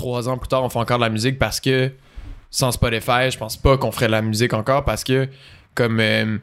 trois 0.00 0.28
ans 0.28 0.38
plus 0.38 0.48
tard, 0.48 0.64
on 0.64 0.68
fait 0.68 0.78
encore 0.78 0.98
de 0.98 1.04
la 1.04 1.10
musique 1.10 1.38
parce 1.38 1.60
que 1.60 1.90
sans 2.50 2.72
Spotify, 2.72 3.30
je 3.30 3.38
pense 3.38 3.56
pas 3.56 3.76
qu'on 3.76 3.92
ferait 3.92 4.06
de 4.06 4.12
la 4.12 4.22
musique 4.22 4.52
encore 4.54 4.84
parce 4.84 5.04
que 5.04 5.28
comme 5.74 6.00
euh, 6.00 6.38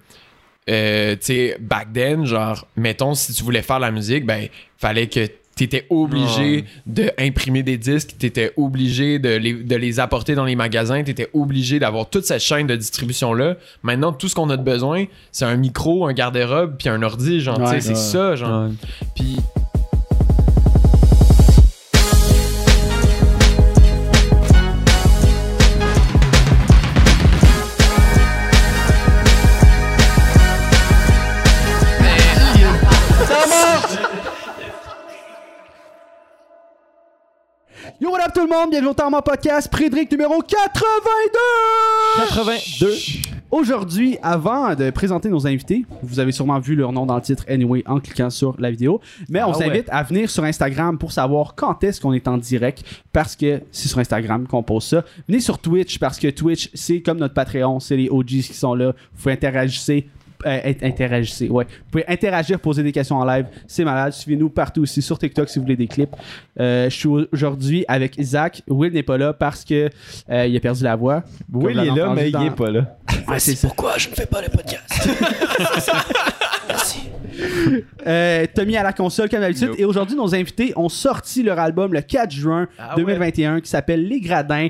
euh, 0.69 1.11
tu 1.15 1.19
sais 1.21 1.57
back 1.59 1.91
then, 1.93 2.25
genre 2.25 2.65
mettons 2.75 3.13
si 3.13 3.33
tu 3.33 3.43
voulais 3.43 3.61
faire 3.61 3.77
de 3.77 3.81
la 3.81 3.91
musique, 3.91 4.25
ben 4.25 4.47
fallait 4.77 5.07
que 5.07 5.27
t'étais 5.55 5.87
obligé 5.89 6.65
de 6.85 7.09
imprimer 7.17 7.63
des 7.63 7.77
disques, 7.77 8.15
t'étais 8.19 8.53
obligé 8.57 9.17
de 9.17 9.29
les, 9.37 9.53
de 9.53 9.75
les 9.75 9.99
apporter 9.99 10.35
dans 10.35 10.45
les 10.45 10.55
magasins, 10.55 11.01
t'étais 11.03 11.29
obligé 11.33 11.79
d'avoir 11.79 12.07
toute 12.09 12.25
cette 12.25 12.41
chaîne 12.41 12.67
de 12.67 12.75
distribution 12.75 13.33
là. 13.33 13.55
Maintenant 13.81 14.13
tout 14.13 14.27
ce 14.27 14.35
qu'on 14.35 14.49
a 14.51 14.55
de 14.57 14.61
besoin, 14.63 15.05
c'est 15.31 15.45
un 15.45 15.55
micro, 15.57 16.05
un 16.05 16.13
garde-robe 16.13 16.75
puis 16.77 16.89
un 16.89 17.01
ordi, 17.01 17.41
genre 17.41 17.57
tu 17.57 17.65
sais 17.65 17.71
Ouais. 17.71 17.81
c'est 17.81 17.95
ça 17.95 18.35
genre. 18.35 18.69
Puis 19.15 19.37
up 38.27 38.33
tout 38.33 38.41
le 38.41 38.47
monde? 38.49 38.69
Bienvenue 38.71 38.89
au 38.91 38.93
Tarman 38.93 39.21
Podcast, 39.23 39.69
Prédric 39.69 40.11
numéro 40.11 40.41
82! 40.41 42.25
82. 42.35 42.93
Aujourd'hui, 43.51 44.17
avant 44.21 44.75
de 44.75 44.89
présenter 44.89 45.29
nos 45.29 45.47
invités, 45.47 45.85
vous 46.03 46.19
avez 46.19 46.31
sûrement 46.33 46.59
vu 46.59 46.75
leur 46.75 46.91
nom 46.91 47.05
dans 47.05 47.15
le 47.15 47.21
titre 47.21 47.45
anyway 47.47 47.83
en 47.85 47.99
cliquant 47.99 48.29
sur 48.29 48.55
la 48.59 48.69
vidéo, 48.71 48.99
mais 49.29 49.41
on 49.43 49.49
Ah 49.49 49.51
vous 49.53 49.59
ouais. 49.59 49.69
invite 49.69 49.87
à 49.89 50.03
venir 50.03 50.29
sur 50.29 50.43
Instagram 50.43 50.97
pour 50.97 51.11
savoir 51.11 51.55
quand 51.55 51.81
est-ce 51.83 52.01
qu'on 52.01 52.11
est 52.13 52.27
en 52.27 52.37
direct 52.37 52.83
parce 53.13 53.35
que 53.35 53.61
c'est 53.71 53.87
sur 53.87 53.99
Instagram 53.99 54.45
qu'on 54.47 54.63
pose 54.63 54.83
ça. 54.83 55.03
Venez 55.29 55.39
sur 55.39 55.59
Twitch 55.59 55.97
parce 55.99 56.19
que 56.19 56.27
Twitch, 56.29 56.69
c'est 56.73 57.01
comme 57.01 57.19
notre 57.19 57.33
Patreon, 57.33 57.79
c'est 57.79 57.95
les 57.97 58.09
OGs 58.09 58.25
qui 58.25 58.53
sont 58.53 58.73
là. 58.73 58.87
Vous 59.13 59.21
pouvez 59.23 59.33
interagir. 59.33 59.83
euh, 59.89 60.01
int- 60.01 60.05
interagissez, 60.45 61.49
ouais. 61.49 61.65
Vous 61.65 61.91
pouvez 61.91 62.05
interagir, 62.07 62.59
poser 62.59 62.83
des 62.83 62.91
questions 62.91 63.17
en 63.17 63.25
live. 63.25 63.45
C'est 63.67 63.83
malade. 63.83 64.13
Suivez-nous 64.13 64.49
partout 64.49 64.81
aussi 64.81 65.01
sur 65.01 65.17
TikTok 65.17 65.49
si 65.49 65.59
vous 65.59 65.65
voulez 65.65 65.75
des 65.75 65.87
clips. 65.87 66.15
Euh, 66.59 66.89
je 66.89 66.95
suis 66.95 67.09
aujourd'hui 67.31 67.85
avec 67.87 68.21
Zach. 68.21 68.61
Will 68.67 68.93
n'est 68.93 69.03
pas 69.03 69.17
là 69.17 69.33
parce 69.33 69.63
que 69.63 69.89
euh, 70.29 70.47
il 70.47 70.55
a 70.55 70.59
perdu 70.59 70.83
la 70.83 70.95
voix. 70.95 71.23
Il 71.61 71.67
est 71.67 71.73
là, 71.73 72.13
mais 72.13 72.29
il 72.29 72.35
entendu 72.35 72.47
est 72.47 72.55
pas 72.55 72.71
là. 72.71 72.97
Ouais, 73.27 73.39
c'est. 73.39 73.59
Pourquoi 73.59 73.97
je 73.97 74.09
ne 74.09 74.13
fais 74.15 74.25
pas 74.25 74.41
le 74.41 74.49
podcast? 74.49 75.09
Merci. 76.67 76.99
Euh, 78.05 78.45
Tommy 78.53 78.77
à 78.77 78.83
la 78.83 78.93
console 78.93 79.29
comme 79.29 79.41
d'habitude. 79.41 79.69
Nope. 79.69 79.79
Et 79.79 79.85
aujourd'hui, 79.85 80.15
nos 80.15 80.33
invités 80.33 80.73
ont 80.75 80.89
sorti 80.89 81.43
leur 81.43 81.59
album 81.59 81.93
le 81.93 82.01
4 82.01 82.31
juin 82.31 82.67
Ah 82.79 82.93
2021 82.95 83.61
qui 83.61 83.69
s'appelle 83.69 84.07
Les 84.07 84.19
Gradins. 84.21 84.69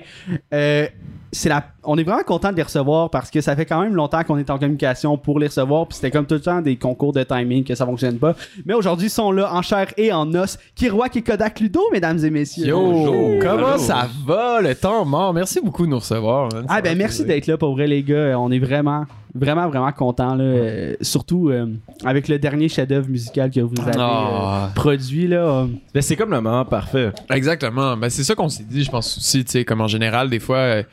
Euh, 0.54 0.88
c'est 1.32 1.50
la... 1.50 1.64
On 1.84 1.98
est 1.98 2.04
vraiment 2.04 2.24
content 2.24 2.52
de 2.52 2.56
les 2.58 2.64
recevoir 2.64 3.10
parce 3.10 3.30
que 3.30 3.42
ça 3.42 3.56
fait 3.56 3.66
quand 3.66 3.82
même 3.82 3.94
longtemps 3.96 4.24
qu'on 4.24 4.38
est 4.38 4.50
en 4.50 4.58
communication 4.58 5.18
pour 5.18 5.40
les 5.40 5.48
recevoir. 5.48 5.86
Puis 5.88 5.96
c'était 5.98 6.10
comme 6.10 6.26
tout 6.26 6.36
le 6.36 6.40
temps 6.42 6.62
des 6.62 6.78
concours 6.78 7.12
de 7.14 7.22
timing 7.24 7.64
que 7.64 7.76
ça 7.76 7.86
fonctionne 7.86 8.18
pas. 8.18 8.36
Mais 8.66 8.74
aujourd'hui, 8.74 9.08
ils 9.08 9.12
sont 9.12 9.32
là 9.32 9.54
en 9.54 9.62
chair 9.62 9.88
et 9.98 10.12
en 10.12 10.34
os. 10.34 10.58
Kiroak 10.76 11.16
et 11.18 11.22
Kodak 11.22 11.60
Ludo, 11.60 11.82
mesdames 11.92 12.20
et 12.24 12.30
messieurs. 12.30 12.68
Yo, 12.68 12.80
Bonjour. 12.80 13.40
comment 13.42 13.78
ça 13.78 14.08
va? 14.26 14.62
Le 14.62 14.74
temps 14.74 15.06
mort? 15.06 15.34
Merci 15.34 15.60
beaucoup 15.62 15.86
de 15.86 15.92
nous 15.92 16.00
recevoir. 16.00 16.50
man. 16.54 16.66
Ah 16.70 16.82
ben 16.82 16.98
merci 16.98 17.24
d'être 17.26 17.48
là 17.48 17.58
pour 17.58 17.74
vrai 17.74 17.88
les 17.88 18.04
gars. 18.04 18.40
On 18.40 18.50
est 18.52 18.60
vraiment 18.60 19.06
vraiment 19.38 19.68
vraiment 19.70 19.92
contents 19.92 20.36
là. 20.36 20.44
Euh, 20.44 20.96
surtout 21.02 21.50
euh, 21.50 21.68
avec 22.06 22.28
le 22.28 22.40
dernier 22.40 22.68
chef-d'œuvre 22.70 23.08
musical 23.10 23.50
que 23.52 23.60
vous 23.60 23.76
avez 23.82 23.92
euh, 23.98 24.00
Ah. 24.00 24.72
produit 24.76 25.28
là. 25.28 25.38
Euh, 25.62 25.68
Ben, 25.94 26.02
c'est 26.02 26.16
comme 26.16 26.32
le 26.32 26.42
moment 26.42 26.66
parfait. 26.66 27.12
Exactement. 27.30 27.96
Ben, 27.98 28.10
c'est 28.10 28.24
ça 28.24 28.36
qu'on 28.36 28.50
s'est 28.50 28.64
dit, 28.64 28.84
je 28.84 28.92
pense 28.92 29.18
aussi, 29.18 29.46
tu 29.46 29.52
sais, 29.52 29.66
comme 29.66 29.82
en 29.82 29.88
général, 29.88 30.30
des 30.30 30.40
fois, 30.40 30.58
euh, 30.58 30.84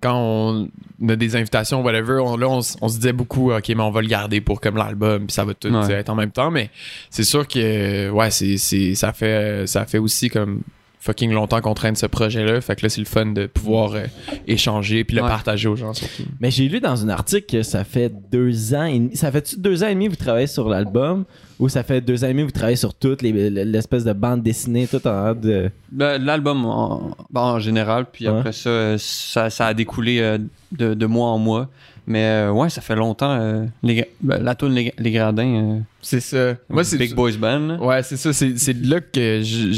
quand 0.00 0.14
on 0.16 0.68
a 1.08 1.16
des 1.16 1.36
invitations, 1.36 1.82
whatever, 1.82 2.18
on, 2.24 2.36
là, 2.36 2.48
on, 2.48 2.60
se 2.62 2.96
disait 2.96 3.12
beaucoup, 3.12 3.52
OK, 3.52 3.68
mais 3.68 3.82
on 3.82 3.90
va 3.90 4.00
le 4.02 4.08
garder 4.08 4.40
pour 4.40 4.60
comme 4.60 4.76
l'album, 4.76 5.26
puis 5.26 5.32
ça 5.32 5.44
va 5.44 5.54
tout 5.54 5.68
être 5.68 6.08
en 6.10 6.14
même 6.14 6.30
temps, 6.30 6.50
mais 6.50 6.70
c'est 7.10 7.24
sûr 7.24 7.46
que, 7.48 7.58
euh, 7.58 8.10
ouais, 8.10 8.30
c'est, 8.30 8.56
c'est, 8.58 8.94
ça 8.94 9.12
fait, 9.12 9.66
ça 9.66 9.84
fait 9.86 9.98
aussi 9.98 10.28
comme 10.28 10.60
fucking 11.04 11.32
longtemps 11.32 11.60
qu'on 11.60 11.74
traîne 11.74 11.96
ce 11.96 12.06
projet-là, 12.06 12.60
fait 12.62 12.76
que 12.76 12.82
là, 12.86 12.88
c'est 12.88 13.00
le 13.02 13.06
fun 13.06 13.26
de 13.26 13.44
pouvoir 13.46 13.92
euh, 13.92 14.04
échanger 14.46 15.04
puis 15.04 15.16
le 15.16 15.22
Ouais. 15.22 15.28
partager 15.28 15.68
aux 15.68 15.76
gens, 15.76 15.92
surtout. 15.92 16.22
Mais 16.40 16.50
j'ai 16.50 16.66
lu 16.68 16.80
dans 16.80 17.04
un 17.04 17.08
article 17.10 17.46
que 17.58 17.62
ça 17.62 17.84
fait 17.84 18.10
deux 18.32 18.74
ans 18.74 18.84
et 18.84 18.98
demi. 18.98 19.16
Ça 19.16 19.30
fait-tu 19.30 19.58
deux 19.58 19.82
ans 19.84 19.88
et 19.88 19.94
demi 19.94 20.06
que 20.06 20.10
vous 20.12 20.16
travaillez 20.16 20.46
sur 20.46 20.68
l'album 20.68 21.24
ou 21.58 21.68
ça 21.68 21.82
fait 21.82 22.00
deux 22.00 22.24
ans 22.24 22.28
et 22.28 22.30
demi 22.30 22.40
que 22.42 22.46
vous 22.46 22.52
travaillez 22.52 22.76
sur 22.76 22.94
toute 22.94 23.20
les- 23.22 23.50
l'espèce 23.50 24.04
de 24.04 24.12
bande 24.14 24.42
dessinée, 24.42 24.86
tout 24.86 25.06
en 25.06 25.34
de. 25.34 25.70
Ben, 25.92 26.22
L'album 26.24 26.64
en, 26.64 27.10
ben, 27.30 27.40
en 27.42 27.58
général, 27.60 28.06
puis 28.10 28.26
Ouais. 28.28 28.38
après 28.38 28.52
ça, 28.52 28.70
euh, 28.70 28.96
ça, 28.98 29.50
ça 29.50 29.66
a 29.66 29.74
découlé 29.74 30.20
euh, 30.20 30.38
de, 30.72 30.94
de 30.94 31.06
mois 31.06 31.28
en 31.28 31.38
mois. 31.38 31.68
Mais 32.06 32.22
euh, 32.24 32.50
ouais, 32.52 32.68
ça 32.68 32.80
fait 32.82 32.96
longtemps. 32.96 33.30
euh, 33.40 33.64
les, 33.82 34.04
ben, 34.20 34.42
la 34.42 34.54
tune 34.54 34.72
les, 34.74 34.92
Les 34.98 35.10
Gradins, 35.10 35.54
euh, 35.76 35.78
C'est 36.02 36.20
ça. 36.20 36.54
Moi, 36.68 36.84
c'est 36.84 36.98
Big 36.98 37.14
Boys 37.14 37.32
Band. 37.38 37.58
là. 37.60 37.76
Ouais, 37.82 38.02
c'est 38.02 38.18
ça. 38.18 38.32
C'est, 38.34 38.54
là 38.84 39.00
que 39.00 39.40
je, 39.42 39.72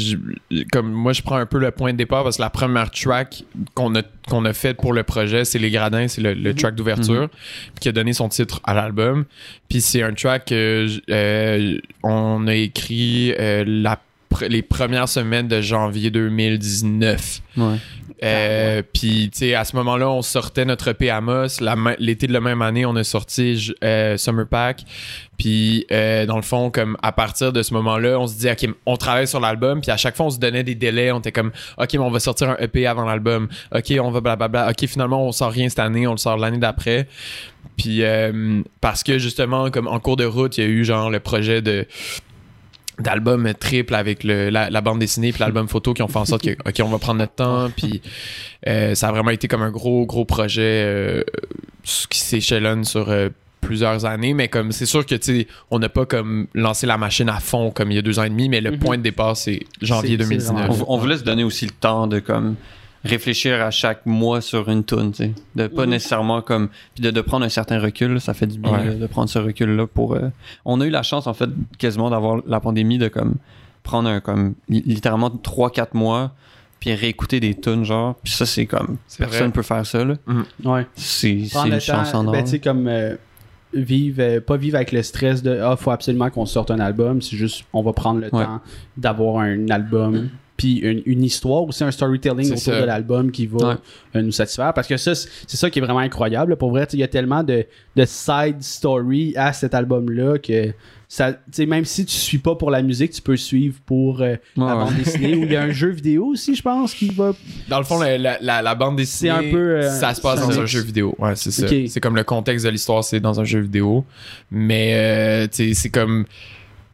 je- 0.51 0.63
comme 0.73 0.91
moi, 0.91 1.13
je 1.13 1.21
prends 1.21 1.37
un 1.37 1.45
peu 1.45 1.57
le 1.57 1.71
point 1.71 1.93
de 1.93 1.97
départ 1.97 2.23
parce 2.23 2.35
que 2.37 2.41
la 2.41 2.49
première 2.49 2.91
track 2.91 3.43
qu'on 3.75 3.95
a, 3.95 4.01
qu'on 4.29 4.43
a 4.43 4.51
faite 4.51 4.75
pour 4.77 4.91
le 4.91 5.03
projet, 5.03 5.45
c'est 5.45 5.57
Les 5.59 5.71
Gradins, 5.71 6.09
c'est 6.09 6.21
le, 6.21 6.33
le 6.33 6.53
track 6.53 6.75
d'ouverture 6.75 7.29
puis 7.29 7.79
qui 7.79 7.89
a 7.89 7.91
donné 7.93 8.11
son 8.11 8.27
titre 8.27 8.59
à 8.65 8.73
l'album. 8.73 9.23
Puis 9.69 9.79
c'est 9.79 10.03
un 10.03 10.13
track 10.13 10.45
que 10.47 10.87
euh, 11.09 11.77
on 12.03 12.45
a 12.47 12.53
écrit 12.55 13.33
la 13.37 13.97
les 14.47 14.61
premières 14.61 15.09
semaines 15.09 15.47
de 15.47 15.61
janvier 15.61 16.11
2019. 16.11 17.41
Ouais. 17.57 17.77
Euh, 18.23 18.81
Puis, 18.93 19.29
tu 19.31 19.39
sais, 19.39 19.55
à 19.55 19.63
ce 19.63 19.75
moment-là, 19.75 20.09
on 20.09 20.21
sortait 20.21 20.65
notre 20.65 20.89
EP 20.89 21.09
Amos. 21.09 21.59
L'été 21.99 22.27
de 22.27 22.33
la 22.33 22.41
même 22.41 22.61
année, 22.61 22.85
on 22.85 22.95
a 22.95 23.03
sorti 23.03 23.73
euh, 23.83 24.17
Summer 24.17 24.47
Pack. 24.47 24.83
Puis, 25.37 25.85
euh, 25.91 26.25
dans 26.25 26.37
le 26.37 26.41
fond, 26.41 26.71
comme 26.71 26.97
à 27.03 27.11
partir 27.11 27.53
de 27.53 27.61
ce 27.61 27.73
moment-là, 27.75 28.19
on 28.19 28.27
se 28.27 28.37
dit, 28.37 28.49
OK, 28.49 28.67
on 28.85 28.97
travaille 28.97 29.27
sur 29.27 29.39
l'album. 29.39 29.81
Puis, 29.81 29.91
à 29.91 29.97
chaque 29.97 30.15
fois, 30.15 30.27
on 30.27 30.31
se 30.31 30.39
donnait 30.39 30.63
des 30.63 30.75
délais. 30.75 31.11
On 31.11 31.19
était 31.19 31.31
comme, 31.31 31.51
OK, 31.77 31.93
mais 31.93 31.99
on 31.99 32.09
va 32.09 32.19
sortir 32.19 32.49
un 32.51 32.57
EP 32.57 32.87
avant 32.87 33.05
l'album. 33.05 33.47
OK, 33.73 33.93
on 33.99 34.11
va 34.11 34.21
blablabla. 34.21 34.69
OK, 34.69 34.87
finalement, 34.87 35.25
on 35.25 35.31
sort 35.31 35.51
rien 35.51 35.69
cette 35.69 35.79
année. 35.79 36.07
On 36.07 36.11
le 36.11 36.17
sort 36.17 36.37
l'année 36.37 36.57
d'après. 36.57 37.07
Puis, 37.77 38.01
parce 38.81 39.03
que 39.03 39.19
justement, 39.19 39.69
comme 39.69 39.87
en 39.87 39.99
cours 39.99 40.17
de 40.17 40.25
route, 40.25 40.57
il 40.57 40.63
y 40.63 40.67
a 40.67 40.69
eu 40.69 40.83
genre 40.83 41.11
le 41.11 41.19
projet 41.19 41.61
de 41.61 41.85
d'album 42.99 43.53
triple 43.59 43.93
avec 43.95 44.23
le, 44.23 44.49
la, 44.49 44.69
la 44.69 44.81
bande 44.81 44.99
dessinée 44.99 45.31
puis 45.31 45.39
l'album 45.41 45.67
photo 45.67 45.93
qui 45.93 46.01
ont 46.01 46.07
fait 46.07 46.17
en 46.19 46.25
sorte 46.25 46.43
que 46.43 46.51
ok 46.67 46.75
on 46.83 46.89
va 46.89 46.97
prendre 46.97 47.19
notre 47.19 47.33
temps 47.35 47.69
puis 47.75 48.01
euh, 48.67 48.95
ça 48.95 49.09
a 49.09 49.11
vraiment 49.11 49.29
été 49.31 49.47
comme 49.47 49.61
un 49.61 49.69
gros 49.71 50.05
gros 50.05 50.25
projet 50.25 50.81
euh, 50.85 51.23
qui 52.09 52.19
s'échelonne 52.19 52.83
sur 52.83 53.09
euh, 53.09 53.29
plusieurs 53.61 54.05
années 54.05 54.33
mais 54.33 54.47
comme 54.47 54.71
c'est 54.71 54.85
sûr 54.85 55.05
que 55.05 55.15
tu 55.15 55.41
sais 55.41 55.47
on 55.71 55.79
n'a 55.79 55.89
pas 55.89 56.05
comme 56.05 56.47
lancé 56.53 56.87
la 56.87 56.97
machine 56.97 57.29
à 57.29 57.39
fond 57.39 57.69
comme 57.71 57.91
il 57.91 57.95
y 57.95 57.99
a 57.99 58.01
deux 58.01 58.17
ans 58.19 58.23
et 58.23 58.29
demi 58.29 58.49
mais 58.49 58.61
le 58.61 58.71
Mhm. 58.71 58.79
point 58.79 58.97
de 58.97 59.03
départ 59.03 59.37
c'est 59.37 59.61
janvier 59.81 60.17
C'est- 60.17 60.23
c'est 60.23 60.29
2019 60.29 60.67
vraiment- 60.67 60.85
On, 60.89 60.95
on 60.95 60.97
voulait 60.97 61.17
se 61.17 61.23
donner 61.23 61.43
aussi 61.43 61.65
le 61.65 61.71
temps 61.71 62.07
de 62.07 62.19
comme 62.19 62.55
réfléchir 63.07 63.61
à 63.63 63.71
chaque 63.71 64.05
mois 64.05 64.41
sur 64.41 64.69
une 64.69 64.83
tune, 64.83 65.11
tu 65.11 65.23
sais. 65.23 65.31
De 65.55 65.67
pas 65.67 65.83
Mhm. 65.85 65.91
nécessairement 65.91 66.41
comme. 66.41 66.69
Puis 66.95 67.03
de, 67.03 67.11
de 67.11 67.21
prendre 67.21 67.45
un 67.45 67.49
certain 67.49 67.79
recul, 67.79 68.13
là, 68.13 68.19
ça 68.19 68.33
fait 68.33 68.47
du 68.47 68.59
bien 68.59 68.71
Ouais. 68.71 68.85
là, 68.85 68.93
de 68.95 69.07
prendre 69.07 69.29
ce 69.29 69.39
recul-là 69.39 69.87
pour. 69.87 70.13
euh, 70.15 70.29
On 70.65 70.79
a 70.81 70.85
eu 70.85 70.89
la 70.89 71.03
chance, 71.03 71.27
en 71.27 71.33
fait, 71.33 71.49
quasiment 71.77 72.09
d'avoir 72.09 72.41
la 72.47 72.59
pandémie 72.59 72.97
de 72.97 73.07
comme 73.07 73.35
prendre 73.83 74.09
un 74.09 74.19
comme 74.19 74.55
li- 74.69 74.83
littéralement 74.85 75.29
3-4 75.29 75.93
mois 75.93 76.33
puis 76.79 76.93
réécouter 76.93 77.39
des 77.39 77.55
tunes 77.55 77.85
genre 77.85 78.15
puis 78.21 78.33
ça 78.33 78.45
c'est 78.45 78.65
comme 78.65 78.97
personne 79.17 79.43
vrai. 79.45 79.51
peut 79.51 79.61
faire 79.61 79.85
ça 79.85 80.03
là 80.03 80.15
ouais. 80.65 80.85
c'est 80.93 81.31
une 81.65 81.79
chance 81.79 82.13
en 82.13 82.25
or 82.27 82.33
ben, 82.33 82.43
tu 82.43 82.51
sais, 82.51 82.59
comme 82.59 82.87
euh, 82.87 83.15
vivre, 83.73 84.17
euh, 84.21 84.41
pas 84.41 84.57
vivre 84.57 84.75
avec 84.75 84.91
le 84.91 85.01
stress 85.03 85.41
de 85.41 85.59
ah, 85.63 85.75
faut 85.77 85.91
absolument 85.91 86.29
qu'on 86.29 86.45
sorte 86.45 86.69
un 86.71 86.79
album. 86.79 87.21
C'est 87.21 87.35
juste, 87.37 87.63
on 87.73 87.81
va 87.81 87.93
prendre 87.93 88.19
le 88.19 88.25
Ouais. 88.33 88.43
temps 88.45 88.61
d'avoir 88.97 89.39
un 89.39 89.69
album, 89.69 90.29
puis 90.57 90.79
une, 90.79 91.03
une 91.05 91.23
histoire, 91.23 91.63
aussi 91.63 91.83
un 91.83 91.91
storytelling 91.91 92.47
autour 92.47 92.57
ça. 92.59 92.81
de 92.81 92.85
l'album 92.85 93.31
qui 93.31 93.45
va 93.47 93.57
Ouais. 93.69 93.75
euh, 94.15 94.21
nous 94.23 94.31
satisfaire. 94.31 94.73
Parce 94.73 94.87
que 94.87 94.97
ça, 94.97 95.13
c'est 95.15 95.57
ça 95.57 95.69
qui 95.69 95.79
est 95.79 95.81
vraiment 95.83 95.99
incroyable. 95.99 96.55
Pour 96.57 96.71
vrai, 96.71 96.87
il 96.93 96.99
y 96.99 97.03
a 97.03 97.07
tellement 97.07 97.43
de, 97.43 97.65
de 97.95 98.05
side 98.05 98.61
story 98.61 99.33
à 99.37 99.53
cet 99.53 99.73
album-là 99.73 100.39
que. 100.39 100.73
Ça, 101.09 101.31
tu 101.31 101.39
sais, 101.53 101.65
même 101.65 101.85
si 101.85 102.05
tu 102.05 102.17
suis 102.17 102.37
pas 102.37 102.55
pour 102.55 102.69
la 102.69 102.81
musique, 102.81 103.11
tu 103.11 103.21
peux 103.21 103.37
suivre 103.37 103.77
pour 103.85 104.21
euh, 104.21 104.35
la 104.57 104.65
ouais. 104.65 104.73
bande 104.73 104.95
dessinée. 104.95 105.35
Ou 105.37 105.43
il 105.43 105.51
y 105.53 105.55
a 105.55 105.61
un 105.61 105.71
jeu 105.71 105.87
vidéo 105.87 106.25
aussi, 106.25 106.53
je 106.53 106.61
pense, 106.61 106.93
qui 106.93 107.07
va. 107.11 107.31
dans 107.69 107.77
le 107.77 107.85
fond 107.85 107.97
la, 108.01 108.17
la, 108.17 108.37
la- 108.41 108.61
la 108.61 108.75
bande 108.75 108.97
dessinée 108.97 109.29
un 109.29 109.49
peu, 109.49 109.77
euh, 109.77 109.89
ça 109.89 110.13
se 110.13 110.19
passe 110.19 110.41
dans 110.41 110.59
un 110.59 110.65
jeu 110.65 110.81
vidéo 110.81 111.15
ouais 111.19 111.33
c'est 111.37 111.51
ça 111.51 111.65
c'est 111.87 112.01
comme 112.01 112.17
le 112.17 112.25
contexte 112.25 112.65
de 112.65 112.71
l'histoire 112.71 113.05
c'est 113.05 113.21
dans 113.21 113.39
un 113.39 113.45
jeu 113.45 113.61
vidéo 113.61 114.03
mais 114.51 114.91
euh, 114.95 115.47
tu 115.47 115.69
sais 115.69 115.73
c'est 115.75 115.89
comme 115.89 116.25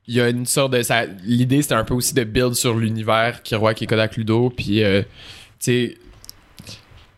il 0.07 0.15
y 0.15 0.21
a 0.21 0.29
une 0.29 0.45
sorte 0.45 0.73
de 0.73 0.81
ça 0.81 1.05
l'idée 1.23 1.61
c'était 1.61 1.75
un 1.75 1.83
peu 1.83 1.93
aussi 1.93 2.13
de 2.13 2.23
build 2.23 2.53
sur 2.53 2.75
l'univers 2.77 3.41
Kiroak 3.43 3.81
et 3.81 3.87
Kodak 3.87 4.17
Ludo 4.17 4.49
puis 4.49 4.83
euh, 4.83 5.01
tu 5.01 5.07
sais 5.59 5.97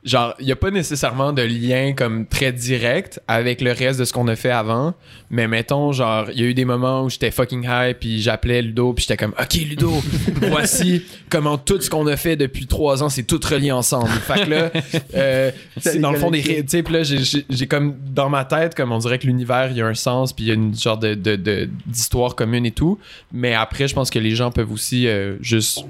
genre, 0.05 0.35
il 0.39 0.47
y 0.47 0.51
a 0.51 0.55
pas 0.55 0.69
nécessairement 0.71 1.33
de 1.33 1.41
lien 1.41 1.93
comme 1.93 2.27
très 2.27 2.51
direct 2.53 3.19
avec 3.27 3.59
le 3.59 3.71
reste 3.71 3.99
de 3.99 4.05
ce 4.05 4.13
qu'on 4.13 4.27
a 4.27 4.35
fait 4.35 4.51
avant, 4.51 4.93
mais 5.31 5.47
mettons, 5.47 5.91
genre, 5.91 6.27
il 6.31 6.39
y 6.39 6.43
a 6.43 6.47
eu 6.47 6.53
des 6.53 6.63
moments 6.63 7.03
où 7.03 7.09
j'étais 7.09 7.31
fucking 7.31 7.65
high, 7.67 7.95
puis 7.99 8.21
j'appelais 8.21 8.61
Ludo, 8.61 8.93
puis 8.93 9.01
j'étais 9.07 9.17
comme, 9.17 9.33
OK, 9.41 9.53
Ludo, 9.55 9.91
voici 10.49 11.03
comment 11.29 11.57
tout 11.57 11.81
ce 11.81 11.89
qu'on 11.89 12.05
a 12.07 12.15
fait 12.17 12.35
depuis 12.35 12.67
trois 12.67 13.01
ans, 13.03 13.09
c'est 13.09 13.23
tout 13.23 13.39
relié 13.49 13.71
ensemble. 13.71 14.09
Fait 14.09 14.45
que 14.45 14.49
là, 14.49 14.71
euh, 15.15 15.51
c'est 15.77 15.99
dans 15.99 16.11
le 16.11 16.19
fond 16.19 16.29
des... 16.31 16.43
Tu 16.43 16.63
sais, 16.67 16.83
là, 16.83 17.03
j'ai- 17.03 17.67
comme, 17.67 17.95
dans 18.13 18.29
ma 18.29 18.45
tête, 18.45 18.75
comme 18.75 18.91
on 18.91 18.99
dirait 18.99 19.17
que 19.17 19.25
l'univers, 19.25 19.69
il 19.71 19.77
y 19.77 19.81
a 19.81 19.87
un 19.87 19.95
sens, 19.95 20.33
puis 20.33 20.45
il 20.45 20.47
y 20.49 20.51
a 20.51 20.53
une 20.53 20.75
genre 20.77 20.99
de, 20.99 21.15
de, 21.15 21.35
de- 21.35 21.67
d'histoire 21.87 22.35
commune 22.35 22.65
et 22.67 22.71
tout, 22.71 22.99
mais 23.33 23.55
après, 23.55 23.87
je 23.87 23.95
pense 23.95 24.11
que 24.11 24.19
les 24.19 24.35
gens 24.35 24.51
peuvent 24.51 24.71
aussi 24.71 25.07
euh, 25.07 25.37
juste 25.41 25.83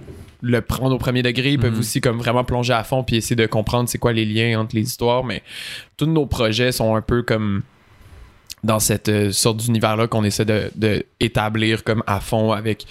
le 0.48 0.62
prendre 0.62 0.94
au 0.94 0.98
premier 1.00 1.24
degré, 1.24 1.54
ils 1.54 1.60
peuvent 1.60 1.74
Mhm. 1.74 1.80
aussi 1.80 2.02
comme 2.02 2.18
vraiment 2.18 2.44
plonger 2.44 2.74
à 2.74 2.84
fond 2.84 3.04
puis 3.04 3.16
essayer 3.16 3.36
de 3.36 3.48
comprendre 3.48 3.90
c'est 3.90 3.98
quoi 3.98 4.14
les 4.14 4.26
liens 4.26 4.60
entre 4.60 4.76
les 4.76 4.84
histoires, 4.84 5.24
mais 5.24 5.42
tous 5.98 6.06
nos 6.06 6.26
projets 6.28 6.72
sont 6.72 6.96
un 6.96 7.02
peu 7.02 7.24
comme 7.24 7.64
dans 8.64 8.80
cette 8.80 9.10
euh, 9.10 9.32
sorte 9.32 9.58
d'univers-là 9.58 10.08
qu'on 10.08 10.24
essaie 10.24 10.46
de, 10.46 10.72
de 10.76 11.04
établir 11.20 11.84
comme 11.84 12.04
à 12.08 12.20
fond 12.20 12.52
avec 12.52 12.86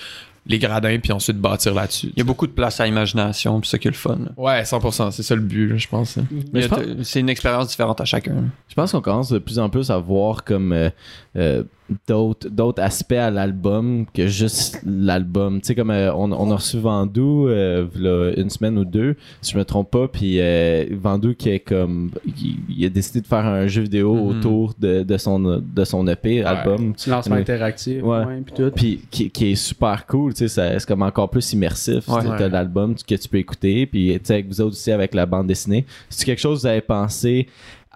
les 0.47 0.59
gradins 0.59 0.99
puis 0.99 1.11
ensuite 1.13 1.39
bâtir 1.39 1.73
là-dessus. 1.75 2.09
Il 2.15 2.19
y 2.19 2.21
a 2.21 2.25
beaucoup 2.25 2.47
de 2.47 2.53
place 2.53 2.79
à 2.79 2.85
l'imagination, 2.85 3.61
puis 3.61 3.69
c'est 3.69 3.77
ça 3.77 3.79
qui 3.79 3.89
est 3.89 3.91
le 3.93 3.97
fun. 3.97 4.19
là. 4.27 4.31
Ouais, 4.37 4.63
100%, 4.63 5.11
c'est 5.11 5.23
ça 5.23 5.35
le 5.35 5.41
but, 5.41 5.69
là, 5.69 5.77
je 5.79 5.89
pense. 5.89 6.19
hein. 6.19 6.27
Mais 6.53 6.69
C'est 7.03 7.21
une 7.21 7.31
expérience 7.31 7.69
différente 7.69 7.99
à 8.01 8.05
chacun. 8.05 8.45
Je 8.69 8.75
pense 8.75 8.93
qu'on 8.93 9.01
commence 9.01 9.31
de 9.31 9.39
plus 9.39 9.59
en 9.59 9.71
plus 9.71 9.91
à 9.91 9.97
voir 9.97 10.45
comme 10.45 10.73
euh, 10.73 10.91
euh, 11.37 11.63
d'autres 12.09 12.49
d'autres 12.49 12.83
aspects 12.83 13.13
à 13.13 13.31
l'album 13.31 14.07
que 14.15 14.27
juste 14.29 14.81
l'album. 14.87 15.61
Tu 15.61 15.67
sais, 15.69 15.75
comme 15.75 15.91
euh, 15.91 16.13
on, 16.15 16.33
on 16.33 16.51
a 16.51 16.57
reçu 16.57 16.79
Vandou 16.79 17.49
euh, 17.49 18.33
une 18.37 18.49
semaine 18.51 18.79
ou 18.79 18.85
deux, 18.85 19.17
si 19.43 19.53
je 19.53 19.59
me 19.59 19.65
trompe 19.65 19.91
pas, 19.91 20.09
puis 20.09 20.37
euh, 20.41 20.87
Vandou 20.93 21.35
qui 21.35 21.51
est 21.51 21.61
comme. 21.61 22.11
Il, 22.27 22.57
il 22.69 22.85
a 22.87 22.89
décidé 22.89 23.21
de 23.21 23.27
faire 23.27 23.45
un 23.45 23.67
jeu 23.67 23.83
vidéo 23.83 24.15
Mhm. 24.15 24.29
autour 24.39 24.75
de, 24.79 25.03
de, 25.03 25.17
son, 25.17 25.41
de 25.61 25.85
son 25.85 26.07
EP, 26.09 26.43
album. 26.45 26.93
Petit 26.95 27.11
lancement 27.11 27.37
interactif, 27.37 28.03
Ouais. 28.03 28.25
ouais, 28.25 28.41
puis 28.47 28.55
tout. 28.55 28.71
Puis 28.75 29.01
qui, 29.11 29.31
qui 29.31 29.53
est 29.53 29.55
super 29.57 30.07
cool, 30.07 30.33
tu 30.35 30.49
sais, 30.49 30.79
c'est 30.79 30.87
comme 30.87 31.03
encore 31.03 31.29
plus 31.31 31.53
immersif. 31.53 32.09
Ouais. 32.09 32.21
tu 32.21 32.27
sais, 32.29 32.33
T'as 32.39 32.45
Ouais. 32.45 32.49
l'album 32.51 32.95
que 32.95 33.15
tu 33.15 33.29
peux 33.29 33.39
écouter, 33.39 33.87
puis 33.87 34.13
tu 34.15 34.21
sais, 34.25 34.35
avec 34.35 34.47
vous 34.49 34.61
autres 34.61 34.73
aussi 34.77 34.91
avec 34.93 35.15
la 35.15 35.27
bande 35.27 35.47
dessinée. 35.49 35.85
C'est 36.09 36.25
quelque 36.25 36.39
chose 36.41 36.59
que 36.59 36.63
vous 36.63 36.67
avez 36.69 36.81
pensé 36.81 37.47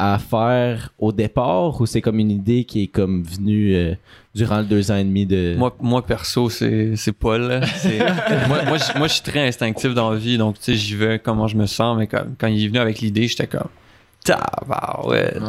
à 0.01 0.19
faire 0.21 0.93
au 1.01 1.11
départ 1.13 1.81
ou 1.81 1.85
c'est 1.87 2.01
comme 2.01 2.21
une 2.21 2.31
idée 2.31 2.63
qui 2.63 2.85
est 2.85 2.87
comme 2.87 3.25
venue 3.25 3.75
euh, 3.75 3.95
durant 4.35 4.59
le 4.59 4.65
deux 4.65 4.93
ans 4.93 4.97
et 4.97 5.03
demi 5.03 5.27
de. 5.27 5.57
Moi, 5.59 5.77
moi 5.81 6.07
perso, 6.07 6.49
c'est 6.51 6.95
c'est 6.95 7.11
Paul. 7.13 7.61
C'est- 7.79 7.99
moi, 8.49 8.63
moi, 8.65 8.79
je- 8.79 8.97
moi, 8.97 9.09
je 9.09 9.15
suis 9.15 9.23
très 9.23 9.47
instinctif 9.49 9.95
dans 9.95 10.11
la 10.13 10.17
vie, 10.17 10.39
donc 10.39 10.57
tu 10.59 10.63
sais, 10.67 10.75
j'y 10.75 10.95
vais 10.95 11.19
comment 11.19 11.49
je 11.49 11.57
me 11.57 11.67
sens, 11.67 11.99
mais 11.99 12.07
comme, 12.07 12.35
quand 12.39 12.47
il 12.47 12.65
est 12.65 12.69
venu 12.69 12.79
avec 12.79 13.01
l'idée, 13.01 13.27
j'étais 13.27 13.49
comme. 13.49 13.67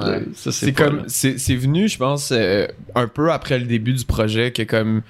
Ouais. 0.08 0.24
Ça, 0.36 0.52
C'est 0.52 0.72
Paul, 0.72 0.86
comme 0.86 1.04
c'est 1.08 1.38
c'est 1.38 1.56
venu, 1.56 1.88
je 1.88 1.98
pense, 1.98 2.32
euh, 2.32 2.66
un 2.96 3.08
peu 3.08 3.32
après 3.32 3.60
le 3.60 3.66
début 3.66 3.94
du 3.94 4.06
projet 4.06 4.52
que 4.52 4.64
comme 4.64 5.02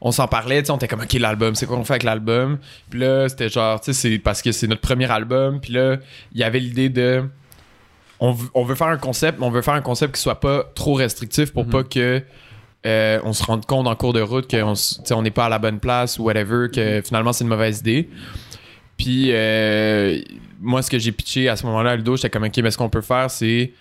on 0.00 0.12
s'en 0.12 0.26
parlait, 0.28 0.60
tu 0.62 0.66
sais, 0.66 0.72
on 0.72 0.76
était 0.76 0.88
comme 0.88 1.00
ok 1.00 1.12
l'album, 1.14 1.54
c'est 1.54 1.66
quoi 1.66 1.76
qu'on 1.76 1.84
fait 1.84 1.94
avec 1.94 2.02
l'album? 2.04 2.58
Puis 2.90 3.00
là, 3.00 3.28
c'était 3.28 3.48
genre, 3.48 3.80
tu 3.80 3.92
sais, 3.92 4.10
c'est 4.10 4.18
parce 4.18 4.40
que 4.42 4.52
c'est 4.52 4.66
notre 4.68 4.80
premier 4.82 5.10
album. 5.10 5.60
Puis 5.60 5.72
là, 5.72 5.96
il 6.32 6.40
y 6.40 6.44
avait 6.44 6.60
l'idée 6.60 6.88
de 6.88 7.24
on, 8.26 8.32
veut- 8.32 8.48
on 8.54 8.64
veut 8.64 8.74
faire 8.74 8.86
un 8.88 8.96
concept, 8.96 9.38
mais 9.38 9.46
on 9.46 9.50
veut 9.50 9.62
faire 9.62 9.74
un 9.74 9.80
concept 9.82 10.14
qui 10.16 10.20
soit 10.20 10.40
pas 10.40 10.64
trop 10.74 10.94
restrictif 10.94 11.52
pour 11.52 11.64
Mhm. 11.64 11.70
pas 11.70 11.82
que 11.84 12.22
euh, 12.86 13.18
on 13.24 13.32
se 13.32 13.42
rende 13.42 13.64
compte 13.66 13.86
en 13.86 13.94
cours 13.96 14.12
de 14.12 14.20
route 14.20 14.48
qu'on 14.50 14.74
on 15.12 15.22
n'est 15.22 15.30
pas 15.30 15.46
à 15.46 15.48
la 15.48 15.58
bonne 15.58 15.78
place 15.80 16.18
ou 16.18 16.24
whatever, 16.24 16.68
que 16.74 17.00
finalement 17.02 17.32
c'est 17.32 17.44
une 17.44 17.48
mauvaise 17.50 17.80
idée. 17.80 18.08
Puis 18.96 19.30
euh, 19.32 20.20
moi, 20.60 20.82
ce 20.82 20.90
que 20.90 20.98
j'ai 20.98 21.12
pitché 21.12 21.48
à 21.48 21.56
ce 21.56 21.66
moment-là 21.66 21.90
à 21.92 21.96
Ludo, 21.96 22.16
j'étais 22.16 22.30
comme 22.30 22.44
ok, 22.44 22.56
mais 22.58 22.70
ce 22.70 22.78
qu'on 22.78 22.88
peut 22.90 23.00
faire, 23.00 23.30
c'est 23.30 23.72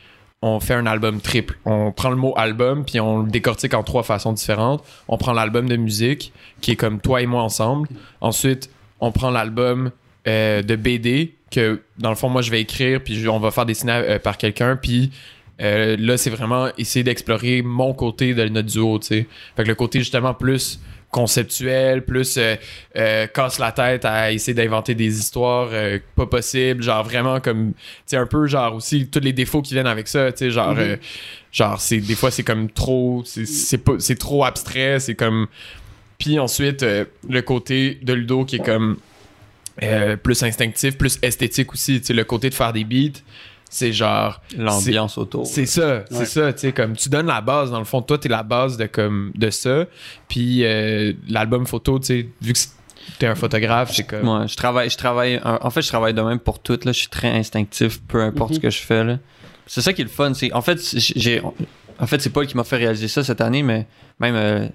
on 0.41 0.59
fait 0.59 0.73
un 0.73 0.85
album 0.85 1.21
triple. 1.21 1.57
On 1.65 1.91
prend 1.91 2.09
le 2.09 2.15
mot 2.17 2.33
album, 2.35 2.83
puis 2.83 2.99
on 2.99 3.19
le 3.23 3.29
décortique 3.31 3.73
en 3.73 3.83
trois 3.83 4.03
façons 4.03 4.33
différentes. 4.33 4.83
On 5.07 5.17
prend 5.17 5.31
l'album 5.33 5.69
de 5.69 5.77
musique, 5.77 6.33
qui 6.61 6.71
est 6.71 6.75
comme 6.75 6.99
toi 6.99 7.21
et 7.21 7.25
moi 7.25 7.41
ensemble. 7.43 7.87
Ensuite, 8.19 8.69
on 8.99 9.11
prend 9.11 9.31
l'album 9.31 9.91
euh, 10.27 10.61
de 10.61 10.75
BD, 10.75 11.35
que 11.53 11.81
dans 11.97 12.09
le 12.09 12.15
fond, 12.15 12.29
moi, 12.29 12.41
je 12.41 12.51
vais 12.51 12.61
écrire, 12.61 13.01
puis 13.03 13.27
on 13.27 13.39
va 13.39 13.51
faire 13.51 13.65
dessiner 13.65 13.93
euh, 13.93 14.19
par 14.19 14.37
quelqu'un. 14.37 14.75
Puis 14.75 15.11
euh, 15.61 15.95
là, 15.99 16.17
c'est 16.17 16.29
vraiment 16.29 16.69
essayer 16.77 17.03
d'explorer 17.03 17.61
mon 17.61 17.93
côté 17.93 18.33
de 18.33 18.47
notre 18.47 18.69
duo, 18.69 18.99
tu 18.99 19.07
sais. 19.07 19.27
Fait 19.55 19.63
que 19.63 19.67
le 19.67 19.75
côté 19.75 19.99
justement 19.99 20.33
plus 20.33 20.79
conceptuel, 21.13 22.03
plus 22.03 22.37
euh, 22.37 22.55
euh, 22.97 23.27
casse 23.27 23.59
la 23.59 23.71
tête 23.71 24.03
à 24.03 24.31
essayer 24.31 24.55
d'inventer 24.55 24.95
des 24.95 25.19
histoires 25.19 25.69
pas 26.15 26.25
possibles, 26.25 26.83
genre 26.83 27.03
vraiment 27.03 27.39
comme, 27.39 27.73
tu 27.73 27.79
sais, 28.07 28.17
un 28.17 28.25
peu 28.25 28.47
genre 28.47 28.75
aussi 28.75 29.07
tous 29.07 29.19
les 29.19 29.31
défauts 29.31 29.61
qui 29.61 29.75
viennent 29.75 29.87
avec 29.87 30.07
ça, 30.07 30.31
tu 30.31 30.39
sais, 30.39 30.51
genre, 30.51 30.75
euh, 30.77 30.97
genre 31.51 31.79
c'est 31.79 31.99
des 31.99 32.15
fois 32.15 32.31
c'est 32.31 32.43
comme 32.43 32.69
trop, 32.69 33.21
c'est 33.25 33.45
c'est 33.45 33.77
pas, 33.77 33.93
c'est 33.99 34.17
trop 34.17 34.43
abstrait, 34.43 34.99
c'est 34.99 35.15
comme, 35.15 35.47
puis 36.17 36.39
ensuite 36.39 36.83
le 36.83 37.41
côté 37.41 37.99
de 38.01 38.13
Ludo 38.13 38.43
qui 38.43 38.55
est 38.55 38.65
comme 38.65 38.97
euh, 39.81 40.15
plus 40.17 40.43
instinctif, 40.43 40.97
plus 40.97 41.17
esthétique 41.21 41.73
aussi, 41.73 41.99
tu 41.99 42.07
sais, 42.07 42.13
le 42.13 42.23
côté 42.23 42.49
de 42.49 42.53
faire 42.55 42.73
des 42.73 42.83
beats, 42.83 43.19
c'est 43.69 43.91
genre 43.91 44.39
L'ambiance 44.55 45.17
autour. 45.17 45.47
c'est 45.47 45.65
ça, 45.65 46.05
c'est 46.11 46.17
Ouais. 46.17 46.25
ça, 46.25 46.53
tu 46.53 46.59
sais, 46.59 46.71
comme 46.73 46.95
tu 46.95 47.09
donnes 47.09 47.25
la 47.25 47.41
base, 47.41 47.71
dans 47.71 47.79
le 47.79 47.85
fond, 47.85 48.01
toi, 48.03 48.17
t'es 48.19 48.29
la 48.29 48.43
base 48.43 48.77
de, 48.77 48.85
comme, 48.85 49.31
de 49.33 49.49
ça, 49.49 49.85
puis 50.27 50.63
euh, 50.63 51.13
l'album 51.27 51.65
photo, 51.65 51.97
tu 51.99 52.05
sais, 52.05 52.29
vu 52.41 52.53
que 52.53 52.59
c'est- 52.59 52.69
t'es 53.17 53.25
un 53.25 53.35
photographe, 53.35 53.91
c'est 53.93 54.03
comme... 54.05 54.27
Ouais, 54.27 54.47
je 54.47 54.55
travaille, 54.55 54.89
je 54.91 54.97
travaille, 54.97 55.41
en 55.43 55.57
en 55.65 55.69
fait, 55.71 55.81
je 55.81 55.87
travaille 55.87 56.13
de 56.13 56.21
même 56.21 56.39
pour 56.39 56.59
tout, 56.59 56.79
là. 56.85 56.91
Je 56.91 56.99
suis 56.99 57.09
très 57.09 57.29
instinctif, 57.29 57.99
peu 58.07 58.21
importe 58.21 58.51
Mhm. 58.51 58.55
ce 58.57 58.61
que 58.61 58.69
je 58.69 58.79
fais, 58.79 59.03
là. 59.03 59.17
C'est 59.65 59.81
ça 59.81 59.91
qui 59.91 60.01
est 60.01 60.05
le 60.05 60.09
fun, 60.11 60.33
c'est, 60.35 60.53
en 60.53 60.61
fait, 60.61 60.79
j'ai, 60.95 61.41
en 61.99 62.05
fait, 62.07 62.21
c'est 62.21 62.29
Paul 62.29 62.45
qui 62.45 62.55
m'a 62.55 62.63
fait 62.63 62.77
réaliser 62.77 63.07
ça 63.07 63.23
cette 63.23 63.41
année, 63.41 63.63
mais 63.63 63.87
même, 64.19 64.35
euh, 64.35 64.67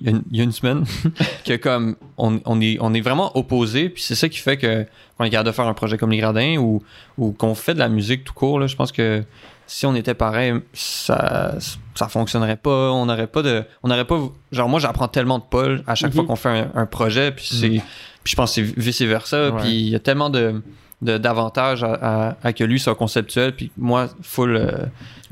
il 0.00 0.06
y, 0.06 0.08
a 0.08 0.12
une- 0.16 0.22
il 0.30 0.38
y 0.38 0.40
a 0.40 0.44
une 0.44 0.52
semaine, 0.52 0.84
que 1.44 1.56
comme, 1.56 1.96
on, 2.16 2.40
on 2.44 2.60
est, 2.60 2.78
on 2.80 2.94
est 2.94 3.00
vraiment 3.00 3.36
opposés, 3.36 3.88
puis 3.90 4.02
c'est 4.02 4.14
ça 4.14 4.28
qui 4.28 4.38
fait 4.38 4.56
que, 4.56 4.86
qu'on 5.18 5.24
est 5.24 5.30
capable 5.30 5.48
de 5.48 5.52
faire 5.54 5.66
un 5.66 5.74
projet 5.74 5.98
comme 5.98 6.10
Les 6.10 6.18
Gradins, 6.18 6.56
ou, 6.58 6.82
ou 7.18 7.32
qu'on 7.32 7.54
fait 7.54 7.74
de 7.74 7.78
la 7.78 7.88
musique 7.88 8.24
tout 8.24 8.32
court, 8.34 8.58
là. 8.58 8.66
Je 8.66 8.76
pense 8.76 8.92
que 8.92 9.22
si 9.66 9.86
on 9.86 9.94
était 9.94 10.14
pareil, 10.14 10.54
ça, 10.72 11.54
ça 11.94 12.08
fonctionnerait 12.08 12.56
pas. 12.56 12.90
On 12.90 13.06
n'aurait 13.06 13.28
pas 13.28 13.42
de, 13.42 13.62
on 13.84 13.88
n'aurait 13.88 14.04
pas, 14.06 14.18
genre 14.50 14.68
moi 14.68 14.80
j'apprends 14.80 15.06
tellement 15.06 15.38
de 15.38 15.44
Paul 15.48 15.84
à 15.86 15.94
chaque 15.94 16.10
Mhm. 16.10 16.16
fois 16.16 16.24
qu'on 16.26 16.36
fait 16.36 16.48
un, 16.48 16.70
un 16.74 16.86
projet, 16.86 17.30
puis 17.30 17.46
c'est, 17.52 17.68
puis 17.68 17.82
je 18.24 18.34
pense 18.34 18.50
que 18.54 18.64
c'est 18.64 18.80
vice 18.80 19.02
versa. 19.02 19.50
Ouais. 19.50 19.60
Puis 19.60 19.70
il 19.70 19.88
y 19.90 19.94
a 19.94 20.00
tellement 20.00 20.28
de, 20.28 20.60
d'avantages 21.02 21.84
à, 21.84 21.92
à- 22.30 22.36
à 22.42 22.52
que 22.52 22.64
lui 22.64 22.80
soit 22.80 22.94
conceptuel, 22.94 23.54
puis 23.54 23.70
moi 23.78 24.08
full. 24.22 24.56
euh, 24.56 24.86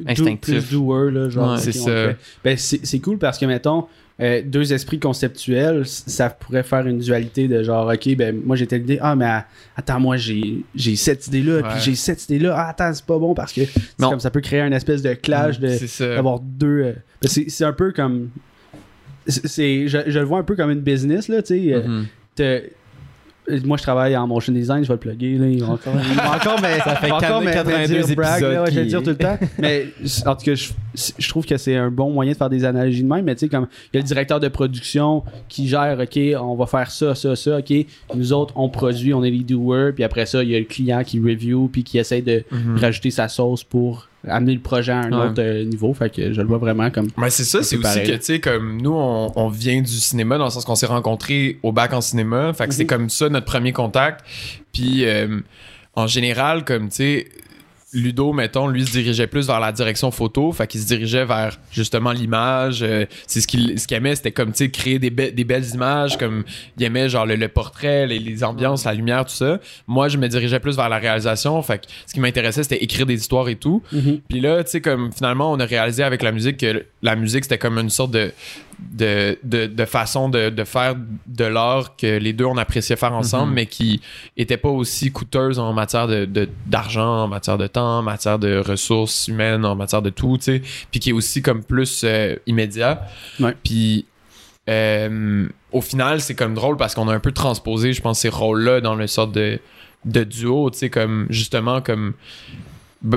Instinctif. 0.07 0.69
Plus 0.69 0.71
doer, 0.71 1.11
là, 1.11 1.29
genre. 1.29 1.49
Ouais, 1.49 1.55
ok, 1.57 1.61
c'est 1.61 1.73
ça. 1.73 1.91
Ben, 2.45 2.57
c'est 2.57 3.01
cool 3.01 3.19
parce 3.19 3.37
que, 3.39 3.47
mettons, 3.47 3.87
euh, 4.21 4.43
deux 4.45 4.73
esprits 4.73 4.99
conceptuels, 4.99 5.87
ça 5.87 6.29
pourrait 6.31 6.65
faire 6.65 6.87
une 6.87 6.99
dualité 6.99 7.47
de 7.47 7.63
genre, 7.63 7.87
ok, 7.93 8.17
ben, 8.17 8.37
moi 8.45 8.57
j'ai 8.57 8.67
telle 8.67 8.83
idée, 8.83 8.99
ah, 9.01 9.15
mais 9.15 9.31
attends, 9.77 10.01
moi 10.01 10.17
j'ai 10.17 10.65
j'ai 10.75 10.97
cette 10.97 11.27
idée-là, 11.29 11.57
Ouais. 11.57 11.63
puis 11.71 11.81
j'ai 11.83 11.95
cette 11.95 12.25
idée-là, 12.25 12.55
ah, 12.57 12.69
attends, 12.71 12.93
c'est 12.93 13.05
pas 13.07 13.19
bon 13.19 13.35
parce 13.35 13.53
que 13.53 13.61
comme 13.99 14.19
ça 14.21 14.31
peut 14.31 14.41
créer 14.41 14.61
une 14.61 14.73
espèce 14.73 15.03
de 15.03 15.15
clash 15.15 15.61
de 15.61 15.69
C'est 15.69 15.87
ça. 15.87 16.15
d'avoir 16.17 16.41
deux. 16.41 16.67
euh, 16.67 16.93
ben, 17.23 17.29
c'est 17.29 17.49
c'est 17.49 17.65
un 17.65 17.73
peu 17.73 17.93
comme. 17.93 18.31
c'est- 19.27 19.89
je, 19.89 19.99
je 20.07 20.19
le 20.19 20.25
vois 20.25 20.39
un 20.39 20.45
peu 20.45 20.57
comme 20.57 20.71
une 20.71 20.81
business, 20.81 21.29
là, 21.29 21.43
tu 21.43 21.55
sais. 21.55 21.73
euh, 21.75 21.83
mhm. 21.87 22.07
Moi, 23.65 23.77
je 23.77 23.83
travaille 23.83 24.17
en 24.17 24.27
motion 24.27 24.53
design, 24.53 24.83
je 24.83 24.89
vais 24.89 24.95
le 24.95 24.99
plugger. 25.01 25.39
Là, 25.39 25.67
encore, 25.67 25.95
encore, 25.95 26.61
mais, 26.61 26.79
ça 26.85 26.97
fait 26.97 27.11
encore, 27.11 27.41
mais, 27.41 27.53
82 27.53 27.95
me 27.99 28.03
dire 28.05 28.17
brag, 28.17 28.43
là, 28.43 28.49
épisodes 28.49 28.61
ouais, 28.65 28.71
je 28.71 28.75
vais 28.77 28.83
le 28.83 28.89
dire 28.89 29.03
tout 29.03 29.11
le 29.11 29.17
temps. 29.17 29.39
mais 29.59 29.87
en 30.27 30.37
tout 30.37 30.45
cas, 30.45 30.55
je, 30.55 30.69
je 31.19 31.29
trouve 31.29 31.47
que 31.47 31.57
c'est 31.57 31.77
un 31.77 31.91
bon 31.91 32.11
moyen 32.11 32.33
de 32.33 32.37
faire 32.37 32.51
des 32.51 32.65
analogies 32.65 33.03
de 33.03 33.09
même. 33.09 33.25
Mais 33.25 33.35
tu 33.35 33.41
sais, 33.41 33.49
comme 33.49 33.67
il 33.93 33.97
y 33.97 33.99
a 33.99 34.01
le 34.03 34.07
directeur 34.07 34.41
de 34.41 34.49
production 34.49 35.23
qui 35.49 35.69
gère, 35.69 35.99
OK, 36.01 36.19
on 36.41 36.55
va 36.57 36.67
faire 36.67 36.91
ça, 36.91 37.15
ça, 37.15 37.37
ça, 37.37 37.59
OK. 37.59 37.73
Nous 38.15 38.33
autres, 38.33 38.53
on 38.57 38.69
produit, 38.69 39.15
on 39.15 39.23
est 39.25 39.31
les 39.31 39.45
doers. 39.45 39.93
Puis 39.95 40.05
après 40.05 40.27
ça, 40.27 40.43
il 40.43 40.51
y 40.51 40.57
a 40.57 40.59
le 40.59 40.65
client 40.65 41.03
qui 41.05 41.19
review, 41.21 41.69
puis 41.73 41.85
qui 41.85 41.99
essaie 41.99 42.23
de 42.23 42.45
Mhm. 42.51 42.77
rajouter 42.79 43.11
sa 43.11 43.29
sauce 43.29 43.63
pour 43.65 44.09
amener 44.31 44.55
le 44.55 44.61
projet 44.61 44.93
à 44.93 44.99
un 45.01 45.11
Ouais. 45.13 45.27
autre 45.29 45.43
euh, 45.43 45.65
niveau. 45.65 45.93
Fait 45.95 46.15
que 46.15 46.33
je 46.33 46.41
le 46.41 46.47
vois 46.47 46.59
vraiment 46.59 46.91
comme. 46.91 47.09
Mais 47.17 47.31
c'est 47.31 47.45
ça, 47.45 47.63
c'est 47.63 47.77
aussi 47.77 47.83
pareil. 47.83 48.07
que, 48.11 48.17
tu 48.17 48.23
sais, 48.23 48.41
comme 48.41 48.81
nous, 48.81 48.93
on, 48.95 49.33
on 49.37 49.49
vient 49.49 49.81
du 49.81 49.91
cinéma 49.93 50.39
dans 50.39 50.45
le 50.45 50.51
sens 50.51 50.65
qu'on 50.65 50.75
s'est 50.75 50.87
rencontrés 50.87 51.59
au 51.63 51.73
bac 51.73 51.93
en 51.93 52.01
cinéma. 52.01 52.53
Fait 52.53 52.67
que 52.69 52.75
c'est 52.75 52.83
Mhm. 52.85 52.89
comme 52.89 53.11
ça 53.11 53.29
notre 53.29 53.47
premier 53.47 53.73
contact. 53.73 54.25
Puis, 54.73 55.05
euh, 55.05 55.41
en 55.95 56.07
général, 56.07 56.65
comme, 56.65 56.89
tu 56.89 56.97
sais, 56.97 57.29
Ludo, 57.95 58.35
mettons, 58.35 58.69
lui 58.69 58.85
se 58.85 58.91
dirigeait 58.93 59.27
plus 59.27 59.47
vers 59.47 59.61
la 59.61 59.73
direction 59.73 60.11
photo, 60.11 60.53
fait 60.53 60.67
qu'il 60.67 60.81
se 60.81 60.87
dirigeait 60.87 61.25
vers 61.25 61.57
justement 61.73 62.13
l'image. 62.13 62.83
euh, 62.83 63.07
c'est 63.27 63.41
ce 63.41 63.47
qu'il 63.47 63.81
ce 63.81 63.87
qu'il 63.87 63.97
aimait, 63.97 64.15
c'était 64.15 64.31
comme 64.33 64.51
tu 64.53 64.59
sais 64.65 64.71
créer 64.71 64.99
des, 64.99 65.11
be- 65.11 65.33
des 65.35 65.45
belles 65.45 65.65
images, 65.73 66.19
comme 66.19 66.45
il 66.77 66.85
aimait 66.85 67.09
genre 67.09 67.25
le, 67.25 67.37
le 67.37 67.49
portrait, 67.49 68.07
les, 68.07 68.19
les 68.19 68.45
ambiances, 68.45 68.85
la 68.85 68.93
lumière, 68.93 69.25
tout 69.25 69.33
ça. 69.33 69.59
Moi, 69.87 70.09
je 70.09 70.19
me 70.19 70.29
dirigeais 70.29 70.61
plus 70.61 70.77
vers 70.77 70.91
la 70.91 70.99
réalisation, 70.99 71.63
fait 71.63 71.79
que 71.79 71.87
ce 72.07 72.13
qui 72.13 72.21
m'intéressait, 72.21 72.63
c'était 72.63 72.83
écrire 72.85 73.07
des 73.07 73.15
histoires 73.15 73.49
et 73.49 73.57
tout. 73.57 73.83
Puis 74.29 74.41
là, 74.41 74.63
tu 74.65 74.71
sais, 74.73 74.81
comme 74.83 75.11
finalement, 75.11 75.51
on 75.51 75.59
a 75.59 75.65
réalisé 75.65 76.03
avec 76.03 76.23
la 76.23 76.33
musique 76.33 76.59
que 76.59 76.85
la 77.03 77.17
musique, 77.17 77.45
c'était 77.45 77.57
comme 77.59 77.79
une 77.79 77.89
sorte 77.91 78.11
de 78.11 78.33
de, 78.93 79.39
de, 79.43 79.67
de 79.67 79.85
façon 79.85 80.29
de, 80.29 80.51
de 80.51 80.65
faire 80.65 80.95
de 81.27 81.45
l'art 81.45 81.97
que 81.97 82.19
les 82.19 82.33
deux 82.33 82.45
on 82.45 82.57
appréciait 82.57 82.97
faire 82.97 83.13
ensemble, 83.13 83.49
Mhm. 83.49 83.55
mais 83.55 83.67
qui 83.67 84.01
était 84.37 84.57
pas 84.57 84.69
aussi 84.69 85.11
coûteuse 85.11 85.59
en 85.59 85.73
matière 85.73 86.07
de, 86.07 86.25
de- 86.25 86.49
d'argent, 86.67 87.25
en 87.25 87.29
matière 87.29 87.59
de 87.59 87.67
temps, 87.67 87.99
en 87.99 88.03
matière 88.03 88.39
de 88.39 88.59
ressources 88.59 89.29
humaines, 89.29 89.65
en 89.65 89.75
matière 89.75 90.03
de 90.03 90.11
tout, 90.11 90.37
tu 90.39 90.45
sais, 90.45 90.63
puis 90.91 91.01
qui 91.01 91.11
est 91.11 91.13
aussi 91.13 91.43
comme 91.43 91.65
plus 91.65 92.03
euh, 92.05 92.37
immédiat. 92.47 93.03
Ouais. 93.41 93.55
Puis 93.65 94.07
euh, 94.69 95.49
au 95.73 95.81
final, 95.81 96.21
c'est 96.21 96.35
comme 96.35 96.55
drôle 96.55 96.77
parce 96.77 96.95
qu'on 96.95 97.09
a 97.09 97.15
un 97.15 97.21
peu 97.21 97.33
transposé, 97.33 97.93
je 97.93 98.03
pense, 98.03 98.21
ces 98.21 98.29
rôles-là 98.29 98.81
dans 98.81 98.95
le 98.95 99.07
sorte 99.07 99.33
de, 99.33 99.59
de 100.05 100.25
duo, 100.25 100.71
tu 100.71 100.79
sais, 100.79 100.91
comme 100.91 101.27
justement 101.31 101.81
comme 101.81 102.13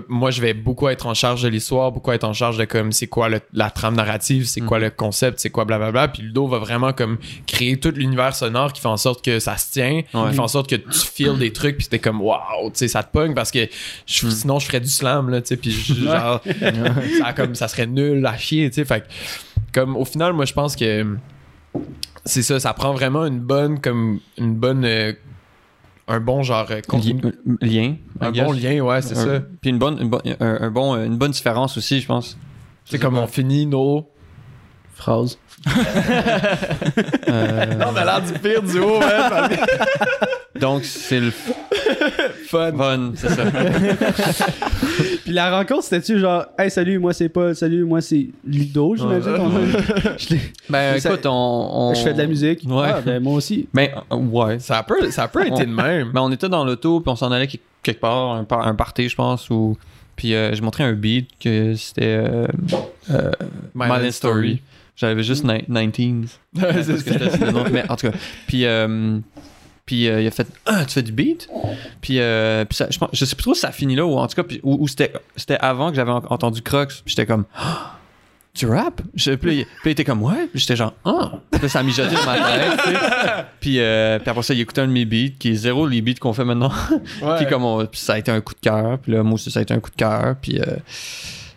moi 0.10 0.30
je 0.30 0.42
vais 0.42 0.54
beaucoup 0.54 0.90
être 0.90 1.08
en 1.08 1.16
charge 1.16 1.42
de 1.42 1.48
l'histoire 1.48 1.92
beaucoup 1.92 2.12
être 2.12 2.24
en 2.24 2.34
charge 2.34 2.56
de 2.58 2.66
comme 2.66 2.92
c'est 2.92 3.08
quoi 3.08 3.30
le- 3.30 3.42
la 3.52 3.72
trame 3.72 3.96
narrative 3.96 4.46
c'est 4.46 4.62
quoi 4.62 4.78
Mhm. 4.78 4.84
le 4.84 4.90
concept 4.92 5.40
c'est 5.40 5.50
quoi 5.50 5.66
blablabla 5.66 6.08
puis 6.10 6.22
Ludo 6.22 6.46
va 6.48 6.60
vraiment 6.60 6.94
comme 6.94 7.18
créer 7.48 7.80
tout 7.80 7.90
l'univers 7.96 8.36
sonore 8.36 8.74
qui 8.74 8.80
fait 8.82 8.88
en 8.88 8.98
sorte 8.98 9.26
que 9.26 9.40
ça 9.40 9.58
se 9.58 9.72
tient 9.72 10.02
Ouais. 10.14 10.30
qui 10.30 10.36
fait 10.36 10.40
en 10.40 10.48
sorte 10.48 10.70
que 10.70 10.76
tu 10.76 11.00
feels 11.00 11.40
des 11.40 11.52
trucs 11.52 11.78
puis 11.80 11.88
t'es 11.88 11.98
comme 11.98 12.22
waouh 12.22 12.70
tu 12.72 12.78
sais 12.78 12.88
ça 12.88 13.02
te 13.02 13.12
pogne 13.12 13.34
parce 13.34 13.50
que 13.50 13.68
je- 14.06 14.26
Mhm. 14.28 14.32
sinon 14.32 14.60
je 14.60 14.68
ferais 14.68 14.82
du 14.82 14.90
slam 14.90 15.30
là 15.30 15.42
tu 15.42 15.48
sais 15.48 15.58
puis 15.58 15.72
je- 15.72 15.96
genre 15.96 16.42
ça 17.20 17.34
comme 17.34 17.56
ça 17.56 17.68
serait 17.68 17.88
nul 17.88 18.24
à 18.26 18.38
chier 18.38 18.70
tu 18.70 18.76
sais 18.76 18.86
fait 18.86 19.04
comme 19.74 19.98
au 19.98 20.06
final 20.06 20.34
moi 20.34 20.46
je 20.46 20.54
pense 20.54 20.76
que 20.76 21.18
c'est 22.26 22.44
ça 22.44 22.60
ça 22.60 22.74
prend 22.74 22.94
vraiment 22.94 23.26
une 23.26 23.40
bonne 23.40 23.82
comme 23.82 24.20
une 24.38 24.54
bonne 24.54 24.86
euh, 24.86 25.14
un 26.08 26.20
bon 26.20 26.44
genre 26.44 26.68
euh, 26.72 26.82
con- 26.88 26.98
Li- 27.00 27.20
lien. 27.62 27.96
un 28.20 28.32
guess. 28.32 28.46
bon 28.46 28.52
lien 28.54 28.80
ouais 28.82 29.02
c'est 29.02 29.16
ça 29.16 29.40
Puis 29.62 29.70
une 29.70 29.78
bonne, 29.80 29.98
une, 30.02 30.10
bonne- 30.10 30.22
un, 30.40 30.58
un 30.62 30.72
bon, 30.72 30.96
euh, 30.96 31.06
une 31.06 31.18
bonne 31.18 31.32
différence 31.32 31.78
aussi, 31.78 32.02
je 32.02 32.08
pense. 32.08 32.38
C'est 32.86 33.00
comme 33.00 33.18
on 33.18 33.28
finit 33.28 33.66
nos. 33.66 34.10
Phrase. 34.96 35.38
Euh, 37.28 37.66
on 37.86 37.96
a 37.96 38.06
l'air 38.06 38.22
du 38.22 38.34
pire 38.40 38.62
duo, 38.64 39.00
man. 39.30 39.50
donc, 40.60 40.84
c'est 40.84 41.20
le 41.20 41.32
Fun. 42.48 42.72
fun, 42.78 43.12
c'est 43.16 43.30
ça. 43.30 43.44
Puis 45.24 45.34
la 45.34 45.58
rencontre, 45.58 45.84
c'était-tu 45.84 46.20
genre, 46.20 46.46
hey, 46.58 46.70
salut, 46.70 47.00
moi 47.00 47.14
c'est 47.14 47.30
Paul, 47.30 47.56
salut, 47.56 47.84
moi 47.86 48.02
c'est 48.02 48.28
Ludo, 48.46 48.96
j'imagine. 48.96 49.36
Je 50.18 50.36
Ben, 50.70 51.00
Ça- 51.00 51.10
écoute, 51.14 51.26
on, 51.26 51.30
on- 51.90 51.94
Je 51.94 52.02
fais 52.02 52.14
de 52.14 52.18
la 52.20 52.28
musique. 52.28 52.62
Ouais. 52.66 52.88
Ah, 52.94 53.02
ben 53.02 53.22
moi 53.22 53.34
aussi. 53.34 53.68
Ben, 53.74 53.90
ouais. 54.12 54.60
Ça 54.60 54.80
a 54.80 54.84
peu, 54.84 55.10
ça 55.12 55.24
a 55.24 55.28
peu 55.28 55.46
été 55.46 55.66
de 55.66 55.72
même. 55.74 56.12
Ben, 56.12 56.22
on 56.22 56.32
était 56.32 56.50
dans 56.50 56.66
l'auto, 56.66 57.00
puis 57.00 57.12
on 57.12 57.16
s'en 57.16 57.32
allait 57.32 57.48
quelque- 57.48 58.00
part, 58.00 58.32
un, 58.36 58.44
par- 58.44 58.68
un 58.68 58.76
party, 58.76 59.10
je 59.10 59.16
pense, 59.16 59.50
ou... 59.50 59.78
Puis 60.16 60.36
euh, 60.36 60.54
j'ai 60.54 60.62
montré 60.62 60.84
un 60.84 60.94
beat 60.94 61.30
que 61.40 61.74
c'était 61.74 62.20
euh, 62.22 62.46
euh, 63.10 63.32
Myland 63.74 64.12
Story. 64.12 64.62
J'avais 64.96 65.24
juste 65.24 65.44
ni- 65.46 65.64
19s. 65.68 66.28
Ouais, 66.56 66.62
Parce 66.62 66.84
c'est 66.86 66.94
que 66.94 67.00
c'était 67.30 67.46
le 67.46 67.52
nom. 67.52 67.64
Mais 67.72 67.90
en 67.90 67.96
tout 67.96 68.12
cas, 68.12 68.18
puis, 68.46 68.66
euh, 68.66 69.18
puis 69.92 70.08
euh, 70.08 70.22
il 70.22 70.28
a 70.28 70.32
fait 70.32 70.48
Ah, 70.66 70.86
tu 70.86 70.94
fais 70.94 71.02
du 71.02 71.12
beat? 71.12 71.50
Puis, 72.00 72.20
euh, 72.22 72.64
puis 72.64 72.78
ça, 72.78 72.88
je, 72.90 72.98
pense, 72.98 73.10
je 73.12 73.26
sais 73.26 73.36
plus 73.36 73.44
trop 73.44 73.54
si 73.54 73.60
ça 73.60 73.72
finit 73.74 73.96
là 73.98 74.06
ou 74.06 74.18
en 74.18 74.26
tout 74.28 74.36
cas, 74.36 74.44
puis, 74.44 74.62
ou, 74.64 74.78
ou 74.84 74.88
c'était, 74.88 75.12
c'était 75.36 75.58
avant 75.60 75.90
que 75.90 75.96
j'avais 75.98 76.12
en- 76.12 76.24
entendu 76.30 76.62
Crocs. 76.62 76.88
Puis 77.04 77.14
j'étais 77.14 77.26
comme 77.26 77.44
Ah, 77.54 77.98
Tu 78.54 78.68
rap? 78.68 79.02
Je, 79.16 79.32
Puis, 79.34 79.60
il- 79.60 79.66
puis 79.82 79.92
était 79.92 80.06
comme 80.06 80.22
Ouais. 80.24 80.48
Puis 80.50 80.62
j'étais 80.62 80.78
genre 80.78 80.94
Ah 81.04 81.34
Puis 81.52 81.62
là, 81.62 81.68
ça 81.70 81.80
a 81.80 81.84
mijoté 81.84 82.16
dans 82.16 82.26
ma 82.26 82.38
tête. 82.38 82.80
tu 82.86 82.90
sais. 82.92 82.98
puis, 83.60 83.80
euh, 83.82 84.20
puis 84.20 84.30
après 84.30 84.44
ça, 84.44 84.54
il 84.54 84.62
écoutait 84.62 84.82
un 84.82 84.88
de 84.88 84.94
mes 84.94 85.04
beats 85.06 85.34
qui 85.38 85.50
est 85.52 85.56
zéro 85.56 85.86
les 85.86 86.02
beats 86.02 86.14
qu'on 86.22 86.32
fait 86.34 86.46
maintenant. 86.46 86.72
Ouais. 87.22 87.36
puis, 87.38 87.48
comme 87.48 87.66
on- 87.66 87.86
puis 87.86 88.00
ça 88.00 88.14
a 88.14 88.18
été 88.18 88.32
un 88.32 88.40
coup 88.40 88.54
de 88.54 88.60
cœur. 88.62 88.98
Puis 89.00 89.12
là, 89.12 89.24
moi 89.24 89.34
aussi, 89.34 89.52
ça 89.52 89.60
a 89.60 89.64
été 89.64 89.74
un 89.74 89.80
coup 89.82 89.90
de 89.92 89.96
cœur. 89.98 90.36
Puis, 90.42 90.58
euh, 90.60 90.78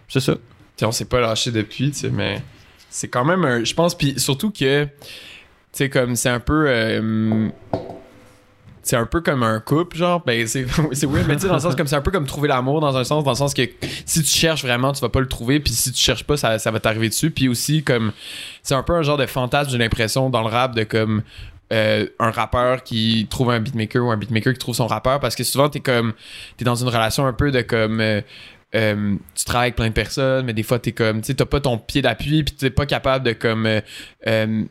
c'est 0.09 0.19
ça. 0.21 0.35
T'sais, 0.77 0.87
on 0.87 0.93
s'est 0.93 1.05
pas 1.05 1.21
lâché 1.21 1.53
depuis, 1.53 1.93
tu 1.93 1.99
sais, 2.01 2.11
mais 2.11 2.43
c'est 2.91 3.07
quand 3.07 3.25
même 3.25 3.45
un. 3.45 3.63
Je 3.63 3.75
pense, 3.75 3.95
puis 3.97 4.19
surtout 4.19 4.51
que, 4.51 4.85
tu 4.87 4.91
sais, 5.73 5.89
comme 5.89 6.17
c'est 6.17 6.29
un 6.31 6.41
peu. 6.41 6.69
C'est 8.85 8.97
un 8.97 9.07
peu 9.07 9.21
comme 9.21 9.43
un 9.43 9.59
couple, 9.61 9.97
genre. 9.97 10.23
Ben, 10.25 10.47
c'est 10.47 10.63
weird, 11.07 11.27
mais 11.27 11.35
tu 11.35 11.43
sais, 11.43 11.49
dans 11.49 11.55
le 11.55 11.61
sens 11.61 11.75
comme 11.77 11.87
c'est 11.87 11.97
un 11.97 12.03
peu 12.03 12.11
comme 12.11 12.27
trouver 12.27 12.49
l'amour, 12.49 12.81
dans 12.81 12.97
un 12.97 13.05
sens, 13.05 13.25
dans 13.25 13.31
le 13.33 13.37
sens 13.37 13.55
que 13.55 13.63
si 14.07 14.23
tu 14.23 14.29
cherches 14.29 14.63
vraiment, 14.63 14.93
tu 14.93 15.01
vas 15.01 15.09
pas 15.09 15.21
le 15.21 15.29
trouver, 15.29 15.59
puis 15.59 15.73
si 15.73 15.91
tu 15.91 16.01
cherches 16.01 16.25
pas, 16.25 16.37
ça, 16.37 16.59
ça 16.59 16.71
va 16.71 16.79
t'arriver 16.81 17.09
dessus. 17.09 17.31
Puis 17.31 17.49
aussi, 17.49 17.83
comme. 17.83 18.13
C'est 18.63 18.75
un 18.75 18.83
peu 18.83 18.95
un 18.95 19.03
genre 19.03 19.17
de 19.17 19.27
fantasme, 19.27 19.71
j'ai 19.71 19.79
l'impression, 19.79 20.31
dans 20.31 20.43
le 20.43 20.49
rap, 20.49 20.75
de 20.75 20.85
comme. 20.85 21.23
euh, 21.73 22.07
un 22.19 22.31
rappeur 22.31 22.83
qui 22.83 23.27
trouve 23.31 23.51
un 23.51 23.59
beatmaker 23.59 24.05
ou 24.05 24.11
un 24.11 24.17
beatmaker 24.19 24.53
qui 24.53 24.59
trouve 24.59 24.75
son 24.75 24.87
rappeur 24.87 25.19
parce 25.19 25.35
que 25.35 25.43
souvent 25.45 25.71
t'es 25.71 25.81
comme 25.81 26.13
t'es 26.59 26.65
dans 26.65 26.75
une 26.75 26.89
relation 26.89 27.27
un 27.27 27.33
peu 27.33 27.51
de 27.51 27.63
comme 27.63 28.01
euh, 28.01 28.21
euh, 28.75 29.15
tu 29.35 29.45
travailles 29.45 29.69
avec 29.69 29.77
plein 29.77 29.89
de 29.89 29.95
personnes 29.95 30.45
mais 30.45 30.53
des 30.53 30.63
fois 30.63 30.79
t'es 30.79 30.93
comme 30.93 31.23
tu 31.23 31.29
sais 31.29 31.35
t'as 31.35 31.47
pas 31.47 31.61
ton 31.61 31.79
pied 31.79 32.03
d'appui 32.03 32.45
puis 32.45 32.55
t'es 32.55 32.69
pas 32.71 32.85
capable 32.85 33.25
de 33.25 33.33
comme 33.33 33.67
euh, 33.67 34.65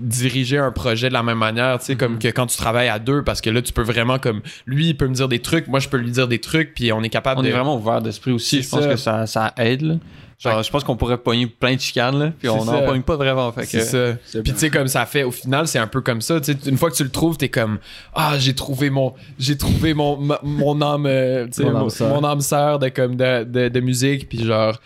diriger 0.00 0.58
un 0.58 0.72
projet 0.72 1.08
de 1.08 1.12
la 1.14 1.22
même 1.22 1.38
manière 1.38 1.78
tu 1.78 1.84
sais 1.86 1.96
comme 1.96 2.18
que 2.18 2.28
quand 2.28 2.46
tu 2.46 2.56
travailles 2.56 2.88
à 2.88 2.98
deux 2.98 3.22
parce 3.22 3.40
que 3.40 3.50
là 3.50 3.60
tu 3.62 3.72
peux 3.72 3.82
vraiment 3.82 4.18
comme 4.18 4.40
lui 4.66 4.88
il 4.88 4.96
peut 4.96 5.06
me 5.06 5.14
dire 5.14 5.28
des 5.28 5.40
trucs 5.40 5.68
moi 5.68 5.78
je 5.80 5.88
peux 5.88 5.98
lui 5.98 6.10
dire 6.10 6.26
des 6.28 6.38
trucs 6.40 6.74
puis 6.74 6.92
on 6.92 7.02
est 7.02 7.08
capable 7.10 7.40
On 7.40 7.42
de 7.42 7.48
est 7.48 7.52
vraiment 7.52 7.76
ouvert 7.76 8.00
d'esprit 8.02 8.32
aussi. 8.32 8.62
Je 8.62 8.68
pense 8.68 8.80
ça. 8.82 8.88
que 8.88 8.96
ça, 8.96 9.26
ça 9.26 9.52
aide. 9.58 9.82
Là. 9.82 9.94
Genre, 10.38 10.62
je 10.62 10.70
pense 10.70 10.84
qu'on 10.84 10.96
pourrait 10.96 11.18
pogner 11.18 11.46
plein 11.46 11.74
de 11.74 11.80
chicanes, 11.80 12.18
là, 12.18 12.32
puis 12.38 12.48
on 12.48 12.64
n'en 12.64 12.72
ça. 12.72 12.82
pogne 12.86 13.02
pas 13.02 13.16
vraiment. 13.16 13.52
Fait 13.52 13.60
que, 13.60 13.66
c'est 13.68 14.16
ça 14.24 14.40
Puis 14.42 14.54
tu 14.54 14.58
sais 14.58 14.70
comme 14.70 14.88
ça 14.88 15.04
fait 15.04 15.22
au 15.22 15.30
final 15.30 15.68
c'est 15.68 15.78
un 15.78 15.86
peu 15.86 16.00
comme 16.00 16.22
ça 16.22 16.40
tu 16.40 16.52
sais 16.54 16.58
une 16.70 16.78
fois 16.78 16.90
que 16.90 16.96
tu 16.96 17.04
le 17.04 17.10
trouves 17.10 17.36
t'es 17.36 17.50
comme 17.50 17.78
ah 18.14 18.38
j'ai 18.38 18.54
trouvé 18.54 18.88
mon 18.88 19.12
j'ai 19.38 19.58
trouvé 19.58 19.92
mon 19.92 20.16
ma- 20.16 20.40
mon 20.42 20.80
âme 20.80 21.04
euh, 21.04 21.44
tu 21.44 21.52
sais, 21.52 21.64
Mon 21.64 21.72
mon, 21.72 21.78
âme 21.82 21.90
sœur. 21.90 22.08
mon 22.22 22.26
âme 22.26 22.40
sœur 22.40 22.78
de 22.78 22.88
comme 22.88 23.16
de, 23.16 23.44
de, 23.44 23.68
de 23.68 23.80
musique 23.80 24.30
puis 24.30 24.42
genre 24.44 24.80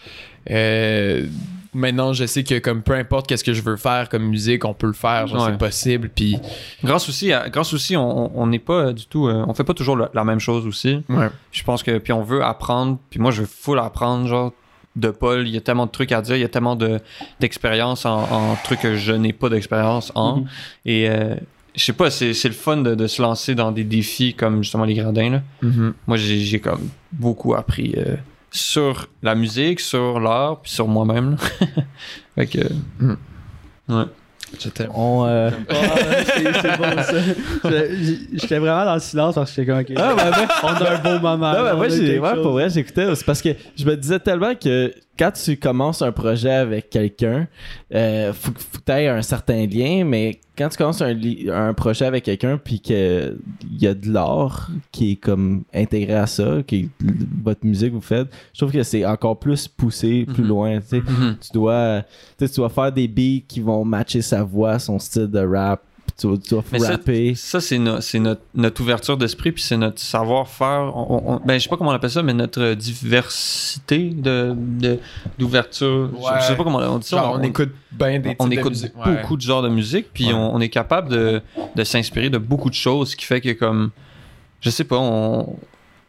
euh, 0.51 1.25
maintenant 1.75 2.13
je 2.13 2.25
sais 2.27 2.45
que 2.45 2.59
comme 2.59 2.83
peu 2.83 2.95
importe 2.95 3.27
qu'est-ce 3.27 3.45
que 3.45 3.53
je 3.53 3.63
veux 3.63 3.77
faire 3.77 4.09
comme 4.09 4.25
musique 4.25 4.65
on 4.65 4.75
peut 4.75 4.87
le 4.87 4.93
faire 4.93 5.27
genre 5.27 5.45
Ouais. 5.45 5.51
c'est 5.53 5.59
possible 5.59 6.11
puis 6.15 6.37
Grâce 6.83 7.09
aussi, 7.09 7.33
à- 7.33 7.49
grâce 7.49 7.73
aussi, 7.75 7.97
on 7.97 8.47
n'est 8.47 8.59
pas 8.59 8.87
euh, 8.87 8.93
du 8.93 9.07
tout, 9.07 9.27
euh, 9.29 9.45
on 9.49 9.55
fait 9.55 9.65
pas 9.65 9.75
toujours 9.75 9.97
la, 9.97 10.11
la 10.15 10.25
même 10.25 10.41
chose 10.41 10.67
aussi. 10.67 11.03
ouais 11.09 11.29
Je 11.53 11.63
pense 11.65 11.83
que 11.83 11.99
puis 11.99 12.13
on 12.13 12.23
veut 12.23 12.43
apprendre, 12.43 12.99
puis 13.11 13.21
moi 13.21 13.31
je 13.31 13.41
veux 13.43 13.47
full 13.49 13.79
apprendre 13.79 14.27
genre 14.29 14.53
de 14.97 15.09
Paul. 15.11 15.49
Il 15.49 15.53
y 15.55 15.57
a 15.57 15.61
tellement 15.61 15.87
de 15.87 15.91
trucs 15.91 16.13
à 16.13 16.23
dire, 16.23 16.37
il 16.37 16.41
y 16.43 16.45
a 16.45 16.49
tellement 16.49 16.77
de 16.77 17.01
d'expérience 17.41 18.07
en, 18.07 18.23
en 18.23 18.57
trucs 18.63 18.81
que 18.81 18.97
je 18.97 19.13
n'ai 19.13 19.33
pas 19.33 19.49
d'expérience 19.49 20.13
en. 20.15 20.37
Mhm. 20.39 20.47
Et 20.87 21.09
euh, 21.11 21.35
je 21.75 21.83
sais 21.83 21.93
pas, 21.93 22.09
c'est 22.11 22.33
le 22.45 22.51
fun 22.53 22.77
de, 22.77 22.95
de 22.95 23.07
se 23.09 23.21
lancer 23.21 23.57
dans 23.57 23.73
des 23.73 23.83
défis 23.83 24.35
comme 24.35 24.63
justement 24.63 24.85
les 24.85 24.95
gradins 24.95 25.31
là. 25.31 25.43
Moi 26.07 26.17
j'ai 26.17 26.39
j'ai 26.39 26.61
comme 26.61 26.89
beaucoup 27.11 27.55
appris 27.55 27.95
sur 28.57 29.09
la 29.23 29.35
musique, 29.35 29.81
sur 29.81 30.21
l'art, 30.21 30.61
puis 30.63 30.71
sur 30.71 30.87
moi-même. 30.87 31.37
fait 32.37 32.47
que 32.47 32.59
Mhm. 33.01 33.17
ouais. 33.89 34.05
je 34.61 34.69
t'aime 34.69 34.91
On, 34.95 35.25
euh, 35.27 35.51
c'est 36.27 36.53
c'est 36.63 36.77
bon 36.79 37.03
ça. 37.03 37.71
J'étais 38.33 38.59
vraiment 38.59 38.85
dans 38.85 38.95
le 38.95 39.01
silence 39.01 39.35
parce 39.35 39.51
que 39.51 39.63
j'étais 39.63 39.73
comme, 39.73 39.81
ok. 39.81 39.93
Ah, 39.97 40.15
ben, 40.17 40.31
ben, 40.31 40.49
on 40.63 40.67
a 40.69 40.91
un 40.93 40.99
beau 40.99 41.19
moment. 41.21 41.53
Non, 41.53 41.77
moi, 41.77 41.89
j'ai, 41.89 41.99
quelque 42.07 42.21
ouais, 42.23 42.43
pour 42.43 42.53
vrai, 42.53 42.71
j'écoutais. 42.71 43.13
C'est 43.17 43.25
parce 43.27 43.43
que 43.43 43.49
je 43.77 43.85
me 43.85 43.97
disais 43.97 44.21
tellement 44.21 44.55
que 44.55 44.95
quand 45.19 45.31
tu 45.33 45.57
commences 45.57 46.03
un 46.03 46.13
projet 46.13 46.51
avec 46.53 46.91
quelqu'un, 46.91 47.47
euh, 47.95 48.33
faut, 48.33 48.51
que- 48.53 48.61
faut 48.61 48.79
que 48.79 48.85
tu 48.85 48.93
aies 48.93 49.09
un 49.09 49.23
certain 49.23 49.67
lien, 49.67 50.05
mais 50.05 50.41
quand 50.59 50.69
tu 50.69 50.77
commences 50.77 51.03
un, 51.03 51.17
un 51.53 51.75
projet 51.75 52.05
avec 52.07 52.25
quelqu'un, 52.25 52.59
puis 52.59 52.81
qu'il 52.81 53.37
y 53.79 53.87
a 53.87 53.95
de 53.95 54.11
l'art 54.13 54.71
qui 54.93 55.13
est 55.13 55.17
comme 55.17 55.65
intégré 55.73 56.15
à 56.15 56.27
ça, 56.27 56.59
qui 56.67 56.77
est 56.77 56.89
votre 57.43 57.65
musique 57.65 57.93
vous 57.93 58.01
faites, 58.01 58.29
je 58.53 58.59
trouve 58.61 58.73
que 58.73 58.83
c'est 58.83 59.05
encore 59.05 59.39
plus 59.39 59.69
poussé, 59.69 60.27
plus 60.33 60.43
Mhm. 60.43 60.49
loin. 60.49 60.81
Tu 60.81 60.87
sais, 60.87 60.97
Mhm. 61.01 61.37
tu 61.41 61.49
dois, 61.53 62.03
tu 62.39 62.47
sais, 62.47 62.53
tu 62.53 62.57
dois 62.61 62.69
faire 62.71 62.91
des 62.93 63.09
beats 63.09 63.45
qui 63.47 63.61
vont 63.61 63.85
matcher 63.85 64.23
sa 64.23 64.43
voix, 64.43 64.79
son 64.79 64.99
style 64.99 65.29
de 65.29 65.41
rap. 65.41 65.83
Tu 66.17 66.27
dois, 66.29 66.39
tu 66.39 66.55
Mais 66.73 66.79
ça- 66.79 66.91
rapper. 66.93 67.35
Ça, 67.35 67.61
c'est 67.61 67.79
no- 67.79 68.01
c'est 68.01 68.21
notre, 68.21 68.43
notre 68.55 68.81
ouverture 68.83 69.17
d'esprit, 69.17 69.51
puis 69.51 69.63
c'est 69.63 69.77
notre 69.77 69.99
savoir-faire. 70.01 70.93
On- 70.97 71.23
on- 71.35 71.41
ben, 71.45 71.59
je 71.59 71.65
sais 71.65 71.69
pas 71.69 71.77
comment 71.77 71.91
on 71.91 71.95
appelle 71.95 72.11
ça, 72.11 72.23
mais 72.23 72.35
notre 72.35 72.75
diversité 72.75 74.11
de, 74.11 74.55
de- 74.57 74.99
d'ouverture. 75.39 76.11
Je- 76.13 76.17
Ouais. 76.17 76.33
Je, 76.41 76.47
sais 76.47 76.57
pas 76.57 76.65
comment 76.65 76.79
on 76.79 76.99
dit 76.99 77.07
ça. 77.09 77.17
Genre, 77.17 77.37
on, 77.39 77.43
écoute 77.43 77.73
bien 77.93 78.19
des 78.21 78.37
on 78.39 78.49
types 78.49 78.55
de 78.57 78.61
écoute. 78.61 78.93
Ouais. 79.07 79.21
beaucoup 79.23 79.37
de 79.37 79.43
genres 79.43 79.63
de 79.63 79.69
musique, 79.69 80.07
puis 80.13 80.27
Ouais. 80.27 80.33
on, 80.35 80.55
on 80.55 80.61
est 80.61 80.69
capable 80.69 81.09
de, 81.09 81.41
de 81.75 81.85
s'inspirer 81.85 82.31
de 82.31 82.39
beaucoup 82.39 82.71
de 82.71 82.75
choses, 82.75 83.11
ce 83.11 83.17
qui 83.17 83.25
fait 83.25 83.41
que, 83.41 83.53
comme, 83.53 83.91
je 84.61 84.71
sais 84.71 84.85
pas, 84.85 84.99
on. 84.99 85.57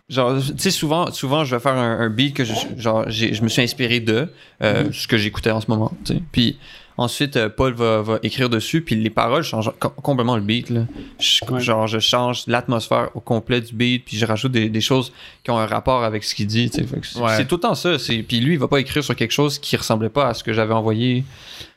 Genre, 0.08 0.36
tu 0.40 0.54
sais, 0.60 0.70
souvent, 0.70 1.12
souvent, 1.12 1.46
je 1.46 1.56
vais 1.56 1.60
faire 1.62 1.74
un, 1.74 2.00
un 2.02 2.10
beat 2.12 2.36
que 2.36 2.44
je, 2.44 2.54
genre, 2.78 3.06
j'ai- 3.08 3.34
je 3.34 3.42
me 3.42 3.48
suis 3.50 3.64
inspiré 3.64 4.00
de 4.00 4.30
euh, 4.62 4.84
Mhm. 4.84 4.94
ce 4.94 5.08
que 5.08 5.18
j'écoutais 5.18 5.50
en 5.50 5.62
ce 5.62 5.66
moment. 5.72 5.92
tu 6.06 6.14
sais. 6.14 6.22
Puis 6.32 6.60
ensuite, 6.98 7.36
euh, 7.38 7.50
Paul 7.50 7.74
va, 7.74 8.02
va 8.02 8.20
écrire 8.24 8.50
dessus, 8.50 8.82
puis 8.82 8.96
les 8.96 9.10
paroles 9.10 9.44
changent 9.44 9.72
co- 9.80 9.90
complètement 9.90 10.36
le 10.36 10.42
beat. 10.42 10.70
Là. 10.70 10.82
Je- 11.20 11.40
Ouais. 11.52 11.60
Genre, 11.60 11.88
je 11.88 12.00
change 12.00 12.44
l'atmosphère 12.48 13.10
au 13.16 13.20
complet 13.20 13.62
du 13.62 13.74
beat, 13.74 14.06
puis 14.06 14.18
je 14.18 14.26
rajoute 14.26 14.52
des, 14.52 14.70
des 14.70 14.82
choses 14.82 15.12
qui 15.44 15.52
ont 15.52 15.58
un 15.58 15.66
rapport 15.66 16.04
avec 16.04 16.24
ce 16.24 16.34
qu'il 16.36 16.48
dit. 16.48 16.70
C'est 16.74 16.86
Ouais. 17.20 17.46
tout 17.46 17.56
le 17.56 17.62
temps 17.62 17.76
ça. 17.76 17.98
Puis 18.28 18.40
lui, 18.40 18.54
il 18.54 18.60
va 18.60 18.68
pas 18.68 18.80
écrire 18.80 19.04
sur 19.04 19.16
quelque 19.16 19.32
chose 19.32 19.60
qui 19.60 19.76
ressemblait 19.78 20.10
pas 20.10 20.28
à 20.30 20.34
ce 20.34 20.44
que 20.44 20.54
j'avais 20.54 20.74
envoyé. 20.74 21.24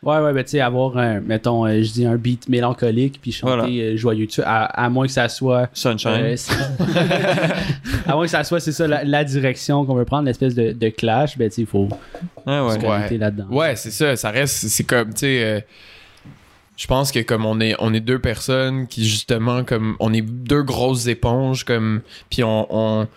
Ouais, 0.00 0.19
ouais, 0.21 0.33
ben 0.33 0.45
tu 0.45 0.50
sais, 0.50 0.61
avoir 0.61 0.97
un, 0.97 1.19
mettons, 1.21 1.67
euh, 1.67 1.83
je 1.83 1.90
dis 1.93 2.07
un 2.07 2.14
beat 2.17 2.49
mélancolique 2.49 3.19
puis 3.21 3.33
chanter 3.33 3.52
Voilà. 3.57 3.69
euh, 3.69 3.97
joyeux 3.97 4.26
dessus, 4.26 4.43
à, 4.45 4.64
à 4.67 4.88
moins 4.88 5.07
que 5.07 5.12
ça 5.12 5.28
soit. 5.28 5.69
Sunshine. 5.73 6.11
euh, 6.12 6.37
c'est- 6.37 6.52
à 8.07 8.14
moins 8.14 8.25
que 8.25 8.31
ça 8.31 8.45
soit, 8.45 8.61
c'est 8.61 8.71
ça, 8.73 8.87
la, 8.87 9.02
la 9.05 9.25
direction 9.25 9.85
qu'on 9.85 9.95
veut 9.95 10.05
prendre, 10.05 10.26
l'espèce 10.26 10.55
de, 10.55 10.71
de 10.73 10.88
clash, 10.88 11.37
ben 11.37 11.49
tu 11.49 11.57
sais, 11.57 11.61
il 11.62 11.67
faut 11.67 11.88
Ouais, 12.47 12.61
ouais. 12.61 12.75
se 12.75 12.78
connecter 12.78 13.19
là-dedans. 13.19 13.47
Ouais, 13.50 13.75
c'est 13.76 13.90
ça. 13.90 14.14
Ça 14.17 14.31
reste. 14.31 14.69
C'est 14.69 14.85
comme, 14.85 15.12
tu 15.12 15.21
sais. 15.21 15.43
euh, 15.45 15.61
je 16.76 16.87
pense 16.87 17.11
que 17.11 17.19
comme 17.19 17.45
on 17.45 17.59
est 17.61 17.75
on 17.81 17.93
est 17.93 17.99
deux 17.99 18.21
personnes 18.21 18.87
qui 18.87 19.05
justement 19.05 19.64
comme 19.64 19.97
on 19.99 20.12
est 20.14 20.21
deux 20.23 20.62
grosses 20.62 21.09
éponges 21.09 21.64
comme 21.64 22.02
puis 22.31 22.45
on, 22.45 22.69
on 22.71 23.09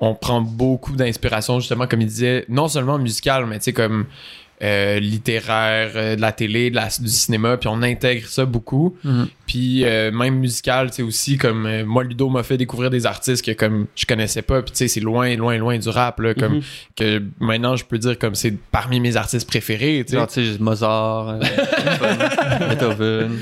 on 0.00 0.14
prend 0.14 0.40
beaucoup 0.40 0.96
d'inspiration 0.96 1.60
justement 1.60 1.86
comme 1.86 2.00
il 2.00 2.06
disait 2.06 2.46
non 2.48 2.66
seulement 2.68 2.98
musicale 2.98 3.44
mais 3.44 3.58
tu 3.58 3.64
sais 3.64 3.72
comme 3.74 4.06
euh, 4.62 4.98
littéraire 5.00 5.92
euh, 5.96 6.16
de 6.16 6.20
la 6.20 6.32
télé 6.32 6.70
de 6.70 6.76
la, 6.76 6.88
du 7.00 7.08
cinéma 7.08 7.56
puis 7.56 7.68
on 7.72 7.82
intègre 7.82 8.26
ça 8.28 8.44
beaucoup 8.44 8.96
Mhm. 9.04 9.28
puis 9.46 9.84
euh, 9.84 10.10
même 10.12 10.34
musical 10.36 10.92
sais 10.92 11.02
aussi 11.02 11.38
comme 11.38 11.82
moi 11.84 12.04
Ludo 12.04 12.28
m'a 12.28 12.42
fait 12.42 12.56
découvrir 12.58 12.90
des 12.90 13.06
artistes 13.06 13.44
que 13.44 13.52
comme 13.52 13.86
je 13.96 14.04
connaissais 14.06 14.42
pas 14.42 14.60
puis 14.62 14.72
tu 14.72 14.76
sais 14.78 14.88
c'est 14.88 15.00
loin 15.00 15.34
loin 15.36 15.56
loin 15.56 15.78
du 15.78 15.88
rap 15.88 16.20
là 16.20 16.34
comme 16.34 16.56
Mhm. 16.56 16.62
que 16.96 17.22
maintenant 17.40 17.74
je 17.76 17.84
peux 17.86 17.98
dire 17.98 18.18
comme 18.18 18.34
c'est 18.34 18.54
parmi 18.70 19.00
mes 19.00 19.16
artistes 19.16 19.48
préférés 19.48 20.02
tu 20.04 20.10
sais 20.12 20.16
Genre, 20.18 20.28
tu 20.28 20.44
sais, 20.44 20.58
Mozart, 20.60 21.38
Beethoven. 22.68 23.38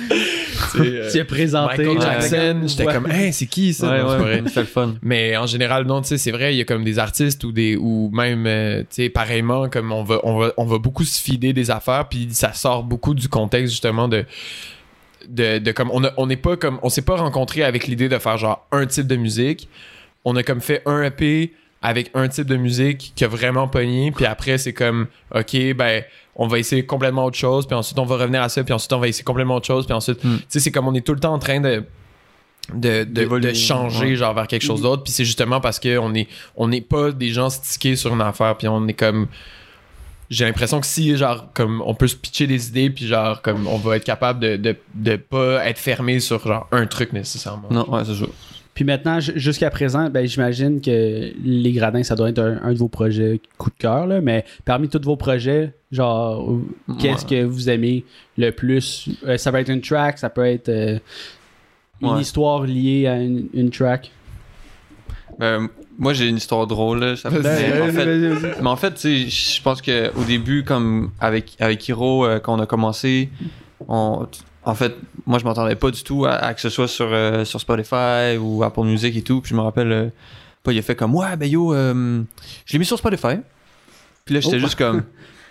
Tu 0.73 1.11
sais, 1.11 1.21
euh, 1.21 1.25
présenté 1.25 1.85
Michael. 1.87 2.01
Jackson 2.01 2.61
j'étais 2.67 2.87
Ouais. 2.87 2.93
comme 2.95 3.11
hey 3.11 3.33
c'est 3.33 3.47
qui 3.47 3.73
ça? 3.75 4.07
Ouais, 4.19 4.43
ouais, 4.45 4.65
fun. 4.65 4.95
Mais 5.03 5.37
en 5.37 5.47
général, 5.47 5.85
non, 5.87 6.01
tu 6.03 6.09
sais, 6.09 6.19
c'est 6.19 6.31
vrai, 6.31 6.55
il 6.55 6.59
y 6.59 6.61
a 6.61 6.65
comme 6.65 6.85
des 6.85 6.99
artistes 6.99 7.43
ou 7.45 7.53
des 7.53 7.77
ou 7.77 8.11
même, 8.13 8.47
euh, 8.47 8.81
tu 8.81 8.87
sais, 9.03 9.09
pareillement, 9.09 9.69
comme 9.69 9.93
on 9.93 10.03
va, 10.03 10.21
on 10.25 10.39
va, 10.39 10.53
on 10.57 10.65
va 10.65 10.79
beaucoup 10.79 11.05
se 11.05 11.21
fider 11.21 11.53
des 11.53 11.71
affaires, 11.71 12.09
puis 12.09 12.29
ça 12.31 12.53
sort 12.53 12.83
beaucoup 12.85 13.15
du 13.15 13.29
contexte 13.29 13.73
justement 13.73 14.09
de, 14.09 14.25
de, 15.29 15.59
de 15.59 15.73
comme 15.73 15.91
on 15.93 16.05
a- 16.05 16.13
on 16.17 16.27
n'est 16.27 16.37
pas 16.37 16.57
comme, 16.57 16.79
on 16.83 16.89
s'est 16.89 17.03
pas 17.03 17.17
rencontré 17.17 17.63
avec 17.63 17.87
l'idée 17.87 18.09
de 18.09 18.19
faire 18.19 18.37
genre 18.39 18.67
un 18.73 18.87
type 18.87 19.07
de 19.07 19.17
musique. 19.17 19.69
On 20.25 20.37
a 20.37 20.43
comme 20.43 20.61
fait 20.61 20.83
un 20.87 21.03
EP 21.03 21.53
avec 21.83 22.11
un 22.15 22.29
type 22.29 22.47
de 22.47 22.57
musique 22.57 23.13
qui 23.15 23.25
a 23.25 23.29
vraiment 23.29 23.69
pogné, 23.69 24.11
puis 24.11 24.27
après 24.27 24.59
c'est 24.59 24.73
comme, 24.73 25.07
ok, 25.35 25.75
ben 25.77 26.03
on 26.35 26.47
va 26.47 26.59
essayer 26.59 26.85
complètement 26.87 27.25
autre 27.25 27.37
chose, 27.37 27.67
puis 27.67 27.75
ensuite 27.77 27.99
on 27.99 28.05
va 28.05 28.17
revenir 28.17 28.43
à 28.43 28.49
ça, 28.49 28.63
puis 28.65 28.73
ensuite 28.73 28.93
on 28.93 28.99
va 28.99 29.09
essayer 29.09 29.25
complètement 29.25 29.57
autre 29.57 29.67
chose, 29.67 29.87
puis 29.87 29.95
ensuite, 29.95 30.23
Hmm. 30.25 30.37
tu 30.39 30.45
sais, 30.49 30.61
c'est 30.61 30.71
comme 30.71 30.89
on 30.89 30.95
est 30.95 31.07
tout 31.07 31.15
le 31.15 31.21
temps 31.21 31.35
en 31.35 31.39
train 31.39 31.61
de 31.61 31.85
de, 32.75 33.05
de, 33.05 33.55
changer 33.55 34.09
ouais. 34.09 34.17
genre 34.17 34.35
vers 34.35 34.47
quelque 34.47 34.63
chose 34.65 34.83
d'autre 34.83 35.03
puis 35.03 35.11
c'est 35.11 35.25
justement 35.25 35.59
parce 35.59 35.79
que 35.79 35.97
on 35.97 36.15
est 36.15 36.29
on 36.55 36.69
n'est 36.69 36.83
pas 36.83 37.13
des 37.13 37.31
gens 37.31 37.49
stickés 37.49 37.97
sur 37.97 38.13
une 38.13 38.21
affaire 38.21 38.59
puis 38.59 38.69
on 38.69 38.87
est 38.89 38.93
comme 38.93 39.27
j'ai 40.29 40.45
l'impression 40.45 40.79
que 40.79 40.87
si 40.87 41.17
genre 41.17 41.47
comme 41.55 41.83
on 41.87 41.95
peut 41.95 42.09
se 42.09 42.17
pitcher 42.17 42.47
des 42.47 42.69
idées 42.69 42.91
puis 42.91 43.07
genre 43.07 43.41
comme 43.41 43.67
on 43.67 43.79
va 43.79 43.97
être 43.97 44.05
capable 44.05 44.41
de, 44.41 44.57
de, 44.57 44.77
de 44.95 45.17
pas 45.17 45.65
être 45.67 45.79
fermé 45.79 46.21
sur 46.21 46.47
genre 46.47 46.69
un 46.71 46.85
truc 46.87 47.15
nécessairement 47.15 47.69
Non, 47.71 47.89
ouais, 47.91 48.05
c'est 48.05 48.17
ça. 48.17 48.27
Puis 48.79 48.85
maintenant, 48.85 49.19
jusqu'à 49.19 49.71
présent, 49.71 50.09
ben, 50.09 50.25
j'imagine 50.25 50.81
que 50.81 51.33
Les 51.45 51.73
Gradins, 51.73 52.05
ça 52.05 52.15
doit 52.15 52.29
être 52.29 52.39
un, 52.39 52.61
un 52.63 52.73
de 52.73 52.79
vos 52.79 52.87
projets 52.87 53.41
coup 53.57 53.71
de 53.71 53.75
cœur, 53.77 54.07
là, 54.07 54.21
mais 54.21 54.45
parmi 54.65 54.89
tous 54.89 55.01
vos 55.03 55.17
projets, 55.17 55.73
genre, 55.91 56.49
qu'est-ce 57.01 57.27
que 57.27 57.43
vous 57.43 57.69
aimez 57.71 58.05
le 58.37 58.51
plus? 58.53 59.09
Euh, 59.27 59.37
Ça 59.37 59.51
peut 59.51 59.59
être 59.59 59.69
une 59.71 59.81
track, 59.81 60.19
ça 60.19 60.31
peut 60.31 60.45
être 60.47 60.69
euh, 60.69 60.97
une 62.01 62.09
Ouais. 62.11 62.21
histoire 62.21 62.63
liée 62.63 63.09
à 63.09 63.17
une, 63.21 63.49
une 63.53 63.71
track. 63.71 64.13
Ben, 65.41 65.69
moi, 65.99 66.13
j'ai 66.13 66.29
une 66.29 66.37
histoire 66.37 66.69
drôle. 66.69 67.01
Là. 67.01 67.17
Ça 67.17 67.33
fait- 67.33 67.41
Vas-y, 67.41 67.71
mais, 67.73 67.81
en 67.81 67.93
fait, 67.93 68.61
mais 68.63 68.69
en 68.69 68.77
je 69.29 69.63
pense 69.63 69.83
qu'au 69.83 70.23
début, 70.25 70.63
comme 70.63 71.11
avec, 71.19 71.57
avec 71.59 71.89
Hiro, 71.89 72.25
euh, 72.25 72.39
quand 72.39 72.57
on 72.57 72.61
a 72.63 72.67
commencé, 72.67 73.29
on, 73.89 74.29
en 74.69 74.75
fait, 74.75 74.95
moi, 75.25 75.39
je 75.39 75.45
m'entendais 75.45 75.77
pas 75.77 75.91
du 75.91 76.03
tout 76.03 76.27
à, 76.27 76.33
à 76.33 76.53
que 76.53 76.61
ce 76.61 76.69
soit 76.69 76.89
sur, 76.89 77.09
euh, 77.11 77.45
sur 77.47 77.59
Spotify 77.59 78.37
ou 78.39 78.63
Apple 78.63 78.83
Music 78.83 79.17
et 79.17 79.23
tout. 79.23 79.41
Puis 79.41 79.51
je 79.51 79.55
me 79.57 79.63
rappelle, 79.63 79.91
euh, 79.91 80.09
pas, 80.63 80.73
il 80.73 80.79
a 80.79 80.83
fait 80.83 80.95
comme, 80.95 81.15
ouais, 81.15 81.37
ben 81.37 81.49
yo, 81.49 81.73
euh, 81.73 82.23
je 82.67 82.73
l'ai 82.75 82.79
mis 82.79 82.85
sur 82.85 82.99
Spotify. 82.99 83.37
Puis 84.27 84.35
là, 84.35 84.41
j'étais 84.41 84.57
Oh. 84.57 84.61
juste 84.61 84.75
comme, 84.77 85.05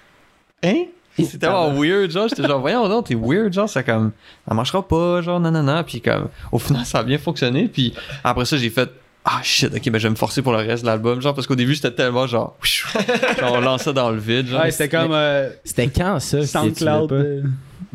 hein? 0.64 0.84
C'était 1.18 1.40
tellement 1.40 1.72
weird, 1.74 2.12
genre, 2.12 2.28
j'étais 2.28 2.48
genre, 2.48 2.60
voyons 2.62 2.88
donc, 2.88 3.08
t'es 3.08 3.16
weird, 3.16 3.52
genre, 3.52 3.68
ça 3.68 3.82
comme, 3.82 4.12
ça 4.48 4.54
marchera 4.54 4.88
pas, 4.88 5.22
genre, 5.24 5.40
nanana, 5.40 5.82
puis 5.84 6.00
comme, 6.00 6.28
au 6.52 6.60
final, 6.60 6.86
ça 6.86 7.00
a 7.00 7.04
bien 7.04 7.18
fonctionné, 7.18 7.68
puis 7.68 7.92
après 8.24 8.46
ça, 8.46 8.56
j'ai 8.56 8.70
fait, 8.70 8.88
ah 9.26 9.40
shit, 9.42 9.74
ok, 9.76 9.90
ben 9.90 9.98
je 9.98 10.04
vais 10.04 10.12
me 10.12 10.16
forcer 10.16 10.44
pour 10.44 10.52
le 10.52 10.60
reste 10.60 10.84
de 10.84 10.88
l'album, 10.88 11.20
genre, 11.20 11.34
parce 11.34 11.48
qu'au 11.48 11.56
début, 11.56 11.74
c'était 11.74 11.90
tellement 11.90 12.28
genre, 12.28 12.56
genre, 13.40 13.52
on 13.54 13.62
lance 13.62 13.82
ça 13.82 13.94
dans 13.94 14.12
le 14.12 14.20
vide, 14.20 14.46
genre. 14.48 14.62
Ouais, 14.62 14.70
c'était 14.70 14.90
comme 14.96 15.12
euh, 15.12 15.50
C'était 15.64 15.88
quand 15.88 16.20
ça? 16.20 16.46
SoundCloud. 16.46 17.46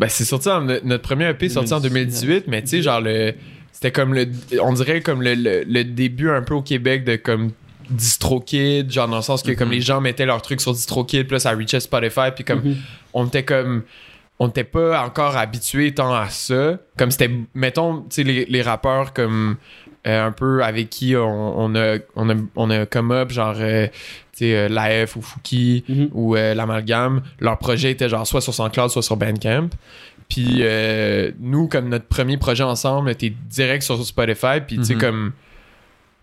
Ben 0.02 0.08
c'est 0.08 0.24
sorti 0.24 0.48
en, 0.48 0.62
notre 0.62 1.02
premier 1.02 1.28
EP 1.28 1.46
est 1.46 1.48
sorti 1.50 1.72
en 1.72 1.80
2018 1.80 2.44
mais 2.48 2.62
tu 2.62 2.68
sais 2.68 2.82
genre 2.82 3.00
le 3.00 3.34
c'était 3.72 3.92
comme 3.92 4.14
le 4.14 4.26
on 4.60 4.72
dirait 4.72 5.00
comme 5.00 5.22
le, 5.22 5.34
le, 5.34 5.64
le 5.66 5.84
début 5.84 6.30
un 6.30 6.42
peu 6.42 6.54
au 6.54 6.62
Québec 6.62 7.04
de 7.04 7.16
comme 7.16 7.52
DistroKid 7.90 8.90
genre 8.90 9.08
dans 9.08 9.16
le 9.16 9.22
sens 9.22 9.42
que 9.42 9.52
comme 9.52 9.68
Mhm. 9.68 9.74
les 9.74 9.80
gens 9.80 10.00
mettaient 10.00 10.26
leurs 10.26 10.42
trucs 10.42 10.60
sur 10.60 10.72
DistroKid 10.72 11.26
puis 11.26 11.32
là 11.32 11.38
ça 11.38 11.52
reachait 11.52 11.80
Spotify 11.80 12.30
puis 12.34 12.44
comme 12.44 12.62
mhm. 12.62 12.76
on 13.14 13.26
était 13.26 13.44
comme 13.44 13.82
on 14.38 14.46
n'était 14.48 14.64
pas 14.64 15.04
encore 15.04 15.36
habitué 15.36 15.92
tant 15.94 16.12
à 16.12 16.28
ça 16.28 16.78
comme 16.98 17.10
c'était 17.10 17.30
mettons 17.54 18.00
tu 18.02 18.06
sais 18.10 18.22
les, 18.24 18.44
les 18.46 18.62
rappeurs 18.62 19.12
comme 19.12 19.56
euh, 20.06 20.26
un 20.26 20.32
peu 20.32 20.64
avec 20.64 20.90
qui 20.90 21.14
on, 21.16 21.58
on 21.60 21.74
a 21.76 21.98
on 22.16 22.28
a 22.30 22.34
on 22.56 22.70
a 22.70 22.86
come 22.86 23.12
up 23.12 23.30
genre 23.30 23.54
euh, 23.58 23.86
tu 24.32 24.38
sais 24.38 24.56
euh, 24.56 24.68
l'AF 24.68 25.14
ou 25.16 25.22
Fouki 25.22 25.84
Mhm. 25.88 26.08
ou 26.12 26.34
euh, 26.36 26.54
l'amalgame 26.54 27.22
leur 27.38 27.58
projet 27.58 27.90
était 27.92 28.08
genre 28.08 28.26
soit 28.26 28.40
sur 28.40 28.52
SoundCloud 28.54 28.90
soit 28.90 29.02
sur 29.02 29.16
Bandcamp 29.16 29.68
puis 30.28 30.58
euh, 30.60 31.30
nous 31.38 31.68
comme 31.68 31.88
notre 31.88 32.06
premier 32.06 32.36
projet 32.38 32.64
ensemble 32.64 33.10
était 33.10 33.32
direct 33.48 33.82
sur 33.84 34.04
Spotify 34.04 34.60
puis 34.66 34.78
tu 34.78 34.84
sais 34.84 34.94
Mhm. 34.94 35.00
comme 35.00 35.32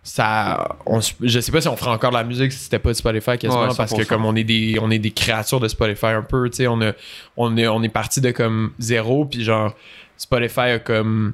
ça 0.01 0.77
on, 0.85 0.99
je 1.21 1.39
sais 1.39 1.51
pas 1.51 1.61
si 1.61 1.67
on 1.67 1.75
ferait 1.75 1.91
encore 1.91 2.11
de 2.11 2.15
la 2.15 2.23
musique 2.23 2.51
si 2.51 2.59
c'était 2.59 2.79
pas 2.79 2.93
Spotify 2.93 3.37
quasiment 3.37 3.63
Ouais, 3.67 3.75
parce 3.77 3.91
que 3.93 4.01
100%. 4.03 4.07
comme 4.07 4.25
on 4.25 4.35
est 4.35 4.43
des 4.45 4.77
on 4.81 4.89
est 4.91 4.99
des 4.99 5.11
créatures 5.11 5.59
de 5.59 5.67
Spotify 5.67 6.07
un 6.07 6.21
peu 6.21 6.49
tu 6.49 6.57
sais 6.57 6.67
on 6.67 6.81
a 6.81 6.93
on 7.37 7.55
est 7.57 7.67
on 7.67 7.83
est 7.83 7.89
parti 7.89 8.21
de 8.21 8.31
comme 8.31 8.71
zéro 8.79 9.25
puis 9.25 9.43
genre 9.43 9.75
Spotify 10.17 10.61
a 10.71 10.79
comme 10.79 11.33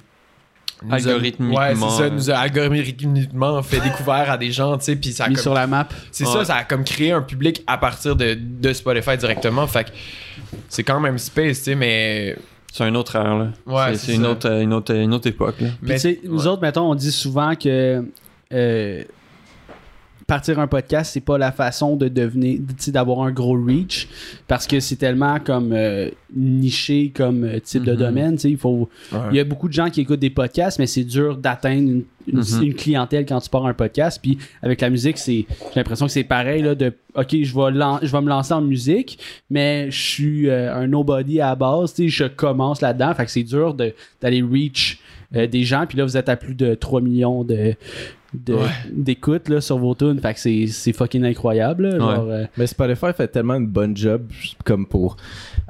nous 0.83 0.91
a- 0.91 0.95
Algorithmiquement, 0.95 1.55
ouais 1.59 1.75
c'est 1.75 1.81
ça 1.97 2.03
euh. 2.03 2.09
nous 2.09 2.29
a 2.31 2.35
algorithmiquement 2.35 3.61
fait 3.63 3.79
découvert 3.79 4.29
à 4.29 4.37
des 4.37 4.51
gens 4.51 4.77
tu 4.77 4.85
sais 4.85 4.95
puis 4.95 5.11
ça 5.13 5.25
a 5.25 5.29
mis 5.29 5.35
comme- 5.35 5.41
sur 5.43 5.53
la 5.53 5.67
map. 5.67 5.87
c'est 6.11 6.25
Ouais. 6.25 6.33
ça, 6.33 6.45
ça 6.45 6.55
a 6.57 6.63
comme 6.63 6.83
créé 6.83 7.11
un 7.11 7.21
public 7.21 7.63
à 7.67 7.77
partir 7.77 8.15
de, 8.15 8.37
de 8.39 8.73
Spotify 8.73 9.17
directement. 9.17 9.65
Fait 9.67 9.85
que 9.85 9.89
c'est 10.69 10.83
quand 10.83 10.99
même 10.99 11.17
space, 11.17 11.59
tu 11.59 11.63
sais, 11.65 11.75
mais. 11.75 12.35
C'est 12.73 12.83
un 12.83 12.93
autre 12.95 13.15
ère, 13.15 13.37
là. 13.37 13.47
Ouais, 13.65 13.93
c'est 13.93 13.97
c'est 13.97 14.05
c'est 14.07 14.15
une 14.15 14.23
ça. 14.23 14.29
autre, 14.31 14.49
euh, 14.49 14.61
une, 14.61 14.73
autre, 14.73 14.93
une 14.93 15.13
autre 15.13 15.27
époque, 15.27 15.55
là. 15.61 15.69
Puis 15.69 15.77
Mais- 15.89 15.93
tu 15.95 16.01
sais, 16.01 16.19
nous 16.25 16.41
ouais. 16.41 16.47
autres, 16.47 16.61
mettons, 16.61 16.91
on 16.91 16.95
dit 16.95 17.11
souvent 17.11 17.55
que 17.55 18.03
euh, 18.53 19.03
partir 20.27 20.59
un 20.59 20.67
podcast, 20.67 21.11
c'est 21.13 21.21
pas 21.21 21.37
la 21.37 21.51
façon 21.51 21.95
de 21.95 22.07
devenir, 22.07 22.59
d'avoir 22.87 23.21
un 23.21 23.31
gros 23.31 23.53
reach, 23.61 24.07
parce 24.47 24.65
que 24.67 24.79
c'est 24.79 24.95
tellement 24.95 25.39
comme 25.39 25.71
euh, 25.71 26.09
niché 26.35 27.11
comme 27.15 27.43
euh, 27.43 27.59
type 27.59 27.83
de 27.83 27.91
Mhm. 27.93 27.97
domaine. 27.99 28.35
tu 28.35 28.41
sais, 28.41 28.49
Il 28.49 28.57
faut, 28.57 28.89
Ouais. 29.11 29.19
il 29.31 29.37
y 29.37 29.39
a 29.39 29.43
beaucoup 29.43 29.67
de 29.67 29.73
gens 29.73 29.89
qui 29.89 30.01
écoutent 30.01 30.19
des 30.19 30.29
podcasts, 30.31 30.79
mais 30.79 30.87
c'est 30.87 31.03
dur 31.03 31.37
d'atteindre 31.37 31.81
une, 31.89 32.03
une- 32.27 32.39
Mhm. 32.39 32.63
une 32.63 32.73
clientèle 32.73 33.25
quand 33.27 33.39
tu 33.39 33.49
pars 33.49 33.65
un 33.67 33.73
podcast. 33.75 34.19
Puis 34.21 34.37
avec 34.63 34.81
la 34.81 34.89
musique, 34.89 35.17
c'est, 35.19 35.45
j'ai 35.49 35.75
l'impression 35.75 36.07
que 36.07 36.11
c'est 36.11 36.23
pareil 36.23 36.63
là, 36.63 36.73
de, 36.73 36.91
ok, 37.13 37.29
je 37.31 37.53
vais, 37.55 38.05
je 38.07 38.11
vais 38.11 38.21
me 38.21 38.29
lancer 38.29 38.53
en 38.53 38.61
musique, 38.61 39.19
mais 39.51 39.91
je 39.91 40.01
suis 40.01 40.49
euh, 40.49 40.73
un 40.75 40.87
nobody 40.87 41.39
à 41.39 41.49
la 41.49 41.55
base. 41.55 41.93
tu 41.93 42.03
sais, 42.03 42.09
Je 42.09 42.25
commence 42.25 42.81
là-dedans, 42.81 43.13
fait 43.13 43.25
que 43.25 43.31
c'est 43.31 43.43
dur 43.43 43.75
d'aller 43.75 44.41
reach 44.41 44.99
euh, 45.35 45.45
des 45.47 45.63
gens. 45.63 45.85
Puis 45.87 45.97
là, 45.97 46.03
vous 46.05 46.17
êtes 46.17 46.29
à 46.29 46.35
plus 46.35 46.55
de 46.55 46.73
3 46.75 47.01
millions 47.01 47.43
de 47.43 47.75
Ouais. 48.49 48.61
d'écoute 48.91 49.49
là, 49.49 49.61
sur 49.61 49.77
vos 49.77 49.95
tunes 49.95 50.19
fait 50.19 50.33
que 50.33 50.39
c'est, 50.39 50.67
c'est 50.67 50.93
fucking 50.93 51.23
incroyable 51.25 51.89
là, 51.89 51.99
genre, 51.99 52.25
euh, 52.29 52.45
Mais 52.57 52.67
Spotify 52.67 53.07
fait 53.15 53.27
tellement 53.27 53.55
une 53.55 53.67
bonne 53.67 53.95
job 53.95 54.23
comme 54.63 54.85
pour 54.85 55.17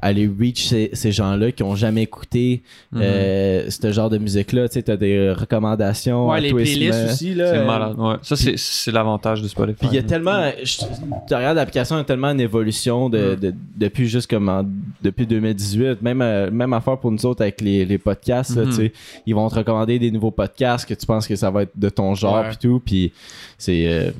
aller 0.01 0.29
reach 0.39 0.67
ces, 0.67 0.89
ces 0.93 1.11
gens-là 1.11 1.51
qui 1.51 1.63
ont 1.63 1.75
jamais 1.75 2.03
écouté 2.03 2.61
Mhm. 2.91 3.01
euh, 3.03 3.69
ce 3.69 3.91
genre 3.91 4.09
de 4.09 4.17
musique-là. 4.17 4.67
Tu 4.69 4.75
sais, 4.75 4.83
t'as 4.83 4.97
des 4.97 5.31
recommandations. 5.31 6.29
ouais, 6.29 6.41
les 6.41 6.53
playlists 6.53 7.05
aussi 7.11 7.33
là 7.33 7.51
C'est 7.51 7.57
euh, 7.59 7.65
malade, 7.65 7.95
ouais. 7.97 8.15
Ça, 8.21 8.35
c'est- 8.35 8.57
c'est 8.57 8.91
l'avantage 8.91 9.41
de 9.41 9.47
Spotify. 9.47 9.77
Puis 9.79 9.87
il 9.91 9.95
y 9.95 9.99
a 9.99 10.03
tellement. 10.03 10.51
Tu 10.63 11.33
regardes 11.33 11.55
l'application, 11.57 11.95
il 11.95 11.99
y 11.99 12.01
a 12.01 12.05
tellement 12.05 12.29
une 12.31 12.39
évolution 12.41 13.09
de, 13.09 13.35
Mm. 13.35 13.39
de- 13.39 13.53
depuis 13.77 14.07
juste 14.07 14.29
comme 14.29 14.49
en- 14.49 14.65
depuis 15.01 15.25
2018. 15.25 16.01
Même, 16.01 16.21
euh, 16.21 16.51
même 16.51 16.73
affaire 16.73 16.97
pour 16.97 17.11
nous 17.11 17.25
autres 17.25 17.41
avec 17.41 17.61
les, 17.61 17.85
les 17.85 17.97
podcasts. 17.97 18.55
là, 18.55 18.63
Mhm. 18.63 18.69
tu 18.69 18.75
sais. 18.75 18.93
Ils 19.25 19.33
vont 19.35 19.47
te 19.49 19.55
recommander 19.55 19.97
des 19.99 20.11
nouveaux 20.11 20.31
podcasts 20.31 20.87
que 20.87 20.93
tu 20.93 21.05
penses 21.05 21.27
que 21.27 21.35
ça 21.35 21.49
va 21.49 21.63
être 21.63 21.71
de 21.75 21.89
ton 21.89 22.13
genre 22.15 22.35
Ouais. 22.43 22.54
Puis 22.57 22.67
tout. 22.69 22.81
Puis 22.85 23.13
c'est. 23.57 23.87
euh, 23.87 24.11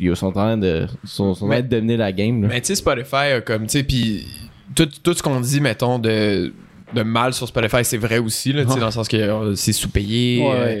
ils 0.00 0.16
sont 0.16 0.26
en 0.26 0.32
train 0.32 0.56
de, 0.56 0.86
sont, 1.04 1.32
sont 1.34 1.44
en 1.44 1.48
train 1.48 1.56
Mais- 1.58 1.62
de 1.62 1.68
dominer 1.68 1.96
la 1.96 2.10
game. 2.12 2.42
là. 2.42 2.48
Mais 2.48 2.60
tu 2.60 2.66
sais, 2.68 2.74
Spotify 2.74 3.40
comme, 3.46 3.64
tu 3.66 3.70
sais, 3.78 3.82
puis 3.84 4.26
tout, 4.74 4.86
tout 5.02 5.14
ce 5.14 5.22
qu'on 5.22 5.40
dit, 5.40 5.60
mettons, 5.60 5.98
de, 6.00 6.52
de 6.92 7.02
mal 7.02 7.32
sur 7.32 7.46
Spotify, 7.46 7.84
c'est 7.84 7.98
vrai 7.98 8.18
aussi, 8.18 8.52
là, 8.52 8.62
tu 8.64 8.68
sais, 8.70 8.74
Ouais. 8.74 8.80
dans 8.80 8.86
le 8.86 8.92
sens 8.92 9.06
que 9.06 9.16
euh, 9.16 9.54
c'est 9.54 9.72
sous-payé. 9.72 10.42
euh, 10.44 10.80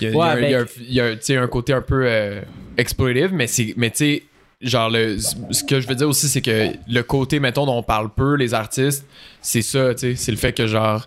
Il 0.00 0.94
y 0.94 1.00
a, 1.00 1.42
un- 1.42 1.46
côté 1.46 1.72
un 1.74 1.82
peu 1.82 2.02
euh, 2.06 2.40
exploitive, 2.78 3.32
mais 3.34 3.46
c'est 3.46 3.74
mais 3.76 3.90
tu 3.90 3.96
sais, 3.98 4.22
genre, 4.62 4.88
le, 4.90 5.18
ce 5.18 5.62
que 5.64 5.80
je 5.80 5.86
veux 5.86 5.94
dire 5.94 6.08
aussi, 6.08 6.28
c'est 6.28 6.40
que 6.42 6.68
le 6.88 7.02
côté, 7.02 7.38
mettons, 7.40 7.66
dont 7.66 7.76
on 7.76 7.82
parle 7.82 8.10
peu, 8.14 8.34
les 8.36 8.54
artistes, 8.54 9.04
c'est 9.42 9.62
ça, 9.62 9.92
tu 9.94 10.00
sais, 10.00 10.14
c'est 10.16 10.32
le 10.32 10.38
fait 10.38 10.52
que, 10.52 10.66
genre, 10.66 11.06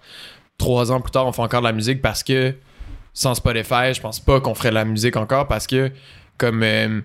trois 0.60 0.92
ans 0.92 1.02
plus 1.02 1.12
tard, 1.12 1.26
on 1.28 1.32
fait 1.32 1.42
encore 1.42 1.62
de 1.62 1.68
la 1.68 1.74
musique 1.74 2.02
parce 2.02 2.22
que 2.24 2.54
sans 3.14 3.36
Spotify, 3.36 3.94
je 3.94 4.02
pense 4.02 4.20
pas 4.20 4.42
qu'on 4.42 4.56
ferait 4.56 4.70
de 4.70 4.76
la 4.76 4.86
musique 4.86 5.16
encore 5.16 5.48
parce 5.48 5.68
que, 5.68 5.92
comme, 6.38 6.64
euh, 6.64 7.02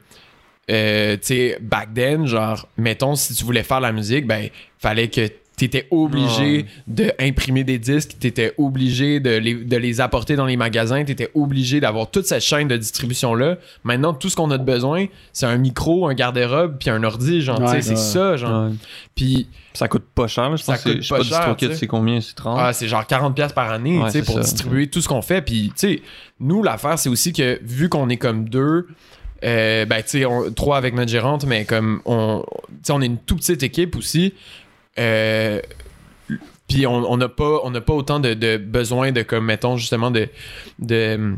euh, 0.71 1.17
tu 1.17 1.27
sais, 1.27 1.59
back 1.61 1.95
then, 1.95 2.27
genre, 2.27 2.67
mettons, 2.77 3.15
si 3.15 3.35
tu 3.35 3.45
voulais 3.45 3.63
faire 3.63 3.81
la 3.81 3.93
musique, 3.93 4.27
ben, 4.27 4.49
fallait 4.79 5.09
que 5.09 5.29
T'étais 5.59 5.87
obligé 5.91 6.65
de 6.87 7.13
imprimer 7.21 7.65
des 7.65 7.79
disques, 7.79 8.17
t'étais 8.19 8.55
obligé 8.57 9.21
de 9.21 9.31
les, 9.37 9.55
de 9.55 9.77
les 9.77 10.01
apporter 10.01 10.37
dans 10.37 10.47
les 10.47 10.57
magasins, 10.57 11.05
t'étais 11.05 11.31
obligé 11.35 11.81
d'avoir 11.81 12.11
toute 12.11 12.25
cette 12.27 12.43
chaîne 12.43 12.69
de 12.69 12.77
distribution-là. 12.77 13.57
Maintenant, 13.85 14.15
tout 14.15 14.31
ce 14.31 14.37
qu'on 14.37 14.51
a 14.53 14.57
de 14.59 14.65
besoin, 14.65 15.07
c'est 15.33 15.47
un 15.47 15.57
micro, 15.59 16.09
un 16.09 16.15
garde-robe, 16.15 16.77
puis 16.79 16.89
un 16.91 17.03
ordi, 17.03 17.43
genre, 17.43 17.61
Ouais. 17.61 17.83
c'est 17.83 17.91
Ouais. 17.91 17.97
ça, 17.97 18.37
genre. 18.37 18.71
Puis, 19.15 19.49
Ça 19.75 19.87
coûte 19.87 20.05
pas 20.15 20.27
cher, 20.27 20.57
je 20.57 20.63
Ça 20.63 20.73
pense. 20.73 20.83
que- 20.85 20.91
coûte 20.99 21.09
pas 21.09 21.23
cher, 21.23 21.57
c'est 21.77 21.87
combien 21.87 22.21
C'est 22.21 22.35
30 22.35 22.59
ah, 22.61 22.73
c'est 22.73 22.89
genre 22.89 23.07
40$ 23.07 23.35
piastres 23.35 23.55
par 23.55 23.71
année, 23.71 23.99
Ouais, 23.99 24.07
tu 24.07 24.11
sais, 24.13 24.19
c'est 24.21 24.25
pour 24.25 24.35
ça. 24.37 24.41
distribuer 24.43 24.87
tout 24.89 25.01
ce 25.01 25.09
qu'on 25.09 25.23
fait. 25.23 25.43
Puis, 25.43 25.69
tu 25.69 25.73
sais, 25.77 26.03
nous, 26.41 26.63
l'affaire, 26.63 26.99
c'est 26.99 27.09
aussi 27.09 27.33
que, 27.33 27.59
vu 27.63 27.89
qu'on 27.89 28.09
est 28.09 28.17
comme 28.17 28.49
deux, 28.49 28.87
euh, 29.45 29.85
ben, 29.85 30.03
tu 30.03 30.21
sais, 30.21 30.25
trois 30.57 30.77
avec 30.79 30.95
notre 30.95 31.11
gérante, 31.11 31.45
mais 31.47 31.65
comme 31.65 32.01
on, 32.07 32.45
on 32.91 33.01
est 33.03 33.07
une 33.07 33.19
toute 33.19 33.39
petite 33.39 33.63
équipe 33.63 33.95
aussi. 33.97 34.35
Euh, 34.99 35.61
puis 36.69 36.87
on 36.87 37.17
n'a 37.17 37.29
pas, 37.29 37.61
on 37.65 37.73
pas 37.73 37.95
autant 37.95 38.21
de, 38.21 38.35
de 38.35 38.59
besoin 38.59 39.11
de, 39.11 39.23
comme, 39.23 39.47
mettons, 39.47 39.77
justement, 39.77 40.11
de, 40.11 40.29
de, 40.79 41.35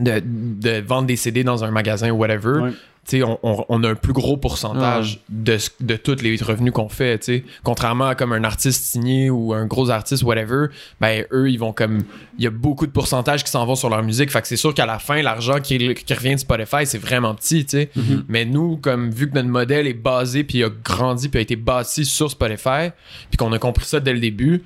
de, 0.00 0.22
de 0.24 0.80
vendre 0.80 1.06
des 1.06 1.16
CD 1.16 1.44
dans 1.44 1.62
un 1.64 1.70
magasin 1.70 2.10
ou 2.10 2.16
whatever. 2.16 2.60
Ouais. 2.60 2.70
Tu 3.08 3.16
sais, 3.16 3.22
on, 3.22 3.38
on- 3.42 3.64
on 3.70 3.82
a 3.82 3.88
un 3.90 3.94
plus 3.94 4.12
gros 4.12 4.36
pourcentage 4.36 5.20
de, 5.30 5.56
ce- 5.56 5.70
de 5.80 5.96
tous 5.96 6.20
les 6.22 6.36
revenus 6.36 6.70
qu'on 6.72 6.90
fait, 6.90 7.18
tu 7.18 7.24
sais. 7.24 7.44
Contrairement 7.64 8.08
à 8.08 8.14
comme 8.14 8.34
un 8.34 8.44
artiste 8.44 8.84
signé 8.84 9.30
ou 9.30 9.54
un 9.54 9.64
gros 9.64 9.88
artiste, 9.88 10.22
whatever, 10.22 10.66
ben 11.00 11.24
eux, 11.32 11.50
ils 11.50 11.56
vont 11.58 11.72
comme... 11.72 12.02
Il 12.38 12.44
y 12.44 12.46
a 12.46 12.50
beaucoup 12.50 12.86
de 12.86 12.92
pourcentages 12.92 13.42
qui 13.42 13.50
s'en 13.50 13.64
vont 13.64 13.74
sur 13.74 13.88
leur 13.88 14.02
musique, 14.02 14.30
fait 14.30 14.42
que 14.42 14.46
c'est 14.48 14.56
sûr 14.56 14.74
qu'à 14.74 14.84
la 14.84 14.98
fin, 14.98 15.22
l'argent 15.22 15.60
qui, 15.62 15.94
qui 15.94 16.14
revient 16.14 16.34
de 16.34 16.40
Spotify, 16.40 16.84
c'est 16.84 16.98
vraiment 16.98 17.34
petit, 17.34 17.64
tu 17.64 17.78
sais. 17.78 17.90
Mais 18.28 18.44
nous, 18.44 18.76
comme 18.76 19.10
vu 19.10 19.30
que 19.30 19.34
notre 19.34 19.48
modèle 19.48 19.86
est 19.86 19.94
basé, 19.94 20.44
puis 20.44 20.62
a 20.62 20.68
grandi, 20.68 21.30
puis 21.30 21.38
a 21.38 21.42
été 21.42 21.56
bâti 21.56 22.04
sur 22.04 22.30
Spotify, 22.30 22.90
puis 23.30 23.38
qu'on 23.38 23.52
a 23.54 23.58
compris 23.58 23.86
ça 23.86 23.98
dès 23.98 24.12
le 24.12 24.20
début, 24.20 24.62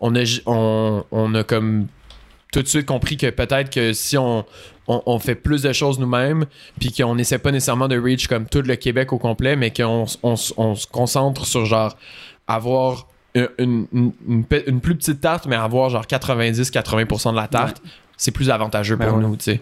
on 0.00 0.14
a, 0.14 0.24
j- 0.24 0.42
on, 0.44 1.04
on 1.10 1.34
a 1.34 1.42
comme 1.42 1.86
tout 2.52 2.62
de 2.62 2.68
suite 2.68 2.86
compris 2.86 3.16
que 3.16 3.28
peut-être 3.30 3.70
que 3.70 3.92
si 3.92 4.16
on, 4.16 4.44
on, 4.86 5.02
on 5.06 5.18
fait 5.18 5.34
plus 5.34 5.62
de 5.62 5.72
choses 5.72 5.98
nous-mêmes, 5.98 6.46
puis 6.80 6.92
qu'on 6.92 7.14
n'essaie 7.14 7.38
pas 7.38 7.52
nécessairement 7.52 7.88
de 7.88 7.98
reach 7.98 8.26
comme 8.26 8.46
tout 8.46 8.62
le 8.62 8.76
Québec 8.76 9.12
au 9.12 9.18
complet, 9.18 9.54
mais 9.56 9.70
qu'on 9.72 10.06
on, 10.22 10.36
se 10.36 10.86
concentre 10.86 11.44
sur 11.46 11.66
genre 11.66 11.96
avoir 12.46 13.06
une, 13.58 13.86
une- 14.26 14.80
plus 14.80 14.96
petite 14.96 15.20
tarte, 15.20 15.46
mais 15.46 15.56
avoir 15.56 15.90
genre 15.90 16.06
90-80% 16.06 17.32
de 17.32 17.36
la 17.36 17.46
tarte, 17.48 17.82
c'est 18.16 18.30
plus 18.32 18.50
avantageux 18.50 18.96
pour 18.96 19.06
Ben 19.06 19.14
ouais. 19.16 19.22
nous, 19.22 19.36
tu 19.36 19.44
sais. 19.44 19.60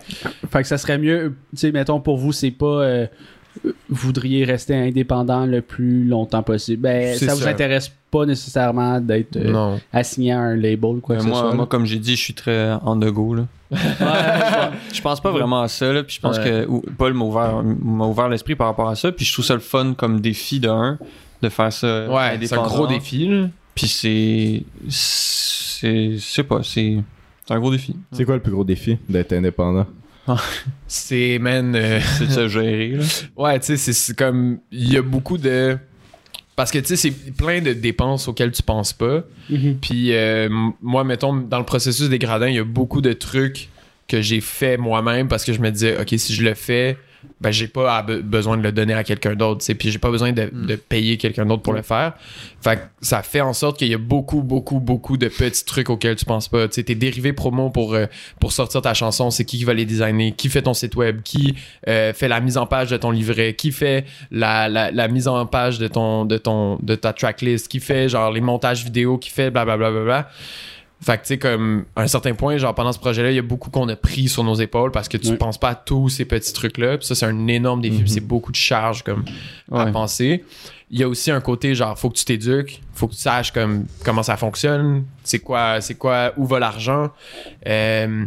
Fait 0.51 0.63
que 0.63 0.69
ça 0.69 0.79
serait 0.79 0.97
mieux, 0.99 1.35
tu 1.51 1.57
sais, 1.59 1.73
mettons 1.73 2.01
pour 2.01 2.17
vous, 2.17 2.33
c'est 2.33 2.51
pas. 2.53 2.67
euh, 2.67 3.07
voudriez 3.89 4.45
rester 4.45 4.75
indépendant 4.75 5.47
le 5.47 5.61
plus 5.63 6.05
longtemps 6.05 6.43
possible? 6.43 6.83
Ben, 6.83 7.17
ça 7.17 7.35
vous 7.35 7.47
intéresse 7.47 7.91
pas 8.11 8.25
nécessairement 8.27 9.01
d'être 9.01 9.37
euh, 9.37 9.77
assigné 9.93 10.33
à 10.33 10.39
un 10.41 10.57
label, 10.57 11.01
quoi 11.03 11.17
que 11.17 11.21
Mais 11.21 11.21
ce 11.21 11.27
moi, 11.29 11.41
soit. 11.41 11.55
moi, 11.55 11.67
comme 11.67 11.85
j'ai 11.87 11.99
dit, 11.99 12.17
je 12.17 12.21
suis 12.23 12.35
très 12.35 12.73
on 12.85 12.97
the 12.99 13.07
go. 13.07 13.35
Là. 13.35 13.47
je 14.93 15.01
pense 15.01 15.21
pas 15.21 15.31
vraiment 15.33 15.63
à 15.63 15.69
ça. 15.69 15.93
Là, 15.93 16.03
puis 16.05 16.17
je 16.17 16.21
pense 16.21 16.39
Ouais. 16.39 16.45
que 16.45 16.91
Paul 16.97 17.15
m'a 17.15 17.25
ouvert, 17.25 17.63
m'a 17.65 18.07
ouvert 18.07 18.29
l'esprit 18.29 18.55
par 18.55 18.69
rapport 18.69 18.89
à 18.89 18.95
ça. 18.95 19.11
Puis 19.13 19.25
je 19.25 19.33
trouve 19.33 19.45
ça 19.45 19.55
le 19.55 19.61
fun 19.61 19.95
comme 19.95 20.21
défi 20.21 20.61
de 20.61 20.69
un, 20.69 20.99
de 21.43 21.49
faire 21.49 21.73
ça. 21.73 22.09
Ouais, 22.09 22.39
c'est 22.43 22.57
un 22.57 22.63
gros 22.63 22.87
défi, 22.87 23.27
là. 23.29 23.49
Puis 23.75 23.89
c'est. 23.89 24.63
C'est. 24.89 26.13
Je 26.13 26.19
sais 26.19 26.45
pas, 26.45 26.61
c'est. 26.63 26.99
C'est 27.47 27.55
un 27.55 27.61
gros 27.61 27.71
défi. 27.71 27.95
C'est 28.13 28.25
quoi 28.25 28.35
le 28.35 28.41
plus 28.43 28.51
gros 28.53 28.65
défi 28.65 28.99
d'être 29.09 29.33
indépendant? 29.33 29.87
C'est, 30.89 31.39
man... 31.41 31.75
euh, 31.75 32.01
C'est 32.19 32.27
de 32.27 32.31
se 32.33 32.49
gérer. 32.61 32.89
Là. 32.91 33.05
Ouais, 33.37 33.61
tu 33.61 33.77
sais, 33.77 33.93
c'est- 33.93 34.15
comme. 34.17 34.59
Il 34.73 34.93
y 34.93 34.97
a 34.97 35.03
beaucoup 35.03 35.39
de. 35.39 35.77
Parce 36.55 36.71
que, 36.71 36.79
tu 36.79 36.87
sais, 36.87 36.97
c'est 36.97 37.11
plein 37.35 37.61
de 37.61 37.75
dépenses 37.75 38.29
auxquelles 38.29 38.53
tu 38.53 38.63
penses 38.63 38.93
pas. 38.95 39.25
Mhm. 39.51 39.77
Puis, 39.81 40.15
euh, 40.15 40.49
moi, 40.81 41.05
mettons, 41.05 41.35
dans 41.35 41.59
le 41.59 41.67
processus 41.67 42.09
des 42.09 42.19
gradins, 42.19 42.49
il 42.49 42.55
y 42.55 42.59
a 42.59 42.65
beaucoup 42.65 43.03
de 43.03 43.13
trucs 43.13 43.69
que 44.09 44.23
j'ai 44.23 44.41
fait 44.41 44.79
moi-même 44.79 45.29
parce 45.29 45.45
que 45.45 45.53
je 45.53 45.61
me 45.61 45.71
disais, 45.71 46.01
OK, 46.01 46.15
si 46.17 46.33
je 46.35 46.43
le 46.43 46.55
fais, 46.55 46.97
ben, 47.41 47.51
j'ai 47.51 47.69
pas 47.69 48.03
besoin 48.03 48.57
de 48.57 48.63
le 48.63 48.73
donner 48.73 48.95
à 48.95 49.05
quelqu'un 49.05 49.35
d'autre. 49.35 49.65
Puis, 49.75 49.91
j'ai 49.91 49.99
pas 49.99 50.11
besoin 50.11 50.33
de, 50.33 50.51
Mm. 50.53 50.67
de 50.67 50.77
payer 50.77 51.17
quelqu'un 51.17 51.47
d'autre 51.47 51.63
pour 51.63 51.73
le 51.73 51.83
faire. 51.83 52.15
Fait 52.61 52.77
que 52.77 52.83
ça 53.01 53.23
fait 53.23 53.41
en 53.41 53.53
sorte 53.53 53.79
qu'il 53.79 53.89
y 53.89 53.95
a 53.95 53.99
beaucoup, 53.99 54.43
beaucoup, 54.43 54.81
beaucoup 54.81 55.17
de 55.17 55.29
petits 55.29 55.65
trucs 55.65 55.91
auxquels 55.91 56.17
tu 56.17 56.25
penses 56.25 56.49
pas. 56.49 56.69
Tes 56.69 56.95
dérivés 56.95 57.33
promo 57.33 57.71
pour, 57.71 57.95
euh, 57.95 58.07
pour 58.41 58.53
sortir 58.53 58.83
ta 58.83 58.95
chanson, 58.95 59.31
c'est 59.31 59.45
qui 59.45 59.59
qui 59.59 59.65
va 59.65 59.75
les 59.75 59.85
designer, 59.85 60.35
qui 60.37 60.49
fait 60.49 60.63
ton 60.63 60.75
site 60.75 60.97
web, 60.97 61.23
qui 61.23 61.55
euh, 61.89 62.13
fait 62.13 62.29
la 62.29 62.41
mise 62.41 62.57
en 62.59 62.67
page 62.67 62.91
de 62.91 62.97
ton 62.97 63.11
livret, 63.11 63.55
qui 63.55 63.73
fait 63.73 64.05
la, 64.31 64.69
la, 64.69 64.91
la 64.91 65.09
mise 65.09 65.29
en 65.29 65.47
page 65.47 65.79
de 65.79 65.89
ton 65.89 66.25
de 66.25 66.37
ton 66.39 66.79
de 66.83 66.95
ta 66.95 67.13
tracklist, 67.13 67.69
qui 67.69 67.81
fait 67.81 68.09
genre 68.09 68.31
les 68.31 68.41
montages 68.41 68.85
vidéo, 68.85 69.19
qui 69.19 69.31
fait 69.31 69.51
blablabla. 69.51 69.91
Bla, 69.91 70.03
bla, 70.03 70.05
bla. 70.05 70.31
Fait 71.03 71.19
que 71.19 71.23
tu 71.23 71.29
sais 71.29 71.39
comme 71.39 71.85
à 71.95 72.03
un 72.03 72.07
certain 72.07 72.33
point 72.35 72.57
genre 72.57 72.75
pendant 72.75 72.91
ce 72.93 72.99
projet-là, 72.99 73.31
il 73.31 73.35
y 73.37 73.39
a 73.39 73.43
beaucoup 73.43 73.69
qu'on 73.71 73.87
a 73.89 73.97
pris 73.97 74.29
sur 74.29 74.43
nos 74.45 74.55
épaules 74.55 74.91
parce 74.91 75.09
que 75.09 75.19
tu 75.19 75.37
penses 75.37 75.59
pas 75.59 75.69
à 75.71 75.75
tous 75.75 76.09
ces 76.09 76.25
petits 76.25 76.53
trucs-là. 76.55 76.97
Puis 76.99 77.07
ça 77.07 77.15
c'est 77.15 77.27
un 77.27 77.47
énorme 77.49 77.83
défi, 77.83 77.99
puis 78.03 78.11
c'est 78.11 78.21
beaucoup 78.21 78.51
de 78.51 78.57
charges 78.57 79.03
comme 79.03 79.25
à 79.71 79.87
penser. 79.87 80.45
Il 80.91 80.99
y 80.99 81.03
a 81.03 81.09
aussi 81.09 81.31
un 81.31 81.41
côté 81.41 81.75
genre 81.75 81.99
faut 81.99 82.09
que 82.11 82.17
tu 82.17 82.25
t'éduques, 82.25 82.81
faut 82.95 83.09
que 83.09 83.13
tu 83.13 83.19
saches 83.21 83.53
comme 83.53 83.85
comment 84.05 84.23
ça 84.23 84.37
fonctionne, 84.39 85.05
c'est 85.23 85.41
quoi 85.41 85.81
c'est 85.83 85.97
quoi 85.97 86.33
où 86.39 86.47
va 86.47 86.59
l'argent. 86.61 87.11
Euh, 87.67 88.25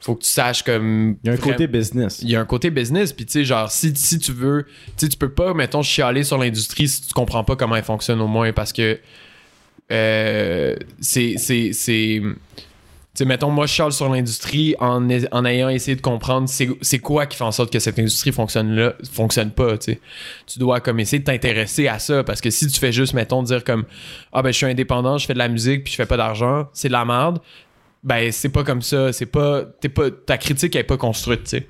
faut 0.00 0.14
que 0.14 0.22
tu 0.22 0.30
saches 0.30 0.62
comme 0.62 1.16
Il 1.22 1.26
y 1.26 1.30
a 1.30 1.32
un 1.32 1.36
vraiment- 1.36 1.52
côté 1.52 1.66
business. 1.66 2.20
il 2.22 2.30
y 2.30 2.36
a 2.36 2.40
un 2.40 2.44
côté 2.46 2.70
business 2.70 3.12
puis 3.12 3.26
tu 3.26 3.32
sais 3.32 3.44
genre 3.44 3.70
si, 3.70 3.94
si 3.96 4.18
tu 4.18 4.32
veux 4.32 4.64
tu 4.66 4.92
sais 4.96 5.08
tu 5.08 5.16
peux 5.18 5.28
pas 5.30 5.52
mettons 5.54 5.82
chialer 5.82 6.24
sur 6.24 6.38
l'industrie 6.38 6.88
si 6.88 7.02
tu 7.02 7.12
comprends 7.12 7.44
pas 7.44 7.54
comment 7.56 7.76
elle 7.76 7.84
fonctionne 7.84 8.20
au 8.20 8.26
moins 8.26 8.52
parce 8.52 8.72
que 8.72 8.98
euh, 9.90 10.76
c'est 11.00 11.36
mettons, 13.24 13.50
moi, 13.50 13.66
je 13.66 13.72
chiale 13.72 13.92
sur 13.92 14.08
l'industrie 14.08 14.74
en, 14.78 15.08
ayant 15.08 15.68
essayé 15.68 15.96
de 15.96 16.00
comprendre 16.00 16.48
c'est 16.48 16.98
quoi 16.98 17.26
qui 17.26 17.36
fait 17.36 17.44
en 17.44 17.52
sorte 17.52 17.72
que 17.72 17.78
cette 17.78 17.98
industrie 17.98 18.32
fonctionne 18.32 18.74
là, 18.74 18.94
fonctionne 19.12 19.50
pas, 19.50 19.76
tu 19.78 19.98
dois 20.58 20.80
comme 20.80 21.00
essayer 21.00 21.18
de 21.18 21.24
t'intéresser 21.24 21.88
à 21.88 21.98
ça 21.98 22.24
parce 22.24 22.40
que 22.40 22.50
si 22.50 22.66
tu 22.66 22.78
fais 22.78 22.92
juste, 22.92 23.14
mettons, 23.14 23.42
dire 23.42 23.64
comme 23.64 23.84
Ah 24.32 24.42
ben 24.42 24.52
je 24.52 24.56
suis 24.56 24.66
indépendant, 24.66 25.18
je 25.18 25.26
fais 25.26 25.34
de 25.34 25.38
la 25.38 25.48
musique 25.48 25.84
puis 25.84 25.92
je 25.92 25.96
fais 25.96 26.06
pas 26.06 26.16
d'argent, 26.16 26.68
c'est 26.72 26.88
de 26.88 26.92
la 26.92 27.04
merde. 27.04 27.40
Ben 28.02 28.32
c'est 28.32 28.48
pas 28.48 28.64
comme 28.64 28.80
ça, 28.82 29.12
c'est 29.12 29.26
pas, 29.26 29.64
ta 30.26 30.38
critique 30.38 30.74
est 30.76 30.84
pas 30.84 30.96
construite, 30.96 31.44
tu 31.44 31.50
sais. 31.50 31.66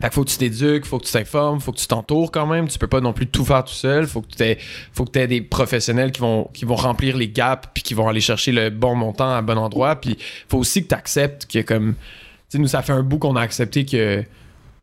Fait 0.00 0.08
que 0.08 0.14
faut 0.14 0.24
que 0.24 0.30
tu 0.30 0.38
t'éduques, 0.38 0.86
faut 0.86 0.98
que 0.98 1.04
tu 1.04 1.12
t'informes, 1.12 1.60
faut 1.60 1.72
que 1.72 1.78
tu 1.78 1.86
t'entoures 1.86 2.30
quand 2.32 2.46
même. 2.46 2.68
Tu 2.68 2.78
peux 2.78 2.86
pas 2.86 3.00
non 3.00 3.12
plus 3.12 3.26
tout 3.26 3.44
faire 3.44 3.64
tout 3.64 3.74
seul. 3.74 4.06
Faut 4.06 4.22
que 4.22 4.28
tu 4.34 4.42
aies, 4.42 4.58
faut 4.92 5.04
que 5.04 5.18
aies 5.18 5.26
des 5.26 5.42
professionnels 5.42 6.10
qui 6.10 6.20
vont, 6.20 6.48
qui 6.54 6.64
vont 6.64 6.76
remplir 6.76 7.16
les 7.16 7.28
gaps 7.28 7.68
puis 7.74 7.82
qui 7.82 7.92
vont 7.94 8.08
aller 8.08 8.20
chercher 8.20 8.52
le 8.52 8.70
bon 8.70 8.94
montant 8.94 9.30
à 9.34 9.42
bon 9.42 9.58
endroit. 9.58 9.96
Puis 9.96 10.16
faut 10.48 10.58
aussi 10.58 10.82
que 10.82 10.88
tu 10.88 10.94
acceptes 10.94 11.46
que 11.46 11.60
comme, 11.60 11.94
tu 11.94 12.00
sais, 12.48 12.58
nous 12.58 12.68
ça 12.68 12.80
fait 12.82 12.92
un 12.92 13.02
bout 13.02 13.18
qu'on 13.18 13.36
a 13.36 13.42
accepté 13.42 13.84
que 13.84 14.24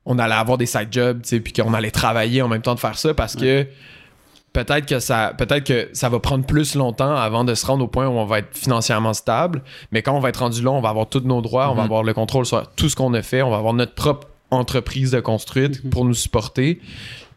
on 0.05 0.19
allait 0.19 0.35
avoir 0.35 0.57
des 0.57 0.67
side 0.67 0.87
jobs, 0.91 1.21
tu 1.23 1.29
sais, 1.29 1.39
puis 1.39 1.51
qu'on 1.51 1.73
allait 1.73 1.91
travailler 1.91 2.41
en 2.41 2.47
même 2.47 2.61
temps 2.61 2.75
de 2.75 2.79
faire 2.79 2.97
ça 2.97 3.13
parce 3.13 3.35
que 3.35 3.67
peut-être 4.53 4.85
que 4.85 4.99
ça 4.99 5.33
peut-être 5.37 5.65
que 5.65 5.89
ça 5.93 6.07
va 6.09 6.19
prendre 6.19 6.45
plus 6.45 6.75
longtemps 6.75 7.13
avant 7.15 7.43
de 7.43 7.53
se 7.55 7.65
rendre 7.65 7.83
au 7.83 7.87
point 7.87 8.07
où 8.07 8.11
on 8.11 8.25
va 8.25 8.39
être 8.39 8.55
financièrement 8.57 9.13
stable 9.13 9.61
mais 9.91 10.01
quand 10.01 10.13
on 10.13 10.19
va 10.19 10.29
être 10.29 10.37
rendu 10.39 10.63
là 10.63 10.71
on 10.71 10.79
va 10.79 10.89
avoir 10.89 11.07
tous 11.07 11.19
nos 11.25 11.41
droits 11.41 11.69
on 11.69 11.73
va 11.75 11.81
Mhm. 11.81 11.85
avoir 11.85 12.03
le 12.03 12.13
contrôle 12.13 12.45
sur 12.45 12.65
tout 12.75 12.87
ce 12.87 12.95
qu'on 12.95 13.13
a 13.13 13.21
fait 13.21 13.41
on 13.41 13.49
va 13.49 13.57
avoir 13.57 13.73
notre 13.73 13.93
propre 13.95 14.27
entreprise 14.51 15.11
de 15.11 15.19
construite 15.19 15.83
Mhm. 15.83 15.89
pour 15.89 16.05
nous 16.05 16.13
supporter 16.13 16.79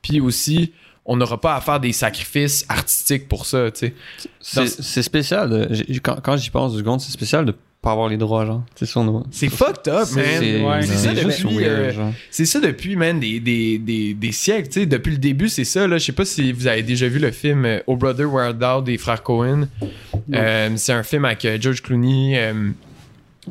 puis 0.03 0.21
aussi 0.21 0.73
on 1.07 1.17
n'aura 1.17 1.41
pas 1.41 1.57
à 1.57 1.61
faire 1.61 1.81
des 1.81 1.93
sacrifices 1.93 2.65
artistiques 2.69 3.29
pour 3.29 3.47
ça 3.47 3.71
tu 3.71 3.93
sais 4.41 4.67
C'est 4.69 5.03
spécial. 5.03 5.69
quand 6.03 6.21
quand 6.23 6.37
j'y 6.37 6.51
pense 6.51 6.73
du 6.73 6.79
seconde, 6.79 7.01
c'est 7.01 7.11
spécial 7.13 7.45
de 7.45 7.55
pas 7.83 7.93
avoir 7.93 8.09
les 8.11 8.19
droits, 8.19 8.45
genre. 8.45 8.63
C'est 8.75 8.85
ça, 8.85 9.01
on 9.01 9.25
c'est 9.31 9.49
fucked 9.49 9.89
up 9.89 10.07
man 10.15 10.25
C'est 10.39 10.63
ouais, 10.63 10.83
ça 10.83 11.09
euh, 11.09 12.13
ça 12.45 12.61
depuis, 12.61 12.95
man, 12.95 13.19
des, 13.19 13.41
des, 13.41 13.79
des, 13.79 14.13
des 14.13 14.33
siècles. 14.33 14.69
tu 14.69 14.81
sais. 14.81 14.87
Depuis 14.87 15.13
le 15.13 15.17
début, 15.17 15.49
c'est 15.49 15.65
ça. 15.65 15.89
Là. 15.89 15.97
Je 15.97 16.05
sais 16.05 16.13
pas 16.13 16.27
si 16.27 16.53
vous 16.53 16.67
avez 16.67 16.83
déjà 16.83 17.09
vu 17.09 17.19
le 17.19 17.31
film 17.31 17.65
euh, 17.65 17.81
Oh 17.87 17.97
Brother, 17.97 18.31
Where 18.31 18.53
Thou 18.53 18.83
des 18.83 18.99
frères 18.99 19.23
Cohen. 19.23 19.67
Euh, 20.35 20.69
c'est 20.77 20.93
un 20.93 21.03
film 21.03 21.25
avec 21.25 21.43
euh, 21.47 21.57
George 21.59 21.81
Clooney. 21.81 22.35
euh, 22.37 22.69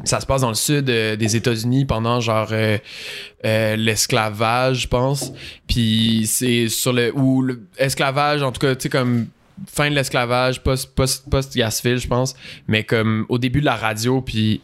ça 0.04 0.19
se 0.19 0.25
passe 0.25 0.41
dans 0.41 0.49
le 0.49 0.56
sud 0.56 0.89
euh, 0.89 1.15
des 1.15 1.36
États-Unis 1.36 1.86
pendant 1.86 2.19
genre 2.19 2.49
euh, 2.52 2.78
euh, 3.45 3.75
l'esclavage, 3.75 4.82
je 4.82 4.88
pense. 4.88 5.34
Puis 5.67 6.25
c'est 6.28 6.69
sur 6.69 6.93
le 6.93 7.13
ou 7.15 7.41
le 7.41 7.62
esclavage, 7.78 8.43
en 8.43 8.52
tout 8.52 8.60
cas, 8.60 8.75
tu 8.75 8.84
sais 8.84 8.89
comme 8.89 9.28
fin 9.67 9.89
de 9.89 9.95
l'esclavage, 9.95 10.62
post 10.62 10.93
post 10.95 11.30
post 11.30 11.54
je 11.56 12.08
pense. 12.08 12.36
Mais 12.67 12.84
comme 12.84 13.25
au 13.30 13.38
début 13.38 13.62
de 13.62 13.65
la 13.65 13.75
radio, 13.75 14.21
puis 14.21 14.62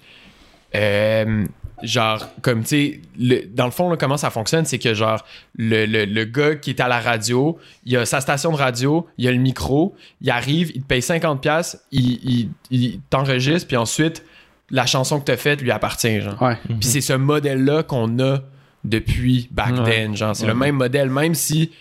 genre 1.83 2.29
comme 2.41 2.63
tu 2.63 3.01
sais 3.19 3.47
dans 3.53 3.65
le 3.65 3.71
fond 3.71 3.95
comment 3.97 4.15
ça 4.15 4.29
fonctionne 4.29 4.63
c'est 4.63 4.79
que 4.79 4.93
genre 4.93 5.23
le, 5.57 5.85
le, 5.85 6.05
le 6.05 6.23
gars 6.23 6.55
qui 6.55 6.69
est 6.69 6.79
à 6.79 6.87
la 6.87 6.99
radio 7.01 7.57
il 7.85 7.97
a 7.97 8.05
sa 8.05 8.21
station 8.21 8.51
de 8.51 8.55
radio 8.55 9.05
il 9.17 9.27
a 9.27 9.31
le 9.31 9.37
micro 9.37 9.93
il 10.21 10.29
arrive 10.29 10.71
il 10.73 10.81
te 10.81 10.87
paye 10.87 11.01
50 11.01 11.41
pièces 11.41 11.77
il, 11.91 12.19
il, 12.23 12.49
il 12.71 12.99
t'enregistre 13.09 13.67
puis 13.67 13.77
ensuite 13.77 14.23
la 14.71 14.85
chanson 14.85 15.19
que 15.19 15.25
t'as 15.25 15.37
faite 15.37 15.61
lui 15.61 15.71
appartient 15.71 16.21
genre 16.21 16.41
Ouais. 16.41 16.57
puis 16.67 16.89
c'est 16.89 17.01
ce 17.01 17.13
modèle 17.13 17.63
là 17.63 17.83
qu'on 17.83 18.19
a 18.19 18.39
depuis 18.83 19.47
back 19.51 19.73
Ouais. 19.79 19.83
then 19.91 20.15
genre 20.15 20.35
c'est 20.35 20.43
Ouais. 20.43 20.49
le 20.53 20.55
même 20.55 20.75
modèle 20.75 21.09
même 21.09 21.35
si 21.35 21.71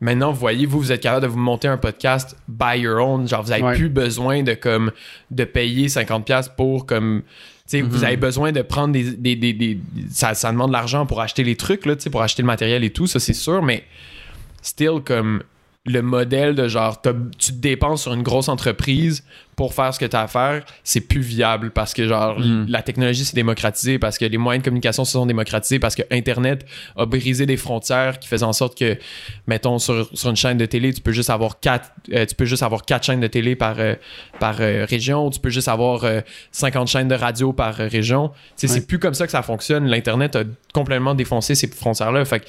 maintenant, 0.00 0.32
vous 0.32 0.40
voyez, 0.40 0.66
vous, 0.66 0.80
vous 0.80 0.90
êtes 0.90 1.00
capable 1.00 1.22
de 1.22 1.28
vous 1.28 1.38
monter 1.38 1.68
un 1.68 1.76
podcast 1.76 2.36
by 2.48 2.76
your 2.80 2.98
own. 3.00 3.28
Genre, 3.28 3.40
vous 3.40 3.52
avez 3.52 3.62
Ouais. 3.62 3.76
plus 3.76 3.88
besoin 3.88 4.42
de 4.42 4.52
comme 4.54 4.90
de 5.30 5.44
payer 5.44 5.86
50$ 5.88 6.48
pour 6.56 6.86
comme. 6.86 7.22
Tu 7.22 7.78
sais, 7.78 7.80
vous 7.82 8.02
avez 8.02 8.16
besoin 8.16 8.50
de 8.50 8.62
prendre 8.62 8.92
des. 8.92 9.12
des, 9.12 9.36
des, 9.36 9.52
des- 9.52 9.78
ça, 10.10 10.34
ça 10.34 10.50
demande 10.50 10.70
de 10.70 10.72
l'argent 10.72 11.06
pour 11.06 11.20
acheter 11.20 11.44
les 11.44 11.54
trucs, 11.54 11.86
là, 11.86 11.94
tu 11.94 12.02
sais, 12.02 12.10
pour 12.10 12.20
acheter 12.20 12.42
le 12.42 12.48
matériel 12.48 12.82
et 12.82 12.90
tout, 12.90 13.06
ça 13.06 13.20
c'est 13.20 13.32
sûr, 13.32 13.62
mais 13.62 13.84
still 14.60 15.00
comme 15.04 15.44
le 15.84 16.00
modèle 16.00 16.54
de 16.54 16.68
genre 16.68 17.02
tu 17.02 17.52
te 17.52 17.58
dépenses 17.58 18.02
sur 18.02 18.14
une 18.14 18.22
grosse 18.22 18.48
entreprise 18.48 19.24
pour 19.56 19.74
faire 19.74 19.92
ce 19.92 19.98
que 19.98 20.04
tu 20.06 20.16
as 20.16 20.22
à 20.22 20.26
faire, 20.28 20.64
c'est 20.84 21.00
plus 21.00 21.20
viable 21.20 21.72
parce 21.72 21.92
que 21.92 22.06
genre 22.06 22.38
Mm. 22.38 22.66
la 22.68 22.82
technologie 22.82 23.24
s'est 23.24 23.34
démocratisée, 23.34 23.98
parce 23.98 24.18
que 24.18 24.24
les 24.24 24.38
moyens 24.38 24.62
de 24.62 24.64
communication 24.64 25.04
se 25.04 25.12
sont 25.12 25.26
démocratisés, 25.26 25.78
parce 25.78 25.94
que 25.94 26.02
Internet 26.10 26.66
a 26.96 27.04
brisé 27.06 27.46
des 27.46 27.56
frontières 27.56 28.18
qui 28.18 28.28
faisaient 28.28 28.44
en 28.44 28.52
sorte 28.52 28.78
que, 28.78 28.96
mettons, 29.46 29.78
sur, 29.78 30.08
sur 30.14 30.30
une 30.30 30.36
chaîne 30.36 30.58
de 30.58 30.66
télé, 30.66 30.92
tu 30.92 31.00
peux 31.00 31.12
juste 31.12 31.30
avoir 31.30 31.60
quatre, 31.60 31.90
euh, 32.12 32.24
tu 32.26 32.34
peux 32.34 32.44
juste 32.44 32.62
avoir 32.62 32.84
quatre 32.84 33.04
chaînes 33.04 33.20
de 33.20 33.26
télé 33.26 33.56
par, 33.56 33.76
euh, 33.78 33.94
par 34.40 34.60
euh, 34.60 34.86
région, 34.88 35.30
tu 35.30 35.40
peux 35.40 35.50
juste 35.50 35.68
avoir 35.68 36.04
euh, 36.04 36.20
50 36.52 36.88
chaînes 36.88 37.08
de 37.08 37.14
radio 37.14 37.52
par 37.52 37.74
région. 37.74 38.24
Ouais. 38.62 38.68
C'est 38.68 38.86
plus 38.86 38.98
comme 38.98 39.14
ça 39.14 39.26
que 39.26 39.32
ça 39.32 39.42
fonctionne. 39.42 39.86
L'Internet 39.86 40.36
a 40.36 40.44
complètement 40.72 41.14
défoncé 41.14 41.54
ces 41.54 41.68
frontières-là. 41.68 42.24
Fait 42.24 42.40
que 42.40 42.46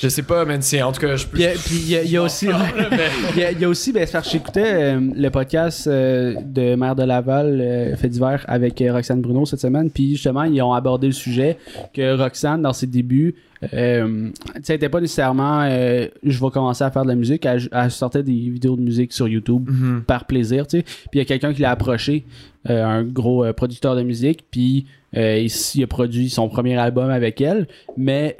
je 0.00 0.08
sais 0.08 0.22
pas, 0.22 0.44
mais 0.44 0.58
c'est 0.60 0.82
en 0.82 0.92
tout 0.92 1.00
cas, 1.00 1.16
je 1.16 1.26
peux. 1.26 1.36
Puis, 1.38 1.44
euh, 1.46 1.54
il 1.70 1.88
y, 1.90 1.96
a- 1.96 2.02
il 2.02 2.10
y 2.10 2.16
a 2.16 2.22
aussi, 2.22 2.46
il 3.36 3.60
y 3.60 3.64
a, 3.64 3.68
aussi, 3.68 3.92
ben, 3.92 4.06
j'écoutais 4.30 4.62
euh, 4.94 5.00
le 5.14 5.28
podcast 5.30 5.86
euh, 5.86 6.34
de 6.44 6.74
Maire 6.74 6.94
de 6.96 7.02
Laval, 7.04 7.58
euh, 7.60 7.96
fait 7.96 8.08
divers, 8.08 8.44
avec 8.48 8.82
Roxane 8.88 9.20
Bruno 9.20 9.46
cette 9.46 9.60
semaine. 9.60 9.90
Puis 9.90 10.12
justement, 10.12 10.44
ils 10.44 10.60
ont 10.62 10.72
abordé 10.72 11.06
le 11.06 11.12
sujet 11.12 11.58
que 11.92 12.16
Roxane, 12.16 12.62
dans 12.62 12.72
ses 12.72 12.86
débuts, 12.86 13.34
euh, 13.72 14.28
tu 14.56 14.62
sais, 14.62 14.72
elle 14.74 14.76
était 14.76 14.88
pas 14.90 15.00
nécessairement, 15.00 15.62
euh, 15.62 16.06
je 16.22 16.38
vais 16.44 16.50
commencer 16.50 16.84
à 16.84 16.90
faire 16.90 17.02
de 17.04 17.08
la 17.08 17.14
musique. 17.14 17.46
Elle, 17.46 17.66
elle 17.72 17.90
sortait 17.90 18.22
des 18.22 18.32
vidéos 18.32 18.76
de 18.76 18.82
musique 18.82 19.12
sur 19.12 19.26
YouTube 19.28 19.70
Mhm. 19.70 20.02
par 20.06 20.26
plaisir, 20.26 20.66
tu 20.66 20.78
sais. 20.78 20.82
Puis 20.82 21.08
il 21.14 21.18
y 21.18 21.22
a 21.22 21.24
quelqu'un 21.24 21.54
qui 21.54 21.62
l'a 21.62 21.70
approché, 21.70 22.24
euh, 22.68 22.84
un 22.84 23.02
gros 23.04 23.44
producteur 23.54 23.96
de 23.96 24.02
musique, 24.02 24.44
puis 24.50 24.86
il, 25.16 25.46
il 25.76 25.82
a 25.82 25.86
produit 25.86 26.28
son 26.28 26.48
premier 26.48 26.76
album 26.76 27.08
avec 27.08 27.40
elle. 27.40 27.68
Mais, 27.96 28.34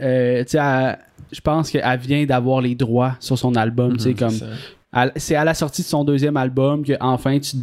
tu 0.45 0.59
sais, 0.59 0.97
je 1.35 1.41
pense 1.41 1.71
qu'elle 1.71 1.99
vient 1.99 2.25
d'avoir 2.25 2.61
les 2.61 2.75
droits 2.75 3.17
sur 3.21 3.37
son 3.39 3.55
album, 3.57 3.97
tu 3.97 4.05
sais, 4.05 4.15
comme... 4.15 4.35
C'est 5.17 5.35
à 5.35 5.45
la 5.45 5.55
sortie 5.55 5.83
de 5.83 5.87
son 5.89 6.05
deuxième 6.05 6.37
album 6.37 6.85
que 6.85 6.93
enfin 7.01 7.41
tu, 7.41 7.57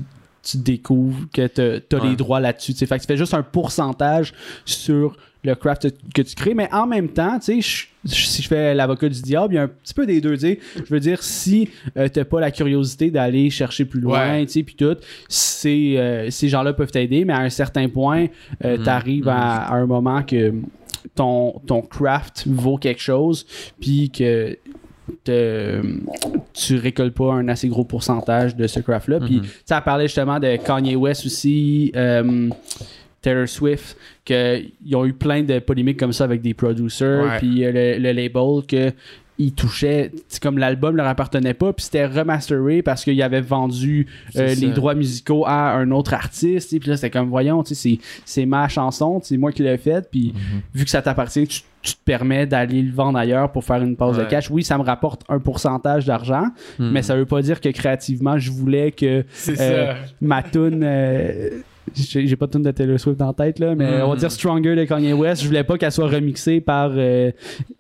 tu 0.43 0.57
découvres 0.57 1.27
que 1.34 1.47
t'as 1.47 1.97
as 1.97 2.01
Ouais. 2.01 2.10
les 2.10 2.15
droits 2.17 2.41
là-dessus. 2.41 2.73
tu. 2.73 2.86
Fait 2.86 2.97
que 2.97 3.01
tu 3.03 3.07
fais 3.07 3.15
juste 3.15 3.34
un 3.34 3.43
pourcentage 3.43 4.34
sur 4.65 5.15
le 5.43 5.55
craft 5.55 5.88
que 6.13 6.21
tu 6.21 6.36
crées, 6.36 6.53
mais 6.53 6.67
en 6.73 6.86
même 6.86 7.07
temps, 7.10 7.39
tu 7.39 7.62
sais, 7.62 7.88
si 8.05 8.41
je 8.43 8.47
fais 8.47 8.75
l'avocat 8.75 9.07
du 9.10 9.21
diable, 9.21 9.53
il 9.53 9.57
y 9.57 9.60
a 9.60 9.63
un 9.63 9.67
petit 9.69 9.93
peu 9.93 10.05
des 10.05 10.19
deux. 10.21 10.34
tu 10.34 10.41
sais. 10.41 10.60
Je 10.75 10.93
veux 10.93 10.99
dire, 10.99 11.23
si 11.23 11.69
euh, 11.97 12.10
t'as 12.10 12.25
pas 12.25 12.39
la 12.41 12.51
curiosité 12.51 13.10
d'aller 13.10 13.49
chercher 13.49 13.86
plus 13.86 14.01
loin, 14.01 14.19
Ouais. 14.34 14.45
tu 14.45 14.51
sais, 14.51 14.63
puis 14.63 14.75
tout, 14.75 14.86
euh, 15.65 16.27
ces 16.29 16.47
gens-là 16.49 16.73
peuvent 16.73 16.91
t'aider, 16.91 17.23
mais 17.25 17.34
à 17.34 17.39
un 17.39 17.49
certain 17.49 17.88
point, 17.89 18.27
euh, 18.65 18.77
Mhm, 18.77 18.84
t'arrives 18.84 19.27
à, 19.29 19.63
à 19.63 19.75
un 19.75 19.86
moment 19.86 20.21
que 20.21 20.53
ton, 21.16 21.60
ton 21.66 21.82
craft 21.82 22.44
vaut 22.48 22.78
quelque 22.78 23.02
chose, 23.02 23.46
puis 23.80 24.10
que 24.10 24.58
te- 25.24 25.82
tu 26.54 26.76
récoltes 26.78 27.14
pas 27.14 27.34
un 27.34 27.48
assez 27.48 27.68
gros 27.68 27.84
pourcentage 27.84 28.56
de 28.56 28.68
ce 28.68 28.80
craft-là. 28.80 29.20
Puis, 29.20 29.38
Mhm. 29.38 29.44
elle 29.72 29.82
parlait 29.84 30.08
justement 30.08 30.40
de 30.40 30.56
Kanye 30.58 30.96
West 30.96 31.26
aussi, 31.26 31.92
euh, 31.96 32.50
Taylor 33.22 33.48
Swift, 33.48 33.98
qu'ils 34.26 34.96
ont 34.96 35.06
eu 35.06 35.14
plein 35.14 35.44
de 35.44 35.60
polémiques 35.60 35.98
comme 36.00 36.14
ça 36.14 36.24
avec 36.24 36.42
des 36.42 36.54
producers, 36.54 37.38
puis 37.40 37.64
euh, 37.66 37.72
le, 37.72 38.00
le 38.00 38.12
label 38.14 38.66
que 38.68 38.92
ils 39.45 39.54
touchaient, 39.54 40.12
c'est 40.27 40.41
comme 40.41 40.58
l'album 40.58 40.95
leur 40.95 41.08
appartenait 41.08 41.54
pas, 41.54 41.73
puis 41.73 41.86
c'était 41.86 42.06
remasteré 42.06 42.82
parce 42.82 43.04
qu'il 43.04 43.21
avait 43.21 43.41
vendu 43.41 44.08
euh, 44.36 44.54
les 44.56 44.69
droits 44.69 44.93
musicaux 44.95 45.43
à 45.47 45.71
un 45.71 45.91
autre 45.91 46.13
artiste, 46.13 46.77
puis 46.80 46.89
là 46.89 46.95
c'était 46.97 47.10
comme 47.10 47.30
voyons, 47.30 47.63
c'est- 47.65 47.99
c'est 48.25 48.45
ma 48.45 48.67
chanson, 48.67 49.19
c'est 49.23 49.38
moi 49.38 49.51
qui 49.51 49.63
l'ai 49.63 49.77
faite, 49.77 50.10
puis 50.12 50.34
vu 50.75 50.84
que 50.86 50.89
ça 50.89 51.01
t'appartient, 51.01 51.47
tu, 51.47 51.62
tu 51.82 51.93
te 51.93 51.99
permets 52.06 52.45
d'aller 52.45 52.82
le 52.84 52.91
vendre 52.93 53.17
ailleurs 53.17 53.51
pour 53.51 53.63
faire 53.63 53.82
une 53.82 53.95
pause 53.95 54.17
de 54.17 54.23
cash. 54.25 54.51
Oui, 54.51 54.63
ça 54.63 54.77
me 54.77 54.84
rapporte 54.84 55.23
un 55.30 55.39
pourcentage 55.39 56.06
d'argent, 56.06 56.45
Hmm. 56.77 56.91
mais 56.91 57.01
ça 57.01 57.15
veut 57.15 57.25
pas 57.25 57.41
dire 57.41 57.60
que 57.60 57.69
créativement, 57.69 58.38
je 58.38 58.51
voulais 58.51 58.91
que 58.91 59.25
euh, 59.60 59.93
ma 60.21 60.43
tune 60.43 60.82
euh, 60.84 61.49
j'ai 61.96 62.36
pas 62.36 62.48
de 62.48 62.52
tune 62.52 62.62
de 62.63 62.72
Taylor 62.72 63.00
Swift 63.00 63.22
en 63.22 63.34
tête 63.34 63.60
là 63.60 63.76
mais 63.76 64.00
Mm. 64.00 64.04
on 64.04 64.10
va 64.12 64.15
dire 64.15 64.32
Stronger 64.32 64.76
de 64.76 64.86
Kanye 64.86 65.13
West 65.13 65.41
je 65.41 65.48
voulais 65.48 65.63
pas 65.63 65.78
qu'elle 65.78 65.91
soit 65.91 66.08
remixée 66.08 66.62
par 66.62 66.91
euh, 66.94 67.32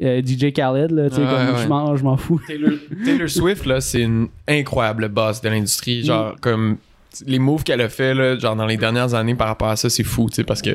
euh, 0.01 0.21
DJ 0.25 0.51
Khaled 0.53 0.91
là, 0.91 1.09
tu 1.09 1.15
sais, 1.15 1.21
Ouais, 1.21 1.27
comme 1.27 1.55
ouais. 1.55 1.61
je 1.63 1.67
m'en 1.67 1.95
je 1.95 2.03
m'en 2.03 2.17
fous 2.17 2.41
Taylor, 2.47 2.71
Taylor 3.05 3.29
Swift, 3.29 3.65
là, 3.65 3.79
c'est 3.81 4.01
une 4.01 4.27
incroyable 4.47 5.07
boss 5.09 5.41
de 5.41 5.49
l'industrie. 5.49 6.03
Genre, 6.03 6.35
comme 6.41 6.77
les 7.25 7.39
moves 7.39 7.63
qu'elle 7.63 7.81
a 7.81 7.89
fait, 7.89 8.13
là, 8.13 8.37
genre, 8.39 8.55
dans 8.55 8.65
les 8.65 8.77
dernières 8.77 9.13
années 9.13 9.35
par 9.35 9.47
rapport 9.47 9.67
à 9.69 9.75
ça, 9.75 9.89
c'est 9.89 10.03
fou, 10.03 10.27
tu 10.29 10.35
sais, 10.37 10.43
parce 10.43 10.61
que 10.61 10.71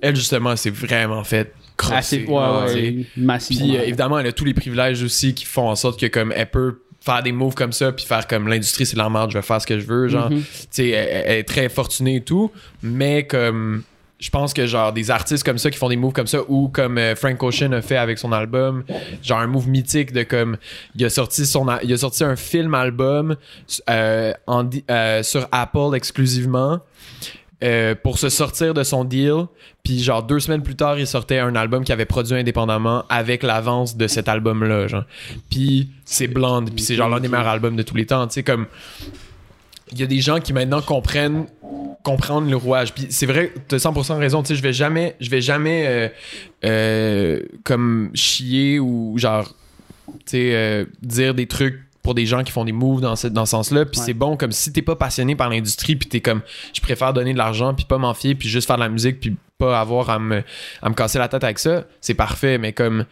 elle, 0.00 0.14
justement, 0.14 0.52
elle 0.52 0.58
s'est 0.58 0.70
vraiment 0.70 1.24
fait 1.24 1.52
crosser. 1.76 1.96
assez 1.96 2.24
ouais, 2.26 2.34
là, 2.34 2.64
ouais, 2.66 2.74
tu 2.74 2.80
sais. 3.02 3.06
massivement 3.16 3.66
Puis, 3.66 3.76
euh, 3.76 3.82
évidemment, 3.86 4.18
elle 4.18 4.26
a 4.26 4.32
tous 4.32 4.44
les 4.44 4.54
privilèges 4.54 5.02
aussi 5.02 5.34
qui 5.34 5.44
font 5.46 5.68
en 5.68 5.74
sorte 5.76 5.98
que, 5.98 6.06
comme, 6.06 6.32
elle 6.36 6.50
peut 6.50 6.80
faire 7.06 7.22
des 7.22 7.32
moves 7.32 7.54
comme 7.54 7.72
ça, 7.72 7.92
puis 7.92 8.04
faire 8.04 8.26
comme 8.26 8.48
l'industrie, 8.48 8.84
c'est 8.84 8.96
la 8.96 9.08
merde, 9.08 9.30
je 9.30 9.38
vais 9.38 9.42
faire 9.42 9.62
ce 9.62 9.66
que 9.66 9.78
je 9.78 9.86
veux. 9.86 10.08
Genre, 10.08 10.28
Mhm. 10.30 10.40
tu 10.42 10.46
sais, 10.70 10.88
elle, 10.90 11.22
elle 11.26 11.38
est 11.38 11.44
très 11.44 11.68
fortunée 11.70 12.16
et 12.16 12.20
tout, 12.22 12.50
mais 12.82 13.26
comme. 13.26 13.82
Je 14.18 14.30
pense 14.30 14.54
que 14.54 14.64
genre 14.66 14.94
des 14.94 15.10
artistes 15.10 15.44
comme 15.44 15.58
ça 15.58 15.70
qui 15.70 15.76
font 15.76 15.90
des 15.90 15.96
moves 15.96 16.14
comme 16.14 16.26
ça 16.26 16.38
ou 16.48 16.68
comme 16.68 16.96
euh, 16.96 17.14
Frank 17.14 17.42
Ocean 17.42 17.72
a 17.72 17.82
fait 17.82 17.98
avec 17.98 18.16
son 18.16 18.32
album, 18.32 18.82
genre 19.22 19.40
un 19.40 19.46
move 19.46 19.68
mythique 19.68 20.10
de 20.10 20.22
comme 20.22 20.56
il 20.94 21.04
a 21.04 21.10
sorti 21.10 21.44
son 21.44 21.66
il 21.82 21.92
a 21.92 21.96
sorti 21.98 22.24
un 22.24 22.34
film 22.34 22.72
album 22.72 23.36
euh, 23.90 24.32
en 24.46 24.70
euh, 24.90 25.22
sur 25.22 25.46
Apple 25.52 25.94
exclusivement 25.94 26.80
euh, 27.64 27.94
pour 27.94 28.18
se 28.18 28.28
sortir 28.28 28.74
de 28.74 28.82
son 28.82 29.04
deal. 29.04 29.46
Puis 29.82 30.02
genre 30.02 30.22
deux 30.22 30.40
semaines 30.40 30.62
plus 30.62 30.76
tard, 30.76 30.98
il 30.98 31.06
sortait 31.06 31.38
un 31.38 31.56
album 31.56 31.84
qu'il 31.84 31.92
avait 31.94 32.04
produit 32.04 32.34
indépendamment 32.34 33.04
avec 33.08 33.42
l'avance 33.42 33.96
de 33.96 34.06
cet 34.06 34.28
album-là. 34.28 34.88
Genre. 34.88 35.04
Puis 35.50 35.88
c'est 36.04 36.28
Blonde, 36.28 36.70
puis 36.74 36.84
c'est 36.84 36.96
genre 36.96 37.08
l'un 37.08 37.20
des 37.20 37.28
meilleurs 37.28 37.46
albums 37.46 37.74
de 37.74 37.82
tous 37.82 37.96
les 37.96 38.04
temps. 38.04 38.26
Tu 38.26 38.34
sais, 38.34 38.42
comme 38.42 38.66
il 39.90 39.98
y 39.98 40.02
a 40.02 40.06
des 40.06 40.20
gens 40.20 40.38
qui 40.38 40.52
maintenant 40.52 40.82
comprennent 40.82 41.46
comprendre 42.02 42.50
le 42.50 42.56
rouage. 42.56 42.92
Puis 42.92 43.06
c'est 43.08 43.26
vrai, 43.26 43.52
t'as 43.68 43.78
100% 43.78 44.18
raison. 44.18 44.42
Tu 44.42 44.48
sais, 44.48 44.54
je 44.56 44.62
vais 44.62 44.74
jamais, 44.74 45.16
je 45.20 45.30
vais 45.30 45.40
jamais 45.40 45.86
euh, 45.86 46.08
euh, 46.64 47.40
comme 47.64 48.10
chier 48.12 48.78
ou 48.78 49.16
genre, 49.16 49.54
tu 50.26 50.36
sais, 50.52 50.86
dire 51.02 51.34
des 51.34 51.46
trucs 51.46 51.85
pour 52.06 52.14
des 52.14 52.24
gens 52.24 52.44
qui 52.44 52.52
font 52.52 52.64
des 52.64 52.70
moves 52.70 53.00
dans 53.00 53.16
ce, 53.16 53.26
dans 53.26 53.46
ce 53.46 53.50
sens-là. 53.50 53.84
Puis 53.84 53.98
Ouais. 53.98 54.06
c'est 54.06 54.14
bon, 54.14 54.36
comme 54.36 54.52
si 54.52 54.72
t'es 54.72 54.80
pas 54.80 54.94
passionné 54.94 55.34
par 55.34 55.50
l'industrie, 55.50 55.96
puis 55.96 56.08
t'es 56.08 56.20
comme, 56.20 56.40
je 56.72 56.80
préfère 56.80 57.12
donner 57.12 57.32
de 57.32 57.38
l'argent, 57.38 57.74
puis 57.74 57.84
pas 57.84 57.98
m'en 57.98 58.14
fier, 58.14 58.36
puis 58.36 58.48
juste 58.48 58.68
faire 58.68 58.76
de 58.76 58.82
la 58.82 58.88
musique, 58.88 59.18
puis 59.18 59.34
pas 59.58 59.80
avoir 59.80 60.08
à 60.10 60.20
me, 60.20 60.44
à 60.82 60.88
me 60.88 60.94
casser 60.94 61.18
la 61.18 61.26
tête 61.26 61.42
avec 61.42 61.58
ça. 61.58 61.82
C'est 62.00 62.14
parfait, 62.14 62.58
mais 62.58 62.72
comme, 62.72 63.06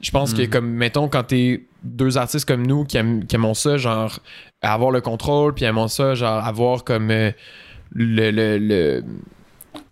je 0.00 0.10
pense 0.10 0.32
que 0.32 0.40
Mhm. 0.40 0.48
comme, 0.48 0.70
mettons, 0.70 1.08
quand 1.08 1.24
t'es 1.24 1.64
deux 1.84 2.16
artistes 2.16 2.46
comme 2.48 2.66
nous 2.66 2.84
qui, 2.84 2.96
aiment- 2.96 3.26
qui 3.26 3.34
aimons 3.36 3.52
ça, 3.52 3.76
genre, 3.76 4.20
avoir 4.62 4.90
le 4.90 5.02
contrôle, 5.02 5.52
puis 5.52 5.66
aimons 5.66 5.88
ça, 5.88 6.14
genre, 6.14 6.42
avoir 6.42 6.82
comme 6.84 7.10
euh, 7.10 7.32
le, 7.92 8.30
le, 8.30 8.56
le- 8.58 9.04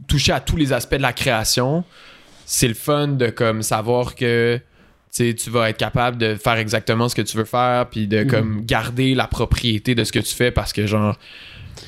toucher 0.07 0.33
à 0.33 0.41
tous 0.41 0.57
les 0.57 0.73
aspects 0.73 0.95
de 0.97 1.03
la 1.03 1.13
création, 1.13 1.85
c'est 2.47 2.69
le 2.69 2.73
fun 2.75 3.09
de 3.09 3.29
comme 3.29 3.61
savoir 3.63 4.15
que 4.15 4.59
tu 5.13 5.29
sais, 5.29 5.35
tu 5.35 5.51
vas 5.51 5.71
être 5.71 5.79
capable 5.79 6.19
de 6.19 6.35
faire 6.35 6.57
exactement 6.59 7.09
ce 7.09 7.15
que 7.15 7.23
tu 7.23 7.37
veux 7.37 7.45
faire 7.45 7.89
puis 7.89 8.07
de 8.07 8.25
Mhm. 8.25 8.31
comme 8.31 8.61
garder 8.67 9.15
la 9.15 9.27
propriété 9.27 9.95
de 9.95 10.05
ce 10.05 10.13
que 10.13 10.19
tu 10.19 10.35
fais 10.35 10.51
parce 10.51 10.73
que 10.73 10.87
genre 10.87 11.17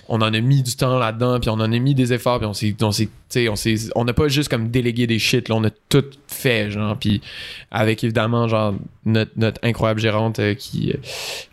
on 0.09 0.17
en 0.23 0.33
a 0.33 0.41
mis 0.41 0.63
du 0.63 0.77
temps 0.77 0.99
là-dedans 0.99 1.41
puis 1.41 1.51
on 1.51 1.55
en 1.55 1.61
a 1.73 1.79
mis 1.79 1.95
des 1.97 2.13
efforts 2.13 2.39
puis 2.39 2.47
on 2.47 2.53
s'est 2.55 2.75
on 2.81 2.93
s'est 2.93 3.07
tu 3.07 3.11
sais, 3.29 3.49
on 3.49 3.57
s'est 3.57 3.75
on 3.97 4.05
n'a 4.05 4.13
pas 4.13 4.29
juste 4.29 4.49
comme 4.49 4.69
délégué 4.71 5.07
des 5.07 5.19
shit 5.19 5.49
là, 5.49 5.57
on 5.57 5.65
a 5.65 5.71
tout 5.89 6.05
fait 6.29 6.71
genre 6.71 6.97
puis 6.97 7.21
avec 7.71 8.03
évidemment 8.05 8.47
genre 8.49 8.75
notre, 9.05 9.33
notre 9.37 9.61
incroyable 9.65 10.01
gérante 10.01 10.39
euh, 10.39 10.55
qui 10.55 10.93
euh, 10.93 10.97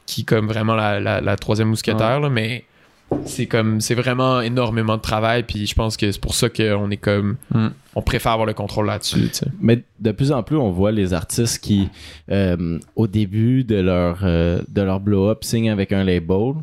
qui 0.05 0.23
comme 0.23 0.47
vraiment 0.47 0.75
la, 0.75 0.99
la, 0.99 1.19
la 1.21 1.35
troisième 1.35 1.67
mousquetaire 1.69 2.19
là, 2.19 2.29
mais 2.29 2.63
c'est 3.25 3.45
comme 3.45 3.79
c'est 3.81 3.95
vraiment 3.95 4.41
énormément 4.41 4.97
de 4.97 5.01
travail 5.01 5.43
puis 5.43 5.65
je 5.65 5.73
pense 5.75 5.95
que 5.95 6.11
c'est 6.11 6.19
pour 6.19 6.33
ça 6.35 6.49
qu'on 6.49 6.89
est 6.91 6.97
comme 6.97 7.37
Mm. 7.53 7.67
on 7.95 8.01
préfère 8.01 8.33
avoir 8.33 8.45
le 8.45 8.53
contrôle 8.53 8.87
là-dessus 8.87 9.29
tu 9.29 9.33
sais. 9.33 9.47
Mais 9.61 9.81
de 9.99 10.11
plus 10.11 10.31
en 10.31 10.43
plus, 10.43 10.57
on 10.57 10.71
voit 10.71 10.91
les 10.91 11.13
artistes 11.13 11.59
qui, 11.63 11.89
euh, 12.29 12.77
au 12.95 13.07
début 13.07 13.63
de 13.63 13.75
leur, 13.77 14.19
euh, 14.23 14.61
de 14.67 14.81
leur 14.81 14.99
blow-up, 14.99 15.43
signent 15.43 15.71
avec 15.71 15.91
un 15.93 16.03
label. 16.03 16.53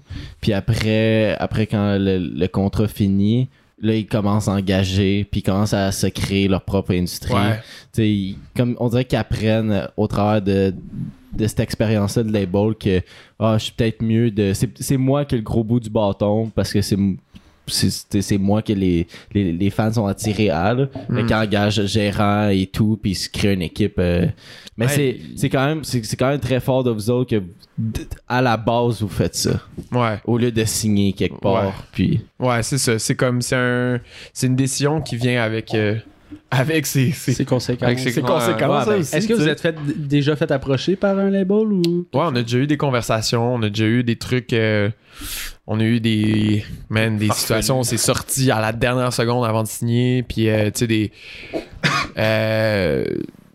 Puis 0.41 0.53
après, 0.53 1.35
après 1.39 1.67
quand 1.67 1.97
le, 1.99 2.19
le 2.19 2.47
contrat 2.49 2.89
finit, 2.89 3.49
là, 3.81 3.95
ils 3.95 4.07
commencent 4.07 4.49
à 4.49 4.53
engager, 4.53 5.27
puis 5.31 5.41
ils 5.41 5.45
commencent 5.45 5.75
à 5.75 5.91
se 5.93 6.07
créer 6.07 6.47
leur 6.49 6.63
propre 6.63 6.93
industrie. 6.95 7.33
Ouais. 7.35 7.61
Ils- 7.99 8.37
comme 8.57 8.77
on 8.79 8.89
dirait 8.89 9.05
qu'ils 9.05 9.19
apprennent 9.19 9.89
au 9.97 10.07
travers 10.07 10.41
de, 10.43 10.75
de 11.37 11.47
cette 11.47 11.61
expérience-là 11.61 12.23
de 12.23 12.33
label 12.33 12.75
que 12.75 13.01
ah, 13.39 13.57
je 13.59 13.65
suis 13.65 13.73
peut-être 13.73 14.03
mieux 14.03 14.31
de. 14.31 14.53
C'est 14.55 14.97
moi 14.97 15.25
qui 15.25 15.35
ai 15.35 15.39
le 15.39 15.45
gros 15.45 15.65
bout 15.65 15.81
du 15.81 15.91
bâton 15.91 16.51
parce 16.55 16.73
que 16.73 16.81
c'est 16.83 16.97
c'est- 17.67 18.37
moi 18.39 18.61
que 18.61 18.75
les, 18.75 19.07
les, 19.33 19.51
les 19.53 19.71
fans 19.71 19.91
sont 19.93 20.07
attirés 20.07 20.51
à. 20.51 20.75
Là. 20.75 20.87
Mm. 21.09 21.27
qu'ils 21.27 21.35
engagent 21.35 21.81
le 21.81 21.87
gérant 21.87 22.49
et 22.51 22.67
tout, 22.67 22.99
puis 23.03 23.15
se 23.15 23.29
créent 23.31 23.55
une 23.55 23.63
équipe. 23.63 23.95
euh. 23.99 24.27
Mais 24.77 24.87
Ouais. 24.87 25.21
c'est 25.37 25.49
quand 25.49 25.65
même 25.65 25.83
c'est 25.85 26.03
quand 26.17 26.29
même 26.29 26.41
très 26.41 26.61
fort 26.61 26.85
de 26.85 26.91
vous 26.91 27.09
autres 27.11 27.31
que 27.31 27.43
à 28.29 28.43
la 28.43 28.57
base 28.57 29.01
vous 29.01 29.09
faites 29.09 29.35
ça 29.35 29.61
Ouais. 29.93 30.19
au 30.27 30.37
lieu 30.37 30.53
de 30.53 30.65
signer 30.65 31.13
quelque 31.13 31.41
part. 31.41 31.67
Ouais. 31.69 31.73
Puis 31.93 32.21
Ouais, 32.39 32.63
c'est 32.63 32.79
ça. 32.79 32.99
C'est 32.99 33.15
comme, 33.15 33.41
c'est 33.41 33.57
un, 33.57 33.99
c'est 34.33 34.47
une 34.49 34.57
décision 34.57 35.01
qui 35.01 35.17
vient 35.17 35.43
avec, 35.43 35.75
euh, 35.75 35.97
avec 36.51 36.87
ses, 36.87 37.11
ses- 37.13 37.33
C'est 37.35 37.45
conséquent. 37.45 37.87
Avec 37.87 37.99
ses- 37.99 38.21
conséquences. 38.21 38.87
ouais, 38.87 38.93
ben, 38.95 39.01
aussi, 39.01 39.15
Est-ce 39.17 39.29
que 39.29 39.35
vous 39.35 39.49
êtes 39.49 39.61
fait, 39.61 39.77
déjà 39.97 40.37
fait 40.37 40.51
approcher 40.51 40.97
par 40.97 41.19
un 41.19 41.31
label 41.31 41.57
ou? 41.73 41.83
Ouais, 42.13 42.23
on 42.25 42.35
a 42.37 42.43
déjà 42.43 42.59
eu 42.59 42.67
des 42.67 42.77
conversations, 42.77 43.55
on 43.55 43.63
a 43.63 43.69
déjà 43.69 43.87
eu 43.87 44.03
des 44.05 44.17
trucs. 44.17 44.53
euh, 44.53 44.91
on 45.67 45.81
a 45.81 45.85
eu 45.85 46.01
des. 46.01 46.65
Man, 46.91 47.17
des 47.17 47.29
Parfait. 47.29 47.41
situations, 47.41 47.79
on 47.79 47.83
s'est 47.83 47.97
sorti 47.97 48.51
à 48.51 48.61
la 48.61 48.73
dernière 48.73 49.13
seconde 49.13 49.45
avant 49.47 49.63
de 49.63 49.69
signer, 49.69 50.23
puis 50.23 50.49
euh, 50.49 50.67
tu 50.71 50.81
sais, 50.81 50.87
des. 50.87 51.13
euh, 52.19 53.05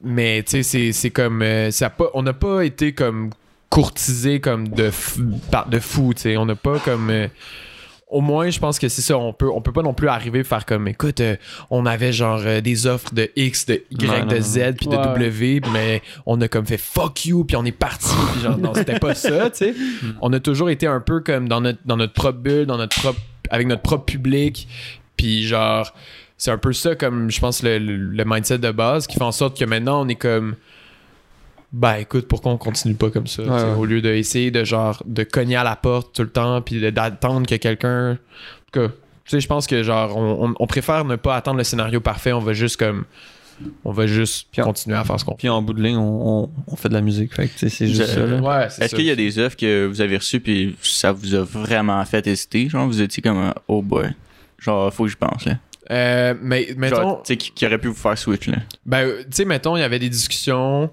mais 0.03 0.43
tu 0.43 0.51
sais, 0.51 0.63
c'est- 0.63 0.91
c'est 0.91 1.09
comme. 1.09 1.41
euh, 1.41 1.71
ça 1.71 1.87
a 1.87 1.89
pas, 1.89 2.05
on 2.13 2.23
n'a 2.23 2.33
pas 2.33 2.63
été 2.65 2.93
comme 2.93 3.29
courtisé 3.69 4.39
comme 4.39 4.67
de, 4.69 4.89
f- 4.89 5.19
par- 5.51 5.69
de 5.69 5.79
fou, 5.79 6.13
tu 6.15 6.21
sais. 6.23 6.37
On 6.37 6.45
n'a 6.45 6.55
pas 6.55 6.79
comme. 6.79 7.11
Au 8.09 8.21
moins, 8.21 8.49
je 8.49 8.59
pense 8.59 8.79
que 8.79 8.89
c'est 8.89 9.01
ça. 9.03 9.17
On 9.17 9.33
peut, 9.33 9.49
on 9.53 9.61
peut 9.61 9.71
pas 9.71 9.83
non 9.83 9.93
plus 9.93 10.07
arriver 10.07 10.39
à 10.39 10.43
faire 10.43 10.65
comme, 10.65 10.87
écoute, 10.87 11.19
euh, 11.21 11.35
on 11.69 11.85
avait 11.85 12.11
genre 12.11 12.41
euh, 12.43 12.59
des 12.59 12.87
offres 12.87 13.13
de 13.13 13.29
X, 13.35 13.67
de 13.67 13.83
Y, 13.91 14.07
Non, 14.07 14.25
de 14.25 14.35
non. 14.35 14.41
Z, 14.41 14.59
puis 14.77 14.87
de. 14.87 14.95
W, 14.95 15.61
mais 15.71 16.01
on 16.25 16.41
a 16.41 16.47
comme 16.47 16.65
fait 16.65 16.77
fuck 16.79 17.25
you, 17.25 17.43
puis 17.45 17.55
on 17.55 17.65
est 17.65 17.71
parti, 17.71 18.09
puis 18.33 18.41
genre, 18.41 18.57
non, 18.57 18.73
c'était 18.73 18.99
pas 18.99 19.13
ça, 19.15 19.49
tu 19.51 19.57
sais. 19.57 19.75
On 20.21 20.33
a 20.33 20.39
toujours 20.39 20.69
été 20.71 20.87
un 20.87 20.99
peu 21.01 21.19
comme 21.21 21.47
dans 21.47 21.61
notre, 21.61 21.79
dans 21.85 21.97
notre 21.97 22.13
propre 22.13 22.39
bulle, 22.39 22.65
dans 22.65 22.77
notre 22.77 22.99
propre, 22.99 23.19
avec 23.51 23.67
notre 23.67 23.83
propre 23.83 24.05
public, 24.05 24.67
puis 25.15 25.43
genre, 25.45 25.93
c'est 26.37 26.51
un 26.51 26.57
peu 26.57 26.73
ça 26.73 26.95
comme, 26.95 27.29
je 27.29 27.39
pense, 27.39 27.61
le, 27.63 27.77
le- 27.77 27.95
le 27.97 28.23
mindset 28.25 28.57
de 28.59 28.71
base 28.71 29.05
qui 29.07 29.17
fait 29.17 29.23
en 29.23 29.31
sorte 29.31 29.57
que 29.59 29.65
maintenant, 29.65 30.03
on 30.03 30.07
est 30.07 30.15
comme, 30.15 30.55
bah 31.71 31.99
écoute, 31.99 32.27
pourquoi 32.27 32.51
on 32.51 32.57
continue 32.57 32.95
pas 32.95 33.09
comme 33.11 33.27
ça, 33.27 33.43
ouais. 33.43 33.73
au 33.77 33.85
lieu 33.85 34.01
d'essayer 34.01 34.49
de 34.51 34.63
genre, 34.63 35.01
de 35.05 35.23
cogner 35.23 35.55
à 35.55 35.63
la 35.63 35.75
porte 35.75 36.15
tout 36.15 36.23
le 36.23 36.29
temps, 36.29 36.61
puis 36.61 36.79
de- 36.81 36.89
d'attendre 36.89 37.45
que 37.47 37.55
quelqu'un, 37.55 38.13
en 38.13 38.15
tout 38.71 38.79
cas, 38.81 38.87
tu 38.87 38.93
sais, 39.25 39.39
je 39.39 39.47
pense 39.47 39.67
que 39.67 39.83
genre, 39.83 40.17
on, 40.17 40.47
on- 40.49 40.55
on 40.59 40.67
préfère 40.67 41.05
ne 41.05 41.15
pas 41.15 41.35
attendre 41.35 41.57
le 41.57 41.63
scénario 41.63 41.99
parfait, 42.01 42.33
on 42.33 42.39
va 42.39 42.53
juste 42.53 42.77
comme, 42.77 43.05
on 43.85 43.91
va 43.91 44.07
juste 44.07 44.47
Puis 44.51 44.61
on- 44.61 44.65
continuer 44.65 44.97
à 44.97 45.03
faire 45.03 45.19
ce 45.19 45.25
qu'on 45.25 45.31
fait. 45.33 45.37
Puis 45.39 45.49
en 45.49 45.61
bout 45.61 45.73
de 45.73 45.83
ligne, 45.83 45.97
on, 45.97 46.43
on, 46.45 46.49
on 46.65 46.75
fait 46.75 46.89
de 46.89 46.93
la 46.95 47.01
musique. 47.01 47.35
Fait 47.35 47.47
que 47.47 47.53
tu 47.53 47.59
sais, 47.59 47.69
c'est 47.69 47.87
juste 47.87 48.01
Je- 48.01 48.15
ça. 48.15 48.21
Ouais, 48.41 48.67
c'est 48.69 48.85
Est-ce 48.85 48.95
qu'il 48.95 49.05
y 49.05 49.11
a 49.11 49.15
des 49.15 49.37
offres 49.37 49.57
que 49.57 49.85
vous 49.85 50.01
avez 50.01 50.17
reçues 50.17 50.39
puis 50.39 50.75
ça 50.81 51.11
vous 51.11 51.35
a 51.35 51.43
vraiment 51.43 52.03
fait 52.05 52.25
hésiter? 52.25 52.67
Genre, 52.69 52.87
vous 52.87 53.01
étiez 53.01 53.21
comme, 53.21 53.37
un, 53.37 53.53
oh 53.67 53.81
boy. 53.81 54.07
Genre, 54.57 54.91
faut 54.93 55.03
que 55.03 55.09
je 55.11 55.17
pense, 55.17 55.45
là. 55.45 55.57
Euh, 55.91 56.33
mais 56.41 56.69
mettons, 56.77 56.95
Genre, 56.95 57.23
tu 57.23 57.33
sais, 57.33 57.37
qui, 57.37 57.51
qui 57.51 57.65
aurait 57.65 57.77
pu 57.79 57.87
vous 57.87 57.93
faire 57.95 58.17
switch, 58.17 58.47
là? 58.47 58.57
ben, 58.85 59.09
tu 59.21 59.25
sais, 59.31 59.45
mettons, 59.45 59.75
il 59.75 59.79
y 59.79 59.83
avait 59.83 59.97
des 59.99 60.09
discussions 60.09 60.89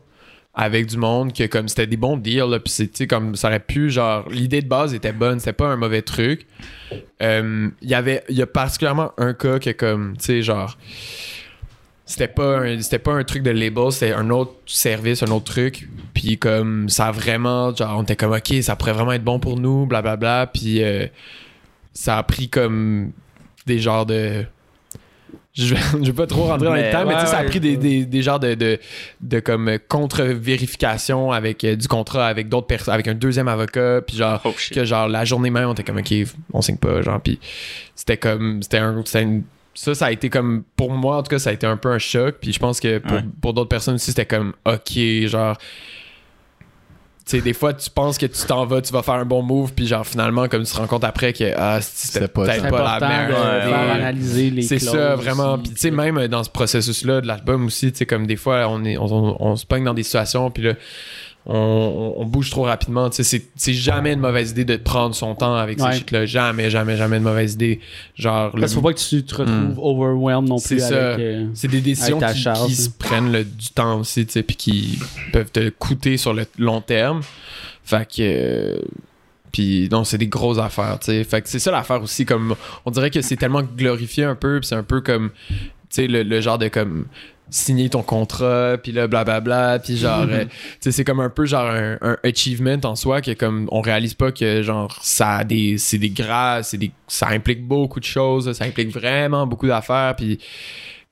avec 0.56 0.86
du 0.86 0.96
monde 0.96 1.34
que 1.34 1.46
comme 1.46 1.68
c'était 1.68 1.86
des 1.86 1.98
bons 1.98 2.16
deals, 2.16 2.60
puis 2.64 2.88
sais, 2.92 3.06
comme 3.06 3.36
ça 3.36 3.48
aurait 3.48 3.60
pu, 3.60 3.90
genre, 3.90 4.26
l'idée 4.30 4.62
de 4.62 4.68
base 4.68 4.94
était 4.94 5.12
bonne, 5.12 5.38
c'était 5.38 5.52
pas 5.52 5.66
un 5.66 5.76
mauvais 5.76 6.00
truc. 6.00 6.46
Euh, 7.22 7.68
Il 7.82 7.90
y 7.90 8.20
il 8.30 8.36
y 8.36 8.42
a 8.42 8.46
particulièrement 8.46 9.12
un 9.18 9.34
cas 9.34 9.58
que 9.58 9.70
comme, 9.70 10.16
tu 10.16 10.24
sais, 10.24 10.42
genre, 10.42 10.78
c'était 12.06 12.28
pas 12.28 12.60
un, 12.60 12.80
c'était 12.80 12.98
pas 12.98 13.12
un 13.12 13.24
truc 13.24 13.42
de 13.42 13.50
label, 13.50 13.92
c'était 13.92 14.14
un 14.14 14.30
autre 14.30 14.54
service, 14.64 15.22
un 15.22 15.30
autre 15.30 15.52
truc. 15.52 15.88
Puis 16.14 16.38
comme 16.38 16.88
ça 16.88 17.08
a 17.08 17.12
vraiment, 17.12 17.74
genre, 17.74 17.98
on 17.98 18.04
était 18.04 18.16
comme 18.16 18.32
ok, 18.32 18.54
ça 18.62 18.76
pourrait 18.76 18.92
vraiment 18.92 19.12
être 19.12 19.24
bon 19.24 19.38
pour 19.38 19.60
nous, 19.60 19.84
blablabla. 19.84 20.46
Puis 20.46 20.82
euh, 20.82 21.06
ça 21.92 22.16
a 22.16 22.22
pris 22.22 22.48
comme 22.48 23.12
des 23.66 23.78
genres 23.78 24.06
de 24.06 24.46
je 25.62 25.74
vais, 25.74 26.12
pas 26.12 26.26
trop 26.26 26.42
rentrer 26.44 26.66
dans 26.66 26.74
les 26.74 26.82
détails, 26.82 27.06
mais 27.06 27.14
ouais, 27.14 27.26
ça 27.26 27.38
a 27.38 27.44
pris 27.44 27.60
des, 27.60 27.76
des, 27.78 28.04
des 28.04 28.22
genres 28.22 28.38
de, 28.38 28.52
de, 28.54 28.78
de 29.22 29.40
comme 29.40 29.78
contre-vérification 29.88 31.32
avec 31.32 31.64
euh, 31.64 31.76
du 31.76 31.88
contrat 31.88 32.26
avec 32.26 32.48
d'autres 32.48 32.66
personnes, 32.66 32.94
avec 32.94 33.08
un 33.08 33.14
deuxième 33.14 33.48
avocat, 33.48 34.02
puis 34.06 34.16
genre 34.16 34.40
Oh 34.44 34.52
que 34.72 34.84
genre 34.84 35.08
la 35.08 35.24
journée 35.24 35.50
même 35.50 35.68
on 35.68 35.72
était 35.72 35.82
comme 35.82 35.98
ok 35.98 36.12
on 36.52 36.60
signe 36.60 36.76
pas 36.76 37.00
genre 37.02 37.20
puis 37.20 37.38
c'était 37.94 38.16
comme 38.16 38.62
c'était 38.62 38.78
un 38.78 39.02
une- 39.14 39.42
ça 39.74 39.94
ça 39.94 40.06
a 40.06 40.10
été 40.12 40.30
comme 40.30 40.62
pour 40.76 40.90
moi 40.90 41.16
en 41.18 41.22
tout 41.22 41.30
cas 41.30 41.38
ça 41.38 41.50
a 41.50 41.52
été 41.52 41.66
un 41.66 41.76
peu 41.76 41.90
un 41.90 41.98
choc 41.98 42.36
puis 42.40 42.52
je 42.52 42.58
pense 42.58 42.80
que 42.80 42.98
pour, 42.98 43.12
Ouais. 43.16 43.24
pour 43.42 43.52
d'autres 43.54 43.68
personnes 43.68 43.94
aussi 43.96 44.10
c'était 44.10 44.26
comme 44.26 44.52
ok 44.66 44.98
genre 45.26 45.56
sais 47.26 47.40
des 47.40 47.52
fois 47.52 47.74
tu 47.74 47.90
penses 47.90 48.18
que 48.18 48.26
tu 48.26 48.46
t'en 48.46 48.64
vas 48.66 48.80
tu 48.80 48.92
vas 48.92 49.02
faire 49.02 49.14
un 49.14 49.24
bon 49.24 49.42
move 49.42 49.72
puis 49.72 49.86
genre 49.86 50.06
finalement 50.06 50.46
comme 50.48 50.62
tu 50.64 50.72
te 50.72 50.76
rends 50.76 50.86
compte 50.86 51.02
après 51.04 51.32
que 51.32 51.52
ah 51.56 51.80
c'était 51.80 52.28
peut-être 52.28 52.62
C'est 52.62 52.70
pas, 52.70 52.76
important 52.76 52.84
la 52.84 53.00
de 53.00 53.06
meilleure 53.06 53.28
Ouais, 53.28 53.60
faire 53.60 53.66
idée. 53.68 53.72
ouais. 53.72 53.90
analyser 53.90 54.50
les 54.50 54.62
C'est 54.62 54.78
ça, 54.78 55.16
vraiment. 55.16 55.58
Puis, 55.58 55.70
tu 55.72 55.76
sais, 55.78 55.90
même 55.90 56.28
dans 56.28 56.44
ce 56.44 56.50
processus-là 56.50 57.20
de 57.20 57.26
l'album 57.26 57.66
aussi, 57.66 57.90
tu 57.92 57.98
sais, 57.98 58.06
comme 58.06 58.26
des 58.26 58.36
fois, 58.36 58.68
on, 58.68 58.84
est, 58.84 58.96
on, 58.96 59.06
on, 59.12 59.36
on 59.40 59.56
se 59.56 59.66
pogne 59.66 59.84
dans 59.84 59.94
des 59.94 60.02
situations, 60.04 60.50
puis 60.50 60.62
là, 60.62 60.74
on, 61.48 62.24
bouge 62.24 62.50
trop 62.50 62.62
rapidement. 62.64 63.08
Tu 63.08 63.22
sais, 63.22 63.42
c'est- 63.56 63.72
jamais 63.72 64.12
une 64.14 64.20
mauvaise 64.20 64.50
idée 64.50 64.64
de 64.64 64.76
prendre 64.76 65.14
son 65.14 65.34
temps 65.34 65.54
avec 65.54 65.80
Ouais. 65.80 65.92
ces 65.92 65.98
shit-là. 65.98 66.26
Jamais, 66.26 66.70
jamais, 66.70 66.96
jamais 66.96 67.18
de 67.18 67.24
mauvaise 67.24 67.54
idée. 67.54 67.80
Genre, 68.16 68.50
Parce 68.50 68.66
qu'il 68.72 68.74
faut 68.74 68.80
pas 68.82 68.92
que 68.92 68.98
tu 68.98 69.24
te 69.24 69.34
retrouves 69.36 69.78
overwhelmed 69.78 70.48
non 70.48 70.58
plus 70.58 70.80
C'est 70.80 70.92
euh, 70.92 71.46
c'est 71.54 71.68
des 71.68 71.80
décisions 71.80 72.18
qui, 72.20 72.36
charge, 72.38 72.66
qui 72.66 72.72
hein. 72.72 72.74
se 72.84 72.88
prennent 72.90 73.30
le- 73.32 73.44
du 73.44 73.68
temps 73.68 74.00
aussi, 74.00 74.26
tu 74.26 74.32
sais, 74.32 74.42
puis 74.42 74.56
qui 74.56 74.98
peuvent 75.32 75.50
te 75.52 75.68
coûter 75.70 76.16
sur 76.16 76.34
le 76.34 76.46
long 76.58 76.80
terme. 76.80 77.20
Fait 77.84 78.06
que. 78.08 78.14
euh, 78.20 78.78
puis 79.52 79.88
non, 79.90 80.04
c'est 80.04 80.18
des 80.18 80.26
grosses 80.26 80.58
affaires, 80.58 80.98
tu 80.98 81.06
sais. 81.06 81.24
Fait 81.24 81.40
que 81.40 81.48
c'est 81.48 81.60
ça 81.60 81.70
l'affaire 81.70 82.02
aussi, 82.02 82.26
comme. 82.26 82.56
On 82.84 82.90
dirait 82.90 83.10
que 83.10 83.22
c'est 83.22 83.36
tellement 83.36 83.62
glorifié 83.62 84.24
un 84.24 84.34
peu, 84.34 84.60
c'est 84.62 84.74
un 84.74 84.82
peu 84.82 85.00
comme. 85.00 85.30
Tu 85.48 85.56
sais, 85.90 86.06
le, 86.08 86.22
le 86.24 86.40
genre 86.40 86.58
de 86.58 86.68
comme. 86.68 87.06
Signer 87.48 87.88
ton 87.88 88.02
contrat, 88.02 88.76
puis 88.82 88.90
là, 88.92 89.06
blablabla, 89.06 89.78
puis 89.78 89.96
genre. 89.96 90.26
euh, 90.28 90.44
tu 90.44 90.50
sais, 90.80 90.90
c'est 90.92 91.04
comme 91.04 91.20
un 91.20 91.30
peu 91.30 91.46
genre 91.46 91.70
un, 91.70 91.96
un 92.00 92.16
achievement 92.24 92.76
en 92.84 92.96
soi, 92.96 93.20
que 93.20 93.32
comme. 93.32 93.68
On 93.70 93.80
réalise 93.80 94.14
pas 94.14 94.32
que 94.32 94.62
genre. 94.62 94.98
Ça 95.02 95.36
a 95.36 95.44
des. 95.44 95.78
C'est 95.78 95.98
des 95.98 96.10
gras, 96.10 96.62
c'est 96.64 96.76
des. 96.78 96.90
Ça 97.06 97.28
implique 97.28 97.64
beaucoup 97.66 98.00
de 98.00 98.04
choses, 98.04 98.52
ça 98.52 98.64
implique 98.64 98.90
vraiment 98.90 99.46
beaucoup 99.46 99.68
d'affaires, 99.68 100.14
puis 100.16 100.40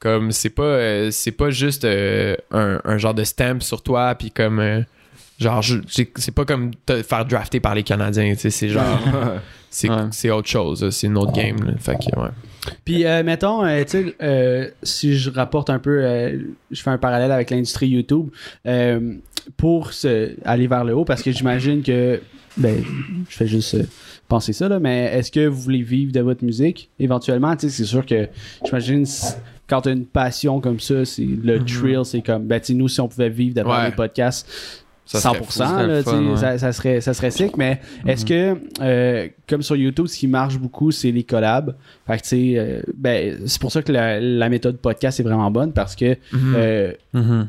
comme 0.01 0.33
c'est 0.33 0.51
pas 0.51 0.62
euh, 0.64 1.11
c'est 1.12 1.33
pas 1.33 1.51
juste 1.51 1.85
euh, 1.85 2.37
un, 2.51 2.81
un 2.85 2.99
genre 2.99 3.14
de 3.14 3.25
stamp 3.25 3.61
sur 3.61 3.83
toi 3.83 4.14
puis 4.14 4.31
comme 4.31 4.59
euh, 4.59 4.83
genre 5.40 5.64
c'est 5.88 6.35
pas 6.35 6.44
comme 6.44 6.73
te 6.85 7.03
faire 7.03 7.25
drafter 7.25 7.59
par 7.61 7.75
les 7.75 7.85
Canadiens 7.85 8.35
tu 8.35 8.40
sais 8.40 8.51
c'est 8.51 8.68
genre 8.68 8.99
c'est 9.70 9.88
Ouais. 9.88 9.97
c'est 10.11 10.31
autre 10.31 10.49
chose 10.49 10.90
c'est 10.90 11.07
une 11.07 11.16
autre 11.16 11.33
game 11.33 11.57
là. 11.64 11.73
fait 11.79 11.94
que 11.97 12.20
ouais 12.20 12.29
Puis, 12.85 13.05
euh, 13.05 13.22
mettons, 13.22 13.64
euh, 13.64 13.85
tu 13.85 14.14
euh, 14.22 14.68
si 14.83 15.16
je 15.16 15.31
rapporte 15.31 15.70
un 15.70 15.79
peu, 15.79 16.00
euh, 16.03 16.38
je 16.70 16.83
fais 16.83 16.90
un 16.90 16.98
parallèle 16.98 17.33
avec 17.33 17.50
l'industrie 17.50 17.88
YouTube, 17.88 18.29
euh, 18.66 19.14
pour 19.57 19.92
se, 19.92 20.35
aller 20.44 20.66
vers 20.66 20.85
le 20.85 20.94
haut, 20.94 21.05
parce 21.05 21.22
que 21.22 21.31
j'imagine 21.31 21.83
que, 21.83 22.20
ben, 22.57 22.83
je 23.29 23.37
fais 23.37 23.46
juste 23.46 23.74
euh, 23.74 23.83
penser 24.29 24.53
ça, 24.53 24.68
là, 24.68 24.79
mais 24.79 25.05
est-ce 25.12 25.31
que 25.31 25.46
vous 25.46 25.61
voulez 25.61 25.83
vivre 25.83 26.12
de 26.12 26.20
votre 26.20 26.44
musique 26.44 26.88
éventuellement? 26.98 27.55
Tu 27.57 27.68
sais, 27.68 27.77
c'est 27.77 27.85
sûr 27.85 28.07
que, 28.07 28.29
j'imagine, 28.64 29.05
quand 29.68 29.83
tu 29.83 29.88
as 29.88 29.92
une 29.92 30.07
passion 30.07 30.61
comme 30.61 30.81
ça, 30.81 31.05
c'est 31.05 31.27
le 31.27 31.59
thrill, 31.64 32.00
c'est 32.05 32.22
comme, 32.22 32.46
ben, 32.46 32.61
tu 32.61 32.66
sais, 32.66 32.74
nous, 32.74 32.88
si 32.88 33.00
on 33.00 33.09
pouvait 33.09 33.29
vivre 33.31 33.61
Ouais. 33.66 33.90
des 33.90 33.94
podcasts, 33.96 34.48
Ça 35.07 35.21
serait 35.21 35.38
100%, 35.38 35.45
fou, 35.45 35.53
ça 35.53 35.69
serait 35.69 35.87
là, 35.87 36.03
fun, 36.03 36.23
ouais. 36.25 36.37
ça, 36.38 36.59
ça 36.59 36.73
serait, 36.73 37.01
ça 37.03 37.12
serait 37.12 37.31
sick, 37.31 37.57
mais 37.59 37.79
est-ce 38.07 38.25
que, 38.25 38.57
euh, 38.81 39.29
comme 39.47 39.61
sur 39.62 39.77
YouTube, 39.77 40.07
ce 40.07 40.17
qui 40.19 40.27
marche 40.27 40.59
beaucoup, 40.59 40.90
c'est 40.93 41.11
les 41.11 41.25
collabs? 41.25 41.75
Fait 42.07 42.17
que, 42.17 42.23
tu 42.23 42.29
sais, 42.29 42.55
euh, 42.57 42.81
ben, 42.97 43.37
c'est 43.47 43.61
pour 43.61 43.71
ça 43.71 43.83
que 43.83 43.93
la, 43.93 44.19
la 44.19 44.49
méthode 44.49 44.79
podcast 44.79 45.21
est 45.21 45.23
vraiment 45.23 45.51
bonne 45.51 45.73
parce 45.73 45.95
que 45.95 46.17
Mhm. 46.33 46.55
euh, 46.57 46.93
Mhm. 47.12 47.49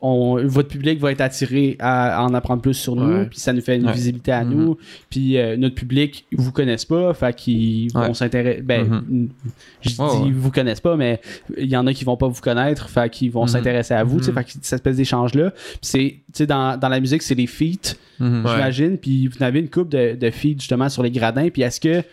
on- 0.00 0.36
votre 0.46 0.68
public 0.68 1.00
va 1.00 1.10
être 1.12 1.20
attiré 1.20 1.76
à, 1.80 2.18
à 2.20 2.22
en 2.22 2.34
apprendre 2.34 2.62
plus 2.62 2.74
sur 2.74 2.94
nous, 2.96 3.26
puis 3.26 3.40
ça 3.40 3.52
nous 3.52 3.60
fait 3.60 3.76
une 3.76 3.86
Ouais. 3.86 3.92
visibilité 3.92 4.30
à 4.32 4.44
nous, 4.44 4.78
puis 5.10 5.36
notre 5.58 5.74
public 5.74 6.24
vous 6.32 6.52
connaissent 6.52 6.84
pas, 6.84 7.12
fait 7.14 7.34
qu'ils 7.34 7.92
vont 7.92 8.00
Ouais. 8.02 8.14
s'intéresser. 8.14 8.62
Ben, 8.62 9.02
je 9.80 9.88
dis 9.90 10.30
vous 10.32 10.50
connaissent 10.52 10.80
pas, 10.80 10.96
mais 10.96 11.20
il 11.58 11.66
y 11.68 11.76
en 11.76 11.86
a 11.86 11.92
qui 11.92 12.04
vont 12.04 12.16
pas 12.16 12.28
vous 12.28 12.40
connaître, 12.40 12.88
fait 12.88 13.10
qu'ils 13.10 13.30
vont 13.32 13.46
s'intéresser 13.48 13.94
à 13.94 14.04
vous, 14.04 14.18
tu 14.18 14.26
sais, 14.26 14.32
fait 14.32 14.44
que 14.44 14.50
cette 14.52 14.72
espèce 14.72 14.96
d'échange 14.96 15.34
là. 15.34 15.52
C'est, 15.80 16.16
tu 16.18 16.22
sais, 16.34 16.46
dans, 16.46 16.78
dans 16.78 16.88
la 16.92 17.00
musique, 17.00 17.22
c'est 17.22 17.34
les 17.34 17.46
feats 17.46 17.94
Mhm. 18.20 18.44
J'imagine. 18.46 18.98
Puis 18.98 19.26
vous 19.26 19.42
avez 19.42 19.58
une 19.58 19.68
coupe 19.70 19.88
de, 19.88 20.14
de 20.14 20.30
feeds 20.30 20.60
justement 20.60 20.88
sur 20.88 21.02
les 21.02 21.10
gradins. 21.10 21.48
Puis 21.48 21.62
est-ce 21.62 21.80
que 21.80 22.04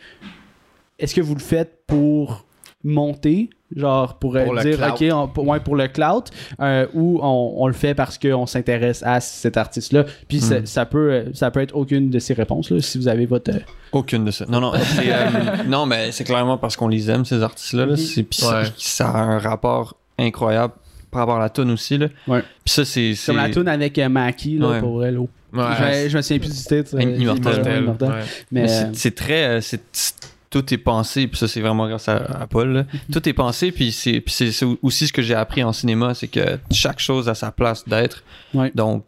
est-ce 0.97 1.13
que 1.13 1.21
vous 1.21 1.35
le 1.35 1.39
faites 1.41 1.81
pour 1.87 2.45
monter, 2.83 3.49
genre 3.75 4.17
pour, 4.17 4.33
dire 4.33 4.79
ok, 4.93 5.03
on- 5.13 5.27
pour, 5.27 5.47
ouais, 5.47 5.59
pour 5.59 5.75
le 5.75 5.87
clout, 5.89 6.23
euh, 6.61 6.87
ou 6.93 7.19
on, 7.21 7.53
on 7.57 7.67
le 7.67 7.73
fait 7.73 7.93
parce 7.93 8.17
qu'on 8.17 8.45
s'intéresse 8.47 9.03
à 9.05 9.19
cet 9.19 9.57
artiste-là? 9.57 10.05
Puis 10.27 10.39
ça, 10.39 10.61
Mm. 10.61 10.65
ça 10.65 10.85
peut 10.85 11.25
ça 11.33 11.51
peut 11.51 11.59
être 11.61 11.75
aucune 11.75 12.09
de 12.09 12.19
ces 12.19 12.33
réponses 12.33 12.71
là, 12.71 12.79
si 12.81 12.97
vous 12.97 13.07
avez 13.07 13.25
votre. 13.25 13.51
euh, 13.51 13.59
Aucune 13.91 14.23
de 14.25 14.31
ça. 14.31 14.45
Non, 14.47 14.61
non, 14.61 14.73
euh, 14.73 14.77
non, 15.67 15.85
mais 15.85 16.11
c'est 16.11 16.23
clairement 16.23 16.57
parce 16.57 16.75
qu'on 16.77 16.87
les 16.87 17.09
aime, 17.11 17.25
ces 17.25 17.43
artistes-là. 17.43 17.85
là. 17.85 17.93
Mhm. 17.93 18.23
Puis 18.25 18.39
ça, 18.41 18.63
ça 18.77 19.09
a 19.09 19.17
un 19.21 19.39
rapport 19.39 19.95
incroyable 20.17 20.73
par 21.11 21.21
rapport 21.21 21.37
à 21.37 21.39
la 21.39 21.49
tune 21.49 21.71
aussi. 21.71 21.97
Là. 21.97 22.07
Ouais. 22.27 22.41
Puis 22.63 22.73
ça, 22.73 22.85
c'est. 22.85 23.13
Comme 23.25 23.37
la 23.37 23.49
tune 23.49 23.67
avec 23.67 23.97
euh, 23.97 24.09
Maki 24.09 24.57
là, 24.57 24.69
Ouais. 24.69 24.79
pour 24.79 25.03
elle. 25.05 25.17
oh. 25.17 25.29
Ouais. 25.51 26.07
Je, 26.09 26.15
me 26.15 26.21
souviens 26.21 26.39
plus 26.39 26.49
du 26.49 26.63
titre. 26.63 26.95
euh, 26.95 27.01
Immortel. 27.01 27.55
Mortel, 27.55 27.77
Immortel. 27.83 28.09
ouais. 28.09 28.15
Mais, 28.51 28.61
Mais 28.63 28.71
euh, 28.71 28.89
c'est, 28.93 29.15
très. 29.15 29.43
euh, 29.45 29.61
c'est, 29.61 29.81
tout 30.51 30.73
est 30.73 30.77
pensé, 30.77 31.27
puis 31.27 31.37
ça 31.37 31.47
c'est 31.47 31.61
vraiment 31.61 31.87
grâce 31.87 32.07
à, 32.09 32.17
à 32.17 32.47
Paul. 32.47 32.69
là. 32.73 32.85
Tout 33.11 33.27
est 33.29 33.33
pensé, 33.33 33.71
puis 33.71 33.91
c'est 33.91 34.19
puis 34.21 34.33
c'est 34.33 34.51
c'est 34.51 34.65
aussi 34.81 35.05
ce 35.07 35.13
que 35.13 35.21
j'ai 35.21 35.35
appris 35.35 35.63
en 35.63 35.73
cinéma, 35.73 36.13
c'est 36.15 36.27
que 36.27 36.57
chaque 36.71 36.99
chose 36.99 37.29
a 37.29 37.35
sa 37.35 37.51
place 37.51 37.87
d'être. 37.87 38.23
Ouais. 38.55 38.71
Donc 38.73 39.03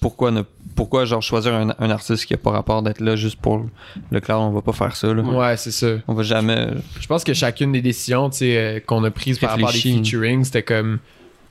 pourquoi 0.00 0.30
ne 0.30 0.42
pourquoi 0.74 1.04
genre 1.04 1.22
choisir 1.22 1.54
un, 1.54 1.74
un 1.78 1.90
artiste 1.90 2.24
qui 2.24 2.34
a 2.34 2.38
pas 2.38 2.50
rapport 2.50 2.82
d'être 2.82 3.00
là 3.00 3.16
juste 3.16 3.38
pour 3.40 3.66
le 4.10 4.20
cloud, 4.20 4.38
on 4.40 4.50
va 4.50 4.62
pas 4.62 4.72
faire 4.72 4.96
ça 4.96 5.12
là. 5.12 5.22
Ouais, 5.22 5.56
c'est 5.56 5.70
ça. 5.72 5.88
On 6.08 6.14
va 6.14 6.22
jamais 6.22 6.68
Je 7.00 7.06
pense 7.06 7.22
que 7.24 7.34
chacune 7.34 7.72
des 7.72 7.82
décisions 7.82 8.30
euh, 8.42 8.80
qu'on 8.80 9.04
a 9.04 9.10
prises 9.10 9.38
par 9.38 9.50
rapport 9.50 9.68
à 9.68 9.72
des 9.72 9.78
featuring, 9.78 10.44
c'était 10.44 10.62
comme. 10.62 10.98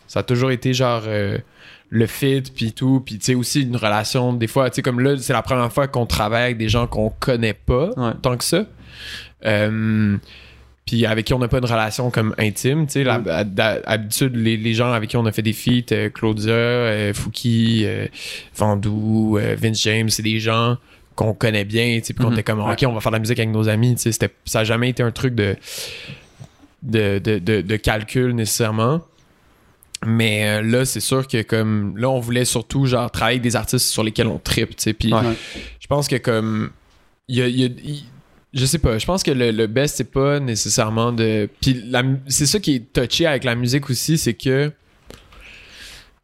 Ça 0.08 0.22
a 0.22 0.24
toujours 0.24 0.52
été 0.52 0.74
genre. 0.74 1.04
euh, 1.06 1.38
le 1.92 2.06
fit 2.06 2.44
puis 2.56 2.72
tout 2.72 3.02
puis 3.04 3.18
tu 3.18 3.26
sais 3.26 3.34
aussi 3.34 3.64
une 3.64 3.76
relation 3.76 4.32
des 4.34 4.46
fois 4.46 4.70
tu 4.70 4.76
sais 4.76 4.82
comme 4.84 5.00
là 5.00 5.18
c'est 5.18 5.34
la 5.34 5.42
première 5.42 5.74
fois 5.74 5.88
qu'on 5.88 6.06
travaille 6.06 6.44
avec 6.44 6.58
des 6.60 6.70
gens 6.70 6.86
qu'on 6.86 7.10
connaît 7.20 7.56
pas 7.56 7.90
Ouais. 7.98 8.12
tant 8.22 8.38
que 8.38 8.44
ça 8.44 8.66
Euh, 9.46 10.18
puis 10.90 11.06
avec 11.06 11.26
qui 11.26 11.34
on 11.36 11.40
n'a 11.40 11.48
pas 11.48 11.60
une 11.60 11.66
relation 11.66 12.10
comme 12.10 12.34
intime 12.40 12.88
tu 12.88 12.94
sais 12.94 13.04
d'ha- 13.04 13.44
d'habitude 13.44 14.36
les, 14.36 14.58
les 14.58 14.74
gens 14.74 14.92
avec 14.92 15.10
qui 15.12 15.18
on 15.18 15.26
a 15.28 15.32
fait 15.32 15.42
des 15.44 15.54
feats 15.54 15.92
euh, 15.92 16.10
Claudia 16.10 16.52
euh, 16.54 17.14
Fouki 17.14 17.84
euh, 17.86 18.08
Vandou 18.56 19.38
euh, 19.38 19.56
Vince 19.56 19.82
James 19.84 20.10
c'est 20.10 20.24
des 20.24 20.40
gens 20.40 20.78
qu'on 21.16 21.34
connaît 21.34 21.66
bien 21.66 22.00
tu 22.00 22.06
sais 22.08 22.14
puis 22.14 22.24
qu'on 22.24 22.32
Mhm. 22.32 22.38
était 22.40 22.44
comme 22.44 22.60
ok 22.62 22.84
on 22.88 22.94
va 22.94 23.02
faire 23.02 23.12
de 23.12 23.18
la 23.18 23.20
musique 23.20 23.38
avec 23.40 23.52
nos 23.52 23.70
amis 23.70 23.96
tu 23.96 24.02
sais 24.02 24.12
c'était 24.12 24.34
ça 24.46 24.62
a 24.62 24.64
jamais 24.64 24.90
été 24.90 25.04
un 25.04 25.12
truc 25.12 25.36
de 25.36 25.56
de, 26.82 27.20
de, 27.20 27.40
de, 27.40 27.62
de 27.62 27.76
calcul 27.76 28.34
nécessairement 28.34 29.02
mais 30.06 30.62
là 30.64 30.86
c'est 30.86 31.02
sûr 31.02 31.28
que 31.28 31.42
comme 31.42 31.98
là 31.98 32.10
on 32.10 32.20
voulait 32.20 32.46
surtout 32.46 32.86
genre 32.86 33.12
travailler 33.12 33.36
avec 33.36 33.44
des 33.44 33.56
artistes 33.58 33.88
sur 33.88 34.04
lesquels 34.04 34.28
on 34.28 34.40
tripe 34.40 34.76
tu 34.78 34.84
sais 34.84 34.94
puis 34.94 35.14
Ouais. 35.14 35.22
je 35.80 35.88
pense 35.88 36.08
que 36.08 36.16
comme 36.16 36.72
il 37.28 37.36
y 37.38 37.42
a, 37.42 37.48
y 37.48 38.06
je 38.54 38.66
sais 38.66 38.80
pas. 38.80 38.98
Je 38.98 39.06
pense 39.06 39.22
que 39.24 39.32
le, 39.32 39.52
le 39.52 39.68
best 39.68 39.98
c'est 39.98 40.12
pas 40.12 40.40
nécessairement 40.40 41.12
de 41.12 41.50
puis 41.62 41.82
la 41.86 42.04
c'est 42.28 42.46
ça 42.46 42.60
qui 42.60 42.76
est 42.76 42.94
touché 42.94 43.26
avec 43.26 43.44
la 43.44 43.56
musique 43.56 43.90
aussi 43.90 44.18
c'est 44.18 44.34
que 44.34 44.72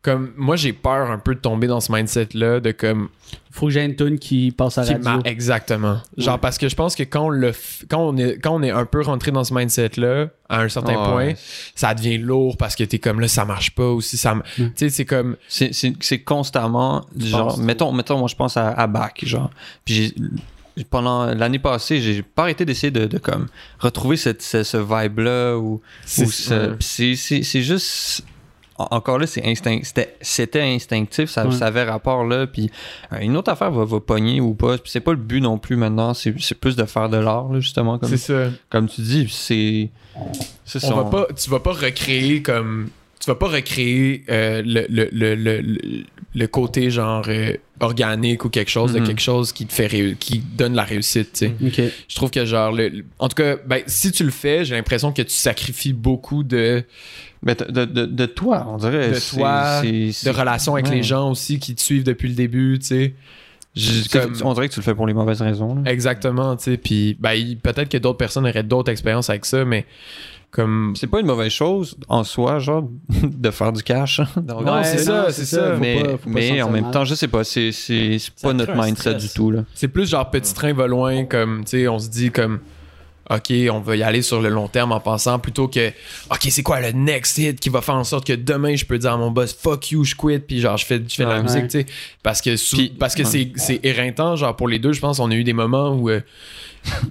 comme 0.01 0.34
moi 0.38 0.55
j'ai 0.55 0.71
peur 0.71 1.09
un 1.09 1.17
peu 1.17 1.34
de 1.34 1.39
tomber 1.39 1.65
dans 1.65 1.82
ce 1.82 1.91
mindset 1.91 2.30
là 2.36 2.59
de 2.59 2.71
comme 2.71 3.09
Faut 3.49 3.65
que 3.67 3.71
j'ai 3.71 3.84
une 3.84 3.95
tune 3.95 4.19
qui 4.19 4.51
passe 4.51 4.78
à 4.78 4.84
qui 4.84 4.93
radio. 4.93 5.19
exactement. 5.26 5.99
Genre 6.15 6.36
Ouais. 6.36 6.39
parce 6.39 6.59
que 6.59 6.69
je 6.69 6.76
pense 6.76 6.95
que 6.95 7.01
quand 7.01 7.26
on 7.26 7.30
le 7.30 7.49
f- 7.51 7.84
quand 7.89 7.99
on 8.09 8.15
est 8.17 8.38
quand 8.38 8.51
on 8.53 8.61
est 8.61 8.69
un 8.69 8.86
peu 8.86 9.01
rentré 9.01 9.32
dans 9.32 9.43
ce 9.43 9.51
mindset 9.53 9.91
là 9.97 10.28
à 10.47 10.61
un 10.61 10.69
certain 10.69 10.93
point 11.11 11.34
ça 11.73 11.95
devient 11.95 12.19
lourd 12.19 12.55
parce 12.57 12.76
que 12.76 12.84
t'es 12.84 12.99
comme 12.99 13.19
là 13.19 13.28
ça 13.28 13.45
marche 13.45 13.71
pas 13.71 13.88
aussi 13.88 14.15
ça 14.17 14.36
tu 14.55 14.71
sais 14.76 14.89
c'est 14.89 15.05
comme 15.05 15.38
c'est 15.47 15.73
c'est 15.73 15.93
c'est 16.01 16.19
constamment 16.19 17.03
genre 17.17 17.57
mettons 17.57 17.91
mettons 17.91 18.19
moi 18.19 18.28
je 18.28 18.36
pense 18.36 18.57
à, 18.57 18.69
à 18.73 18.86
Bach 18.86 19.13
genre. 19.23 19.49
Puis 19.86 19.93
j'ai 19.95 20.13
pendant 20.84 21.26
l'année 21.34 21.59
passée 21.59 22.01
j'ai 22.01 22.21
pas 22.21 22.43
arrêté 22.43 22.65
d'essayer 22.65 22.91
de, 22.91 23.05
de 23.05 23.17
comme 23.17 23.47
retrouver 23.80 24.17
cette 24.17 24.41
ce, 24.41 24.63
ce 24.63 24.78
vibe 24.78 25.19
là 25.19 25.55
ou, 25.57 25.82
C'est- 26.05 26.26
ce- 26.26 26.76
juste 27.61 28.23
en- 28.78 28.88
encore 28.91 29.17
là 29.19 29.26
c'est 29.26 29.45
instinct 29.45 29.80
c'était 30.21 30.61
instinctif 30.61 31.30
ça, 31.30 31.45
Ouais. 31.47 31.53
ça 31.55 31.67
avait 31.67 31.84
rapport 31.84 32.26
là 32.26 32.45
puis 32.45 32.69
euh, 33.13 33.19
une 33.21 33.38
autre 33.38 33.49
affaire 33.51 33.71
va, 33.71 33.86
va 33.86 33.99
pogner 34.01 34.41
ou 34.41 34.53
pas 34.53 34.76
c'est 34.84 34.99
pas 34.99 35.11
le 35.11 35.17
but 35.17 35.39
non 35.39 35.57
plus 35.57 35.78
maintenant 35.78 36.13
c'est 36.13 36.34
plus 36.59 36.76
de 36.76 36.84
faire 36.84 37.07
de 37.07 37.17
l'art 37.17 37.53
justement 37.61 37.97
comme 37.97 38.17
ça. 38.17 38.49
comme 38.69 38.89
tu 38.89 38.99
dis 39.01 39.30
c'est 39.32 39.89
c'est 40.65 40.84
on 40.84 40.88
ça, 40.89 40.93
va 40.95 41.05
pas 41.05 41.28
tu 41.34 41.49
vas 41.49 41.59
pas 41.61 41.71
recréer 41.71 42.41
comme 42.41 42.89
tu 43.21 43.28
vas 43.32 43.36
pas 43.36 43.47
recréer 43.47 44.23
euh, 44.30 44.61
le, 44.65 44.86
le, 44.89 45.07
le, 45.11 45.36
le, 45.36 46.03
le- 46.36 46.47
côté 46.47 46.89
genre 46.91 47.23
euh, 47.29 47.53
organique 47.79 48.45
ou 48.45 48.49
quelque 48.49 48.69
chose 48.69 48.93
de 48.93 48.99
Mhm. 48.99 49.07
quelque 49.07 49.21
chose 49.21 49.51
qui 49.53 49.65
te 49.65 49.73
fait 49.73 50.15
qui 50.19 50.39
donne 50.39 50.75
la 50.75 50.83
réussite 50.83 51.33
tu 51.33 51.71
sais 51.71 51.91
je 52.07 52.15
trouve 52.15 52.29
que 52.29 52.45
genre 52.45 52.71
le, 52.71 52.89
le- 52.89 53.05
en 53.19 53.27
tout 53.29 53.36
cas 53.36 53.55
ben, 53.65 53.81
si 53.88 54.11
tu 54.11 54.23
le 54.23 54.31
fais 54.31 54.63
j'ai 54.65 54.75
l'impression 54.75 55.11
que 55.11 55.21
tu 55.21 55.33
sacrifies 55.33 55.93
beaucoup 55.93 56.43
de 56.43 56.83
Ben, 57.43 57.55
de, 57.69 57.86
de, 57.86 58.05
de 58.05 58.25
toi 58.25 58.67
on 58.69 58.77
dirait 58.77 59.11
De 59.11 59.19
toi, 59.36 59.81
de 59.81 60.29
relations 60.29 60.73
avec 60.75 60.88
ouais. 60.88 60.95
les 60.95 61.03
gens 61.03 61.29
aussi 61.31 61.59
qui 61.59 61.73
te 61.75 61.81
suivent 61.81 62.03
depuis 62.03 62.27
le 62.29 62.36
début 62.36 62.79
tu 62.79 62.86
sais 62.88 63.13
comme- 64.11 64.33
On 64.43 64.53
dirait 64.53 64.69
que 64.69 64.73
tu 64.73 64.79
le 64.79 64.86
fais 64.86 64.95
pour 64.95 65.05
les 65.05 65.13
mauvaises 65.13 65.41
raisons. 65.41 65.75
là. 65.75 65.91
exactement 65.91 66.55
tu 66.55 66.63
sais 66.63 66.77
puis 66.77 67.17
ben, 67.19 67.57
peut-être 67.61 67.89
que 67.89 67.97
d'autres 67.97 68.17
personnes 68.17 68.47
auraient 68.47 68.63
d'autres 68.63 68.91
expériences 68.91 69.29
avec 69.29 69.45
ça 69.45 69.65
mais 69.65 69.86
comme 70.56 70.93
C'est 70.95 71.08
pas 71.08 71.20
une 71.20 71.26
mauvaise 71.28 71.51
chose 71.51 71.97
en 72.08 72.24
soi, 72.24 72.60
genre, 72.60 72.88
de 73.24 73.51
faire 73.51 73.74
du 73.74 73.84
cash. 73.84 74.22
Donc, 74.38 74.66
Non, 74.66 74.76
Ouais, 74.76 74.84
c'est 74.86 74.99
ça, 74.99 75.32
c'est 75.32 75.43
ça. 75.45 75.76
Mais 75.80 76.01
pas- 76.01 76.64
en 76.64 76.70
même 76.72 76.84
mal. 76.84 76.91
temps, 76.91 77.03
je 77.03 77.14
sais 77.14 77.28
pas, 77.28 77.43
c'est 77.43 77.72
pas 78.41 78.53
notre 78.53 78.74
mindset 78.74 78.95
stress. 78.95 79.24
du 79.24 79.30
tout. 79.30 79.51
Là. 79.51 79.66
C'est 79.74 79.89
plus 79.89 80.10
genre 80.10 80.30
petit 80.30 80.53
train 80.53 80.74
va 80.74 80.88
loin, 80.88 81.26
comme, 81.26 81.66
tu 81.66 81.72
sais, 81.72 81.88
on 81.89 81.99
se 81.99 82.10
dit 82.10 82.32
comme, 82.32 82.60
OK, 83.30 83.51
on 83.71 83.80
va 83.80 83.95
y 83.95 84.03
aller 84.03 84.21
sur 84.21 84.39
le 84.41 84.49
long 84.49 84.67
terme 84.67 84.91
en 84.91 84.99
pensant 84.99 85.39
plutôt 85.39 85.67
que, 85.67 85.89
OK, 86.30 86.47
c'est 86.49 86.61
quoi 86.61 86.80
le 86.80 86.91
next 86.91 87.38
hit 87.39 87.59
qui 87.59 87.69
va 87.69 87.82
faire 87.82 87.95
en 87.95 88.03
sorte 88.03 88.28
que 88.28 88.34
demain 88.34 88.76
je 88.76 88.86
peux 88.86 88.97
dire 88.99 89.13
à 89.13 89.17
mon 89.17 89.32
boss, 89.32 89.53
fuck 89.59 89.91
you, 89.91 90.03
je 90.03 90.13
quit, 90.15 90.39
puis 90.39 90.59
genre, 90.61 90.78
je 90.78 90.86
fais, 90.86 91.01
je 91.07 91.15
fais 91.15 91.23
de 91.23 91.30
la 91.30 91.38
Ouais. 91.38 91.43
musique, 91.43 91.63
tu 91.67 91.80
sais. 91.82 91.86
Parce 92.21 92.41
que, 92.41 92.51
parce 92.99 93.15
que 93.15 93.23
ouais. 93.23 93.30
c'est, 93.30 93.51
c'est 93.55 93.80
éreintant, 93.84 94.36
genre, 94.36 94.55
pour 94.55 94.67
les 94.67 94.78
deux, 94.80 94.93
je 94.93 94.99
pense, 95.01 95.19
on 95.19 95.32
a 95.32 95.36
eu 95.36 95.43
des 95.43 95.53
moments 95.53 95.89
où, 95.89 96.09
euh, 96.09 96.21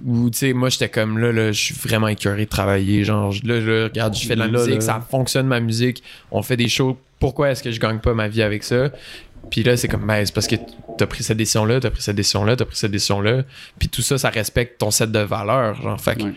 où 0.05 0.29
tu 0.29 0.37
sais, 0.37 0.53
moi, 0.53 0.69
j'étais 0.69 0.87
comme, 0.89 1.17
là, 1.17 1.31
là, 1.33 1.51
je 1.51 1.61
suis 1.61 1.75
vraiment 1.75 2.07
écœuré 2.07 2.45
de 2.45 2.49
travailler, 2.49 3.03
genre, 3.03 3.33
là, 3.43 3.59
là, 3.59 3.83
regarde, 3.85 4.15
je 4.15 4.25
fais 4.25 4.35
de 4.35 4.39
la 4.39 4.47
Là, 4.47 4.59
musique, 4.59 4.75
là. 4.75 4.81
ça 4.81 5.05
fonctionne 5.09 5.47
ma 5.47 5.59
musique, 5.59 6.01
on 6.31 6.41
fait 6.41 6.55
des 6.57 6.69
shows, 6.69 6.97
pourquoi 7.19 7.49
est-ce 7.51 7.61
que 7.63 7.71
je 7.71 7.79
gagne 7.79 7.99
pas 7.99 8.13
ma 8.13 8.27
vie 8.29 8.41
avec 8.41 8.63
ça? 8.63 8.89
Puis 9.49 9.63
là, 9.63 9.77
c'est 9.77 9.87
comme, 9.87 10.05
ben, 10.05 10.25
c'est 10.25 10.33
parce 10.33 10.47
que 10.47 10.55
t'as 10.97 11.05
pris 11.07 11.23
cette 11.23 11.37
décision-là, 11.37 11.79
t'as 11.79 11.89
pris 11.91 12.01
cette 12.01 12.15
décision-là, 12.15 12.55
t'as 12.55 12.65
pris 12.65 12.75
cette 12.75 12.91
décision-là. 12.91 13.43
Puis 13.79 13.89
tout 13.89 14.01
ça, 14.01 14.17
ça 14.17 14.29
respecte 14.29 14.79
ton 14.79 14.91
set 14.91 15.11
de 15.11 15.19
valeurs. 15.19 15.81
Genre, 15.81 15.99
fait 15.99 16.15
que, 16.15 16.23
Ouais. 16.23 16.33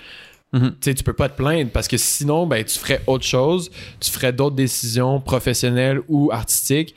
Mhm. 0.53 0.71
tu 0.71 0.77
sais, 0.81 0.95
tu 0.95 1.05
peux 1.05 1.13
pas 1.13 1.29
te 1.29 1.37
plaindre 1.37 1.71
parce 1.71 1.89
que 1.89 1.99
sinon, 1.99 2.47
ben, 2.47 2.65
tu 2.65 2.79
ferais 2.79 3.03
autre 3.07 3.25
chose. 3.25 3.71
Tu 4.01 4.11
ferais 4.11 4.33
d'autres 4.33 4.57
décisions 4.57 5.21
professionnelles 5.21 6.01
ou 6.09 6.31
artistiques 6.33 6.95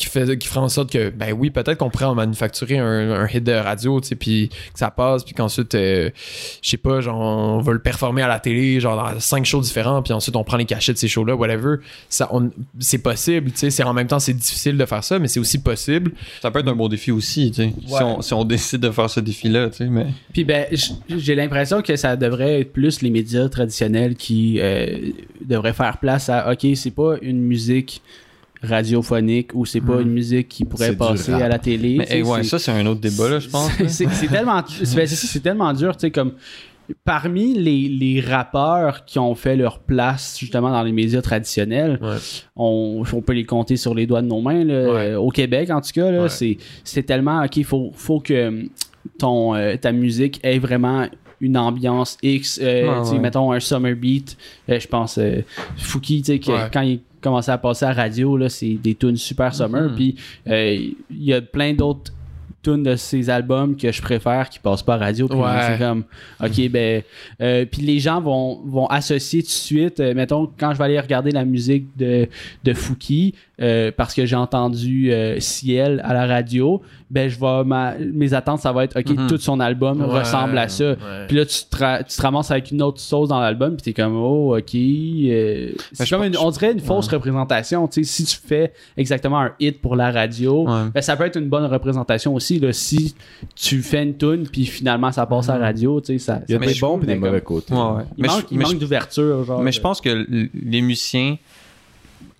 qui, 0.00 0.06
fait, 0.06 0.36
qui 0.38 0.48
feraient 0.48 0.60
en 0.60 0.68
sorte 0.68 0.90
que, 0.90 1.10
ben 1.10 1.32
oui, 1.32 1.50
peut-être 1.50 1.78
qu'on 1.78 1.90
pourrait 1.90 2.06
en 2.06 2.14
manufacturer 2.14 2.78
un, 2.78 3.10
un 3.12 3.26
hit 3.28 3.44
de 3.44 3.52
radio, 3.52 4.00
tu 4.00 4.08
sais, 4.08 4.16
puis 4.16 4.48
que 4.48 4.78
ça 4.78 4.90
passe, 4.90 5.22
puis 5.24 5.34
qu'ensuite, 5.34 5.74
euh, 5.74 6.10
je 6.62 6.68
sais 6.70 6.76
pas, 6.76 7.00
genre, 7.00 7.20
on 7.20 7.60
va 7.60 7.72
le 7.72 7.78
performer 7.80 8.22
à 8.22 8.28
la 8.28 8.40
télé, 8.40 8.80
genre, 8.80 8.96
dans 8.96 9.20
cinq 9.20 9.44
shows 9.44 9.60
différents, 9.60 10.02
puis 10.02 10.12
ensuite, 10.12 10.34
on 10.36 10.44
prend 10.44 10.56
les 10.56 10.64
cachets 10.64 10.92
de 10.92 10.98
ces 10.98 11.08
shows-là, 11.08 11.36
whatever. 11.36 11.76
Ça, 12.08 12.28
on- 12.32 12.50
c'est 12.78 12.98
possible, 13.02 13.50
tu 13.52 13.58
sais. 13.58 13.70
C'est 13.70 13.82
en 13.82 13.92
même 13.92 14.06
temps, 14.06 14.18
c'est 14.18 14.34
difficile 14.34 14.76
de 14.76 14.84
faire 14.86 15.04
ça, 15.04 15.18
mais 15.18 15.28
c'est 15.28 15.40
aussi 15.40 15.58
possible. 15.58 16.12
Ça 16.42 16.50
peut 16.50 16.60
être 16.60 16.68
un 16.68 16.74
bon 16.76 16.88
défi 16.88 17.10
aussi, 17.12 17.50
tu 17.50 17.62
sais. 17.62 17.72
Si, 17.86 18.02
on, 18.02 18.22
si 18.22 18.32
on 18.34 18.44
décide 18.44 18.80
de 18.80 18.90
faire 18.90 19.10
ce 19.10 19.20
défi-là, 19.20 19.68
tu 19.70 19.76
sais. 19.78 19.86
Mais 19.86 20.06
Puis 20.32 20.44
ben, 20.44 20.66
j'ai 21.08 21.34
l'impression 21.34 21.82
que 21.82 21.96
ça 21.96 22.16
devrait 22.16 22.60
être 22.60 22.72
plus 22.72 23.02
les 23.02 23.10
médias 23.10 23.48
traditionnels 23.48 24.14
qui 24.14 24.58
euh, 24.60 25.10
devraient 25.44 25.72
faire 25.72 25.98
place 25.98 26.28
à 26.28 26.52
OK, 26.52 26.66
c'est 26.74 26.90
pas 26.94 27.16
une 27.22 27.40
musique 27.40 28.02
radiophonique 28.62 29.50
ou 29.54 29.64
c'est 29.66 29.80
pas 29.80 29.96
Mhm. 29.96 30.02
une 30.02 30.10
musique 30.12 30.48
qui 30.48 30.64
pourrait 30.64 30.94
passer 30.94 31.32
à 31.32 31.48
la 31.48 31.58
télé. 31.58 31.96
mais 31.98 32.06
hey, 32.10 32.22
ouais, 32.22 32.42
c'est- 32.42 32.50
ça, 32.50 32.58
c'est 32.58 32.72
un 32.72 32.86
autre 32.86 33.00
débat, 33.00 33.28
là, 33.28 33.38
je 33.38 33.48
pense. 33.48 33.70
c'est- 33.88 34.06
tellement, 34.28 34.62
c'est 34.84 34.96
ben, 34.96 35.42
tellement 35.42 35.72
dur, 35.72 35.96
tu 35.96 36.00
sais, 36.02 36.10
comme 36.10 36.32
parmi 37.04 37.54
les, 37.54 37.88
les 37.88 38.20
rappeurs 38.20 39.04
qui 39.04 39.18
ont 39.20 39.34
fait 39.36 39.54
leur 39.56 39.78
place 39.78 40.36
justement 40.40 40.70
dans 40.70 40.82
les 40.82 40.90
médias 40.92 41.22
traditionnels, 41.22 41.98
Ouais. 42.02 42.16
on, 42.56 43.04
on 43.12 43.22
peut 43.22 43.32
les 43.32 43.44
compter 43.44 43.76
sur 43.76 43.94
les 43.94 44.06
doigts 44.06 44.22
de 44.22 44.26
nos 44.26 44.40
mains. 44.40 44.64
là. 44.64 44.92
Ouais. 44.92 45.06
Euh, 45.12 45.20
Au 45.20 45.30
Québec, 45.30 45.70
en 45.70 45.80
tout 45.80 45.90
cas, 45.94 46.10
Ouais. 46.22 46.28
c'est, 46.28 46.56
c'est 46.82 47.04
tellement, 47.04 47.44
OK, 47.44 47.56
il 47.58 47.64
faut, 47.64 47.90
faut 47.94 48.18
que 48.20 48.64
ton, 49.18 49.54
euh, 49.54 49.76
ta 49.76 49.92
musique 49.92 50.40
ait 50.42 50.58
vraiment 50.58 51.06
une 51.40 51.56
ambiance 51.56 52.18
X. 52.22 52.58
euh. 52.62 53.18
Mettons 53.18 53.52
un 53.52 53.60
summer 53.60 53.94
beat, 53.94 54.36
euh, 54.68 54.78
je 54.80 54.86
pense, 54.88 55.16
euh, 55.16 55.42
Fouki, 55.76 56.20
tu 56.22 56.32
sais, 56.32 56.38
que 56.38 56.50
Ouais. 56.50 56.68
quand 56.72 56.82
il 56.82 57.00
commençait 57.20 57.52
à 57.52 57.58
passer 57.58 57.84
à 57.84 57.88
la 57.88 57.94
radio, 58.02 58.36
là, 58.36 58.48
c'est 58.48 58.74
des 58.74 58.94
tunes 58.94 59.16
super 59.16 59.54
summer. 59.54 59.90
Mhm. 59.90 59.94
Puis 59.94 60.14
euh, 60.48 60.74
il 61.10 61.24
y 61.24 61.32
a 61.34 61.40
plein 61.40 61.72
d'autres 61.74 62.12
tunes 62.62 62.82
de 62.82 62.94
ces 62.94 63.30
albums 63.30 63.74
que 63.74 63.90
je 63.90 64.02
préfère 64.02 64.50
qui 64.50 64.58
passent 64.58 64.82
pas 64.82 64.96
à 64.96 64.98
radio. 64.98 65.26
Puis 65.26 65.38
Ouais. 65.38 65.46
c'est 65.66 65.78
comme, 65.78 66.04
OK, 66.44 66.68
ben. 66.68 67.02
euh, 67.40 67.64
puis 67.64 67.80
les 67.80 67.98
gens 68.00 68.20
vont, 68.20 68.60
vont 68.66 68.86
associer 68.88 69.40
tout 69.42 69.46
de 69.48 69.52
suite. 69.52 69.98
euh, 70.00 70.12
mettons, 70.12 70.50
quand 70.58 70.74
je 70.74 70.78
vais 70.78 70.84
aller 70.84 71.00
regarder 71.00 71.30
la 71.30 71.46
musique 71.46 71.86
de, 71.96 72.28
de 72.62 72.74
Fouki, 72.74 73.34
euh, 73.60 73.90
parce 73.96 74.14
que 74.14 74.24
j'ai 74.26 74.36
entendu 74.36 75.12
euh, 75.12 75.38
Ciel 75.40 76.00
à 76.04 76.14
la 76.14 76.26
radio, 76.26 76.80
ben, 77.10 77.28
je 77.28 77.38
vais. 77.38 77.64
Ma, 77.64 77.94
mes 77.98 78.32
attentes, 78.34 78.60
ça 78.60 78.72
va 78.72 78.84
être, 78.84 78.98
OK, 79.00 79.08
Mhm. 79.10 79.26
tout 79.26 79.36
son 79.38 79.60
album 79.60 80.00
Ouais, 80.00 80.20
ressemble 80.20 80.56
à 80.58 80.68
ça. 80.68 80.90
ouais. 80.92 80.96
Puis 81.28 81.36
là, 81.36 81.44
tu 81.44 81.64
te, 81.68 81.76
ra- 81.76 82.02
tu 82.02 82.16
te 82.16 82.22
ramasses 82.22 82.50
avec 82.50 82.70
une 82.70 82.82
autre 82.82 83.00
sauce 83.00 83.28
dans 83.28 83.40
l'album, 83.40 83.76
puis 83.76 83.82
t'es 83.82 83.92
comme, 83.92 84.16
oh, 84.16 84.56
ok. 84.56 84.74
euh, 84.74 85.72
c'est 85.92 86.06
je 86.06 86.14
comme 86.14 86.24
une- 86.24 86.36
on 86.38 86.50
dirait 86.50 86.72
une 86.72 86.80
fausse 86.80 87.08
représentation. 87.08 87.86
Tu 87.88 88.04
sais, 88.04 88.10
si 88.10 88.24
tu 88.24 88.36
fais 88.46 88.72
exactement 88.96 89.40
un 89.40 89.52
hit 89.60 89.80
pour 89.80 89.96
la 89.96 90.10
radio, 90.10 90.66
Ouais. 90.66 90.88
ben, 90.94 91.02
ça 91.02 91.16
peut 91.16 91.24
être 91.26 91.36
une 91.36 91.48
bonne 91.48 91.64
représentation 91.66 92.34
aussi. 92.34 92.58
Là, 92.60 92.72
si 92.72 93.14
tu 93.54 93.82
fais 93.82 94.02
une 94.02 94.16
tune, 94.16 94.46
puis 94.50 94.66
finalement 94.66 95.12
ça 95.12 95.26
passe 95.26 95.48
à 95.48 95.58
la 95.58 95.66
radio, 95.66 96.00
tu 96.00 96.12
sais, 96.12 96.18
ça. 96.18 96.40
Il 96.48 96.52
y 96.52 96.54
a 96.54 96.58
des 96.58 96.74
bons 96.80 96.98
et 96.98 97.06
des 97.06 97.14
mais 97.14 97.18
mauvais 97.18 97.40
côtés. 97.40 97.74
Ouais, 97.74 97.80
ouais. 97.80 98.02
Il 98.16 98.22
Mais 98.22 98.28
manque, 98.28 98.44
je- 98.50 98.56
manque 98.56 98.78
d'ouverture. 98.78 99.44
genre, 99.44 99.60
Mais 99.62 99.72
je 99.72 99.80
pense 99.80 100.00
que 100.00 100.26
les 100.54 100.80
musiciens 100.80 101.36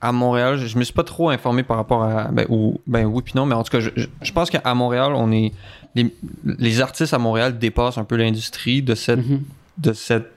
à 0.01 0.13
Montréal, 0.13 0.57
je, 0.57 0.67
je 0.67 0.79
me 0.79 0.85
suis 0.85 0.95
pas 0.95 1.05
trop 1.05 1.29
informé 1.31 1.63
par 1.63 1.77
rapport 1.77 2.03
à. 2.05 2.25
Ben, 2.29 2.47
ou, 2.49 2.81
ben 2.87 3.05
oui, 3.07 3.23
puis 3.23 3.35
non, 3.37 3.45
mais 3.47 3.55
en 3.55 3.63
tout 3.63 3.71
cas, 3.71 3.81
je, 3.81 3.91
je- 3.97 4.07
je 4.23 4.33
pense 4.33 4.51
qu'à 4.51 4.75
Montréal, 4.75 5.13
on 5.15 5.31
est. 5.33 5.53
Les, 5.95 6.15
les 6.45 6.81
artistes 6.81 7.13
à 7.15 7.19
Montréal 7.19 7.59
dépassent 7.59 7.99
un 7.99 8.05
peu 8.05 8.17
l'industrie 8.17 8.81
de 8.83 8.95
cette 8.95 9.19
Mhm. 9.27 9.43
de 9.79 9.93
cette 9.93 10.31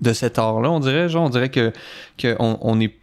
de 0.00 0.12
cet 0.12 0.38
art 0.38 0.60
là 0.60 0.70
on 0.70 0.78
dirait 0.80 1.08
genre 1.08 1.24
on 1.24 1.28
dirait 1.28 1.48
que, 1.50 1.72
que 2.16 2.36
on, 2.38 2.56
on 2.60 2.78
est 2.80 2.94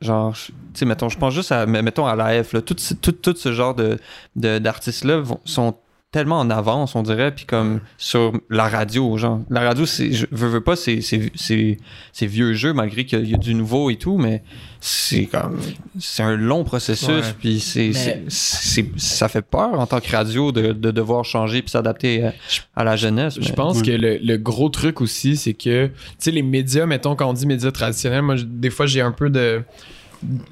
genre 0.00 0.34
je- 0.34 0.46
tu 0.46 0.52
sais 0.74 0.84
mettons 0.84 1.08
je 1.08 1.18
pense 1.18 1.32
juste 1.34 1.50
à 1.52 1.64
mettons 1.66 2.06
à 2.06 2.14
l'AF 2.16 2.52
là 2.52 2.60
tout, 2.62 2.76
ce- 2.78 2.94
tout, 2.94 3.12
tout 3.12 3.34
ce 3.36 3.52
genre 3.52 3.74
de 3.74 3.98
de- 4.36 4.58
d'artistes 4.58 5.04
là 5.04 5.18
vont- 5.18 5.40
sont 5.44 5.74
tellement 6.12 6.38
en 6.40 6.50
avance 6.50 6.94
on 6.94 7.02
dirait 7.02 7.34
puis 7.34 7.46
comme 7.46 7.80
sur 7.96 8.32
la 8.50 8.68
radio 8.68 9.16
genre 9.16 9.40
la 9.50 9.60
radio 9.62 9.86
c'est 9.86 10.12
je 10.12 10.26
veux, 10.30 10.48
veux 10.48 10.60
pas 10.60 10.76
c'est 10.76 11.00
c'est 11.00 11.32
c'est 11.34 11.78
c'est 12.12 12.26
vieux 12.26 12.52
jeu 12.52 12.72
malgré 12.74 13.04
qu'il 13.06 13.28
y 13.28 13.34
a 13.34 13.38
du 13.38 13.54
nouveau 13.54 13.88
et 13.90 13.96
tout 13.96 14.18
mais 14.18 14.42
c'est 14.78 15.24
comme 15.26 15.58
c'est 15.98 16.22
un 16.22 16.36
long 16.36 16.64
processus 16.64 17.34
puis 17.40 17.60
c'est 17.60 17.88
Mais- 17.88 17.92
c'est 17.92 18.22
c'est- 18.28 18.98
ça 18.98 19.28
fait 19.28 19.42
peur 19.42 19.80
en 19.80 19.86
tant 19.86 20.00
que 20.00 20.10
radio 20.14 20.52
de, 20.52 20.72
de 20.72 20.90
devoir 20.90 21.24
changer 21.24 21.62
puis 21.62 21.70
s'adapter 21.70 22.26
à, 22.26 22.32
à 22.76 22.84
la 22.84 22.96
jeunesse 22.96 23.38
Je 23.40 23.52
pense 23.54 23.80
que 23.82 23.90
le, 23.90 24.18
le 24.18 24.36
gros 24.36 24.68
truc 24.68 25.00
aussi, 25.00 25.36
c'est 25.36 25.54
que, 25.54 25.86
tu 25.86 25.92
sais, 26.18 26.30
les 26.30 26.42
médias, 26.42 26.84
mettons, 26.86 27.16
quand 27.16 27.28
on 27.28 27.32
dit 27.32 27.46
médias 27.46 27.70
traditionnels, 27.70 28.22
moi, 28.22 28.34
des 28.44 28.70
fois, 28.70 28.84
j'ai 28.86 29.00
un 29.00 29.12
peu 29.12 29.30
de. 29.30 29.62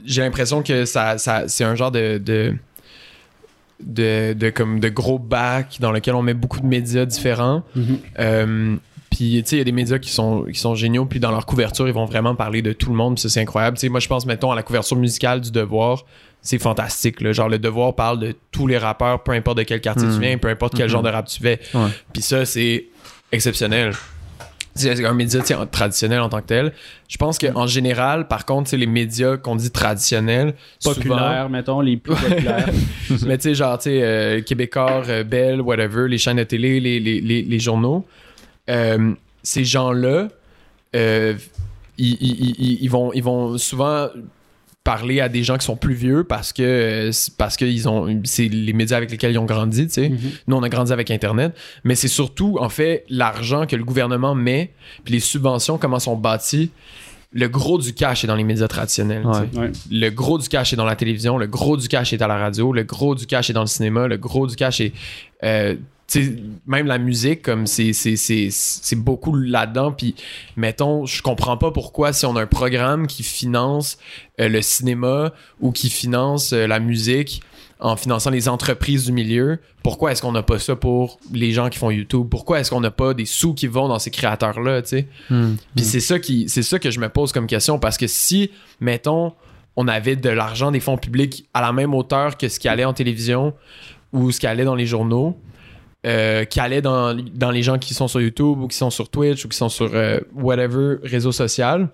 J'ai 0.04 0.22
l'impression 0.22 0.62
que 0.62 0.84
ça, 0.84 1.18
ça 1.18 1.44
c'est 1.48 1.64
un 1.64 1.74
genre 1.74 1.90
de. 1.90 2.18
de 2.18 2.54
de, 3.84 4.32
de 4.34 4.50
comme 4.50 4.80
de 4.80 4.88
gros 4.88 5.18
bac 5.18 5.76
dans 5.80 5.92
lequel 5.92 6.14
on 6.14 6.22
met 6.22 6.34
beaucoup 6.34 6.60
de 6.60 6.66
médias 6.66 7.04
différents 7.06 7.62
Mhm. 7.74 7.98
Euh, 8.18 8.76
puis 9.10 9.42
tu 9.42 9.48
sais 9.50 9.56
il 9.56 9.58
y 9.58 9.62
a 9.62 9.64
des 9.64 9.72
médias 9.72 9.98
qui 9.98 10.10
sont 10.10 10.44
qui 10.44 10.58
sont 10.58 10.74
géniaux 10.74 11.04
puis 11.04 11.18
dans 11.20 11.30
leur 11.32 11.44
couverture 11.46 11.88
ils 11.88 11.94
vont 11.94 12.04
vraiment 12.04 12.34
parler 12.36 12.62
de 12.62 12.72
tout 12.72 12.90
le 12.90 12.96
monde 12.96 13.18
ça 13.18 13.28
c'est 13.28 13.40
incroyable 13.40 13.76
tu 13.76 13.82
sais 13.82 13.88
moi 13.88 13.98
je 14.00 14.06
pense 14.08 14.24
mettons 14.26 14.52
à 14.52 14.54
la 14.54 14.62
couverture 14.62 14.96
musicale 14.96 15.40
du 15.40 15.50
Devoir 15.50 16.04
c'est 16.42 16.58
fantastique 16.58 17.20
là. 17.20 17.32
genre 17.32 17.48
le 17.48 17.58
Devoir 17.58 17.94
parle 17.94 18.18
de 18.20 18.34
tous 18.52 18.66
les 18.68 18.78
rappeurs 18.78 19.22
peu 19.22 19.32
importe 19.32 19.58
de 19.58 19.62
quel 19.64 19.80
quartier 19.80 20.06
Mhm. 20.06 20.14
tu 20.14 20.20
viens 20.20 20.38
peu 20.38 20.48
importe 20.48 20.74
quel 20.76 20.86
Mhm. 20.86 20.92
genre 20.92 21.02
de 21.02 21.08
rap 21.10 21.26
tu 21.26 21.40
fais 21.40 21.58
Ouais. 21.74 21.88
puis 22.12 22.22
ça, 22.22 22.44
c'est 22.44 22.86
exceptionnel. 23.32 23.92
C'est 24.74 25.04
un 25.04 25.14
média 25.14 25.40
traditionnel 25.70 26.20
en 26.20 26.28
tant 26.28 26.40
que 26.40 26.46
tel. 26.46 26.72
Je 27.08 27.16
pense 27.16 27.38
qu'en 27.38 27.66
général, 27.66 28.28
par 28.28 28.46
contre, 28.46 28.74
les 28.76 28.86
médias 28.86 29.36
qu'on 29.36 29.56
dit 29.56 29.70
traditionnels, 29.70 30.54
Populaires, 30.94 31.48
mettons, 31.50 31.80
les 31.80 31.96
plus 31.96 32.14
populaires. 32.14 32.68
mais 33.26 33.36
tu 33.36 33.42
sais, 33.42 33.54
genre, 33.54 33.78
tu 33.78 33.90
sais, 33.90 34.00
euh, 34.02 34.40
Québécois, 34.42 35.02
euh, 35.08 35.24
Bell, 35.24 35.60
whatever, 35.60 36.08
les 36.08 36.18
chaînes 36.18 36.36
de 36.38 36.44
télé, 36.44 36.78
les, 36.80 37.00
les, 37.00 37.20
les, 37.20 37.42
les 37.42 37.58
journaux, 37.58 38.06
euh, 38.68 39.12
ces 39.42 39.64
gens-là, 39.64 40.28
ils, 40.94 41.36
ils- 41.98 42.54
ils- 42.58 42.78
ils 42.82 42.88
vont, 42.90 43.12
ils 43.12 43.22
vont 43.22 43.58
souvent 43.58 44.08
parler 44.82 45.20
à 45.20 45.28
des 45.28 45.42
gens 45.42 45.58
qui 45.58 45.66
sont 45.66 45.76
plus 45.76 45.92
vieux 45.94 46.24
parce 46.24 46.52
que 46.54 47.10
c'est- 47.12 47.36
parce 47.36 47.56
que 47.58 47.64
ils 47.66 47.86
ont 47.88 48.20
c'est 48.24 48.48
les 48.48 48.72
médias 48.72 48.96
avec 48.96 49.10
lesquels 49.10 49.32
ils 49.32 49.38
ont 49.38 49.44
grandi 49.44 49.86
tu 49.86 49.92
sais 49.92 50.08
Mhm. 50.08 50.18
nous, 50.46 50.56
on 50.56 50.62
a 50.62 50.68
grandi 50.70 50.90
avec 50.92 51.10
Internet, 51.10 51.54
mais 51.84 51.94
c'est 51.94 52.08
surtout, 52.08 52.56
en 52.60 52.68
fait, 52.70 53.04
l'argent 53.10 53.66
que 53.66 53.76
le 53.76 53.84
gouvernement 53.84 54.34
met, 54.34 54.72
puis 55.04 55.12
les 55.14 55.20
subventions, 55.20 55.76
comment 55.76 55.98
sont 55.98 56.16
bâties. 56.16 56.70
Le 57.32 57.46
gros 57.48 57.78
du 57.78 57.92
cash 57.94 58.24
est 58.24 58.26
dans 58.26 58.34
les 58.34 58.42
médias 58.42 58.66
traditionnels. 58.66 59.24
Ouais. 59.24 59.58
Ouais. 59.60 59.70
Le 59.90 60.08
gros 60.10 60.38
du 60.38 60.48
cash 60.48 60.72
est 60.72 60.76
dans 60.76 60.84
la 60.86 60.96
télévision, 60.96 61.38
le 61.38 61.46
gros 61.46 61.76
du 61.76 61.86
cash 61.86 62.12
est 62.12 62.22
à 62.22 62.26
la 62.26 62.36
radio, 62.38 62.72
le 62.72 62.82
gros 62.82 63.14
du 63.14 63.26
cash 63.26 63.50
est 63.50 63.52
dans 63.52 63.60
le 63.60 63.66
cinéma, 63.68 64.08
le 64.08 64.16
gros 64.16 64.46
du 64.48 64.56
cash 64.56 64.80
est. 64.80 64.92
euh, 65.44 65.76
même 66.66 66.86
la 66.86 66.98
musique, 66.98 67.42
comme 67.42 67.66
c'est, 67.66 67.92
c'est, 67.92 68.16
c'est, 68.16 68.48
c'est 68.50 68.96
beaucoup 68.96 69.34
là-dedans. 69.34 69.92
Puis, 69.92 70.14
mettons, 70.56 71.06
je 71.06 71.22
comprends 71.22 71.56
pas 71.56 71.70
pourquoi, 71.70 72.12
si 72.12 72.26
on 72.26 72.36
a 72.36 72.42
un 72.42 72.46
programme 72.46 73.06
qui 73.06 73.22
finance 73.22 73.98
euh, 74.40 74.48
le 74.48 74.62
cinéma 74.62 75.32
ou 75.60 75.72
qui 75.72 75.90
finance 75.90 76.52
euh, 76.52 76.66
la 76.66 76.80
musique, 76.80 77.42
en 77.80 77.96
finançant 77.96 78.30
les 78.30 78.48
entreprises 78.48 79.06
du 79.06 79.12
milieu, 79.12 79.58
pourquoi 79.82 80.12
est-ce 80.12 80.20
qu'on 80.20 80.32
n'a 80.32 80.42
pas 80.42 80.58
ça 80.58 80.76
pour 80.76 81.18
les 81.32 81.52
gens 81.52 81.70
qui 81.70 81.78
font 81.78 81.90
YouTube? 81.90 82.26
Pourquoi 82.30 82.60
est-ce 82.60 82.70
qu'on 82.70 82.80
n'a 82.80 82.90
pas 82.90 83.14
des 83.14 83.24
sous 83.24 83.54
qui 83.54 83.66
vont 83.66 83.88
dans 83.88 83.98
ces 83.98 84.10
créateurs-là, 84.10 84.82
tu 84.82 84.88
sais? 84.88 85.08
Hmm. 85.30 85.54
Puis 85.74 85.84
c'est 85.84 86.00
ça 86.00 86.18
qui 86.18 86.48
c'est 86.48 86.62
ça 86.62 86.78
que 86.78 86.90
je 86.90 87.00
me 87.00 87.08
pose 87.08 87.32
comme 87.32 87.46
question 87.46 87.78
parce 87.78 87.96
que 87.96 88.06
si 88.06 88.50
mettons 88.80 89.32
on 89.76 89.88
avait 89.88 90.16
de 90.16 90.28
l'argent 90.28 90.70
des 90.70 90.80
fonds 90.80 90.98
publics 90.98 91.48
à 91.54 91.62
la 91.62 91.72
même 91.72 91.94
hauteur 91.94 92.36
que 92.36 92.48
ce 92.48 92.58
qui 92.58 92.68
allait 92.68 92.84
en 92.84 92.92
télévision 92.92 93.54
ou 94.12 94.30
ce 94.30 94.40
qui 94.40 94.46
allait 94.46 94.64
dans 94.64 94.74
les 94.74 94.86
journaux 94.86 95.38
euh, 96.06 96.44
qui 96.44 96.60
allait 96.60 96.82
dans, 96.82 97.14
dans 97.14 97.50
les 97.50 97.62
gens 97.62 97.78
qui 97.78 97.94
sont 97.94 98.08
sur 98.08 98.20
YouTube 98.20 98.60
ou 98.60 98.68
qui 98.68 98.76
sont 98.76 98.90
sur 98.90 99.08
Twitch 99.08 99.44
ou 99.44 99.48
qui 99.48 99.56
sont 99.56 99.68
sur 99.68 99.90
euh, 99.94 100.20
whatever 100.34 100.96
réseau 101.02 101.32
social 101.32 101.88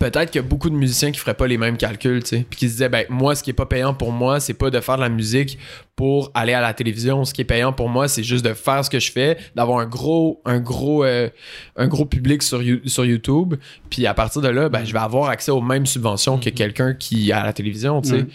peut-être 0.00 0.30
qu'il 0.30 0.40
y 0.40 0.44
a 0.44 0.48
beaucoup 0.48 0.70
de 0.70 0.74
musiciens 0.74 1.12
qui 1.12 1.20
feraient 1.20 1.34
pas 1.34 1.46
les 1.46 1.58
mêmes 1.58 1.76
calculs, 1.76 2.22
tu 2.22 2.28
sais, 2.30 2.46
puis 2.48 2.58
qui 2.58 2.68
se 2.68 2.72
disaient 2.72 2.88
ben 2.88 3.04
moi 3.10 3.34
ce 3.34 3.42
qui 3.42 3.50
est 3.50 3.54
pas 3.54 3.66
payant 3.66 3.92
pour 3.92 4.12
moi, 4.12 4.40
c'est 4.40 4.54
pas 4.54 4.70
de 4.70 4.80
faire 4.80 4.96
de 4.96 5.02
la 5.02 5.10
musique 5.10 5.58
pour 5.94 6.30
aller 6.32 6.54
à 6.54 6.62
la 6.62 6.72
télévision, 6.72 7.24
ce 7.26 7.34
qui 7.34 7.42
est 7.42 7.44
payant 7.44 7.72
pour 7.74 7.90
moi, 7.90 8.08
c'est 8.08 8.22
juste 8.22 8.44
de 8.44 8.54
faire 8.54 8.82
ce 8.82 8.88
que 8.88 8.98
je 8.98 9.12
fais, 9.12 9.36
d'avoir 9.54 9.78
un 9.78 9.86
gros 9.86 10.40
un 10.46 10.58
gros 10.58 11.04
euh, 11.04 11.28
un 11.76 11.86
gros 11.86 12.06
public 12.06 12.42
sur 12.42 12.62
sur 12.86 13.04
YouTube, 13.04 13.54
puis 13.90 14.06
à 14.06 14.14
partir 14.14 14.40
de 14.40 14.48
là, 14.48 14.70
ben 14.70 14.84
je 14.84 14.92
vais 14.94 14.98
avoir 14.98 15.28
accès 15.28 15.50
aux 15.50 15.60
mêmes 15.60 15.86
subventions 15.86 16.38
que 16.38 16.48
quelqu'un 16.48 16.94
qui 16.94 17.28
est 17.28 17.32
à 17.32 17.44
la 17.44 17.52
télévision, 17.52 18.00
tu 18.00 18.08
sais. 18.08 18.14
Ouais. 18.16 18.26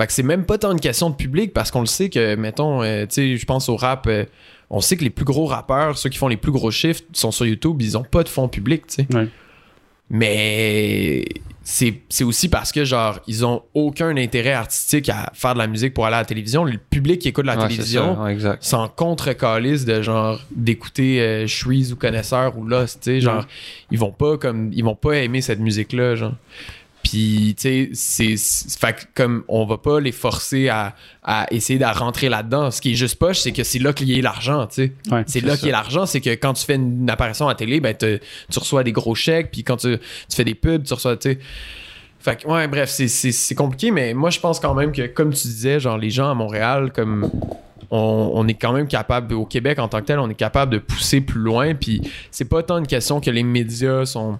Fait 0.00 0.06
que 0.06 0.12
c'est 0.14 0.22
même 0.22 0.46
pas 0.46 0.56
tant 0.56 0.72
une 0.72 0.80
question 0.80 1.10
de 1.10 1.14
public 1.14 1.52
parce 1.52 1.70
qu'on 1.70 1.80
le 1.80 1.86
sait 1.86 2.08
que 2.08 2.34
mettons 2.34 2.82
euh, 2.82 3.02
tu 3.02 3.14
sais, 3.14 3.36
je 3.36 3.44
pense 3.44 3.68
au 3.68 3.76
rap 3.76 4.06
euh, 4.06 4.24
on 4.70 4.80
sait 4.80 4.96
que 4.96 5.04
les 5.04 5.10
plus 5.10 5.26
gros 5.26 5.44
rappeurs, 5.44 5.98
ceux 5.98 6.08
qui 6.08 6.16
font 6.16 6.28
les 6.28 6.38
plus 6.38 6.52
gros 6.52 6.70
chiffres, 6.70 7.02
sont 7.12 7.32
sur 7.32 7.44
YouTube, 7.44 7.82
ils 7.82 7.98
ont 7.98 8.04
pas 8.04 8.22
de 8.22 8.28
fonds 8.28 8.48
publics, 8.48 8.86
tu 8.86 9.04
sais. 9.04 9.06
Ouais. 9.14 9.28
Mais 10.08 11.24
c'est 11.62 12.24
aussi 12.24 12.48
parce 12.48 12.72
que, 12.72 12.84
genre, 12.84 13.20
ils 13.26 13.44
ont 13.44 13.62
aucun 13.74 14.16
intérêt 14.16 14.52
artistique 14.52 15.08
à 15.08 15.30
faire 15.34 15.54
de 15.54 15.58
la 15.58 15.66
musique 15.66 15.92
pour 15.94 16.06
aller 16.06 16.16
à 16.16 16.20
la 16.20 16.24
télévision. 16.24 16.64
Le 16.64 16.78
public 16.78 17.20
qui 17.20 17.28
écoute 17.28 17.46
la 17.46 17.56
Ouais, 17.56 17.68
télévision 17.68 18.16
ça, 18.16 18.22
ouais, 18.22 18.56
s'en 18.60 18.88
contre-calice 18.88 19.84
de, 19.84 20.02
genre, 20.02 20.40
d'écouter 20.54 21.20
euh, 21.20 21.46
Shreeze 21.46 21.92
ou 21.92 21.96
Connaisseur 21.96 22.56
ou 22.58 22.64
Lost, 22.64 23.00
tu 23.02 23.10
sais. 23.10 23.20
Genre, 23.20 23.38
Ouais. 23.38 23.44
ils 23.92 23.98
vont 23.98 24.10
pas 24.12 24.36
comme, 24.38 24.70
ils 24.72 24.84
vont 24.84 24.96
pas 24.96 25.16
aimer 25.18 25.42
cette 25.42 25.60
musique-là, 25.60 26.16
genre. 26.16 26.34
Puis, 27.10 27.56
tu 27.58 27.90
sais, 27.94 28.36
c'est-. 28.36 28.78
Fait 28.78 28.92
que, 28.92 29.00
comme, 29.16 29.42
on 29.48 29.66
va 29.66 29.78
pas 29.78 29.98
les 29.98 30.12
forcer 30.12 30.68
à, 30.68 30.94
à 31.24 31.46
essayer 31.52 31.76
de 31.78 31.84
rentrer 31.84 32.28
là-dedans. 32.28 32.70
Ce 32.70 32.80
qui 32.80 32.92
est 32.92 32.94
juste 32.94 33.16
poche, 33.16 33.40
c'est 33.40 33.50
que 33.50 33.64
c'est 33.64 33.80
là 33.80 33.92
qu'il 33.92 34.08
y 34.08 34.16
a 34.16 34.22
l'argent, 34.22 34.66
tu 34.68 34.74
sais. 34.74 34.92
Ouais. 35.10 35.24
C'est 35.26 35.40
là 35.40 35.56
qu'il 35.56 35.66
y 35.66 35.70
a 35.70 35.72
l'argent, 35.72 36.06
c'est 36.06 36.20
que 36.20 36.30
quand 36.30 36.52
tu 36.52 36.64
fais 36.64 36.76
une 36.76 37.10
apparition 37.10 37.46
à 37.48 37.50
la 37.50 37.54
télé, 37.56 37.80
ben 37.80 37.94
te- 37.96 38.20
tu 38.48 38.58
reçois 38.60 38.84
des 38.84 38.92
gros 38.92 39.16
chèques, 39.16 39.50
puis 39.50 39.64
quand 39.64 39.76
tu, 39.78 39.98
tu 39.98 40.36
fais 40.36 40.44
des 40.44 40.54
pubs, 40.54 40.84
tu 40.84 40.94
reçois, 40.94 41.16
tu 41.16 41.32
sais. 41.32 41.38
Fait 42.20 42.40
que, 42.40 42.46
ouais, 42.46 42.68
bref, 42.68 42.90
c'est 42.90 43.54
compliqué, 43.56 43.90
mais 43.90 44.14
moi, 44.14 44.30
je 44.30 44.38
pense 44.38 44.60
quand 44.60 44.74
même 44.74 44.92
que, 44.92 45.06
comme 45.08 45.32
tu 45.32 45.48
disais, 45.48 45.80
genre, 45.80 45.98
les 45.98 46.10
gens 46.10 46.30
à 46.30 46.34
Montréal, 46.34 46.92
comme. 46.94 47.28
On, 47.92 48.30
on 48.34 48.46
est 48.46 48.54
quand 48.54 48.72
même 48.72 48.86
capable, 48.86 49.34
au 49.34 49.44
Québec 49.46 49.80
en 49.80 49.88
tant 49.88 49.98
que 50.00 50.04
tel, 50.04 50.20
on 50.20 50.30
est 50.30 50.34
capable 50.34 50.72
de 50.74 50.78
pousser 50.78 51.20
plus 51.20 51.40
loin, 51.40 51.74
puis 51.74 52.00
c'est 52.30 52.44
pas 52.44 52.62
tant 52.62 52.78
une 52.78 52.86
question 52.86 53.20
que 53.20 53.30
les 53.32 53.42
médias 53.42 54.06
sont. 54.06 54.38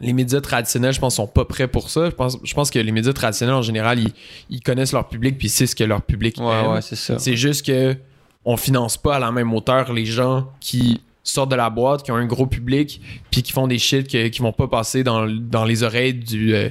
Les 0.00 0.12
médias 0.12 0.40
traditionnels, 0.42 0.92
je 0.92 1.00
pense, 1.00 1.16
sont 1.16 1.26
pas 1.26 1.44
prêts 1.46 1.68
pour 1.68 1.88
ça. 1.88 2.10
Je 2.10 2.14
pense, 2.14 2.36
je 2.44 2.52
pense 2.54 2.70
que 2.70 2.78
les 2.78 2.92
médias 2.92 3.12
traditionnels, 3.14 3.54
en 3.54 3.62
général, 3.62 3.98
ils, 3.98 4.12
ils 4.50 4.60
connaissent 4.60 4.92
leur 4.92 5.08
public, 5.08 5.38
puis 5.38 5.48
c'est 5.48 5.66
ce 5.66 5.74
que 5.74 5.84
leur 5.84 6.02
public 6.02 6.36
Ouais, 6.38 6.44
aime. 6.64 6.72
ouais, 6.72 6.82
c'est 6.82 6.96
ça. 6.96 7.18
C'est 7.18 7.36
juste 7.36 7.64
que 7.64 7.96
on 8.44 8.56
finance 8.56 8.96
pas 8.98 9.16
à 9.16 9.18
la 9.18 9.32
même 9.32 9.52
hauteur 9.54 9.92
les 9.92 10.04
gens 10.06 10.50
qui 10.60 11.00
sortent 11.24 11.50
de 11.50 11.56
la 11.56 11.70
boîte, 11.70 12.02
qui 12.04 12.12
ont 12.12 12.16
un 12.16 12.26
gros 12.26 12.46
public, 12.46 13.00
puis 13.30 13.42
qui 13.42 13.52
font 13.52 13.66
des 13.66 13.78
shit 13.78 14.06
que- 14.06 14.28
qui 14.28 14.40
vont 14.42 14.52
pas 14.52 14.68
passer 14.68 15.02
dans, 15.02 15.26
dans 15.26 15.64
les 15.64 15.82
oreilles 15.82 16.14
du, 16.14 16.54
euh, 16.54 16.68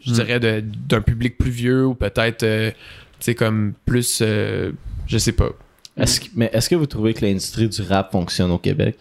je 0.00 0.10
Mm. 0.10 0.14
dirais, 0.14 0.40
de- 0.40 0.64
d'un 0.64 1.00
public 1.02 1.36
plus 1.36 1.50
vieux 1.50 1.84
ou 1.84 1.94
peut-être, 1.94 2.44
euh, 2.44 2.70
tu 2.70 2.76
sais, 3.20 3.34
comme 3.34 3.74
plus, 3.84 4.20
euh, 4.22 4.70
je 5.06 5.18
sais 5.18 5.32
pas. 5.32 5.50
Est-ce 5.98 6.20
que- 6.20 6.28
mais 6.36 6.48
est-ce 6.54 6.70
que 6.70 6.76
vous 6.76 6.86
trouvez 6.86 7.12
que 7.12 7.26
l'industrie 7.26 7.68
du 7.68 7.82
rap 7.82 8.12
fonctionne 8.12 8.52
au 8.52 8.58
Québec? 8.58 8.96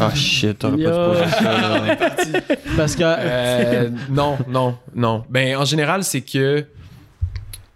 Ah 0.00 0.14
shit, 0.14 0.58
t'aurais 0.58 0.76
Yo. 0.78 0.90
pas 0.90 1.14
dû 1.14 1.18
poser 1.20 1.30
ça. 1.30 1.42
là. 1.42 1.96
Parce 2.76 2.96
que. 2.96 3.02
Euh, 3.04 3.90
non, 4.10 4.36
non, 4.48 4.76
non. 4.94 5.24
Ben, 5.30 5.56
en 5.56 5.64
général, 5.64 6.02
c'est 6.04 6.22
que 6.22 6.64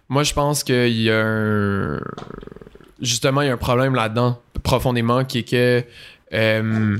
moi, 0.09 0.23
je 0.23 0.33
pense 0.33 0.63
qu'il 0.63 1.01
y 1.01 1.09
a 1.11 1.21
un. 1.25 1.99
Justement, 3.01 3.41
il 3.41 3.47
y 3.47 3.49
a 3.49 3.53
un 3.53 3.57
problème 3.57 3.95
là-dedans, 3.95 4.39
profondément, 4.63 5.23
qui 5.23 5.39
est 5.39 5.43
que. 5.49 5.83
euh, 6.33 6.97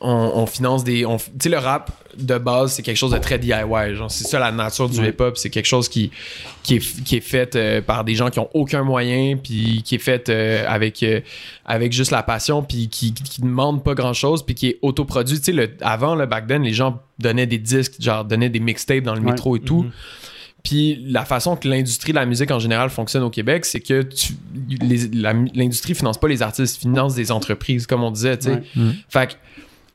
on, 0.00 0.32
on 0.34 0.46
finance 0.46 0.84
des. 0.84 1.04
Tu 1.04 1.24
sais, 1.42 1.48
le 1.48 1.58
rap 1.58 1.90
de 2.16 2.38
base, 2.38 2.72
c'est 2.72 2.82
quelque 2.82 2.96
chose 2.96 3.12
de 3.12 3.18
très 3.18 3.38
DIY. 3.38 3.94
Genre, 3.94 4.10
c'est 4.10 4.24
ça 4.26 4.38
la 4.38 4.50
nature 4.52 4.88
du 4.88 5.00
hip-hop. 5.06 5.36
C'est 5.36 5.50
quelque 5.50 5.66
chose 5.66 5.88
qui, 5.88 6.10
qui, 6.62 6.76
est, 6.76 7.02
qui 7.04 7.16
est 7.16 7.20
fait 7.20 7.54
euh, 7.56 7.80
par 7.80 8.04
des 8.04 8.14
gens 8.14 8.30
qui 8.30 8.38
ont 8.40 8.48
aucun 8.54 8.82
moyen, 8.82 9.36
puis 9.36 9.82
qui 9.84 9.94
est 9.96 9.98
fait 10.00 10.28
euh, 10.28 10.64
avec, 10.68 11.02
euh, 11.02 11.20
avec 11.64 11.92
juste 11.92 12.10
la 12.10 12.22
passion, 12.22 12.62
puis 12.62 12.88
qui, 12.88 13.12
qui 13.14 13.40
demande 13.40 13.82
pas 13.84 13.94
grand-chose, 13.94 14.44
puis 14.44 14.54
qui 14.54 14.68
est 14.68 14.78
autoproduit. 14.82 15.40
Tu 15.40 15.52
sais, 15.54 15.70
avant, 15.80 16.14
le 16.14 16.26
back 16.26 16.46
then, 16.46 16.62
les 16.62 16.72
gens 16.72 17.00
donnaient 17.18 17.46
des 17.46 17.58
disques, 17.58 17.94
genre, 18.00 18.24
donnaient 18.24 18.50
des 18.50 18.60
mixtapes 18.60 19.02
dans 19.04 19.14
le 19.14 19.20
Ouais. 19.20 19.30
métro 19.32 19.56
et 19.56 19.60
tout. 19.60 19.86
Puis 20.64 21.00
la 21.06 21.24
façon 21.24 21.56
que 21.56 21.68
l'industrie 21.68 22.12
de 22.12 22.16
la 22.18 22.26
musique 22.26 22.50
en 22.50 22.58
général 22.58 22.90
fonctionne 22.90 23.22
au 23.22 23.30
Québec, 23.30 23.64
c'est 23.64 23.80
que 23.80 24.06
l'industrie 25.54 25.94
finance 25.94 26.18
pas 26.18 26.28
les 26.28 26.42
artistes, 26.42 26.80
finance 26.80 27.14
des 27.14 27.30
entreprises, 27.32 27.86
comme 27.86 28.02
on 28.02 28.10
disait, 28.10 28.36
tu 28.38 28.44
sais. 28.48 28.62
Ouais. 28.76 28.92
Fait 29.08 29.28
que 29.28 29.34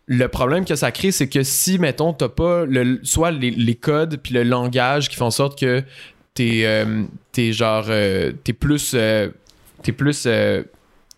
le 0.08 0.28
problème 0.28 0.66
que 0.66 0.76
ça 0.76 0.92
crée, 0.92 1.12
c'est 1.12 1.30
que 1.30 1.44
si, 1.44 1.80
mettons, 1.80 2.14
t'as 2.14 2.30
pas 2.30 2.66
le, 2.66 3.00
soit 3.04 3.32
les, 3.32 3.76
codes 3.76 4.18
puis 4.22 4.34
le 4.34 4.44
langage 4.44 5.10
qui 5.10 5.16
font 5.16 5.28
en 5.28 5.32
sorte 5.32 5.58
que 5.58 5.84
t'es, 6.34 6.66
euh, 6.66 7.06
genre, 7.52 7.86
euh, 7.90 8.32
t'es 8.44 8.54
plus, 8.54 8.94
euh, 8.96 9.30
t'es 9.82 9.94
plus, 9.94 10.28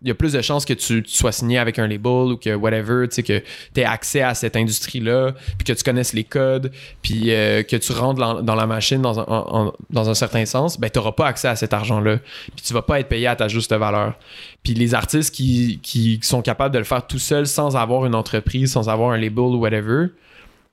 il 0.01 0.09
y 0.09 0.11
a 0.11 0.13
plus 0.13 0.33
de 0.33 0.41
chances 0.41 0.65
que 0.65 0.73
tu, 0.73 1.03
sois 1.07 1.31
signé 1.31 1.57
avec 1.57 1.79
un 1.79 1.87
label 1.87 2.33
ou 2.33 2.37
que 2.37 2.53
whatever, 2.53 3.07
tu 3.07 3.15
sais, 3.15 3.23
que 3.23 3.41
tu 3.73 3.83
accès 3.83 4.21
à 4.21 4.33
cette 4.33 4.55
industrie-là, 4.55 5.33
puis 5.57 5.65
que 5.65 5.73
tu 5.73 5.83
connaisses 5.83 6.13
les 6.13 6.23
codes, 6.23 6.71
puis 7.01 7.31
euh, 7.31 7.63
que 7.63 7.75
tu 7.75 7.91
rentres 7.91 8.43
dans, 8.43 8.55
la 8.55 8.67
machine 8.67 9.01
dans 9.01 10.09
un, 10.09 10.13
certain 10.13 10.45
sens, 10.45 10.79
ben 10.79 10.89
tu 10.89 10.99
n'auras 10.99 11.13
pas 11.13 11.27
accès 11.27 11.47
à 11.47 11.55
cet 11.55 11.73
argent-là. 11.73 12.17
Puis 12.55 12.65
tu 12.65 12.73
vas 12.73 12.81
pas 12.81 12.99
être 12.99 13.07
payé 13.07 13.27
à 13.27 13.35
ta 13.35 13.47
juste 13.47 13.73
valeur. 13.73 14.17
Puis 14.63 14.73
les 14.73 14.93
artistes 14.93 15.33
qui, 15.33 16.19
sont 16.21 16.41
capables 16.41 16.73
de 16.73 16.79
le 16.79 16.85
faire 16.85 17.07
tout 17.07 17.19
seuls 17.19 17.47
sans 17.47 17.75
avoir 17.75 18.05
une 18.05 18.15
entreprise, 18.15 18.73
sans 18.73 18.89
avoir 18.89 19.11
un 19.11 19.17
label 19.17 19.45
ou 19.45 19.57
whatever, 19.57 20.07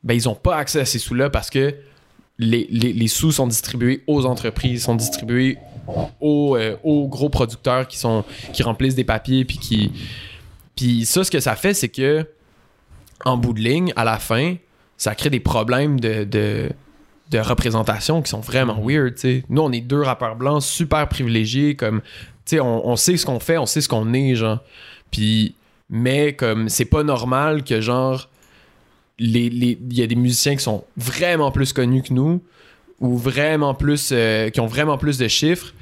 ben 0.03 0.15
ils 0.15 0.29
ont 0.29 0.35
pas 0.35 0.57
accès 0.57 0.81
à 0.81 0.85
ces 0.85 0.99
sous-là 0.99 1.31
parce 1.31 1.49
que 1.49 1.75
les, 2.39 2.67
les- 2.71 2.93
les 2.93 3.09
sous 3.09 3.31
sont 3.31 3.47
distribués 3.47 4.03
aux 4.07 4.27
entreprises, 4.27 4.83
sont 4.85 4.97
distribués 4.97 5.59
aux, 6.21 6.57
euh, 6.57 6.77
aux 6.85 7.09
gros 7.09 7.29
producteurs 7.29 7.89
qui 7.89 7.99
sont 7.99 8.25
qui 8.53 8.63
remplissent 8.63 8.95
des 8.95 9.05
papiers 9.05 9.45
puis 9.45 9.59
qui 9.59 9.93
puis 10.77 11.05
ça 11.05 11.25
ce 11.25 11.31
que 11.31 11.41
ça 11.41 11.57
fait 11.57 11.75
c'est 11.75 11.89
que 11.89 12.27
en 13.25 13.37
bout 13.37 13.53
de 13.53 13.61
ligne 13.61 13.93
à 13.97 14.05
la 14.05 14.19
fin 14.19 14.57
ça 14.97 15.15
crée 15.15 15.31
des 15.31 15.41
problèmes 15.41 15.99
de, 15.99 16.23
de 16.25 17.39
représentation 17.39 18.21
qui 18.23 18.29
sont 18.31 18.41
vraiment 18.41 18.79
weird. 18.85 19.15
Nous, 19.49 19.63
on 19.63 19.73
est 19.73 19.81
deux 19.81 20.03
rappeurs 20.03 20.37
blancs 20.37 20.63
super 20.63 21.09
privilégiés, 21.09 21.75
comme, 21.75 22.03
tu 22.45 22.61
on, 22.61 22.87
on 22.87 22.95
sait 22.95 23.17
ce 23.17 23.25
qu'on 23.27 23.41
fait, 23.41 23.57
on 23.59 23.65
sait 23.67 23.81
ce 23.81 23.89
qu'on 23.89 24.13
est, 24.13 24.35
genre. 24.35 24.59
Puis, 25.11 25.55
mais 25.89 26.35
comme, 26.35 26.69
c'est 26.69 26.85
pas 26.85 27.03
normal 27.03 27.65
que, 27.65 27.81
genre, 27.81 28.29
les- 29.19 29.47
il 29.47 29.99
y 29.99 30.03
a 30.03 30.07
des 30.07 30.15
musiciens 30.15 30.55
qui 30.57 30.63
sont 30.63 30.85
vraiment 30.97 31.51
plus 31.51 31.73
connus 31.73 32.03
que 32.03 32.13
nous, 32.13 32.43
ou 33.03 33.19
vraiment 33.19 33.75
plus, 33.75 34.09
euh, 34.13 34.49
qui 34.49 34.61
ont 34.61 34.67
vraiment 34.67 34.97
plus 34.97 35.19
de 35.19 35.29
chiffres, 35.29 35.75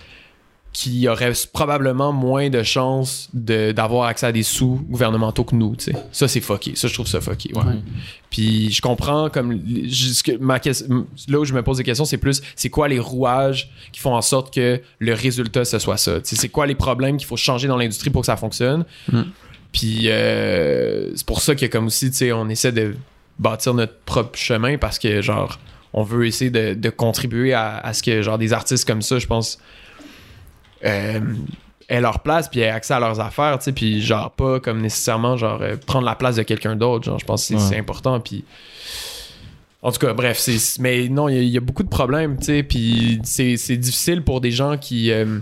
qui 0.72 1.08
auraient 1.08 1.32
probablement 1.52 2.12
moins 2.12 2.48
de 2.48 2.62
chances 2.62 3.28
de- 3.34 3.72
d'avoir 3.72 4.04
accès 4.06 4.26
à 4.26 4.32
des 4.32 4.44
sous 4.44 4.80
gouvernementaux 4.88 5.42
que 5.42 5.56
nous. 5.56 5.74
Ça, 6.12 6.28
c'est 6.28 6.40
fucké. 6.40 6.76
Ça, 6.76 6.86
je 6.86 6.94
trouve 6.94 7.08
ça 7.08 7.20
fucké, 7.20 7.50
ouais. 7.54 7.62
Puis 8.30 8.70
je 8.70 8.80
comprends 8.80 9.28
comme 9.30 9.60
ma 10.40 10.60
là 11.28 11.38
où 11.40 11.44
je 11.44 11.52
me 11.52 11.62
pose 11.62 11.78
des 11.78 11.82
questions, 11.82 12.04
c'est 12.04 12.18
plus 12.18 12.40
c'est 12.54 12.70
quoi 12.70 12.86
les 12.86 13.00
rouages 13.00 13.68
qui 13.92 14.00
font 14.00 14.14
en 14.14 14.22
sorte 14.22 14.54
que 14.54 14.80
le 15.00 15.12
résultat 15.12 15.64
ce 15.64 15.80
soit 15.80 15.96
ça. 15.96 16.20
C'est 16.22 16.48
quoi 16.48 16.66
les 16.68 16.76
problèmes 16.76 17.16
qu'il 17.16 17.26
faut 17.26 17.36
changer 17.36 17.66
dans 17.66 17.76
l'industrie 17.76 18.10
pour 18.10 18.22
que 18.22 18.26
ça 18.26 18.36
fonctionne? 18.36 18.84
Mm. 19.12 19.22
Puis 19.72 20.02
euh, 20.04 21.10
c'est 21.16 21.26
pour 21.26 21.40
ça 21.42 21.56
que 21.56 21.66
comme 21.66 21.86
aussi 21.86 22.10
on 22.32 22.48
essaie 22.48 22.72
de 22.72 22.94
bâtir 23.40 23.74
notre 23.74 23.96
propre 24.04 24.38
chemin 24.38 24.78
parce 24.78 25.00
que 25.00 25.20
genre 25.20 25.58
on 25.93 26.03
veut 26.03 26.26
essayer 26.26 26.51
de, 26.51 26.74
de 26.74 26.91
contribuer 26.91 27.53
à, 27.53 27.78
à 27.78 27.93
ce 27.93 28.03
que 28.03 28.22
genre 28.22 28.38
des 28.38 28.53
artistes 28.53 28.86
comme 28.86 29.03
ça, 29.03 29.18
je 29.18 29.26
pense 29.26 29.59
euh, 30.84 31.20
aient 31.88 32.01
leur 32.01 32.20
place 32.20 32.49
puis 32.49 32.61
aient 32.61 32.68
accès 32.70 32.95
à 32.95 33.01
leurs 33.01 33.20
affaires, 33.20 33.59
tu 33.59 33.64
sais, 33.64 33.72
puis 33.72 34.01
genre 34.03 34.30
pas 34.30 34.61
comme 34.61 34.80
nécessairement 34.80 35.36
genre 35.36 35.61
euh, 35.62 35.76
prendre 35.84 36.07
la 36.07 36.14
place 36.14 36.36
de 36.36 36.43
quelqu'un 36.43 36.76
d'autre, 36.76 37.05
genre 37.05 37.18
je 37.18 37.24
pense 37.24 37.49
que 37.49 37.59
c'est 37.59 37.74
Ouais. 37.74 37.78
important 37.80 38.20
puis 38.20 38.45
en 39.82 39.91
tout 39.93 39.99
cas, 39.99 40.12
bref, 40.12 40.38
c'est 40.38 40.59
mais 40.78 41.09
non, 41.09 41.28
il 41.30 41.36
y, 41.36 41.38
a- 41.38 41.43
il 41.43 41.49
y 41.49 41.57
a 41.57 41.61
beaucoup 41.61 41.82
de 41.82 41.88
problèmes, 41.88 42.36
tu 42.38 42.45
sais, 42.45 42.62
puis 42.62 43.18
c'est 43.24 43.57
c'est 43.57 43.78
difficile 43.78 44.22
pour 44.22 44.41
des 44.43 44.51
gens 44.51 44.76
qui 44.76 45.11
euh, 45.11 45.38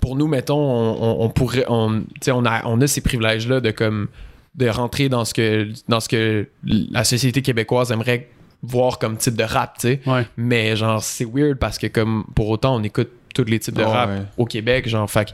pour 0.00 0.16
nous 0.16 0.26
mettons 0.26 0.58
on, 0.58 1.02
on- 1.02 1.24
on 1.24 1.30
pourrait 1.30 1.64
on 1.68 2.00
tu 2.00 2.06
sais 2.22 2.30
on 2.32 2.44
a 2.44 2.66
on 2.66 2.80
a 2.80 2.86
ces 2.86 3.00
privilèges 3.00 3.48
là 3.48 3.60
de 3.60 3.70
comme 3.70 4.08
de 4.56 4.68
rentrer 4.68 5.08
dans 5.08 5.24
ce 5.24 5.34
que 5.34 5.68
dans 5.88 6.00
ce 6.00 6.08
que 6.08 6.48
la 6.64 7.04
société 7.04 7.42
québécoise 7.42 7.90
aimerait 7.90 8.28
voir 8.66 8.98
comme 8.98 9.16
type 9.16 9.36
de 9.36 9.44
rap, 9.44 9.78
tu 9.78 9.88
sais. 9.88 10.00
Ouais. 10.06 10.26
Mais 10.36 10.76
genre, 10.76 11.02
c'est 11.02 11.24
weird 11.24 11.58
parce 11.58 11.78
que 11.78 11.86
comme 11.86 12.24
pour 12.34 12.48
autant, 12.48 12.76
on 12.76 12.82
écoute 12.82 13.10
tous 13.34 13.44
les 13.44 13.58
types 13.58 13.74
de 13.76 13.84
Oh, 13.84 13.90
rap 13.90 14.08
ouais. 14.10 14.22
au 14.36 14.44
Québec, 14.46 14.88
genre, 14.88 15.10
fait 15.10 15.26
que 15.26 15.30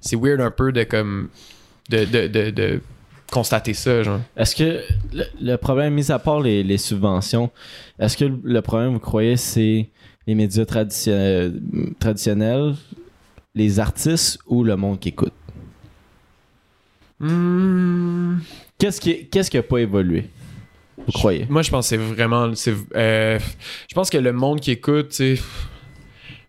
c'est 0.00 0.16
weird 0.16 0.40
un 0.40 0.50
peu 0.50 0.72
de 0.72 0.82
comme 0.84 1.28
de, 1.90 2.04
de, 2.04 2.26
de, 2.26 2.50
de 2.50 2.80
constater 3.30 3.74
ça, 3.74 4.02
genre. 4.02 4.20
Est-ce 4.36 4.54
que 4.56 4.80
le, 5.12 5.24
le 5.40 5.56
problème, 5.56 5.94
mis 5.94 6.10
à 6.10 6.18
part 6.18 6.40
les, 6.40 6.62
les 6.62 6.78
subventions, 6.78 7.50
est-ce 7.98 8.16
que 8.16 8.24
le, 8.24 8.38
le 8.42 8.62
problème, 8.62 8.92
vous 8.94 8.98
croyez, 9.00 9.36
c'est 9.36 9.88
les 10.26 10.34
médias 10.34 10.64
tradition- 10.64 11.52
traditionnels, 12.00 12.74
les 13.54 13.78
artistes 13.80 14.38
ou 14.46 14.64
le 14.64 14.76
monde 14.76 14.98
qui 15.00 15.10
écoute? 15.10 15.32
Hmm. 17.18 18.38
Qu'est-ce 18.78 19.00
qui 19.00 19.26
qu'est-ce 19.28 19.50
qui 19.50 19.56
a 19.56 19.62
pas 19.62 19.78
évolué? 19.78 20.28
Vous 21.06 21.12
croyez? 21.12 21.46
Moi, 21.48 21.62
je 21.62 21.70
pense 21.70 21.86
que 21.86 21.88
c'est 21.90 21.96
vraiment. 21.96 22.50
euh, 22.96 23.38
je 23.88 23.94
pense 23.94 24.10
que 24.10 24.18
le 24.18 24.32
monde 24.32 24.60
qui 24.60 24.72
écoute, 24.72 25.10
tu 25.10 25.36
sais. 25.36 25.42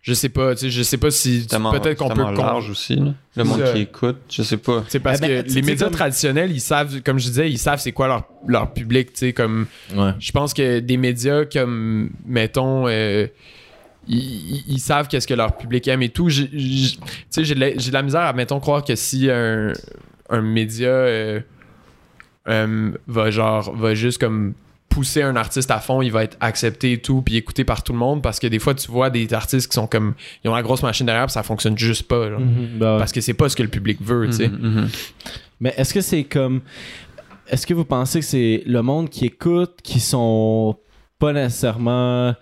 Je 0.00 0.14
sais 0.14 0.28
pas, 0.30 0.54
tu 0.54 0.60
sais, 0.62 0.70
je 0.70 0.82
sais 0.82 0.96
pas 0.96 1.10
si. 1.10 1.46
Peut-être 1.50 1.98
qu'on 1.98 2.08
peut. 2.08 2.22
large 2.22 2.70
aussi. 2.70 2.96
là. 2.96 3.12
Le 3.36 3.44
monde 3.44 3.60
Ça. 3.60 3.72
qui 3.72 3.80
écoute, 3.80 4.16
je 4.30 4.42
sais 4.42 4.56
pas. 4.56 4.84
C'est 4.88 5.00
parce 5.00 5.18
Eh 5.22 5.26
ben, 5.26 5.44
que 5.44 5.50
les 5.52 5.60
médias 5.62 5.86
comme- 5.86 5.94
traditionnels, 5.94 6.50
ils 6.50 6.60
savent, 6.60 7.02
comme 7.02 7.18
je 7.18 7.26
disais, 7.26 7.50
ils 7.50 7.58
savent 7.58 7.78
c'est 7.80 7.92
quoi 7.92 8.06
leur, 8.06 8.24
leur 8.46 8.72
public, 8.72 9.12
tu 9.12 9.18
sais, 9.18 9.32
comme. 9.32 9.66
Ouais. 9.94 10.12
Je 10.18 10.32
pense 10.32 10.54
que 10.54 10.78
des 10.78 10.96
médias 10.96 11.44
comme, 11.44 12.10
mettons, 12.24 12.86
euh, 12.88 13.26
ils, 14.06 14.18
ils- 14.18 14.64
ils 14.68 14.78
savent 14.78 15.08
qu'est-ce 15.08 15.26
que 15.26 15.34
leur 15.34 15.56
public 15.58 15.86
aime 15.88 16.02
et 16.02 16.08
tout. 16.08 16.30
Tu 16.30 16.48
sais, 17.28 17.44
j'ai 17.44 17.54
de, 17.54 17.60
la- 17.60 17.76
j'ai 17.76 17.88
de 17.90 17.94
la 17.94 18.02
misère 18.02 18.22
à, 18.22 18.32
mettons, 18.32 18.60
croire 18.60 18.84
que 18.84 18.94
si 18.94 19.28
un, 19.30 19.72
un 20.30 20.40
média 20.40 20.88
euh, 20.88 21.40
euh, 22.48 22.92
va, 23.06 23.30
genre, 23.30 23.74
va 23.74 23.94
juste 23.94 24.18
comme 24.18 24.54
pousser 24.88 25.22
un 25.22 25.36
artiste 25.36 25.70
à 25.70 25.80
fond, 25.80 26.02
il 26.02 26.10
va 26.10 26.24
être 26.24 26.36
accepté 26.40 26.92
et 26.92 26.98
tout, 26.98 27.22
puis 27.22 27.36
écouté 27.36 27.64
par 27.64 27.82
tout 27.82 27.92
le 27.92 27.98
monde, 27.98 28.22
parce 28.22 28.38
que 28.38 28.46
des 28.46 28.58
fois, 28.58 28.74
tu 28.74 28.90
vois 28.90 29.10
des 29.10 29.32
artistes 29.34 29.68
qui 29.68 29.74
sont 29.74 29.86
comme, 29.86 30.14
ils 30.42 30.50
ont 30.50 30.54
la 30.54 30.62
grosse 30.62 30.82
machine 30.82 31.06
derrière, 31.06 31.26
puis 31.26 31.32
ça 31.32 31.42
fonctionne 31.42 31.76
juste 31.76 32.08
pas, 32.08 32.30
genre. 32.30 32.40
Mhm, 32.40 32.80
ouais. 32.80 32.98
Parce 32.98 33.12
que 33.12 33.20
c'est 33.20 33.34
pas 33.34 33.48
ce 33.48 33.56
que 33.56 33.62
le 33.62 33.68
public 33.68 33.98
veut, 34.00 34.26
tu 34.26 34.32
sais. 34.32 34.48
Mhm, 34.48 34.58
mhm. 34.60 34.88
Mais 35.60 35.74
est-ce 35.76 35.92
que 35.92 36.00
c'est 36.00 36.24
comme. 36.24 36.60
Est-ce 37.48 37.66
que 37.66 37.74
vous 37.74 37.84
pensez 37.84 38.20
que 38.20 38.26
c'est 38.26 38.62
le 38.66 38.82
monde 38.82 39.08
qui 39.08 39.26
écoute 39.26 39.78
qui 39.82 40.00
sont 40.00 40.76
pas 41.18 41.32
nécessairement 41.32 42.34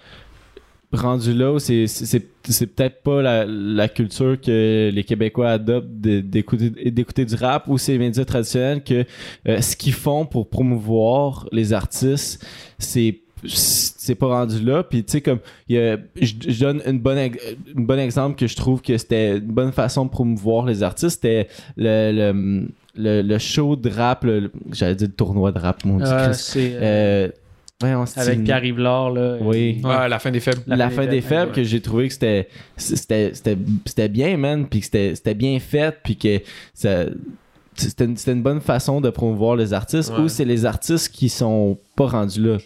rendus 0.96 1.34
là 1.34 1.58
c'est, 1.58 1.86
c'est, 1.86 2.06
c'est- 2.06 2.26
c'est 2.48 2.66
peut-être 2.66 3.02
pas 3.02 3.22
la, 3.22 3.44
la 3.46 3.88
culture 3.88 4.40
que 4.40 4.90
les 4.92 5.04
Québécois 5.04 5.50
adoptent 5.50 5.88
d'écouter, 6.00 6.70
d'écouter 6.90 7.24
du 7.24 7.34
rap 7.34 7.66
ou 7.68 7.76
c'est 7.78 7.92
les 7.92 7.98
médias 7.98 8.24
traditionnels 8.24 8.82
que 8.84 9.04
euh, 9.48 9.60
ce 9.60 9.74
qu'ils 9.76 9.92
font 9.94 10.26
pour 10.26 10.48
promouvoir 10.48 11.48
les 11.52 11.72
artistes, 11.72 12.44
c'est 12.78 13.18
c'est 13.44 14.14
pas 14.14 14.28
rendu 14.28 14.60
là. 14.64 14.82
Puis 14.82 15.04
tu 15.04 15.12
sais 15.12 15.20
comme 15.20 15.38
y 15.68 15.76
a- 15.76 15.98
je, 16.20 16.32
je 16.48 16.60
donne 16.60 16.82
une 16.86 16.98
bonne 17.00 17.18
une 17.76 17.84
bon 17.86 17.98
exemple 17.98 18.36
que 18.38 18.46
je 18.46 18.56
trouve 18.56 18.80
que 18.80 18.96
c'était 18.96 19.38
une 19.38 19.52
bonne 19.52 19.72
façon 19.72 20.04
de 20.06 20.10
promouvoir 20.10 20.64
les 20.66 20.82
artistes 20.82 21.20
c'était 21.22 21.48
le, 21.76 22.12
le, 22.12 22.68
le, 22.96 23.22
le 23.22 23.38
show 23.38 23.76
de 23.76 23.90
rap 23.90 24.26
j'allais 24.72 24.94
dire 24.94 25.08
le 25.08 25.14
tournoi 25.14 25.52
de 25.52 25.58
rap 25.58 25.84
mon 25.84 25.98
dieu 25.98 26.06
Euh, 26.80 27.28
Avec 27.82 28.44
Pierre 28.44 28.64
Yvelard 28.64 29.10
là. 29.12 29.36
Oui. 29.40 29.80
Ouais, 29.84 30.08
la 30.08 30.18
fin 30.18 30.30
des 30.30 30.40
faibles. 30.40 30.62
la, 30.66 30.88
fin 30.90 31.06
des 31.06 31.20
faibles 31.20 31.52
que 31.52 31.62
j'ai 31.62 31.80
trouvé 31.82 32.08
que 32.08 32.14
c'était 32.14 32.48
c'était 32.76 33.32
c'était 33.34 33.58
c'était 33.84 34.08
bien 34.08 34.36
man 34.38 34.66
puis 34.66 34.80
que 34.80 34.86
c'était 34.86 35.14
c'était 35.14 35.34
bien 35.34 35.58
fait 35.60 35.94
puis 36.02 36.16
que 36.16 36.40
ça 36.72 37.04
c'était 37.74 38.06
une, 38.06 38.16
c'était 38.16 38.32
une 38.32 38.42
bonne 38.42 38.62
façon 38.62 39.02
de 39.02 39.10
promouvoir 39.10 39.56
les 39.56 39.74
artistes 39.74 40.10
Ouais. 40.10 40.20
ou 40.20 40.28
c'est 40.28 40.46
les 40.46 40.64
artistes 40.64 41.10
qui 41.10 41.28
sont 41.28 41.78
pas 41.96 42.06
rendus 42.06 42.42
là 42.42 42.56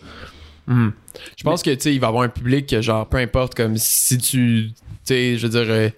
Mhm. 0.66 0.92
Je 1.36 1.42
pense 1.42 1.62
que 1.62 1.70
tu 1.70 1.80
sais, 1.80 1.94
il 1.94 1.98
va 2.00 2.06
y 2.06 2.10
avoir 2.10 2.22
un 2.22 2.28
public 2.28 2.66
que 2.66 2.80
genre 2.80 3.08
peu 3.08 3.16
importe 3.16 3.56
comme 3.56 3.76
si 3.76 4.18
tu 4.18 4.68
tu 4.68 4.74
sais, 5.02 5.36
je 5.36 5.46
veux 5.48 5.52
dire 5.64 5.68
euh, 5.74 5.88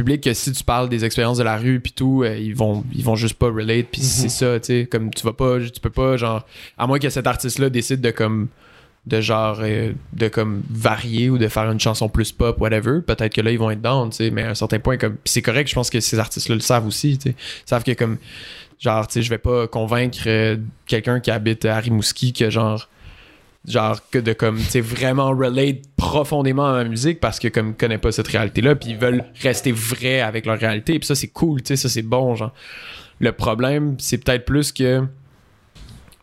public 0.00 0.22
que 0.22 0.32
si 0.32 0.50
tu 0.52 0.64
parles 0.64 0.88
des 0.88 1.04
expériences 1.04 1.36
de 1.36 1.42
la 1.42 1.58
rue 1.58 1.78
puis 1.78 1.92
tout, 1.92 2.22
euh, 2.24 2.34
ils 2.38 2.54
vont 2.54 2.84
ils 2.94 3.04
vont 3.04 3.16
juste 3.16 3.34
pas 3.34 3.48
relate 3.48 3.86
puis 3.92 4.00
c'est 4.00 4.30
ça, 4.30 4.58
tu 4.58 4.66
sais, 4.66 4.88
comme 4.90 5.10
tu 5.10 5.22
vas 5.24 5.34
pas 5.34 5.58
tu 5.60 5.78
peux 5.78 5.90
pas 5.90 6.16
genre 6.16 6.46
à 6.78 6.86
moins 6.86 6.98
que 6.98 7.10
cet 7.10 7.26
artiste 7.26 7.58
là 7.58 7.68
décide 7.68 8.00
de 8.00 8.10
comme 8.10 8.48
de 9.06 9.20
genre 9.20 9.58
euh, 9.60 9.92
de 10.14 10.28
comme 10.28 10.62
varier 10.70 11.28
ou 11.28 11.36
de 11.36 11.48
faire 11.48 11.70
une 11.70 11.80
chanson 11.80 12.08
plus 12.08 12.32
pop 12.32 12.58
whatever, 12.60 13.02
peut-être 13.06 13.34
que 13.34 13.42
là 13.42 13.50
ils 13.50 13.58
vont 13.58 13.70
être 13.70 13.82
down, 13.82 14.08
tu 14.08 14.16
sais, 14.16 14.30
mais 14.30 14.42
à 14.42 14.50
un 14.50 14.54
certain 14.54 14.78
point 14.78 14.96
comme 14.96 15.16
c'est 15.26 15.42
correct, 15.42 15.68
je 15.68 15.74
pense 15.74 15.90
que 15.90 16.00
ces 16.00 16.18
artistes 16.18 16.48
là 16.48 16.54
le 16.54 16.62
savent 16.62 16.86
aussi, 16.86 17.18
tu 17.18 17.30
sais, 17.30 17.36
Ils 17.66 17.68
savent 17.68 17.84
que 17.84 17.92
comme 17.92 18.16
genre 18.78 19.06
tu 19.06 19.14
sais, 19.14 19.22
je 19.22 19.28
vais 19.28 19.38
pas 19.38 19.66
convaincre 19.66 20.20
euh, 20.26 20.56
quelqu'un 20.86 21.20
qui 21.20 21.30
habite 21.30 21.66
à 21.66 21.78
Rimouski 21.78 22.32
que 22.32 22.48
genre 22.48 22.88
genre 23.66 23.98
que 24.10 24.18
de 24.18 24.32
comme 24.32 24.58
tu 24.58 24.80
vraiment 24.80 25.30
relate 25.30 25.82
profondément 25.96 26.66
à 26.66 26.72
ma 26.72 26.84
musique 26.84 27.20
parce 27.20 27.38
que 27.38 27.48
comme 27.48 27.74
connaissent 27.74 28.00
pas 28.00 28.12
cette 28.12 28.28
réalité 28.28 28.62
là 28.62 28.74
puis 28.74 28.90
ils 28.90 28.96
veulent 28.96 29.24
rester 29.42 29.70
vrais 29.70 30.20
avec 30.20 30.46
leur 30.46 30.58
réalité 30.58 30.98
puis 30.98 31.06
ça 31.06 31.14
c'est 31.14 31.28
cool 31.28 31.62
tu 31.62 31.76
ça 31.76 31.88
c'est 31.88 32.02
bon 32.02 32.34
genre 32.34 32.52
le 33.18 33.32
problème 33.32 33.96
c'est 33.98 34.18
peut-être 34.18 34.46
plus 34.46 34.72
que 34.72 35.04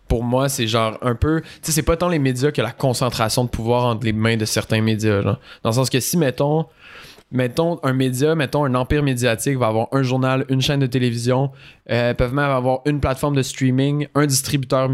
pour 0.08 0.24
moi 0.24 0.50
c'est 0.50 0.66
genre 0.66 0.98
un 1.02 1.14
peu 1.14 1.42
tu 1.62 1.72
c'est 1.72 1.84
pas 1.84 1.96
tant 1.96 2.10
les 2.10 2.18
médias 2.18 2.52
que 2.52 2.62
la 2.62 2.72
concentration 2.72 3.44
de 3.44 3.50
pouvoir 3.50 3.86
entre 3.86 4.06
les 4.06 4.14
mains 4.14 4.38
de 4.38 4.46
certains 4.46 4.82
médias 4.82 5.22
genre. 5.22 5.40
dans 5.62 5.70
le 5.70 5.76
sens 5.76 5.92
que 5.92 6.00
si 6.00 6.18
mettons 6.18 6.66
mettons, 7.32 7.80
un 7.84 7.94
média, 7.94 8.36
mettons, 8.36 8.64
un 8.64 8.74
empire 8.76 9.04
médiatique 9.04 9.58
va 9.58 9.68
avoir 9.68 9.88
un 9.92 10.02
journal, 10.02 10.46
une 10.50 10.62
chaîne 10.62 10.80
de 10.80 10.88
télévision, 10.88 11.52
euh, 11.90 12.14
peuvent 12.14 12.34
même 12.34 12.50
avoir 12.50 12.82
une 12.86 13.00
plateforme 13.00 13.36
de 13.36 13.42
streaming, 13.42 14.08
un 14.16 14.26
distributeur 14.26 14.90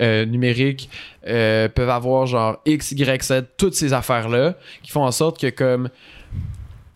euh, 0.00 0.24
numérique, 0.24 0.88
euh, 1.26 1.68
peuvent 1.68 1.90
avoir 1.90 2.26
genre 2.26 2.58
X, 2.64 2.92
Y, 2.92 3.22
Z, 3.22 3.42
toutes 3.56 3.74
ces 3.74 3.92
affaires-là 3.92 4.54
qui 4.82 4.90
font 4.90 5.04
en 5.04 5.12
sorte 5.12 5.40
que 5.40 5.50
comme 5.50 5.90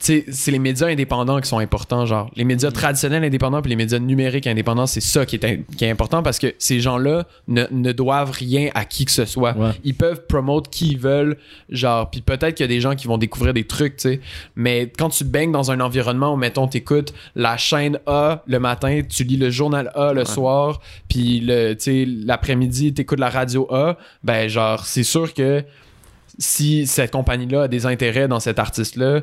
c'est 0.03 0.51
les 0.51 0.59
médias 0.59 0.87
indépendants 0.87 1.41
qui 1.43 1.49
sont 1.49 1.59
importants, 1.59 2.07
genre 2.07 2.31
les 2.35 2.45
médias 2.45 2.71
traditionnels 2.71 3.23
indépendants 3.23 3.61
puis 3.61 3.69
les 3.69 3.77
médias 3.77 3.99
numériques 3.99 4.47
indépendants, 4.47 4.87
c'est 4.87 5.03
ça 5.03 5.27
qui 5.27 5.37
est, 5.37 5.45
in- 5.45 5.59
qui 5.77 5.85
est 5.85 5.91
important 5.91 6.23
parce 6.23 6.39
que 6.39 6.55
ces 6.59 6.81
gens-là 6.81 7.27
ne, 7.49 7.65
ne 7.71 7.93
doivent 7.93 8.31
rien 8.31 8.71
à 8.75 8.87
qui 8.87 9.05
que 9.05 9.11
ce 9.13 9.27
soit. 9.27 9.55
Ouais. 9.59 9.73
Ils 9.85 9.95
peuvent 9.95 10.27
promote 10.27 10.71
qui 10.71 10.93
ils 10.93 10.99
veulent, 10.99 11.37
genre, 11.69 12.09
puis 12.09 12.23
peut-être 12.23 12.55
qu'il 12.55 12.65
y 12.65 12.69
a 12.69 12.73
des 12.75 12.81
gens 12.81 12.95
qui 12.95 13.07
vont 13.09 13.19
découvrir 13.19 13.53
des 13.53 13.65
trucs, 13.65 13.97
tu 13.97 14.09
sais. 14.09 14.21
Mais 14.57 14.91
quand 14.97 15.11
tu 15.11 15.25
baignes 15.25 15.53
dans 15.53 15.71
un 15.71 15.81
environnement 15.81 16.33
où, 16.33 16.37
mettons, 16.37 16.67
t'écoutes 16.67 17.13
la 17.37 17.59
chaîne 17.59 17.99
A 18.07 18.43
le 18.47 18.59
matin, 18.59 19.03
tu 19.07 19.25
lis 19.25 19.37
le 19.37 19.51
journal 19.51 19.91
A 19.95 20.15
le 20.15 20.25
soir, 20.25 20.81
puis 21.11 21.41
le, 21.41 21.75
tu 21.75 21.83
sais, 21.85 22.05
l'après-midi, 22.07 22.95
t'écoutes 22.95 23.21
la 23.21 23.29
radio 23.29 23.67
A, 23.71 23.99
ben 24.25 24.49
genre, 24.49 24.87
c'est 24.87 25.03
sûr 25.03 25.35
que 25.35 25.63
si 26.39 26.87
cette 26.87 27.11
compagnie-là 27.11 27.65
a 27.65 27.69
des 27.69 27.85
intérêts 27.85 28.29
dans 28.29 28.41
cet 28.41 28.59
artiste-là, 28.59 29.21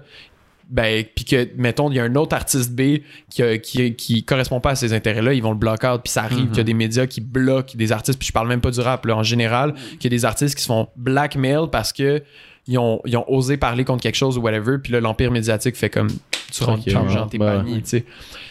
ben, 0.70 1.06
puis 1.16 1.26
que, 1.26 1.48
mettons, 1.56 1.90
il 1.92 1.96
y 1.96 2.00
a 2.00 2.04
un 2.04 2.16
autre 2.16 2.36
artiste 2.36 2.72
B 2.74 3.00
qui, 3.30 3.60
qui, 3.62 3.96
qui 3.96 4.24
correspond 4.24 4.60
pas 4.60 4.72
à 4.72 4.76
ces 4.76 4.94
intérêts-là, 4.94 5.34
ils 5.34 5.42
vont 5.42 5.52
le 5.52 5.58
block 5.58 5.84
out. 5.84 6.02
Puis 6.04 6.12
ça 6.12 6.24
arrive 6.24 6.48
qu'il 6.48 6.58
y 6.58 6.62
a 6.62 6.64
des 6.64 6.74
médias 6.74 7.08
qui 7.08 7.22
bloquent 7.22 7.74
des 7.76 7.92
artistes. 7.92 8.20
Puis 8.20 8.28
je 8.28 8.34
parle 8.34 8.48
même 8.48 8.62
pas 8.62 8.72
du 8.72 8.80
rap, 8.80 9.06
là, 9.06 9.16
en 9.16 9.24
général, 9.24 9.74
qu'il 10.00 10.04
y 10.04 10.08
a 10.08 10.18
des 10.18 10.26
artistes 10.26 10.56
qui 10.56 10.62
se 10.62 10.68
font 10.68 10.88
blackmail 10.96 11.70
parce 11.72 11.94
que 11.94 12.22
ils 12.68 12.78
ont, 12.78 13.02
ils 13.06 13.16
ont 13.18 13.26
osé 13.32 13.58
parler 13.58 13.84
contre 13.86 14.04
quelque 14.04 14.16
chose 14.16 14.38
ou 14.38 14.42
whatever. 14.42 14.78
Puis 14.78 14.92
là, 14.94 15.00
l'empire 15.00 15.32
médiatique 15.32 15.76
fait 15.76 15.90
comme 15.90 16.10
tu 16.52 16.64
rentres 16.64 16.84
plus 16.84 16.94
dans 16.94 17.28
tes 17.28 17.38
Ouais. 17.40 17.46
paniers, 17.46 17.82
tu 17.82 17.90
sais. 17.90 18.06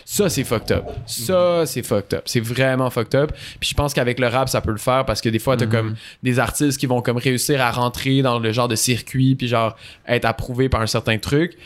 Ça, 0.05 0.29
c'est 0.29 0.45
fucked 0.45 0.71
up. 0.71 0.85
Ça, 1.07 1.67
c'est 1.67 1.83
fucked 1.83 2.14
up. 2.14 2.23
C'est 2.27 2.41
vraiment 2.41 2.91
fucked 2.91 3.14
up. 3.14 3.33
Puis 3.59 3.71
je 3.71 3.75
pense 3.75 3.93
qu'avec 3.93 4.21
le 4.21 4.29
rap, 4.29 4.49
ça 4.49 4.61
peut 4.61 4.71
le 4.71 4.77
faire 4.79 5.05
parce 5.05 5.21
que 5.21 5.29
des 5.29 5.39
fois, 5.41 5.57
t'as 5.57 5.67
comme 5.67 5.97
des 6.23 6.39
artistes 6.39 6.79
qui 6.79 6.87
vont 6.87 7.03
comme 7.03 7.17
réussir 7.17 7.61
à 7.61 7.71
rentrer 7.73 8.23
dans 8.23 8.39
le 8.39 8.53
genre 8.53 8.69
de 8.69 8.77
circuit 8.77 9.35
puis 9.35 9.49
genre 9.49 9.75
être 10.07 10.25
approuvés 10.25 10.69
par 10.69 10.81
un 10.81 10.87
certain 10.87 11.19
truc 11.19 11.57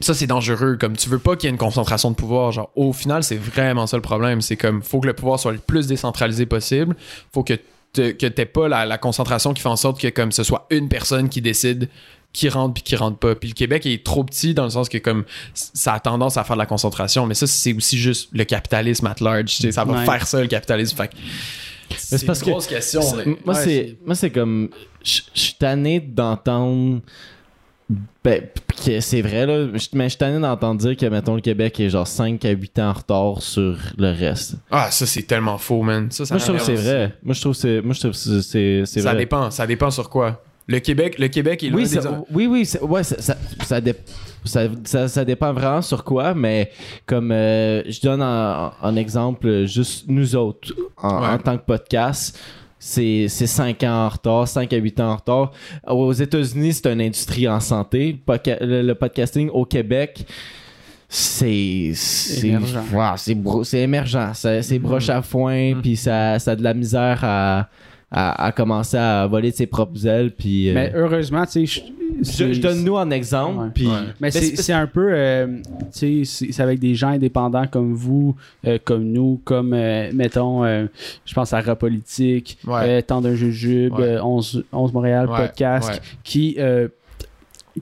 ça 0.00 0.14
c'est 0.14 0.26
dangereux 0.26 0.78
comme 0.80 0.96
tu 0.96 1.10
veux 1.10 1.18
pas 1.18 1.36
qu'il 1.36 1.44
y 1.44 1.48
ait 1.48 1.52
une 1.52 1.58
concentration 1.58 2.10
de 2.10 2.16
pouvoir 2.16 2.52
genre 2.52 2.70
au 2.74 2.94
final 2.94 3.22
c'est 3.22 3.36
vraiment 3.36 3.86
ça 3.86 3.98
le 3.98 4.02
problème 4.02 4.40
c'est 4.40 4.56
comme 4.56 4.82
faut 4.82 4.98
que 5.00 5.06
le 5.06 5.12
pouvoir 5.12 5.38
soit 5.38 5.52
le 5.52 5.58
plus 5.58 5.86
décentralisé 5.88 6.46
possible 6.46 6.96
faut 7.34 7.42
que 7.44 7.52
te- 7.92 8.10
que 8.12 8.26
t'aies 8.26 8.46
pas 8.46 8.68
la, 8.68 8.86
la 8.86 8.98
concentration 8.98 9.52
qui 9.54 9.62
fait 9.62 9.68
en 9.68 9.76
sorte 9.76 10.00
que 10.00 10.08
comme 10.08 10.32
ce 10.32 10.42
soit 10.42 10.66
une 10.70 10.88
personne 10.88 11.28
qui 11.28 11.40
décide 11.40 11.88
qui 12.32 12.48
rentre 12.48 12.74
puis 12.74 12.82
qui 12.84 12.94
rentre 12.96 13.18
pas 13.18 13.34
puis 13.34 13.48
le 13.48 13.54
Québec 13.54 13.84
est 13.86 14.04
trop 14.04 14.22
petit 14.22 14.54
dans 14.54 14.62
le 14.64 14.70
sens 14.70 14.88
que 14.88 14.98
comme 14.98 15.24
ça 15.54 15.94
a 15.94 16.00
tendance 16.00 16.36
à 16.36 16.44
faire 16.44 16.54
de 16.54 16.60
la 16.60 16.66
concentration 16.66 17.26
mais 17.26 17.34
ça 17.34 17.46
c'est 17.48 17.72
aussi 17.72 17.98
juste 17.98 18.28
le 18.32 18.44
capitalisme 18.44 19.06
at 19.08 19.16
large 19.20 19.46
tu 19.56 19.62
sais, 19.62 19.72
ça 19.72 19.84
va 19.84 19.98
Ouais. 19.98 20.04
faire 20.04 20.26
ça 20.26 20.40
le 20.40 20.46
capitalisme 20.46 20.96
fait 20.96 21.08
que 21.08 21.14
c'est 21.96 22.24
parce 22.24 22.38
une 22.40 22.44
que 22.46 22.50
grosse 22.52 22.68
question 22.68 23.00
moi, 23.44 23.54
Ouais, 23.56 23.64
c'est, 23.64 23.96
moi, 24.06 24.14
c'est 24.14 24.30
comme. 24.30 24.68
Je 25.02 25.22
je 25.34 25.40
suis 25.40 25.54
tanné 25.54 25.98
d'entendre. 25.98 27.00
Ben, 28.22 28.42
c'est 29.00 29.20
vrai, 29.22 29.46
là. 29.46 29.66
je- 29.74 29.88
Mais 29.94 30.04
je 30.04 30.10
suis 30.10 30.18
tanné 30.18 30.38
d'entendre 30.40 30.80
dire 30.80 30.96
que, 30.96 31.06
mettons, 31.06 31.34
le 31.34 31.40
Québec 31.40 31.80
est 31.80 31.88
genre 31.90 32.06
5 32.06 32.44
à 32.44 32.50
8 32.50 32.78
ans 32.78 32.90
en 32.90 32.92
retard 32.92 33.42
sur 33.42 33.76
le 33.98 34.10
reste. 34.12 34.56
ah 34.70 34.90
ça 34.90 35.06
c'est 35.06 35.22
tellement 35.22 35.58
faux 35.58 35.82
man 35.82 36.08
ça, 36.10 36.24
ça 36.24 36.34
moi, 36.34 36.38
je 36.40 36.44
trouve 36.46 36.58
que 36.58 36.64
c'est 36.64 36.74
vrai. 36.74 37.14
Moi, 37.22 37.34
je 37.34 37.40
trouve 37.40 37.52
que 37.60 38.40
c'est, 38.84 39.00
ça 39.00 39.14
dépend 39.14 39.50
ça 39.50 39.66
dépend 39.66 39.90
sur 39.90 40.08
quoi? 40.08 40.42
Le 40.68 40.78
Québec 40.78 41.18
le 41.18 41.26
Québec 41.28 41.64
est 41.64 41.72
Oui, 41.72 41.82
l'un 41.82 41.88
ça- 41.88 42.00
des 42.10 42.16
oui, 42.30 42.46
oui, 42.46 42.68
ouais, 42.82 43.02
ça, 43.02 43.20
ça, 43.20 43.36
ça, 43.64 43.80
dé- 43.80 43.94
ça, 44.44 44.62
ça- 44.84 45.08
ça 45.08 45.24
dépend 45.24 45.52
vraiment 45.52 45.82
sur 45.82 46.04
quoi, 46.04 46.32
mais 46.32 46.70
comme 47.06 47.32
euh, 47.32 47.82
je 47.88 48.00
donne 48.02 48.22
en, 48.22 48.70
en 48.80 48.96
exemple 48.96 49.64
juste 49.66 50.04
nous 50.06 50.36
autres, 50.36 50.72
en, 50.96 51.22
Ouais. 51.22 51.28
en 51.28 51.38
tant 51.38 51.56
que 51.58 51.64
podcast, 51.64 52.38
c'est 52.80 53.28
5 53.28 53.82
ans 53.84 54.06
en 54.06 54.08
retard, 54.08 54.48
5 54.48 54.72
à 54.72 54.76
8 54.76 55.00
ans 55.00 55.12
en 55.12 55.16
retard. 55.16 55.52
Aux 55.86 56.12
États-Unis, 56.12 56.72
c'est 56.72 56.90
une 56.90 57.02
industrie 57.02 57.46
en 57.46 57.60
santé. 57.60 58.18
Le, 58.26 58.82
le 58.82 58.94
podcasting 58.94 59.50
au 59.50 59.66
Québec, 59.66 60.26
c'est 61.12 61.90
c'est 61.94 62.46
Émergent. 62.46 62.84
ouais, 62.92 63.64
c'est 63.64 63.80
émergent 63.80 64.32
c'est 64.32 64.78
broche 64.78 65.08
à 65.08 65.20
foin 65.22 65.74
puis 65.82 65.96
ça, 65.96 66.38
ça 66.38 66.52
a 66.52 66.56
de 66.56 66.62
la 66.62 66.72
misère 66.72 67.18
à, 67.24 67.68
à, 68.10 68.46
à 68.46 68.52
commencer 68.52 68.96
à 68.96 69.26
voler 69.26 69.50
de 69.52 69.56
ses 69.56 69.66
propres 69.66 70.06
ailes 70.06 70.32
puis 70.32 70.70
euh, 70.70 70.74
Mais 70.74 70.92
heureusement, 70.94 71.44
tu 71.46 71.66
sais, 71.66 71.82
je- 72.22 72.52
je, 72.52 72.60
donne 72.60 72.82
nous 72.84 72.96
en 72.96 73.08
exemple, 73.10 73.58
Ouais. 73.60 73.68
puis 73.72 73.86
Ouais. 73.86 73.92
Mais 74.20 74.30
c'est 74.32 74.56
c'est 74.56 74.72
un 74.72 74.86
peu, 74.88 75.10
euh, 75.12 75.46
tu 75.96 76.24
sais, 76.24 76.46
c'est- 76.50 76.60
avec 76.62 76.78
des 76.80 76.94
gens 76.94 77.10
indépendants 77.10 77.66
comme 77.70 77.94
vous, 77.94 78.34
euh, 78.66 78.78
comme 78.84 79.04
nous, 79.04 79.40
comme, 79.44 79.72
euh, 79.74 80.10
mettons, 80.12 80.64
euh, 80.64 80.86
je 81.24 81.34
pense 81.34 81.52
à 81.52 81.60
Rap 81.60 81.78
Politique, 81.78 82.58
Ouais. 82.66 82.80
euh, 82.84 83.00
Tant 83.02 83.20
d'un 83.20 83.34
Jujube, 83.34 83.94
Ouais. 83.94 84.04
euh, 84.16 84.22
11, 84.24 84.64
11 84.72 84.92
Montréal 84.92 85.28
Ouais, 85.30 85.36
Podcast, 85.46 85.90
ouais. 85.92 85.98
qui, 86.24 86.56
euh, 86.58 86.88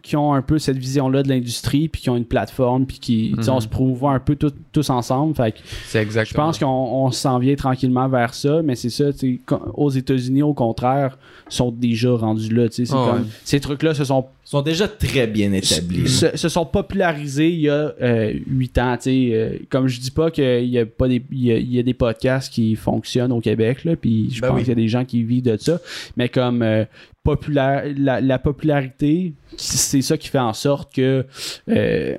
qui 0.03 0.17
ont 0.17 0.33
un 0.35 0.43
peu 0.43 0.59
cette 0.59 0.77
vision-là 0.79 1.23
de 1.23 1.29
l'industrie, 1.29 1.89
puis 1.89 2.03
qui 2.03 2.11
ont 2.11 2.17
une 2.17 2.25
plateforme, 2.25 2.87
puis 2.87 2.99
qui, 2.99 3.33
tu 3.37 3.43
sais, 3.43 3.51
Mhm. 3.51 3.57
on 3.57 3.61
se 3.61 3.69
prouve 3.69 4.05
un 4.07 4.19
peu 4.21 4.37
tout- 4.37 4.53
tous 4.73 4.91
ensemble. 4.91 5.35
Fait 5.35 5.55
c'est 5.87 6.09
je 6.11 6.35
pense 6.35 6.59
qu'on 6.59 6.67
on 6.67 7.11
s'en 7.11 7.39
vient 7.39 7.55
tranquillement 7.55 8.09
vers 8.09 8.35
ça, 8.35 8.63
mais 8.63 8.75
c'est 8.75 8.91
ça, 8.91 9.13
tu 9.13 9.19
sais, 9.19 9.41
quand- 9.45 9.61
aux 9.75 9.91
États-Unis, 9.91 10.43
au 10.43 10.55
contraire, 10.55 11.19
sont 11.49 11.71
déjà 11.71 12.15
rendus 12.15 12.53
là. 12.55 12.67
Ah 12.69 12.95
comme- 13.11 13.23
ouais. 13.23 13.27
Ces 13.45 13.61
trucs-là 13.61 13.95
se 13.95 14.05
sont 14.05 14.27
sont 14.51 14.63
déjà 14.63 14.89
très 14.89 15.27
bien 15.27 15.53
établis. 15.53 16.09
se, 16.09 16.37
se 16.37 16.49
sont 16.49 16.65
popularisés 16.65 17.51
il 17.51 17.61
y 17.61 17.69
a 17.69 17.93
euh, 18.01 18.33
8 18.47 18.79
ans. 18.79 18.97
tu 18.97 19.03
sais, 19.03 19.29
euh, 19.33 19.59
comme 19.69 19.89
je 19.89 20.01
dis 20.01 20.11
pas 20.11 20.31
qu'il 20.31 20.65
y 20.65 20.79
a 20.79 20.87
pas 20.87 21.07
des 21.09 21.23
il 21.31 21.45
y 21.45 21.53
a, 21.53 21.57
il 21.59 21.73
y 21.75 21.79
a 21.79 21.83
des 21.83 21.95
podcasts 21.95 22.53
qui 22.53 22.75
fonctionnent 22.77 23.33
au 23.33 23.41
Québec 23.41 23.85
là, 23.85 23.95
puis 23.97 24.31
je 24.33 24.41
Ben 24.41 24.49
pense 24.49 24.57
oui. 24.57 24.63
qu'il 24.63 24.71
y 24.71 24.73
a 24.73 24.77
des 24.77 24.89
gens 24.89 25.05
qui 25.05 25.23
vivent 25.23 25.43
de 25.45 25.57
ça, 25.59 25.81
mais 26.17 26.29
comme 26.29 26.63
euh, 26.63 26.85
populaire 27.25 27.85
la, 27.97 28.21
la 28.23 28.39
popularité, 28.39 29.35
c'est 29.57 30.01
ça 30.03 30.17
qui 30.17 30.29
fait 30.29 30.39
en 30.39 30.55
sorte 30.55 30.95
que 30.95 31.27
euh, 31.69 32.17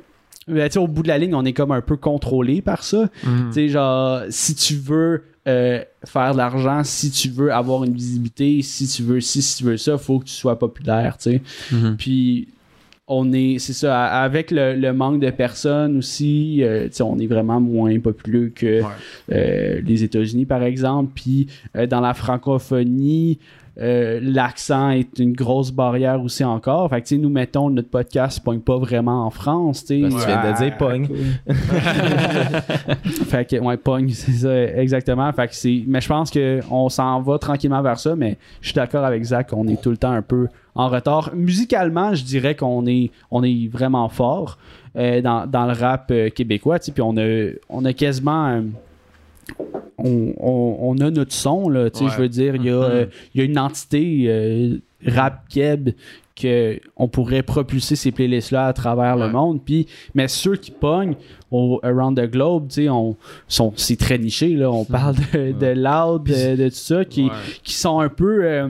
ben, 0.48 0.68
tu 0.68 0.74
sais, 0.74 0.80
au 0.80 0.88
bout 0.88 1.04
de 1.04 1.08
la 1.08 1.18
ligne, 1.20 1.36
on 1.36 1.46
est 1.46 1.54
comme 1.54 1.72
un 1.72 1.82
peu 1.82 1.96
contrôlé 1.96 2.62
par 2.64 2.84
ça. 2.84 3.10
Tu 3.24 3.30
sais, 3.54 3.70
genre, 3.70 4.22
si 4.30 4.56
tu 4.56 4.76
veux 4.76 5.24
euh, 5.48 5.82
faire 6.06 6.34
de 6.34 6.38
l'argent, 6.38 6.84
si 6.84 7.10
tu 7.12 7.30
veux 7.30 7.52
avoir 7.54 7.84
une 7.84 7.94
visibilité, 7.94 8.62
si 8.62 8.88
tu 8.88 9.04
veux 9.04 9.22
ci, 9.22 9.42
si 9.42 9.58
tu 9.58 9.64
veux 9.64 9.78
ça, 9.78 9.98
faut 9.98 10.20
que 10.20 10.26
tu 10.26 10.34
sois 10.34 10.58
populaire, 10.60 11.18
tu 11.18 11.32
sais. 11.32 11.42
Mhm. 11.72 11.96
Puis 11.98 12.48
on 13.08 13.34
est, 13.34 13.58
c'est 13.58 13.74
ça, 13.74 14.06
avec 14.22 14.52
le, 14.52 14.76
le 14.76 14.94
manque 14.94 15.20
de 15.20 15.32
personnes 15.32 15.98
aussi, 15.98 16.62
euh, 16.62 16.88
on 17.02 17.18
est 17.18 17.26
vraiment 17.26 17.60
moins 17.60 18.00
populeux 18.00 18.50
que 18.54 18.82
Ouais. 18.82 18.88
euh, 19.32 19.82
les 19.84 20.04
États-Unis, 20.04 20.46
par 20.46 20.62
exemple. 20.62 21.12
Puis 21.16 21.48
euh, 21.76 21.88
dans 21.88 22.02
la 22.02 22.14
francophonie, 22.14 23.40
euh, 23.82 24.20
l'accent 24.22 24.90
est 24.90 25.20
une 25.20 25.32
grosse 25.34 25.72
barrière 25.72 26.22
aussi 26.22 26.44
encore. 26.44 26.90
Fait 26.90 27.02
que, 27.02 27.08
tu 27.08 27.16
sais, 27.16 27.22
nous 27.22 27.30
mettons, 27.30 27.70
notre 27.70 27.90
podcast 27.90 28.40
ne 28.40 28.44
pogne 28.44 28.60
pas 28.60 28.78
vraiment 28.78 29.26
en 29.26 29.30
France, 29.30 29.86
tu 29.86 29.96
sais. 29.96 30.02
Parce 30.02 30.16
que 30.16 30.22
tu 30.22 30.28
viens 30.28 30.52
de 30.52 30.58
dire 30.58 30.78
pogne. 30.78 31.08
fait 33.26 33.46
que, 33.46 33.56
ouais, 33.58 33.78
pogne, 33.78 34.10
c'est 34.10 34.32
ça, 34.32 34.64
exactement. 34.64 35.32
Fait 35.32 35.48
que 35.48 35.56
c'est, 35.56 35.84
mais 35.88 36.02
je 36.02 36.08
pense 36.10 36.30
qu'on 36.32 36.90
s'en 36.90 37.22
va 37.22 37.38
tranquillement 37.38 37.82
vers 37.82 38.00
ça, 38.00 38.16
mais 38.16 38.38
je 38.60 38.68
suis 38.68 38.76
d'accord 38.76 39.06
avec 39.06 39.24
Zach, 39.24 39.50
on 39.54 39.68
est 39.68 39.82
tout 39.82 39.92
le 39.92 39.98
temps 39.98 40.12
un 40.12 40.24
peu 40.24 40.48
en 40.76 40.90
retard. 40.90 41.32
Musicalement, 41.34 42.14
je 42.14 42.24
dirais 42.24 42.56
qu'on 42.56 42.86
est, 42.86 43.12
on 43.32 43.44
est 43.44 43.70
vraiment 43.72 44.10
fort 44.10 44.58
euh, 44.98 45.22
dans, 45.22 45.48
dans 45.48 45.66
le 45.66 45.74
rap 45.74 46.10
euh, 46.12 46.30
québécois, 46.30 46.80
puis 46.80 47.02
on 47.02 47.16
a, 47.18 47.52
on 47.70 47.86
a 47.86 47.94
quasiment. 47.94 48.62
Euh, 49.60 49.64
on, 49.98 50.34
on- 50.40 50.78
on 50.82 50.98
a 51.00 51.10
notre 51.12 51.34
son, 51.34 51.70
là, 51.70 51.90
tu 51.90 52.00
sais, 52.00 52.06
Ouais. 52.06 52.12
je 52.16 52.22
veux 52.22 52.30
dire, 52.30 52.56
il 52.56 52.66
y, 52.66 52.70
a, 52.70 52.74
euh, 52.84 53.06
il 53.34 53.40
y 53.40 53.42
a 53.42 53.46
une 53.46 53.60
entité 53.60 54.26
euh, 54.28 54.78
rap 55.06 55.44
keb 55.50 55.90
que 56.36 56.80
on 56.96 57.10
pourrait 57.10 57.44
propulser 57.44 57.98
ces 57.98 58.12
playlists-là 58.14 58.68
à 58.68 58.74
travers 58.74 59.18
le 59.18 59.30
monde. 59.30 59.60
Puis, 59.64 59.88
mais 60.16 60.30
ceux 60.30 60.56
qui 60.56 60.72
pognent 60.72 61.16
au 61.52 61.82
around 61.84 62.18
the 62.18 62.32
globe, 62.32 62.70
tu 62.70 62.88
sais, 63.50 63.64
c'est 63.76 63.98
très 64.00 64.18
niché 64.18 64.50
là. 64.56 64.72
On 64.72 64.86
parle 64.86 65.16
de, 65.34 65.52
de 65.52 65.74
loud, 65.76 66.24
de, 66.24 66.56
de 66.56 66.70
tout 66.70 66.76
ça, 66.76 67.04
qui, 67.04 67.24
Ouais. 67.26 67.30
qui 67.64 67.74
sont 67.74 68.00
un 68.00 68.08
peu. 68.10 68.46
euh, 68.46 68.70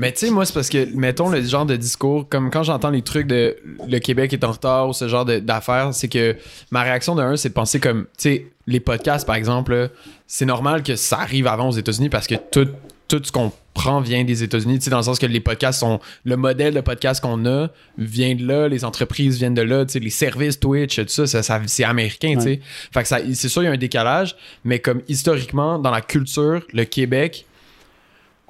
Mais 0.00 0.12
tu 0.12 0.20
sais, 0.26 0.30
moi, 0.30 0.46
c'est 0.46 0.54
parce 0.54 0.70
que, 0.70 0.86
mettons, 0.96 1.28
le 1.28 1.42
genre 1.42 1.66
de 1.66 1.76
discours, 1.76 2.26
comme 2.26 2.50
quand 2.50 2.62
j'entends 2.62 2.88
les 2.88 3.02
trucs 3.02 3.26
de 3.26 3.54
le 3.86 3.98
Québec 3.98 4.32
est 4.32 4.42
en 4.44 4.52
retard 4.52 4.88
ou 4.88 4.92
ce 4.94 5.08
genre 5.08 5.26
d'affaires, 5.26 5.90
c'est 5.92 6.08
que 6.08 6.36
ma 6.70 6.82
réaction 6.82 7.14
de 7.14 7.20
un, 7.22 7.36
c'est 7.36 7.50
de 7.50 7.54
penser 7.54 7.80
comme, 7.80 8.04
tu 8.04 8.08
sais, 8.16 8.46
les 8.66 8.80
podcasts, 8.80 9.26
par 9.26 9.36
exemple, 9.36 9.90
c'est 10.26 10.46
normal 10.46 10.82
que 10.82 10.96
ça 10.96 11.18
arrive 11.20 11.46
avant 11.46 11.68
aux 11.68 11.72
États-Unis 11.72 12.08
parce 12.08 12.26
que 12.26 12.36
tout, 12.50 12.66
tout 13.08 13.20
ce 13.22 13.30
qu'on 13.30 13.52
prend 13.74 14.00
vient 14.00 14.24
des 14.24 14.42
États-Unis, 14.42 14.78
tu 14.78 14.84
sais, 14.86 14.90
dans 14.90 14.96
le 14.96 15.02
sens 15.02 15.18
que 15.18 15.26
les 15.26 15.40
podcasts 15.40 15.80
sont. 15.80 16.00
Le 16.24 16.36
modèle 16.36 16.72
de 16.72 16.80
podcast 16.80 17.20
qu'on 17.22 17.44
a 17.44 17.68
vient 17.98 18.34
de 18.34 18.46
là, 18.46 18.68
les 18.68 18.86
entreprises 18.86 19.36
viennent 19.38 19.54
de 19.54 19.60
là, 19.62 19.84
tu 19.84 19.92
sais, 19.92 19.98
les 19.98 20.08
services 20.10 20.58
Twitch, 20.58 20.96
tout 20.96 21.04
ça, 21.08 21.26
ça, 21.26 21.42
ça- 21.42 21.60
c'est 21.66 21.84
américain, 21.84 22.34
tu 22.36 22.42
sais. 22.42 22.60
Fait 22.92 23.02
que 23.02 23.08
ça, 23.08 23.18
c'est 23.34 23.48
sûr, 23.50 23.62
il 23.62 23.66
y 23.66 23.68
a 23.68 23.72
un 23.72 23.76
décalage, 23.76 24.34
mais 24.64 24.78
comme 24.78 25.02
historiquement, 25.08 25.78
dans 25.78 25.90
la 25.90 26.00
culture, 26.00 26.62
le 26.72 26.84
Québec, 26.84 27.44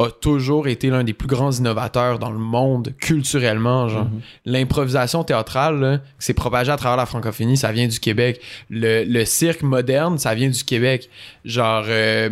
a 0.01 0.11
toujours 0.11 0.66
été 0.66 0.88
l'un 0.88 1.05
des 1.05 1.12
plus 1.12 1.28
grands 1.28 1.53
innovateurs 1.53 2.18
dans 2.18 2.30
le 2.30 2.38
monde 2.38 2.94
culturellement. 2.98 3.88
Genre. 3.88 4.07
L'improvisation 4.46 5.24
théâtrale, 5.24 6.01
s'est 6.18 6.32
propagée 6.32 6.72
à 6.72 6.76
travers 6.76 6.96
la 6.96 7.05
francophonie, 7.05 7.59
ça 7.59 7.70
vient 7.70 7.86
du 7.86 8.01
Québec. 8.01 8.40
Le, 8.70 9.05
le 9.05 9.24
cirque 9.26 9.62
moderne, 9.62 10.16
ça 10.18 10.34
vient 10.34 10.48
du 10.48 10.64
Québec. 10.64 11.11
Genre, 11.44 11.84
euh, 11.88 12.30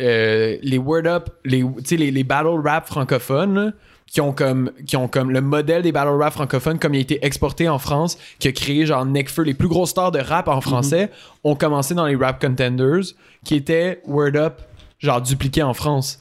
euh, 0.00 0.56
les 0.60 0.78
word 0.78 1.06
up, 1.06 1.30
les, 1.44 1.64
les, 1.92 2.10
les 2.10 2.24
battle 2.24 2.60
rap 2.64 2.88
francophones, 2.88 3.54
là, 3.54 3.70
qui 4.06 4.20
ont 4.20 4.32
comme 4.32 4.72
qui 4.84 4.96
ont 4.96 5.08
comme 5.08 5.30
le 5.30 5.40
modèle 5.40 5.82
des 5.82 5.92
battle 5.92 6.20
rap 6.20 6.32
francophones 6.34 6.78
comme 6.78 6.94
il 6.94 6.98
a 6.98 7.00
été 7.00 7.24
exporté 7.24 7.68
en 7.68 7.78
France 7.78 8.18
qui 8.38 8.48
a 8.48 8.52
créé 8.52 8.86
genre 8.86 9.04
Necfeu 9.04 9.42
les 9.42 9.54
plus 9.54 9.66
grosses 9.66 9.90
stars 9.90 10.12
de 10.12 10.20
rap 10.20 10.46
en 10.46 10.60
français 10.60 11.10
ont 11.42 11.56
commencé 11.56 11.94
dans 11.94 12.06
les 12.06 12.14
rap 12.14 12.40
contenders 12.40 13.14
qui 13.44 13.56
étaient 13.56 14.02
word 14.06 14.36
up 14.36 14.60
genre 15.00 15.20
dupliqués 15.20 15.64
en 15.64 15.74
France 15.74 16.20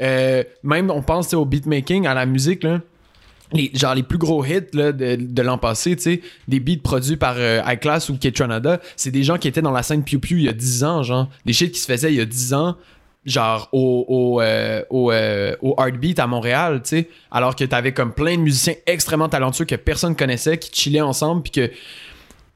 Euh, 0.00 0.44
même 0.62 0.90
on 0.90 1.02
pense 1.02 1.34
au 1.34 1.44
beatmaking 1.44 2.06
à 2.06 2.14
la 2.14 2.24
musique 2.24 2.62
là 2.62 2.80
les, 3.52 3.70
genre 3.74 3.94
les 3.94 4.02
plus 4.02 4.18
gros 4.18 4.44
hits 4.44 4.70
de, 4.72 4.92
de 4.92 5.42
l'an 5.42 5.58
passé, 5.58 5.96
tu 5.96 6.02
sais, 6.02 6.20
des 6.48 6.60
beats 6.60 6.82
produits 6.82 7.16
par 7.16 7.34
euh, 7.36 7.60
iClass 7.66 8.08
ou 8.08 8.16
K-Tronada, 8.16 8.80
c'est 8.96 9.10
des 9.10 9.22
gens 9.22 9.38
qui 9.38 9.48
étaient 9.48 9.62
dans 9.62 9.72
la 9.72 9.82
scène 9.82 10.04
Pew 10.04 10.18
Pew 10.18 10.32
il 10.32 10.42
y 10.42 10.48
a 10.48 10.52
10 10.52 10.84
ans, 10.84 11.02
genre. 11.02 11.28
Les 11.44 11.52
shit 11.52 11.72
qui 11.72 11.80
se 11.80 11.86
faisaient 11.86 12.12
il 12.12 12.18
y 12.18 12.20
a 12.20 12.26
10 12.26 12.54
ans, 12.54 12.76
genre 13.24 13.68
au, 13.72 14.06
au, 14.08 14.40
euh, 14.40 14.82
au 15.60 15.74
Heartbeat 15.78 16.18
à 16.18 16.26
Montréal, 16.26 16.80
tu 16.82 16.90
sais. 16.90 17.08
Alors 17.30 17.56
que 17.56 17.64
t'avais 17.64 17.92
comme 17.92 18.12
plein 18.12 18.36
de 18.36 18.42
musiciens 18.42 18.74
extrêmement 18.86 19.28
talentueux 19.28 19.64
que 19.64 19.74
personne 19.74 20.14
connaissait, 20.16 20.58
qui 20.58 20.70
chillaient 20.72 21.00
ensemble, 21.00 21.42
puis 21.42 21.52
que. 21.52 21.70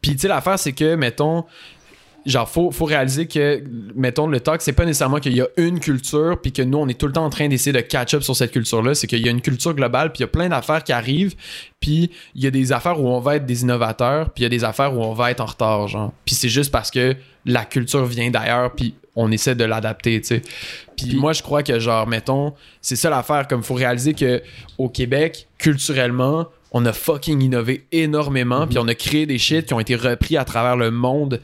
Puis 0.00 0.12
tu 0.12 0.18
sais, 0.18 0.28
l'affaire, 0.28 0.58
c'est 0.58 0.72
que, 0.72 0.96
mettons, 0.96 1.44
genre 2.26 2.48
faut, 2.48 2.70
faut 2.70 2.86
réaliser 2.86 3.26
que 3.26 3.62
mettons 3.94 4.26
le 4.26 4.40
talk 4.40 4.62
c'est 4.62 4.72
pas 4.72 4.84
nécessairement 4.84 5.18
qu'il 5.18 5.36
y 5.36 5.42
a 5.42 5.48
une 5.56 5.78
culture 5.78 6.38
puis 6.40 6.52
que 6.52 6.62
nous 6.62 6.78
on 6.78 6.88
est 6.88 6.98
tout 6.98 7.06
le 7.06 7.12
temps 7.12 7.24
en 7.24 7.30
train 7.30 7.48
d'essayer 7.48 7.72
de 7.72 7.80
catch 7.80 8.14
up 8.14 8.22
sur 8.22 8.34
cette 8.34 8.52
culture 8.52 8.82
là 8.82 8.94
c'est 8.94 9.06
qu'il 9.06 9.24
y 9.24 9.28
a 9.28 9.30
une 9.30 9.42
culture 9.42 9.74
globale 9.74 10.10
puis 10.10 10.20
il 10.20 10.22
y 10.22 10.24
a 10.24 10.28
plein 10.28 10.48
d'affaires 10.48 10.82
qui 10.82 10.92
arrivent 10.92 11.34
puis 11.80 12.10
il 12.34 12.42
y 12.42 12.46
a 12.46 12.50
des 12.50 12.72
affaires 12.72 12.98
où 13.00 13.08
on 13.08 13.20
va 13.20 13.36
être 13.36 13.46
des 13.46 13.62
innovateurs 13.62 14.30
puis 14.30 14.42
il 14.42 14.44
y 14.44 14.46
a 14.46 14.48
des 14.48 14.64
affaires 14.64 14.96
où 14.96 15.02
on 15.02 15.12
va 15.12 15.30
être 15.30 15.40
en 15.40 15.46
retard 15.46 15.86
genre. 15.88 16.12
Puis 16.24 16.34
c'est 16.34 16.48
juste 16.48 16.72
parce 16.72 16.90
que 16.90 17.14
la 17.44 17.66
culture 17.66 18.06
vient 18.06 18.30
d'ailleurs 18.30 18.72
puis 18.72 18.94
on 19.16 19.30
essaie 19.30 19.54
de 19.54 19.64
l'adapter 19.64 20.20
tu 20.20 20.28
sais. 20.28 20.42
Puis 20.96 21.16
moi 21.16 21.34
je 21.34 21.42
crois 21.42 21.62
que 21.62 21.78
genre 21.78 22.06
mettons 22.06 22.54
c'est 22.80 22.96
ça 22.96 23.10
l'affaire 23.10 23.46
comme 23.48 23.62
faut 23.62 23.74
réaliser 23.74 24.14
que 24.14 24.42
au 24.78 24.88
Québec 24.88 25.46
culturellement 25.58 26.46
on 26.72 26.86
a 26.86 26.92
fucking 26.94 27.42
innové 27.42 27.84
énormément 27.92 28.66
puis 28.66 28.78
on 28.78 28.88
a 28.88 28.94
créé 28.94 29.26
des 29.26 29.38
shit 29.38 29.66
qui 29.66 29.74
ont 29.74 29.80
été 29.80 29.94
repris 29.94 30.38
à 30.38 30.44
travers 30.44 30.76
le 30.76 30.90
monde 30.90 31.40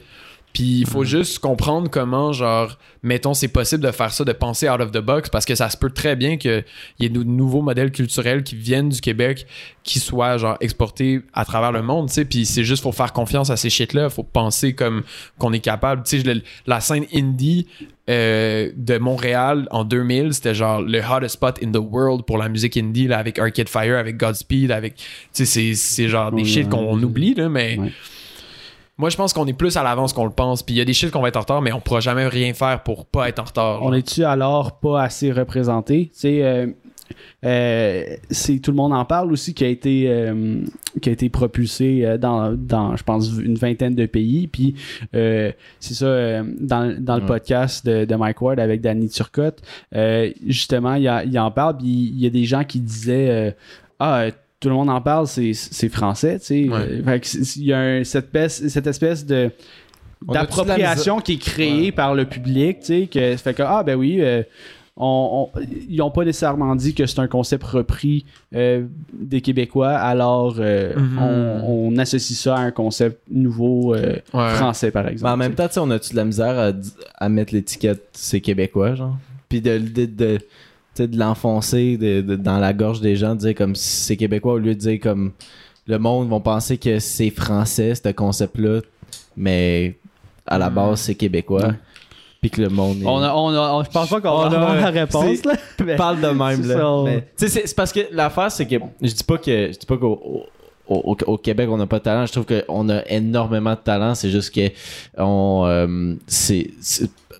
puis 0.53 0.79
il 0.81 0.85
faut 0.87 1.03
juste 1.03 1.39
comprendre 1.39 1.89
comment, 1.89 2.33
genre, 2.33 2.77
mettons, 3.03 3.33
c'est 3.33 3.47
possible 3.47 3.83
de 3.83 3.91
faire 3.91 4.11
ça, 4.11 4.23
de 4.25 4.31
penser 4.33 4.69
out 4.69 4.81
of 4.81 4.91
the 4.91 4.97
box, 4.99 5.29
parce 5.29 5.45
que 5.45 5.55
ça 5.55 5.69
se 5.69 5.77
peut 5.77 5.89
très 5.89 6.15
bien 6.15 6.37
qu'il 6.37 6.63
y 6.99 7.05
ait 7.05 7.09
de 7.09 7.23
nouveaux 7.23 7.61
modèles 7.61 7.91
culturels 7.91 8.43
qui 8.43 8.55
viennent 8.55 8.89
du 8.89 9.01
Québec, 9.01 9.45
qui 9.83 9.99
soient, 9.99 10.37
genre, 10.37 10.57
exportés 10.59 11.21
à 11.33 11.45
travers 11.45 11.71
le 11.71 11.81
monde, 11.81 12.07
tu 12.09 12.15
sais. 12.15 12.25
Puis 12.25 12.45
c'est 12.45 12.63
juste, 12.63 12.83
faut 12.83 12.91
faire 12.91 13.13
confiance 13.13 13.49
à 13.49 13.57
ces 13.57 13.69
shit-là, 13.69 14.09
faut 14.09 14.23
penser 14.23 14.73
comme 14.73 15.03
qu'on 15.37 15.53
est 15.53 15.59
capable. 15.59 16.03
Tu 16.03 16.21
sais, 16.21 16.33
la 16.67 16.79
scène 16.81 17.05
indie 17.15 17.67
euh, 18.09 18.71
de 18.75 18.97
Montréal 18.97 19.67
en 19.71 19.83
2000, 19.85 20.33
c'était 20.33 20.53
genre 20.55 20.81
le 20.81 20.99
hottest 20.99 21.35
spot 21.35 21.59
in 21.63 21.71
the 21.71 21.77
world 21.77 22.23
pour 22.25 22.37
la 22.37 22.49
musique 22.49 22.75
indie, 22.75 23.07
là, 23.07 23.19
avec 23.19 23.39
Arcade 23.39 23.69
Fire, 23.69 23.97
avec 23.97 24.17
Godspeed, 24.17 24.71
avec. 24.71 24.95
Tu 24.95 25.01
sais, 25.33 25.45
c'est- 25.45 25.75
c'est 25.75 26.09
genre 26.09 26.31
des 26.31 26.43
shit 26.45 26.65
ouais. 26.65 26.69
qu'on 26.69 27.01
oublie, 27.01 27.33
là, 27.35 27.47
mais. 27.47 27.77
Ouais. 27.79 27.91
Moi, 29.01 29.09
je 29.09 29.17
pense 29.17 29.33
qu'on 29.33 29.45
est 29.47 29.53
plus 29.53 29.75
à 29.75 29.83
l'avance 29.83 30.13
qu'on 30.13 30.23
le 30.25 30.31
pense. 30.31 30.63
Puis 30.63 30.75
il 30.75 30.77
y 30.77 30.81
a 30.81 30.85
des 30.85 30.93
shit 30.93 31.11
qu'on 31.11 31.21
va 31.21 31.27
être 31.27 31.35
en 31.37 31.41
retard, 31.41 31.61
mais 31.61 31.73
on 31.73 31.81
pourra 31.81 31.99
jamais 31.99 32.27
rien 32.27 32.53
faire 32.53 32.81
pour 32.83 33.05
pas 33.05 33.27
être 33.27 33.39
en 33.39 33.43
retard. 33.43 33.83
On 33.83 33.91
est-tu 33.93 34.23
alors 34.23 34.79
pas 34.79 35.01
assez 35.03 35.31
représenté? 35.31 36.05
Tu 36.13 36.19
sais, 36.19 36.43
euh, 36.43 36.67
euh, 37.43 38.03
c'est 38.29 38.59
tout 38.59 38.71
le 38.71 38.77
monde 38.77 38.93
en 38.93 39.03
parle 39.03 39.31
aussi 39.33 39.53
qui 39.53 39.65
a 39.65 39.67
été 39.67 40.05
euh, 40.07 40.61
qui 41.01 41.09
a 41.09 41.11
été 41.11 41.29
propulsé 41.29 42.05
euh, 42.05 42.17
dans, 42.17 42.53
dans 42.55 42.95
je 42.95 43.03
pense 43.03 43.29
une 43.37 43.55
vingtaine 43.55 43.95
de 43.95 44.05
pays 44.05 44.47
puis 44.47 44.75
euh, 45.15 45.51
c'est 45.79 45.93
ça 45.95 46.05
euh, 46.05 46.43
dans, 46.59 46.95
dans 46.97 47.15
le 47.17 47.21
Ouais. 47.23 47.27
podcast 47.27 47.85
de, 47.85 48.05
de 48.05 48.15
Mike 48.15 48.41
Ward 48.41 48.59
avec 48.59 48.79
Danny 48.81 49.09
Turcotte 49.09 49.61
euh, 49.95 50.29
justement 50.47 50.93
il, 50.93 51.07
a- 51.07 51.23
il 51.25 51.37
en 51.37 51.51
parle 51.51 51.77
puis 51.77 51.87
il 51.87 52.19
y 52.21 52.27
a 52.27 52.29
des 52.29 52.45
gens 52.45 52.63
qui 52.63 52.79
disaient 52.79 53.29
euh, 53.29 53.51
ah 53.99 54.19
euh, 54.21 54.31
tout 54.61 54.69
le 54.69 54.75
monde 54.75 54.89
en 54.89 55.01
parle 55.01 55.27
c'est 55.27 55.89
français 55.89 56.39
tu 56.39 56.45
sais 56.45 56.69
Ouais. 56.69 57.01
Euh, 57.05 57.19
il 57.57 57.63
y 57.65 57.73
a 57.73 57.79
un- 57.79 58.03
cette 58.05 58.25
espèce 58.33 58.65
cette 58.69 58.87
espèce 58.87 59.25
de 59.25 59.51
d'appropriation 60.25 61.19
qui 61.19 61.33
est 61.33 61.37
créée 61.37 61.85
Ouais. 61.85 61.91
par 61.91 62.13
le 62.15 62.25
public, 62.25 62.79
tu 62.81 62.85
sais, 62.85 63.07
que 63.07 63.31
ça 63.31 63.37
fait 63.37 63.53
que, 63.55 63.63
ah, 63.63 63.81
ben 63.83 63.95
oui, 63.95 64.17
euh, 64.21 64.43
on, 64.95 65.49
on- 65.55 65.59
ils 65.89 65.97
n'ont 65.97 66.11
pas 66.11 66.23
nécessairement 66.25 66.75
dit 66.75 66.93
que 66.93 67.05
c'est 67.07 67.19
un 67.19 67.27
concept 67.27 67.63
repris 67.63 68.25
euh, 68.53 68.85
des 69.13 69.41
Québécois, 69.41 69.93
alors 69.93 70.57
euh, 70.59 70.93
Mhm. 70.95 71.17
on, 71.19 71.89
on 71.93 71.97
associe 71.97 72.37
ça 72.37 72.55
à 72.55 72.59
un 72.59 72.71
concept 72.71 73.21
nouveau 73.31 73.95
euh, 73.95 74.17
Ouais. 74.33 74.49
français, 74.55 74.91
par 74.91 75.05
Mais 75.05 75.11
exemple. 75.13 75.33
en 75.33 75.37
même 75.37 75.55
temps, 75.55 75.67
on 75.77 75.89
a-tu 75.89 76.11
de 76.11 76.17
la 76.17 76.25
misère 76.25 76.73
à, 77.17 77.29
mettre 77.29 77.53
l'étiquette 77.55 78.03
c'est 78.13 78.41
québécois, 78.41 78.93
genre? 78.95 79.17
Puis 79.49 79.59
de, 79.61 79.79
de, 79.79 80.05
de, 80.05 80.37
de 80.97 81.17
l'enfoncer 81.17 81.97
de- 81.97 82.21
de- 82.21 82.35
dans 82.35 82.59
la 82.59 82.73
gorge 82.73 83.01
des 83.01 83.15
gens, 83.15 83.33
de 83.35 83.39
dire 83.39 83.55
comme 83.55 83.75
si 83.75 84.03
c'est 84.03 84.17
québécois 84.17 84.53
au 84.53 84.57
lieu 84.57 84.75
de 84.75 84.79
dire 84.79 84.99
comme 84.99 85.31
le 85.87 85.97
monde 85.97 86.29
vont 86.29 86.41
penser 86.41 86.77
que 86.77 86.99
c'est 86.99 87.29
français, 87.31 87.93
ce 87.95 88.09
concept-là, 88.11 88.81
mais 89.37 89.97
à 90.45 90.57
la 90.57 90.69
Mm. 90.69 90.73
base, 90.75 91.01
c'est 91.01 91.15
québécois. 91.15 91.67
Ouais. 91.67 91.73
Puis 92.41 92.49
que 92.49 92.61
le 92.61 92.69
monde 92.69 93.01
est... 93.01 93.05
on 93.05 93.17
a, 93.21 93.33
on 93.35 93.49
a- 93.49 93.73
on- 93.73 93.83
je 93.83 93.89
pense 93.91 94.09
pas 94.09 94.19
qu'on 94.19 94.29
On 94.29 94.41
a- 94.41 94.45
avoir 94.55 94.75
la 94.75 94.89
réponse, 94.89 95.45
là. 95.45 95.53
mais- 95.85 95.95
parle 95.97 96.21
de 96.21 96.27
même 96.27 96.61
C'est 96.63 96.67
là. 96.69 96.75
ça. 96.77 97.01
Mais, 97.05 97.21
tu 97.21 97.25
sais, 97.35 97.47
c'est 97.49 97.67
c'est 97.67 97.75
parce 97.75 97.91
que 97.93 97.99
l'affaire 98.11 98.51
c'est 98.51 98.65
que 98.65 98.75
je 99.01 99.13
dis 99.13 99.23
pas 99.23 99.37
que 99.37 99.67
je 99.71 99.77
dis 99.77 99.85
pas 99.85 99.97
qu'au 99.97 100.43
au, 100.91 101.11
au- 101.13 101.31
au 101.33 101.37
Québec 101.37 101.67
on 101.71 101.77
n'a 101.77 101.87
pas 101.87 101.99
de 101.99 102.03
talent, 102.03 102.25
je 102.25 102.31
trouve 102.31 102.45
qu'on 102.45 102.89
a 102.89 103.01
énormément 103.09 103.73
de 103.73 103.79
talent, 103.79 104.15
c'est 104.15 104.29
juste 104.29 104.53
que 104.53 104.69
on 105.17 105.63
euh, 105.67 106.15
c'est 106.27 106.69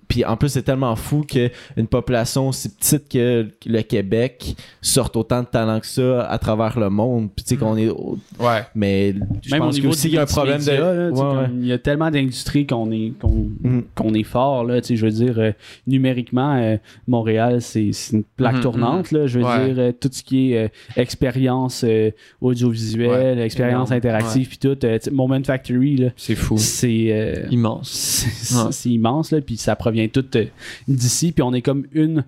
puis 0.08 0.24
en 0.26 0.36
plus 0.36 0.50
c'est 0.50 0.62
tellement 0.62 0.94
fou 0.94 1.24
que 1.26 1.50
une 1.76 1.86
population 1.86 2.48
aussi 2.48 2.68
petite 2.68 3.08
que 3.08 3.46
le 3.64 3.80
Québec 3.82 4.54
sorte 4.82 5.16
autant 5.16 5.40
de 5.40 5.46
talent 5.46 5.80
que 5.80 5.86
ça 5.86 6.24
à 6.28 6.36
travers 6.38 6.78
le 6.78 6.90
monde. 6.90 7.30
Puis 7.34 7.44
tu 7.44 7.48
sais 7.50 7.56
qu'on 7.56 7.78
est 7.78 7.88
au- 7.88 8.18
Ouais. 8.38 8.60
mais 8.74 9.14
je 9.42 9.50
Même 9.52 9.62
au 9.62 9.64
pense 9.66 9.74
niveau 9.76 9.88
aussi 9.90 10.08
qu'il 10.08 10.16
y 10.16 10.18
a 10.18 10.22
un 10.22 10.26
problème 10.26 10.62
de 10.62 10.70
là, 10.70 11.08
Ouais, 11.10 11.36
ouais. 11.38 11.46
Il 11.60 11.66
y 11.66 11.72
a 11.72 11.78
tellement 11.78 12.10
d'industries 12.10 12.66
qu'on 12.66 12.90
est, 12.90 13.12
qu'on, 13.18 13.48
Mm. 13.62 13.82
qu'on 13.94 14.12
est 14.12 14.22
fort. 14.22 14.64
Là, 14.64 14.82
tu 14.82 14.88
sais, 14.88 14.96
je 14.96 15.06
veux 15.06 15.12
dire, 15.12 15.38
euh, 15.38 15.52
numériquement, 15.86 16.56
euh, 16.56 16.76
Montréal, 17.08 17.62
c'est, 17.62 17.90
une 18.12 18.24
plaque 18.36 18.56
Mhm, 18.56 18.60
tournante. 18.62 19.12
Là, 19.12 19.26
je 19.26 19.38
veux 19.38 19.44
Ouais. 19.46 19.66
dire, 19.72 19.74
euh, 19.78 19.92
tout 19.98 20.10
ce 20.12 20.22
qui 20.22 20.52
est 20.52 20.64
euh, 20.64 20.68
expérience 20.96 21.84
euh, 21.88 22.10
audiovisuelle, 22.42 23.38
expérience 23.44 23.88
Énorme. 23.90 23.98
interactive, 23.98 24.48
puis 24.48 24.58
tout. 24.58 24.76
euh, 24.84 24.98
Moment 25.12 25.42
Factory, 25.44 25.96
là, 25.96 26.08
C'est 26.16 26.34
fou. 26.34 26.56
c'est, 26.58 27.06
euh, 27.10 27.46
Immense. 27.50 27.88
c'est, 27.90 28.56
Ouais. 28.88 28.94
immense. 28.94 29.30
Là, 29.32 29.40
puis 29.40 29.56
ça 29.56 29.76
provient 29.76 30.08
tout 30.08 30.24
euh, 30.36 30.44
d'ici. 30.88 31.32
Puis 31.32 31.42
on 31.42 31.52
est 31.52 31.62
comme 31.62 31.84
une... 31.92 32.24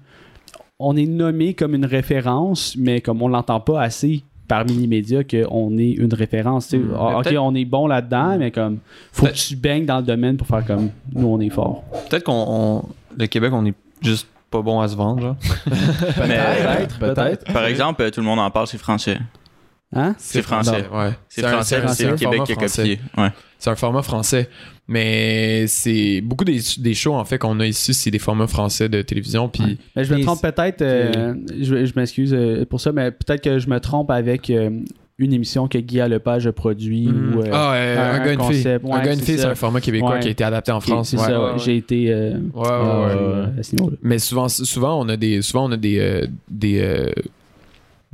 On 0.81 0.97
est 0.97 1.07
nommé 1.07 1.55
comme 1.55 1.75
une 1.75 1.87
référence, 1.87 2.75
mais 2.77 3.01
comme 3.01 3.23
on 3.23 3.29
l'entend 3.29 3.61
pas 3.61 3.81
assez 3.81 4.23
parmi 4.49 4.73
les 4.75 4.87
médias 4.89 5.23
qu'on 5.23 5.79
est 5.79 5.93
une 5.93 6.12
référence. 6.12 6.73
Mm. 6.73 6.91
Ah, 6.99 7.19
ok, 7.19 7.25
peut-être- 7.25 7.39
on 7.41 7.55
est 7.55 7.65
bon 7.65 7.87
là-dedans, 7.87 8.37
mais 8.39 8.51
comme 8.51 8.79
faut 9.12 9.27
que 9.27 9.33
tu 9.33 9.55
baignes 9.57 9.87
dans 9.87 9.99
le 9.99 10.03
domaine 10.03 10.37
pour 10.37 10.47
faire 10.49 10.67
comme 10.67 10.91
nous, 11.15 11.29
on 11.29 11.41
est 11.41 11.49
fort. 11.49 11.85
Peut-être 12.11 12.25
qu'on. 12.25 12.45
on- 12.49 12.85
Le 13.17 13.27
Québec, 13.27 13.53
on 13.55 13.65
est 13.65 13.75
juste 14.03 14.27
pas 14.51 14.61
bon 14.62 14.81
à 14.81 14.89
se 14.89 14.97
vendre, 14.97 15.37
peut-être, 15.65 16.99
peut-être. 16.99 17.53
par 17.53 17.65
exemple, 17.67 18.11
tout 18.11 18.21
le 18.21 18.27
monde 18.27 18.39
en 18.41 18.51
parle, 18.51 18.67
c'est 18.67 18.79
français. 18.79 19.19
Hein? 19.95 20.14
C'est 20.18 20.42
français. 20.42 20.84
Ouais. 20.92 21.11
C'est 21.28 21.45
un- 21.45 21.49
français, 21.51 21.80
c'est 21.95 22.05
le 22.05 22.12
un 22.12 22.16
Québec 22.16 22.38
format 22.38 22.45
qui 22.47 22.53
a 22.53 22.55
français. 22.57 22.82
copié. 22.82 22.99
Ouais. 23.16 23.28
C'est 23.59 23.70
un 23.70 23.76
format 23.76 24.03
français. 24.03 24.49
Mais 24.86 25.66
c'est 25.66 26.20
beaucoup 26.20 26.45
des, 26.45 26.61
des 26.78 26.95
shows 26.95 27.14
en 27.14 27.24
fait 27.24 27.38
qu'on 27.38 27.59
a 27.61 27.66
ici, 27.66 27.95
c'est 27.95 28.11
des 28.11 28.18
formats 28.18 28.47
français 28.47 28.88
de 28.90 29.01
télévision. 29.03 29.49
Puis 29.49 29.78
Mais 29.97 30.05
je 30.05 30.14
me 30.14 30.20
trompe 30.22 30.42
peut-être, 30.42 30.82
euh, 30.82 31.34
je, 31.59 31.86
je 31.86 31.92
m'excuse 31.97 32.34
euh, 32.34 32.66
pour 32.66 32.80
ça, 32.80 32.92
mais 32.92 33.11
peut-être 33.11 33.42
que 33.42 33.59
je 33.59 33.68
me 33.70 33.80
trompe 33.80 34.11
avec 34.11 34.51
euh, 34.51 34.68
une 35.18 35.32
émission 35.32 35.68
que 35.68 35.78
Guy 35.78 35.99
Lepage 36.07 36.47
a 36.47 36.53
produit 36.53 37.07
Mm. 37.09 37.34
ou 37.34 37.40
euh, 37.40 37.51
ah, 37.53 37.72
euh, 37.74 37.97
un- 37.97 38.03
un, 38.03 38.14
un 38.20 38.24
gars, 38.26 38.32
une 38.32 38.40
fille. 38.40 38.49
concept. 38.59 38.84
un 38.84 38.88
Ouais, 38.88 39.05
gars, 39.05 39.12
une 39.14 39.18
c'est 39.20 39.24
fille, 39.24 39.34
c'est 39.36 39.42
ça. 39.42 39.51
un 39.51 39.55
format 39.55 39.80
québécois 39.80 40.11
Ouais. 40.14 40.20
qui 40.20 40.28
a 40.28 40.30
été 40.32 40.45
adapté 40.45 40.72
en 40.72 40.80
France. 40.80 41.09
c'est 41.09 41.16
ouais. 41.16 41.22
ça, 41.24 41.30
Ouais, 41.40 41.47
ouais. 41.47 41.53
ouais. 41.53 41.59
J'ai 41.61 41.76
été 41.78 42.12
euh, 42.12 42.32
Ouais, 42.53 42.61
ouais, 42.62 42.68
euh, 42.70 43.45
ouais. 43.47 43.61
à 43.61 43.62
ce 43.62 43.76
niveau-là. 43.76 43.97
Mais 44.03 44.18
souvent, 44.18 44.49
souvent 44.51 45.01
on 45.01 45.09
a 45.09 45.16
des, 45.16 45.40
souvent 45.40 45.66
on 45.66 45.72
a 45.72 45.76
des, 45.78 45.99
euh, 45.99 46.26
des, 46.51 46.80
euh, 46.82 47.11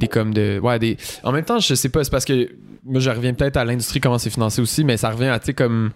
des 0.01 0.09
comme 0.09 0.35
de, 0.35 0.59
ouais, 0.63 0.79
des. 0.79 0.97
En 1.23 1.33
même 1.33 1.45
temps, 1.45 1.59
je 1.59 1.75
sais 1.75 1.89
pas, 1.89 2.03
c'est 2.03 2.11
parce 2.11 2.25
que 2.25 2.51
moi, 2.85 3.01
je 3.01 3.11
reviens 3.11 3.35
peut-être 3.35 3.57
à 3.57 3.65
l'industrie 3.65 4.01
comment 4.01 4.19
c'est 4.19 4.31
financé 4.31 4.61
aussi, 4.61 4.85
mais 4.85 4.97
ça 4.97 5.11
revient 5.11 5.29
à, 5.29 5.39
tu 5.39 5.47
sais, 5.47 5.55
comme. 5.55 5.91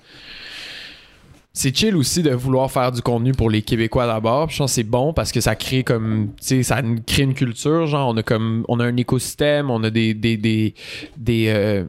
C'est 1.57 1.77
chill 1.77 1.95
aussi 1.95 2.25
de 2.25 2.31
vouloir 2.31 2.69
faire 2.69 2.91
du 2.91 3.01
contenu 3.01 3.31
pour 3.31 3.49
les 3.49 3.63
Québécois 3.63 4.09
d'abord. 4.09 4.51
Je 4.51 4.59
pense 4.59 4.73
que 4.73 4.75
c'est 4.75 4.83
bon 4.83 5.13
parce 5.13 5.31
que 5.31 5.41
ça 5.41 5.55
crée 5.55 5.85
comme, 5.85 6.31
tu 6.41 6.47
sais, 6.47 6.63
ça 6.65 6.83
crée 7.07 7.23
une 7.23 7.35
culture. 7.35 7.87
Genre, 7.87 8.09
on 8.09 8.17
a 8.17 8.25
comme, 8.25 8.65
on 8.69 8.81
a 8.81 8.85
un 8.85 8.97
écosystème, 8.97 9.71
on 9.71 9.85
a 9.85 9.91
des, 9.91 10.15
des, 10.15 10.37
des, 10.37 10.75
des, 11.17 11.47
euh, 11.49 11.85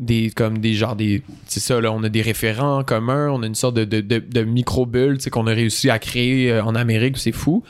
des 0.00 0.30
comme 0.30 0.58
des 0.58 0.72
genres 0.74 0.96
des 0.96 1.22
c'est 1.46 1.60
ça 1.60 1.78
là 1.80 1.92
on 1.92 2.02
a 2.02 2.08
des 2.08 2.22
référents 2.22 2.78
en 2.78 2.84
commun 2.84 3.28
on 3.30 3.42
a 3.42 3.46
une 3.46 3.54
sorte 3.54 3.76
de, 3.76 3.84
de, 3.84 4.00
de, 4.00 5.14
tu 5.14 5.20
sais, 5.20 5.30
qu'on 5.30 5.46
a 5.46 5.52
réussi 5.52 5.90
à 5.90 5.98
créer 5.98 6.50
euh, 6.50 6.64
en 6.64 6.74
Amérique 6.74 7.18
c'est 7.18 7.32
fou 7.32 7.62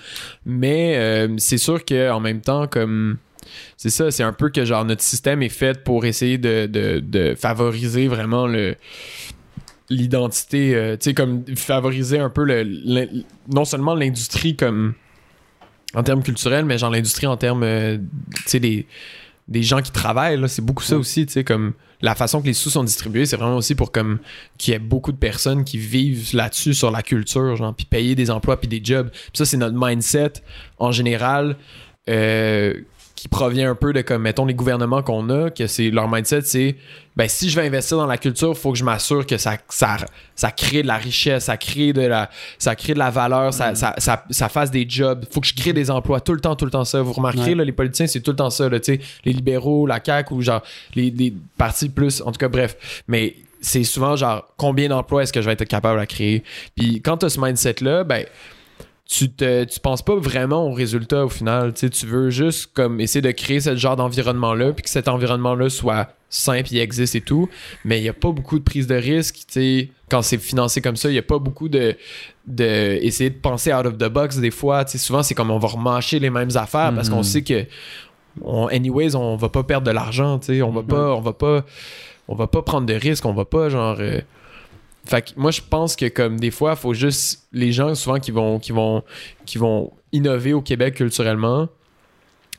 mais 0.47 0.97
euh, 0.97 1.29
c'est 1.39 1.59
sûr 1.59 1.85
que 1.85 2.11
en 2.11 2.21
même 2.21 2.41
temps 2.41 2.69
comme 2.69 3.19
c'est 3.77 3.91
ça 3.91 4.11
c'est 4.11 4.23
un 4.23 4.33
peu 4.33 4.51
que 4.51 4.65
genre 4.65 4.85
notre 4.85 5.03
système 5.03 5.43
est 5.43 5.49
fait 5.49 5.83
pour 5.85 6.05
essayer 6.05 6.39
de, 6.39 6.67
de, 6.67 7.01
de 7.01 7.35
favoriser 7.35 8.09
vraiment 8.09 8.47
le 8.47 8.77
l'identité 9.89 10.75
euh, 10.75 10.97
tu 10.97 11.11
sais 11.11 11.15
comme 11.15 11.45
favoriser 11.57 12.19
un 12.19 12.31
peu 12.31 12.45
le, 12.45 13.07
non 13.53 13.65
seulement 13.65 13.95
l'industrie 13.95 14.57
comme 14.57 14.95
en 15.95 16.03
termes 16.03 16.23
culturels 16.23 16.65
mais 16.65 16.79
genre 16.79 16.91
l'industrie 16.91 17.27
en 17.27 17.37
termes 17.37 17.65
euh, 17.65 17.99
tu 18.35 18.43
sais 18.47 18.61
des 18.61 18.87
des 19.49 19.63
gens 19.63 19.83
qui 19.83 19.91
travaillent 19.91 20.49
c'est 20.49 20.65
beaucoup 20.65 20.85
ça 20.85 20.97
aussi 20.97 21.27
tu 21.27 21.33
sais 21.33 21.45
comme 21.45 21.73
la 22.03 22.15
façon 22.15 22.41
que 22.41 22.47
les 22.47 22.55
sous 22.55 22.71
sont 22.71 22.85
distribués 22.85 23.27
c'est 23.27 23.37
vraiment 23.37 23.57
aussi 23.57 23.75
pour 23.75 23.93
comme 23.93 24.21
qu'il 24.59 24.73
y 24.73 24.77
ait 24.77 24.81
beaucoup 24.81 25.13
de 25.13 25.17
personnes 25.17 25.65
qui 25.65 25.79
vivent 25.79 26.31
là-dessus 26.35 26.75
sur 26.75 26.91
la 26.91 27.03
culture 27.03 27.57
genre 27.57 27.75
puis 27.75 27.87
payer 27.87 28.15
des 28.15 28.31
emplois 28.31 28.59
puis 28.59 28.69
des 28.69 28.81
jobs. 28.83 29.11
Puis 29.11 29.31
ça 29.35 29.45
c'est 29.45 29.57
notre 29.57 29.77
mindset 29.77 30.35
en 30.79 30.93
général 30.93 31.57
euh, 32.09 32.75
qui 33.21 33.29
provient 33.29 33.71
un 33.71 33.75
peu 33.75 33.93
de 33.93 34.01
comme 34.01 34.23
mettons 34.23 34.47
les 34.47 34.55
gouvernements 34.55 35.03
qu'on 35.03 35.29
a 35.29 35.51
que 35.51 35.67
c'est 35.67 35.91
leur 35.91 36.11
mindset 36.11 36.41
c'est 36.41 36.77
ben 37.17 37.29
si 37.29 37.51
je 37.51 37.61
vais 37.61 37.67
investir 37.67 37.99
dans 37.99 38.07
la 38.07 38.17
culture 38.17 38.57
faut 38.57 38.73
que 38.73 38.79
je 38.79 38.85
m'assure 38.85 39.27
que 39.27 39.37
ça 39.37 39.59
ça 39.69 39.99
ça 40.35 40.51
crée 40.51 40.81
de 40.81 40.87
la 40.87 40.97
richesse 40.97 41.45
ça 41.45 41.59
crée 41.59 41.93
de 41.93 42.01
la 42.01 42.31
ça 42.59 42.75
crée 42.75 42.95
de 42.95 42.99
la 42.99 43.11
valeur 43.11 43.53
ça, 43.53 43.75
ça, 43.75 43.95
ça, 43.99 44.25
ça 44.31 44.49
fasse 44.49 44.71
des 44.71 44.87
jobs. 44.89 45.27
Faut 45.31 45.43
que 45.43 45.47
je 45.47 45.53
crée 45.53 45.75
des 45.75 45.91
emplois 45.91 46.21
tout 46.23 46.33
le 46.33 46.41
temps 46.41 46.57
tout 46.57 46.65
le 46.65 46.71
temps 46.71 46.87
ça. 46.87 47.03
Vous 47.03 47.13
remarquez 47.13 47.41
Ouais. 47.41 47.55
là, 47.57 47.65
les 47.65 47.73
politiciens 47.73 48.07
c'est 48.07 48.21
tout 48.23 48.31
le 48.31 48.39
temps 48.39 48.49
ça 48.49 48.71
là, 48.71 48.79
les 48.89 49.33
libéraux 49.35 49.87
la 49.87 50.01
CAQ 50.03 50.33
ou 50.33 50.41
genre 50.41 50.63
les, 50.95 51.11
les 51.11 51.35
partis 51.59 51.91
plus 51.91 52.23
en 52.23 52.33
tout 52.33 52.39
cas 52.39 52.49
bref. 52.49 53.03
Mais 53.07 53.35
c'est 53.61 53.85
souvent 53.85 54.17
genre 54.17 54.47
combien 54.57 54.89
d'emplois 54.89 55.25
est-ce 55.25 55.33
que 55.35 55.43
je 55.43 55.47
vais 55.47 55.53
être 55.53 55.65
capable 55.65 56.01
à 56.01 56.07
créer? 56.07 56.43
Puis 56.75 57.03
quand 57.03 57.19
tu 57.19 57.27
as 57.27 57.29
ce 57.29 57.39
mindset 57.39 57.77
là 57.83 58.03
ben 58.03 58.25
tu 59.13 59.29
te 59.29 59.65
tu 59.65 59.81
penses 59.81 60.03
pas 60.03 60.15
vraiment 60.15 60.69
au 60.69 60.73
résultat 60.73 61.25
au 61.25 61.29
final 61.29 61.73
tu 61.75 61.81
sais 61.81 61.91
tu 61.91 62.07
veux 62.07 62.31
juste 62.31 62.71
comme 62.75 63.01
essayer 63.01 63.21
de 63.21 63.33
créer 63.33 63.59
ce 63.61 63.75
genre 63.75 63.97
d'environnement 63.97 64.55
là 64.55 64.73
puis 64.73 64.85
que 64.85 64.89
cet 64.91 65.09
environnement 65.09 65.57
là 65.57 65.69
soit 65.69 66.11
simple 66.29 66.69
il 66.71 66.79
existe 66.79 67.17
et 67.17 67.21
tout. 67.21 67.49
Mais 67.85 67.99
il 67.99 68.05
y 68.05 68.09
a 68.09 68.13
pas 68.13 68.31
beaucoup 68.31 68.61
de 68.61 68.63
prise 68.63 68.87
de 68.87 68.95
risque 68.95 69.35
tu 69.35 69.45
sais. 69.49 69.89
Quand 70.09 70.23
c'est 70.23 70.39
financé 70.39 70.81
comme 70.81 70.95
ça 70.95 71.09
il 71.09 71.17
y 71.17 71.19
a 71.19 71.23
pas 71.23 71.41
beaucoup 71.41 71.69
de 71.69 71.97
de 72.47 72.99
essayer 73.03 73.31
de 73.31 73.35
penser 73.39 73.75
out 73.75 73.85
of 73.87 73.99
the 73.99 74.09
box 74.09 74.39
des 74.39 74.53
fois 74.53 74.85
tu 74.85 74.93
sais. 74.93 74.99
Souvent 74.99 75.25
c'est 75.25 75.35
comme 75.35 75.51
on 75.51 75.59
va 75.59 75.67
remâcher 75.69 76.21
les 76.21 76.31
mêmes 76.31 76.51
affaires 76.55 76.93
parce 76.95 77.09
qu'on 77.09 77.17
Mhm. 77.17 77.23
sait 77.25 77.43
que 77.43 77.65
on, 78.43 78.69
anyways 78.69 79.17
on 79.17 79.35
va 79.35 79.49
pas 79.49 79.65
perdre 79.65 79.89
de 79.89 79.91
l'argent 79.93 80.39
tu 80.39 80.47
sais. 80.55 80.63
On 80.63 80.71
va 80.71 80.85
pas 80.85 81.15
on 81.17 81.21
va 81.21 81.33
pas 81.33 81.65
on 82.29 82.37
va 82.37 82.47
pas 82.47 82.63
prendre 82.63 82.87
de 82.87 82.95
risques 82.95 83.27
on 83.27 83.33
va 83.35 83.45
pas 83.45 83.69
genre 83.71 83.97
euh, 83.99 84.21
fait 85.07 85.23
que 85.23 85.31
moi 85.41 85.51
je 85.51 85.61
pense 85.69 85.97
que 85.97 86.07
comme 86.07 86.39
des 86.39 86.51
fois 86.51 86.77
faut 86.77 86.95
juste 86.95 87.47
les 87.53 87.73
gens 87.73 87.95
souvent 87.95 88.19
qui 88.19 88.31
vont 88.31 88.59
qui 88.59 88.73
vont 88.73 89.03
qui 89.47 89.59
vont 89.59 89.93
innover 90.13 90.53
au 90.53 90.61
Québec 90.61 90.95
culturellement 90.95 91.69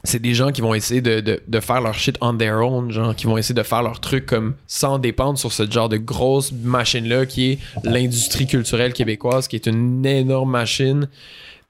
c'est 0.04 0.20
des 0.20 0.34
gens 0.34 0.52
qui 0.52 0.62
vont 0.62 0.74
essayer 0.74 1.00
de, 1.02 1.20
de, 1.20 1.39
de 1.48 1.60
faire 1.60 1.80
leur 1.80 1.94
shit 1.94 2.18
on 2.22 2.36
their 2.36 2.56
own 2.58 2.92
genre 2.92 3.16
qui 3.16 3.28
vont 3.28 3.38
essayer 3.38 3.54
de 3.54 3.62
faire 3.64 3.84
leur 3.84 4.00
truc 4.00 4.26
comme 4.26 4.56
sans 4.66 4.98
dépendre 4.98 5.38
sur 5.38 5.52
ce 5.54 5.70
genre 5.70 5.89
de 5.89 5.98
grosse 5.98 6.52
machine 6.52 7.08
là 7.08 7.26
qui 7.28 7.52
est 7.52 7.60
l'industrie 7.84 8.48
culturelle 8.48 8.94
québécoise 8.94 9.48
qui 9.48 9.56
est 9.56 9.68
une 9.68 10.04
énorme 10.06 10.50
machine 10.52 11.08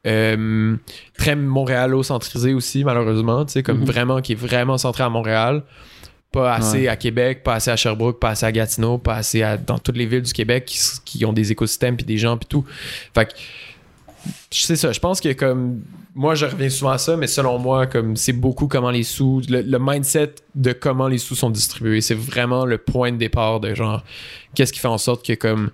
euh, 0.08 0.76
très 1.18 1.36
montréalo-centrisée 1.36 2.54
aussi 2.54 2.84
malheureusement 2.84 3.46
tu 3.46 3.52
sais 3.54 3.64
comme 3.64 3.80
Mhm. 3.80 3.86
vraiment 3.86 4.22
qui 4.22 4.32
est 4.32 4.36
vraiment 4.36 4.78
centré 4.78 5.04
à 5.04 5.10
Montréal 5.10 5.64
pas 6.32 6.54
assez 6.54 6.88
à 6.88 6.96
Québec, 6.96 7.44
pas 7.44 7.56
assez 7.56 7.72
à 7.72 7.76
Sherbrooke, 7.76 8.20
pas 8.20 8.30
assez 8.30 8.46
à 8.46 8.52
Gatineau, 8.52 8.98
pas 8.98 9.16
assez 9.16 9.44
à- 9.44 9.58
dans 9.58 9.78
toutes 9.78 9.98
les 9.98 10.06
villes 10.06 10.22
du 10.22 10.34
Québec 10.34 10.66
qui, 11.04 11.26
ont 11.26 11.34
des 11.34 11.52
écosystèmes 11.52 11.98
puis 11.98 12.06
des 12.06 12.18
gens 12.18 12.38
puis 12.38 12.48
tout. 12.48 12.66
Fait 13.14 13.26
que 13.26 13.34
je 14.54 14.62
sais 14.64 14.76
ça, 14.76 14.92
je 14.92 15.00
pense 15.00 15.20
que 15.20 15.34
comme 15.34 15.82
moi 16.16 16.36
je 16.36 16.46
reviens 16.46 16.70
souvent 16.70 16.92
à 16.92 16.98
ça, 16.98 17.18
mais 17.18 17.28
selon 17.28 17.58
moi 17.58 17.88
comme 17.88 18.16
c'est 18.16 18.34
beaucoup 18.34 18.68
comment 18.68 18.92
les 18.92 19.04
sous, 19.04 19.42
le, 19.50 19.62
le 19.62 19.78
mindset 19.80 20.36
de 20.56 20.72
comment 20.72 21.08
les 21.08 21.18
sous 21.18 21.36
sont 21.36 21.50
distribués, 21.50 22.02
c'est 22.02 22.16
vraiment 22.16 22.66
le 22.66 22.78
point 22.78 23.12
de 23.12 23.18
départ 23.18 23.60
de 23.60 23.74
genre 23.74 24.04
qu'est-ce 24.56 24.72
qui 24.72 24.80
fait 24.80 24.88
en 24.88 24.98
sorte 24.98 25.26
que 25.26 25.34
comme 25.34 25.72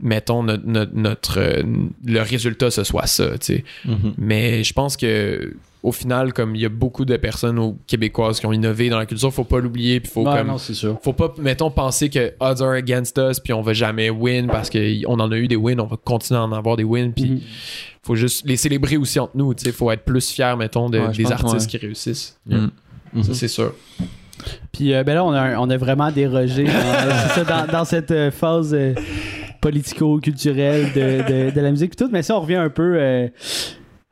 mettons 0.00 0.42
notre, 0.42 0.66
notre, 0.66 0.94
notre, 0.94 1.38
euh, 1.40 1.62
le 2.04 2.20
résultat 2.20 2.70
ce 2.70 2.82
soit 2.82 3.06
ça, 3.06 3.38
tu 3.38 3.46
sais. 3.46 3.64
Mhm. 3.84 4.14
Mais 4.18 4.64
je 4.64 4.72
pense 4.72 4.96
que 4.96 5.54
au 5.84 5.92
final, 5.92 6.32
comme 6.32 6.56
il 6.56 6.62
y 6.62 6.64
a 6.64 6.70
beaucoup 6.70 7.04
de 7.04 7.14
personnes 7.18 7.58
au- 7.58 7.76
québécoises 7.86 8.40
qui 8.40 8.46
ont 8.46 8.52
innové 8.54 8.88
dans 8.88 8.98
la 8.98 9.04
culture, 9.04 9.30
faut 9.32 9.44
pas 9.44 9.60
l'oublier, 9.60 10.00
puis 10.00 10.10
faut 10.10 10.26
Ouais, 10.26 10.38
comme 10.38 10.46
non, 10.48 10.56
c'est 10.58 10.72
sûr. 10.72 10.98
faut 11.02 11.12
pas 11.12 11.32
mettons 11.38 11.70
penser 11.70 12.08
que 12.08 12.32
odds 12.40 12.62
are 12.62 12.70
against 12.72 13.18
us 13.18 13.38
puis 13.38 13.52
on 13.52 13.60
va 13.60 13.74
jamais 13.74 14.08
win 14.08 14.46
parce 14.46 14.70
qu'on 14.70 15.20
en 15.20 15.30
a 15.30 15.36
eu 15.36 15.46
des 15.46 15.56
wins, 15.56 15.78
on 15.80 15.86
va 15.86 15.96
continuer 16.02 16.40
à 16.40 16.42
en 16.44 16.52
avoir 16.52 16.76
des 16.76 16.84
wins 16.84 17.12
puis 17.12 17.30
Mhm. 17.30 17.40
faut 18.02 18.14
juste 18.16 18.46
les 18.48 18.56
célébrer 18.56 18.96
aussi 18.96 19.20
entre 19.20 19.36
nous, 19.36 19.52
tu 19.52 19.64
sais, 19.64 19.72
faut 19.72 19.90
être 19.90 20.04
plus 20.04 20.30
fier 20.30 20.56
mettons 20.56 20.88
de- 20.88 20.98
Ouais, 20.98 21.12
je 21.12 21.22
des 21.22 21.30
artistes 21.30 21.60
ouais. 21.60 21.66
qui 21.66 21.76
réussissent. 21.76 22.38
Mm. 22.46 22.56
Ça 22.56 22.68
Mhm. 23.28 23.34
c'est 23.34 23.48
sûr. 23.48 23.74
Puis 24.72 24.94
euh, 24.94 25.04
ben 25.04 25.12
là, 25.14 25.24
on 25.24 25.32
a, 25.32 25.58
on 25.58 25.68
a 25.68 25.76
vraiment 25.76 26.10
dérogé 26.10 26.64
dans, 26.64 27.28
ça, 27.34 27.44
dans, 27.44 27.70
dans 27.70 27.84
cette 27.84 28.10
euh, 28.10 28.30
phase 28.30 28.72
euh, 28.74 28.94
politico-culturelle 29.60 30.92
de, 30.94 31.48
de, 31.50 31.50
de 31.54 31.60
la 31.60 31.70
musique 31.70 31.94
puis 31.96 32.04
tout. 32.06 32.10
Mais 32.12 32.22
si 32.22 32.32
on 32.32 32.40
revient 32.40 32.56
un 32.56 32.70
peu 32.70 32.96
euh, 32.98 33.28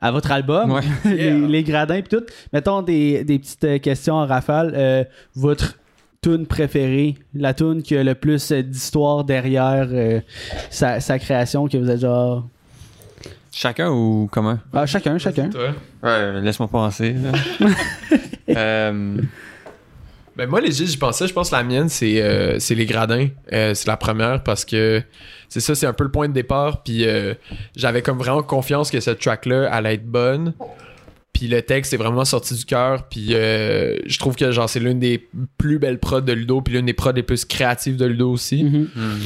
à 0.03 0.11
votre 0.11 0.31
album, 0.31 0.71
Ouais. 0.71 0.81
les, 1.05 1.15
Yeah. 1.25 1.47
les 1.47 1.63
gradins 1.63 2.01
puis 2.01 2.17
tout, 2.17 2.25
mettons 2.51 2.81
des, 2.83 3.23
des 3.23 3.39
petites 3.39 3.63
euh, 3.63 3.77
questions 3.79 4.15
en 4.15 4.27
rafale. 4.27 4.73
Euh, 4.75 5.03
votre 5.35 5.75
tune 6.21 6.45
préférée, 6.45 7.15
la 7.33 7.53
tune 7.53 7.81
qui 7.81 7.97
a 7.97 8.03
le 8.03 8.13
plus 8.15 8.51
d'histoire 8.51 9.23
derrière 9.23 9.87
euh, 9.91 10.19
sa, 10.69 10.99
sa 10.99 11.17
création, 11.19 11.67
que 11.67 11.77
vous 11.77 11.89
êtes 11.89 12.01
genre... 12.01 12.47
Chacun 13.51 13.91
ou 13.91 14.27
comment? 14.31 14.57
Ah, 14.73 14.85
chacun, 14.85 15.17
chacun. 15.19 15.49
Toi? 15.49 15.69
Ouais, 16.01 16.41
laisse-moi 16.41 16.67
penser. 16.67 17.15
Euh, 18.49 19.17
Ben 20.35 20.49
moi, 20.49 20.61
les 20.61 20.71
j'y 20.71 20.97
pensais, 20.97 21.27
je 21.27 21.33
pense 21.33 21.51
que 21.51 21.55
la 21.55 21.63
mienne, 21.63 21.89
c'est 21.89 22.21
euh, 22.21 22.57
c'est 22.59 22.75
Les 22.75 22.85
Gradins. 22.85 23.27
Euh, 23.51 23.73
c'est 23.75 23.87
la 23.87 23.97
première 23.97 24.43
parce 24.43 24.65
que 24.65 25.03
c'est 25.47 25.59
ça, 25.59 25.75
c'est 25.75 25.85
un 25.85 25.93
peu 25.93 26.03
le 26.03 26.11
point 26.11 26.27
de 26.27 26.33
départ. 26.33 26.81
Puis 26.83 27.05
euh, 27.05 27.35
j'avais 27.75 28.01
comme 28.01 28.17
vraiment 28.17 28.41
confiance 28.41 28.89
que 28.89 28.99
cette 28.99 29.19
track-là 29.19 29.71
allait 29.71 29.95
être 29.95 30.05
bonne. 30.07 30.53
Puis 31.33 31.47
le 31.47 31.61
texte 31.61 31.93
est 31.93 31.97
vraiment 31.97 32.25
sorti 32.25 32.55
du 32.55 32.65
cœur. 32.65 33.07
Puis 33.09 33.35
euh, 33.35 33.97
je 34.07 34.17
trouve 34.17 34.35
que 34.35 34.51
genre 34.51 34.67
c'est 34.67 34.79
l'une 34.79 34.99
des 34.99 35.27
plus 35.57 35.77
belles 35.77 35.99
prods 35.99 36.21
de 36.21 36.33
Ludo. 36.33 36.61
Puis 36.61 36.73
l'une 36.73 36.87
des 36.87 36.93
prods 36.93 37.11
les 37.11 37.23
plus 37.23 37.45
créatives 37.45 37.97
de 37.97 38.05
Ludo 38.05 38.31
aussi. 38.31 38.63
Mhm. 38.63 38.89
hmm. 38.95 39.19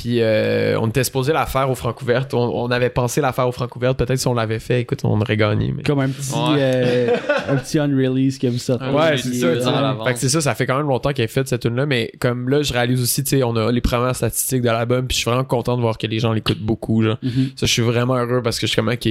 Puis 0.00 0.22
euh, 0.22 0.78
on 0.80 0.88
était 0.88 1.04
supposé 1.04 1.30
la 1.34 1.44
faire 1.44 1.68
au 1.70 1.74
Francouverte. 1.74 2.32
On, 2.32 2.38
on 2.64 2.70
avait 2.70 2.88
pensé 2.88 3.20
la 3.20 3.34
faire 3.34 3.46
au 3.46 3.52
Francouverte. 3.52 3.98
Peut-être 3.98 4.18
si 4.18 4.26
on 4.28 4.32
l'avait 4.32 4.58
fait, 4.58 4.80
écoute, 4.80 5.00
on 5.04 5.20
aurait 5.20 5.36
gagné. 5.36 5.74
mais- 5.76 5.82
Comme 5.82 6.00
un 6.00 6.08
petit, 6.08 6.32
Ouais. 6.32 6.56
euh, 6.58 7.16
un 7.50 7.56
petit 7.56 7.78
unrelease 7.78 8.38
sortez. 8.58 8.82
Un 8.82 8.94
Ouais, 8.94 9.18
c'est 9.18 9.34
ça. 9.34 9.94
Fait 10.06 10.12
que 10.14 10.18
c'est 10.18 10.30
ça, 10.30 10.40
ça 10.40 10.54
fait 10.54 10.64
quand 10.64 10.78
même 10.78 10.88
longtemps 10.88 11.12
qu'elle 11.12 11.26
est 11.26 11.28
faite 11.28 11.48
cette 11.48 11.60
tune 11.60 11.76
là 11.76 11.84
mais 11.84 12.10
comme 12.18 12.48
là, 12.48 12.62
je 12.62 12.72
réalise 12.72 13.02
aussi, 13.02 13.22
tu 13.24 13.36
sais, 13.36 13.42
on 13.42 13.54
a 13.56 13.70
les 13.70 13.82
premières 13.82 14.16
statistiques 14.16 14.62
de 14.62 14.68
l'album, 14.68 15.06
puis 15.06 15.16
je 15.16 15.20
suis 15.20 15.28
vraiment 15.30 15.44
content 15.44 15.76
de 15.76 15.82
voir 15.82 15.98
que 15.98 16.06
les 16.06 16.18
gens 16.18 16.32
l'écoutent 16.32 16.62
beaucoup, 16.62 17.02
genre. 17.02 17.18
Mhm. 17.22 17.50
Ça, 17.56 17.66
je 17.66 17.72
suis 17.72 17.82
vraiment 17.82 18.14
heureux 18.16 18.40
parce 18.42 18.58
que 18.58 18.66
je 18.66 18.72
suis 18.72 18.76
comme, 18.76 18.88
ok, 18.88 19.04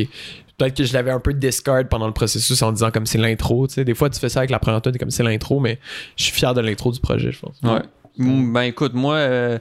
peut-être 0.58 0.76
que 0.76 0.84
je 0.86 0.94
l'avais 0.94 1.12
un 1.12 1.20
peu 1.20 1.34
discard 1.34 1.84
pendant 1.88 2.08
le 2.08 2.14
processus 2.14 2.60
en 2.64 2.72
disant 2.72 2.90
comme 2.90 3.06
c'est 3.06 3.20
l'intro, 3.20 3.68
tu 3.68 3.76
sais. 3.76 3.86
Des 3.86 3.94
fois, 3.94 4.10
tu 4.10 4.20
fais 4.20 4.30
ça 4.30 4.40
avec 4.40 4.50
la 4.50 4.58
première 4.58 4.82
tune, 4.82 4.98
comme 4.98 5.12
c'est 5.12 5.22
l'intro, 5.24 5.60
mais 5.60 5.78
je 6.18 6.24
suis 6.24 6.34
fier 6.34 6.54
de 6.56 6.62
l'intro 6.62 6.92
du 6.92 7.00
projet, 7.00 7.32
je 7.32 7.40
pense. 7.40 7.56
Ouais. 7.64 7.82
Mm, 8.18 8.52
Ben 8.54 8.62
écoute, 8.64 8.94
moi, 8.96 9.16
euh, 9.16 9.60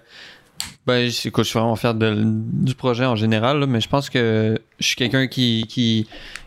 ben 0.89 1.09
j- 1.09 1.29
écoute, 1.29 1.45
je 1.45 1.51
suis 1.51 1.59
vraiment 1.59 1.77
fier 1.77 1.95
de- 1.95 2.17
du 2.25 2.75
projet 2.75 3.05
en 3.05 3.15
général, 3.15 3.61
là, 3.61 3.67
mais 3.67 3.81
je 3.81 3.89
pense 3.89 4.11
que 4.11 4.59
je 4.81 4.87
suis 4.87 4.97
quelqu'un 4.97 5.27
qui, 5.29 5.67
qui, 5.69 6.07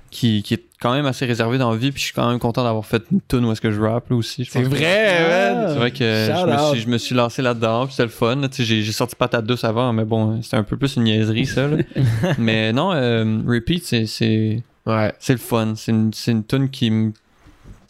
qui, 0.10 0.44
qui 0.44 0.54
est 0.56 0.64
quand 0.82 0.92
même 0.94 1.06
assez 1.06 1.26
réservé 1.26 1.58
dans 1.58 1.72
la 1.72 1.78
vie, 1.78 1.92
puis 1.92 2.00
je 2.02 2.06
suis 2.08 2.14
quand 2.14 2.28
même 2.30 2.40
content 2.40 2.64
d'avoir 2.64 2.86
fait 2.86 3.04
une 3.12 3.20
tune 3.28 3.46
où 3.46 3.52
est-ce 3.52 3.62
que 3.62 3.72
je 3.72 3.80
rappe 3.80 4.10
là, 4.10 4.16
aussi. 4.18 4.44
je 4.44 4.50
C'est 4.52 4.64
vrai, 4.64 5.30
man! 5.30 5.66
C'est 5.70 5.76
vrai 5.80 5.92
que 5.92 5.98
je 6.00 6.46
me, 6.48 6.54
out. 6.54 6.72
suis, 6.74 6.82
je 6.82 6.88
me 6.90 6.98
suis 6.98 7.16
lancé 7.16 7.42
là-dedans, 7.42 7.86
puis 7.86 7.92
c'était 7.94 8.04
le 8.04 8.10
fun. 8.10 8.36
là. 8.36 8.50
Tu 8.50 8.58
sais, 8.58 8.64
J'ai 8.66 8.82
j'ai 8.82 8.92
sorti 8.92 9.16
patate 9.16 9.46
douce 9.46 9.64
avant, 9.64 9.94
mais 9.94 10.04
bon, 10.06 10.42
c'était 10.42 10.58
un 10.58 10.64
peu 10.64 10.76
plus 10.76 10.96
une 10.98 11.04
niaiserie, 11.04 11.46
ça. 11.46 11.68
là. 11.68 11.78
mais 12.40 12.74
non, 12.74 12.92
euh, 12.94 13.40
Repeat, 13.48 13.86
c'est- 13.86 14.06
c'est 14.08 14.64
Ouais. 14.88 15.14
c'est 15.20 15.34
le 15.34 15.40
fun. 15.40 15.74
C'est 15.76 15.92
une, 15.92 16.12
c'est 16.14 16.32
une 16.32 16.44
tune 16.44 16.68
qui 16.70 16.90
me. 16.90 17.14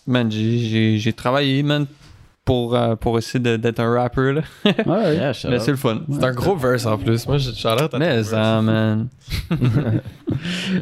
Man, 0.05 0.29
j'ai- 0.31 0.59
j'ai 0.59 0.97
j'ai 0.97 1.13
travaillé, 1.13 1.63
man, 1.63 1.85
pour, 2.51 2.75
euh, 2.75 2.97
pour 2.97 3.17
essayer 3.17 3.39
de- 3.41 3.55
d'être 3.55 3.79
un 3.79 3.93
rapper, 3.93 4.33
là. 4.33 4.41
Ouais, 4.65 5.15
Yeah, 5.15 5.31
Mais 5.49 5.59
c'est 5.59 5.71
le 5.71 5.77
fun. 5.77 6.01
C'est 6.11 6.23
un 6.25 6.33
gros 6.33 6.57
verse 6.57 6.85
en 6.85 6.97
plus. 6.97 7.25
Moi, 7.25 7.37
j'ai 7.37 7.53
Charlotte. 7.53 7.93
Mais 7.97 8.23
ça, 8.23 8.61
man. 8.61 9.07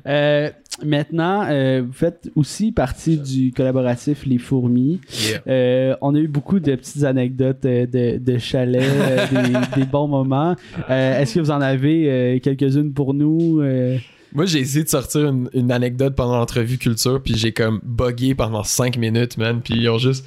Euh, 0.07 0.49
maintenant, 0.86 1.45
euh, 1.49 1.82
vous 1.86 1.93
faites 1.93 2.30
aussi 2.36 2.72
partie 2.72 3.17
du 3.17 3.51
collaboratif 3.51 4.26
Les 4.26 4.38
Fourmis. 4.38 5.01
Euh, 5.47 5.95
on 6.01 6.13
a 6.15 6.20
eu 6.20 6.28
beaucoup 6.28 6.59
de 6.59 6.76
petites 6.76 7.03
anecdotes 7.03 7.65
euh, 7.65 7.86
de, 7.86 8.17
de 8.20 8.38
chalets, 8.38 8.82
euh, 8.84 9.26
des, 9.76 9.82
des 9.82 9.86
bons 9.88 10.07
moments. 10.07 10.55
Euh, 10.89 11.20
Est-ce 11.20 11.36
que 11.36 11.39
vous 11.39 11.51
en 11.51 11.61
avez 11.61 12.09
euh, 12.09 12.39
quelques-unes 12.39 12.93
pour 12.93 13.13
nous? 13.13 13.59
Euh, 13.61 13.97
Moi, 14.34 14.45
j'ai 14.45 14.59
essayé 14.59 14.84
de 14.84 14.89
sortir 14.89 15.28
une, 15.28 15.49
une 15.53 15.72
anecdote 15.72 16.15
pendant 16.15 16.38
l'entrevue 16.38 16.78
culture, 16.78 17.22
puis 17.22 17.36
j'ai 17.36 17.51
comme 17.51 17.80
buggé 17.84 18.36
pendant 18.36 18.63
5 18.63 18.97
minutes, 18.97 19.38
man. 19.38 19.61
Puis 19.63 19.74
ils 19.76 19.89
ont 19.89 19.97
juste. 19.97 20.26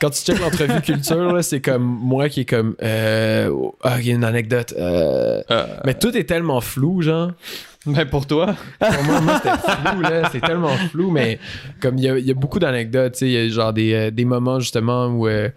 Quand 0.00 0.10
tu 0.10 0.22
checkes 0.22 0.40
l'entrevue 0.40 0.80
culture, 0.80 1.32
là, 1.34 1.42
c'est 1.42 1.60
comme 1.60 1.82
moi 1.84 2.28
qui 2.28 2.40
est 2.40 2.44
comme. 2.44 2.74
Euh, 2.82 3.50
ah, 3.82 3.96
il 4.00 4.06
y 4.08 4.10
a 4.10 4.14
une 4.14 4.24
anecdote. 4.24 4.74
euh, 4.78 5.42
mais 5.84 5.94
tout 5.94 6.16
est 6.16 6.24
tellement 6.24 6.60
flou, 6.60 7.02
genre. 7.02 7.32
Ben 7.86 8.04
pour 8.06 8.26
toi. 8.26 8.54
Pour 8.78 9.04
moi, 9.04 9.20
moi, 9.20 9.40
c'était 9.42 9.56
flou, 9.56 10.00
là. 10.02 10.28
C'est 10.30 10.40
tellement 10.40 10.76
flou, 10.90 11.10
mais 11.10 11.38
comme 11.80 11.96
il 11.98 12.04
y 12.04 12.08
a, 12.10 12.18
il 12.18 12.26
y 12.26 12.30
a 12.30 12.34
beaucoup 12.34 12.58
d'anecdotes, 12.58 13.12
tu 13.14 13.18
sais. 13.20 13.26
Il 13.26 13.32
y 13.32 13.38
a 13.38 13.48
genre 13.48 13.72
des, 13.72 13.92
euh, 13.94 14.10
des 14.10 14.24
moments, 14.24 14.60
justement, 14.60 15.06
où. 15.06 15.26
euh, 15.28 15.48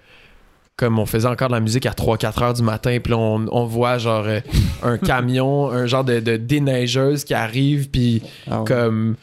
comme 0.76 0.98
on 0.98 1.06
faisait 1.06 1.28
encore 1.28 1.50
de 1.50 1.54
la 1.54 1.60
musique 1.60 1.86
à 1.86 1.92
3-4 1.92 2.44
heures 2.44 2.54
du 2.56 2.64
matin, 2.64 2.98
puis 3.02 3.12
là, 3.12 3.18
on, 3.20 3.46
on 3.52 3.66
voit 3.66 4.00
genre 4.00 4.24
euh, 4.26 4.40
un 4.82 4.98
camion, 4.98 5.70
un 5.70 5.86
genre 5.86 6.04
de, 6.04 6.20
de 6.20 6.36
déneigeuse 6.36 7.24
qui 7.26 7.36
arrive, 7.36 7.90
puis 7.92 8.24
Ah 8.50 8.62
ouais. 8.62 8.66
comme 8.68 9.16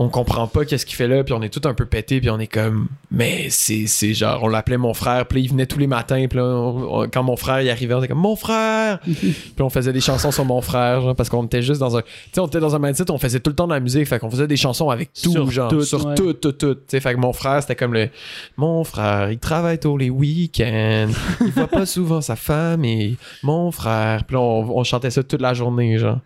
on 0.00 0.08
comprend 0.08 0.46
pas 0.46 0.64
qu'est-ce 0.64 0.86
qu'il 0.86 0.94
fait 0.94 1.08
là 1.08 1.24
puis 1.24 1.34
on 1.34 1.42
est 1.42 1.48
tout 1.52 1.66
un 1.68 1.74
peu 1.74 1.84
pété 1.84 2.20
puis 2.20 2.30
on 2.30 2.38
est 2.38 2.46
comme 2.46 2.86
mais 3.10 3.48
c'est 3.50 3.88
c'est 3.88 4.14
genre 4.14 4.44
on 4.44 4.48
l'appelait 4.48 4.76
mon 4.78 4.94
frère 4.94 5.26
puis 5.26 5.42
il 5.42 5.48
venait 5.50 5.66
tous 5.66 5.80
les 5.80 5.88
matins 5.88 6.24
puis 6.30 6.38
là 6.38 6.44
on- 6.44 7.02
on- 7.02 7.08
quand 7.08 7.24
mon 7.24 7.34
frère 7.36 7.60
il 7.62 7.68
arrivait 7.68 7.94
on 7.94 7.98
était 7.98 8.06
comme 8.06 8.18
mon 8.20 8.36
frère 8.36 9.00
puis 9.04 9.34
on 9.58 9.70
faisait 9.70 9.92
des 9.92 10.00
chansons 10.00 10.30
sur 10.30 10.44
mon 10.44 10.60
frère 10.60 11.00
genre, 11.00 11.16
parce 11.16 11.28
qu'on 11.28 11.44
était 11.44 11.62
juste 11.62 11.80
dans 11.80 11.96
un 11.96 12.02
tu 12.02 12.08
sais 12.32 12.40
on 12.40 12.46
était 12.46 12.60
dans 12.60 12.76
un 12.76 12.78
mindset 12.78 13.10
on 13.10 13.18
faisait 13.18 13.40
tout 13.40 13.50
le 13.50 13.56
temps 13.56 13.66
de 13.66 13.72
la 13.74 13.80
musique 13.80 14.06
fait 14.06 14.20
qu'on 14.20 14.30
faisait 14.30 14.46
des 14.46 14.56
chansons 14.56 14.88
avec 14.88 15.10
tout 15.12 15.32
Sur 15.32 15.50
genre 15.50 15.68
tout, 15.68 15.82
sur 15.82 16.06
ouais. 16.06 16.14
tout 16.14 16.32
tout 16.32 16.52
tout 16.52 16.74
tu 16.76 16.80
sais 16.86 17.00
fait 17.00 17.14
que 17.14 17.18
mon 17.18 17.32
frère 17.32 17.60
c'était 17.60 17.74
comme 17.74 17.92
le 17.94 18.08
mon 18.56 18.84
frère 18.84 19.32
il 19.32 19.38
travaille 19.38 19.80
tous 19.80 19.96
les 19.96 20.10
week-ends 20.10 21.08
il 21.40 21.50
voit 21.50 21.66
pas 21.66 21.86
souvent 21.98 22.20
sa 22.20 22.36
femme 22.36 22.84
et 22.84 23.16
mon 23.42 23.72
frère 23.72 24.22
puis 24.24 24.34
là 24.36 24.40
on, 24.42 24.78
on 24.78 24.84
chantait 24.84 25.10
ça 25.10 25.24
toute 25.24 25.40
la 25.42 25.54
journée 25.54 25.98
genre 25.98 26.18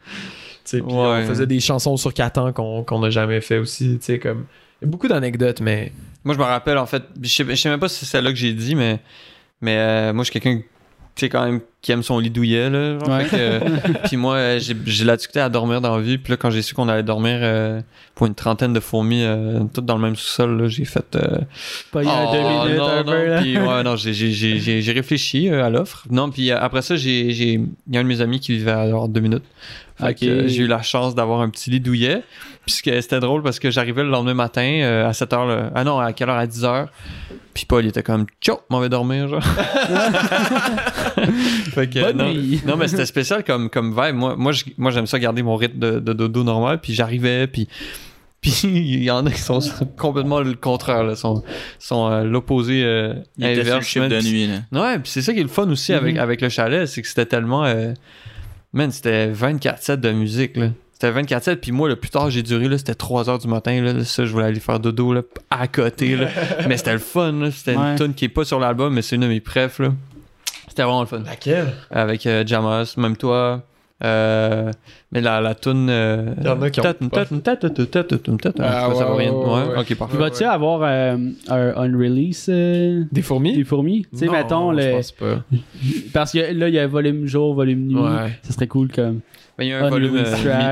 Ouais. 0.73 0.83
on 0.85 1.27
faisait 1.27 1.47
des 1.47 1.61
chansons 1.61 1.97
sur 1.97 2.13
Catan 2.15 2.53
qu'on 2.53 2.83
qu'on 2.85 3.01
n'a 3.01 3.11
jamais 3.11 3.41
fait 3.41 3.59
aussi, 3.59 3.99
tu 3.99 4.05
sais, 4.07 4.19
comme... 4.19 4.45
Il 4.81 4.87
y 4.87 4.89
a 4.89 4.91
beaucoup 4.91 5.09
d'anecdotes, 5.09 5.61
mais... 5.61 5.93
Moi, 6.25 6.35
je 6.35 6.39
me 6.41 6.45
rappelle, 6.45 6.79
en 6.79 6.87
fait, 6.87 7.03
je 7.21 7.29
sais, 7.29 7.45
je 7.49 7.55
sais 7.55 7.69
même 7.69 7.81
pas 7.81 7.89
si 7.89 8.01
c'est 8.01 8.07
celle-là 8.07 8.31
que 8.31 8.37
j'ai 8.39 8.53
dit, 8.53 8.75
mais, 8.75 9.01
mais 9.61 9.77
euh, 9.79 10.13
moi, 10.13 10.25
je 10.25 10.31
suis 10.31 10.41
quelqu'un, 10.41 10.59
tu 10.61 10.65
sais, 11.17 11.29
quand 11.29 11.45
même, 11.45 11.61
qui 11.83 11.91
aime 11.93 12.03
son 12.05 12.19
lit 12.21 12.31
douillet, 12.31 12.71
là. 12.71 12.99
genre, 13.01 13.09
Ouais. 13.09 13.25
fait 13.25 13.37
que, 13.37 13.43
euh, 13.43 13.61
puis 14.05 14.17
moi, 14.17 14.35
euh, 14.37 14.61
j'ai 14.61 15.05
la 15.05 15.17
difficulté 15.17 15.41
à 15.41 15.49
dormir 15.49 15.81
dans 15.81 15.97
la 15.97 16.03
vie. 16.03 16.17
Puis 16.19 16.31
là, 16.33 16.37
quand 16.37 16.51
j'ai 16.51 16.63
su 16.63 16.75
qu'on 16.75 16.89
allait 16.89 17.03
dormir 17.03 17.39
euh, 17.43 17.81
pour 18.15 18.27
une 18.29 18.35
trentaine 18.37 18.73
de 18.73 18.79
fourmis, 18.81 19.23
euh, 19.25 19.61
toutes 19.75 19.85
dans 19.85 19.97
le 19.97 20.03
même 20.03 20.15
sous-sol, 20.17 20.63
là, 20.63 20.69
j'ai 20.69 20.85
fait... 20.85 21.17
euh, 21.17 21.39
Pas 21.91 22.03
il 22.05 22.09
y 22.09 22.11
a 22.11 22.25
Oh, 22.29 22.33
deux 22.33 22.39
minutes, 22.69 22.79
non, 22.79 22.87
un 22.89 23.03
non, 23.05 23.13
peu, 23.13 23.27
là. 23.27 23.41
puis, 23.41 23.59
ouais, 23.59 23.83
non, 23.83 23.97
j'ai- 23.97 24.93
réfléchi 24.93 25.49
euh, 25.49 25.65
à 25.65 25.71
l'offre. 25.71 26.07
Non, 26.11 26.31
puis 26.31 26.51
après 26.53 26.83
ça, 26.83 26.95
j'ai 26.97 27.31
j'ai- 27.33 27.55
il 27.55 27.95
y 27.95 27.97
a 27.97 28.01
un 28.01 28.05
de 28.05 28.09
mes 28.09 28.21
amis 28.21 28.39
qui 28.41 28.53
vivait 28.57 28.71
à 28.71 28.89
genre 28.89 29.09
deux 29.09 29.21
minutes. 29.21 29.45
Fait 29.99 30.11
Ok. 30.11 30.17
que, 30.21 30.27
euh, 30.27 30.49
j'ai 30.49 30.63
eu 30.65 30.67
la 30.67 30.83
chance 30.83 31.15
d'avoir 31.15 31.41
un 31.41 31.51
petit 31.51 31.71
lit 31.71 31.81
douillet. 31.81 32.23
Puis 32.67 32.77
c'était 32.85 33.21
drôle 33.21 33.43
parce 33.43 33.59
que 33.59 33.71
j'arrivais 33.71 34.03
le 34.03 34.09
lendemain 34.11 34.35
matin 34.35 34.63
euh, 34.83 35.09
à 35.09 35.13
7 35.13 35.31
h. 35.33 35.71
Ah 35.75 35.85
non, 35.85 35.99
à 35.99 36.13
quelle 36.13 36.29
heure? 36.31 36.37
À 36.37 36.47
10 36.47 36.63
h. 36.65 36.87
Puis 37.55 37.67
Paul, 37.67 37.85
il 37.85 37.89
était 37.89 38.03
comme, 38.03 38.25
tchou, 38.41 38.57
m'en 38.71 38.81
vais 38.81 38.89
dormir, 38.89 39.29
genre. 39.29 39.43
fait 41.75 41.89
que, 41.91 42.01
Bonne 42.01 42.17
non, 42.17 42.33
nuit. 42.33 42.61
non, 42.67 42.77
mais 42.77 42.89
c'était 42.89 43.07
spécial 43.07 43.45
comme, 43.45 43.69
comme 43.71 43.91
vibe. 43.91 44.15
Moi, 44.15 44.37
moi, 44.37 44.91
j'aime 44.91 45.07
ça 45.07 45.19
garder 45.19 45.43
mon 45.43 45.57
rythme 45.57 45.79
de, 45.79 45.99
de 46.01 46.13
dodo 46.13 46.45
normal. 46.45 46.81
Puis 46.81 46.95
j'arrivais, 46.95 47.47
puis. 47.47 47.69
Puis 48.43 48.63
il 48.65 49.05
y 49.05 49.11
en 49.13 49.25
a 49.25 49.31
qui 49.31 49.39
sont 49.41 49.61
complètement 49.97 50.41
le 50.41 50.55
contraire, 50.55 51.05
là. 51.05 51.15
sont, 51.15 51.45
sont 51.79 52.11
euh, 52.11 52.25
l'opposé 52.25 52.83
euh, 52.85 53.15
Il 53.39 53.47
était 53.47 53.63
sur 53.65 54.01
le 54.01 54.07
inverse. 54.07 54.25
de 54.25 54.29
nuit, 54.29 54.49
là. 54.49 54.83
Ouais, 54.83 54.99
puis 54.99 55.13
c'est 55.13 55.23
ça 55.23 55.33
qui 55.33 55.39
est 55.39 55.45
le 55.45 55.49
fun 55.49 55.71
aussi 55.71 55.93
avec, 55.93 56.17
Mhm. 56.17 56.21
avec 56.21 56.41
le 56.41 56.49
chalet, 56.49 56.89
c'est 56.89 57.03
que 57.03 57.07
c'était 57.07 57.25
tellement. 57.27 57.65
euh, 57.65 57.93
Man, 58.73 58.91
c'était 58.91 59.31
24-7 59.33 59.97
de 59.97 60.13
musique, 60.13 60.57
là. 60.57 60.69
C'était 60.93 61.11
24-7, 61.21 61.57
puis 61.57 61.73
moi, 61.73 61.89
le 61.89 61.97
plus 61.97 62.11
tard 62.11 62.31
j'ai 62.31 62.43
duré, 62.43 62.69
là, 62.69 62.79
c'était 62.79 62.95
3 62.95 63.29
heures 63.29 63.39
du 63.39 63.49
matin, 63.49 63.81
là. 63.83 64.05
Ça, 64.05 64.25
je 64.25 64.33
voulais 64.33 64.47
aller 64.47 64.61
faire 64.61 64.79
dodo, 64.81 65.13
là, 65.13 65.23
à 65.51 65.67
côté, 65.69 66.17
là. 66.17 66.29
mais 66.69 66.77
c'était 66.77 66.93
le 66.93 66.99
fun, 67.01 67.33
là. 67.33 67.51
C'était 67.51 67.77
Ouais. 67.77 67.91
une 67.93 67.97
tune 67.99 68.15
qui 68.15 68.27
est 68.27 68.29
pas 68.31 68.45
sur 68.45 68.59
l'album, 68.61 68.95
mais 68.95 69.03
c'est 69.03 69.17
une 69.17 69.23
de 69.23 69.27
mes 69.29 69.41
prefs, 69.41 69.79
là. 69.81 69.93
C'était 70.69 70.85
vraiment 70.85 71.01
le 71.01 71.07
fun. 71.07 71.23
Laquelle? 71.27 71.73
Avec 71.91 72.25
euh, 72.27 72.45
Jamas, 72.47 72.95
même 72.97 73.17
toi. 73.17 73.63
Euh, 74.05 74.71
mais 75.13 75.21
la, 75.21 75.41
la 75.41 75.55
toune. 75.55 75.89
Euh, 75.89 76.35
il 76.39 76.47
y 76.47 76.49
en 76.49 76.61
a 76.61 76.71
qui 76.71 76.81
ont. 76.81 76.85
Ah, 76.85 78.91
ça 78.95 79.05
va 79.05 79.15
rien. 79.15 79.33
Ouais, 79.33 79.79
ok, 79.79 79.95
parfait. 79.97 80.17
Vas-tu 80.17 80.45
avoir 80.45 80.81
euh, 80.83 81.17
un, 81.49 81.75
un 81.77 81.99
release 81.99 82.49
Des 82.49 83.23
fourmis? 83.23 83.55
Des 83.55 83.65
fourmis? 83.65 84.07
Tu 84.13 84.19
sais, 84.19 84.29
mettons. 84.29 84.73
Je 84.73 85.13
pas. 85.15 85.45
Parce 86.13 86.33
que 86.33 86.53
là, 86.53 86.69
il 86.69 86.75
y 86.75 86.79
a 86.79 86.87
volume 86.87 87.27
jour, 87.27 87.55
volume 87.55 87.87
nuit. 87.87 88.33
Ça 88.43 88.53
serait 88.53 88.67
cool 88.67 88.91
comme. 88.91 89.21
Ben, 89.59 89.65
il 89.65 89.69
y 89.69 89.73
a 89.75 89.85
un, 89.85 89.91
volume 89.91 90.25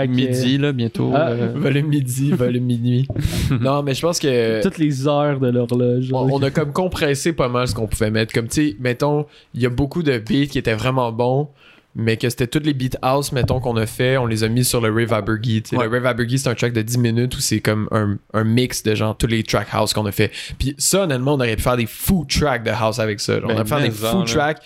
midi, 0.08 0.56
là, 0.56 0.72
bientôt. 0.72 1.12
Ah. 1.14 1.34
Volume 1.54 1.88
midi, 1.88 2.32
volume 2.32 2.64
minuit. 2.64 3.06
non, 3.60 3.82
mais 3.82 3.94
je 3.94 4.00
pense 4.00 4.18
que. 4.18 4.62
Toutes 4.62 4.78
les 4.78 5.06
heures 5.06 5.38
de 5.38 5.48
l'horloge. 5.48 6.08
On, 6.12 6.42
a 6.42 6.50
comme 6.50 6.72
compressé 6.72 7.34
pas 7.34 7.48
mal 7.48 7.68
ce 7.68 7.74
qu'on 7.74 7.86
pouvait 7.86 8.10
mettre. 8.10 8.32
Comme, 8.32 8.48
tu 8.48 8.70
sais, 8.70 8.76
mettons, 8.80 9.26
il 9.54 9.60
y 9.60 9.66
a 9.66 9.70
beaucoup 9.70 10.02
de 10.02 10.18
beats 10.18 10.46
qui 10.46 10.58
étaient 10.58 10.74
vraiment 10.74 11.12
bons 11.12 11.48
mais 11.94 12.16
que 12.16 12.28
c'était 12.30 12.46
tous 12.46 12.60
les 12.60 12.72
beat 12.72 12.96
house, 13.02 13.32
mettons, 13.32 13.58
qu'on 13.58 13.76
a 13.76 13.86
fait, 13.86 14.16
on 14.16 14.26
les 14.26 14.44
a 14.44 14.48
mis 14.48 14.64
sur 14.64 14.80
le 14.80 14.92
Rave 14.92 15.12
Abergy. 15.12 15.62
Ouais. 15.72 15.84
Le 15.84 15.90
Rave 15.90 16.06
Abergy, 16.06 16.38
c'est 16.38 16.48
un 16.48 16.54
track 16.54 16.72
de 16.72 16.82
10 16.82 16.98
minutes 16.98 17.36
où 17.36 17.40
c'est 17.40 17.60
comme 17.60 17.88
un, 17.90 18.16
un 18.32 18.44
mix 18.44 18.82
de 18.82 18.94
genre 18.94 19.16
tous 19.16 19.26
les 19.26 19.42
track 19.42 19.68
house 19.72 19.92
qu'on 19.92 20.06
a 20.06 20.12
fait. 20.12 20.30
Puis 20.58 20.74
ça, 20.78 21.02
honnêtement, 21.02 21.34
on 21.34 21.40
aurait 21.40 21.56
pu 21.56 21.62
faire 21.62 21.76
des 21.76 21.86
fou 21.86 22.24
tracks 22.28 22.62
de 22.62 22.70
house 22.70 22.98
avec 23.00 23.18
ça. 23.20 23.40
genre. 23.40 23.48
Ben, 23.48 23.54
on 23.54 23.54
aurait 23.54 23.64
pu 23.64 23.96
faire 23.96 24.14
des 24.14 24.18
là. 24.20 24.24
tracks, 24.26 24.62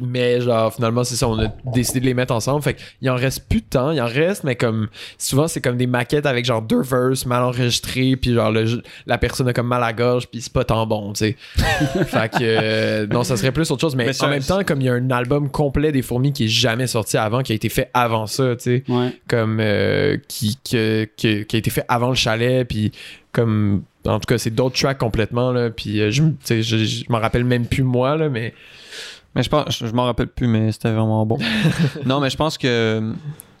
mais 0.00 0.40
genre, 0.40 0.74
finalement, 0.74 1.04
c'est 1.04 1.16
ça, 1.16 1.28
on 1.28 1.38
a 1.38 1.46
décidé 1.72 2.00
de 2.00 2.06
les 2.06 2.14
mettre 2.14 2.34
ensemble. 2.34 2.62
Fait 2.62 2.74
qu'il 2.98 3.08
en 3.10 3.14
reste 3.16 3.48
plus 3.48 3.60
de 3.60 3.66
temps, 3.66 3.92
il 3.92 4.00
en 4.00 4.06
reste, 4.06 4.42
mais 4.44 4.56
comme 4.56 4.88
souvent, 5.18 5.46
c'est 5.48 5.60
comme 5.60 5.76
des 5.76 5.86
maquettes 5.86 6.26
avec 6.26 6.44
genre 6.44 6.62
deux 6.62 6.82
verses 6.82 7.26
mal 7.26 7.42
enregistrés, 7.44 8.16
puis 8.16 8.34
genre 8.34 8.50
le- 8.50 8.82
la 9.06 9.18
personne 9.18 9.46
a 9.48 9.52
comme 9.52 9.68
mal 9.68 9.82
à 9.82 9.86
la 9.86 9.92
gorge, 9.92 10.26
puis 10.26 10.40
c'est 10.40 10.52
pas 10.52 10.64
tant 10.64 10.86
bon, 10.86 11.12
tu 11.12 11.18
sais. 11.18 11.36
fait 12.06 12.30
que 12.32 12.38
euh, 12.40 13.06
non, 13.06 13.22
ça 13.22 13.36
serait 13.36 13.52
plus 13.52 13.70
autre 13.70 13.80
chose. 13.80 13.94
Mais, 13.94 14.10
en 14.22 14.28
même 14.28 14.42
temps, 14.42 14.62
comme 14.64 14.80
il 14.80 14.86
y 14.86 14.90
a 14.90 14.94
un 14.94 15.10
album 15.10 15.48
complet 15.48 15.92
des 15.92 16.02
fourmis 16.02 16.32
qui 16.32 16.46
est 16.46 16.48
jamais 16.60 16.86
sorti 16.86 17.16
avant, 17.16 17.42
qui 17.42 17.52
a 17.52 17.54
été 17.54 17.68
fait 17.68 17.90
avant 17.94 18.26
ça, 18.26 18.56
tu 18.56 18.62
sais, 18.64 18.84
Ouais. 18.88 19.18
comme 19.28 19.58
euh, 19.60 20.16
qui, 20.28 20.58
que- 20.68 21.04
que- 21.20 21.42
qui 21.42 21.56
a 21.56 21.58
été 21.58 21.70
fait 21.70 21.84
avant 21.88 22.08
le 22.10 22.14
chalet, 22.14 22.66
puis 22.66 22.92
comme 23.32 23.82
en 24.06 24.18
tout 24.20 24.26
cas, 24.26 24.38
c'est 24.38 24.50
d'autres 24.50 24.78
tracks 24.80 24.98
complètement 24.98 25.50
là, 25.52 25.70
puis 25.70 26.00
euh, 26.00 26.10
je, 26.10 26.22
m- 26.22 26.36
tu 26.40 26.46
sais, 26.46 26.62
je, 26.62 26.76
je 26.78 27.04
m'en 27.08 27.18
rappelle 27.18 27.44
même 27.44 27.66
plus 27.66 27.82
moi 27.82 28.16
là, 28.16 28.28
mais 28.28 28.54
Mais 29.34 29.42
je 29.42 29.50
pense, 29.50 29.76
je, 29.78 29.86
je 29.86 29.92
m'en 29.92 30.04
rappelle 30.04 30.28
plus, 30.28 30.46
mais 30.46 30.72
c'était 30.72 30.90
vraiment 30.92 31.26
bon. 31.26 31.38
non, 32.06 32.20
mais 32.20 32.30
je 32.30 32.36
pense 32.36 32.56
que 32.56 33.12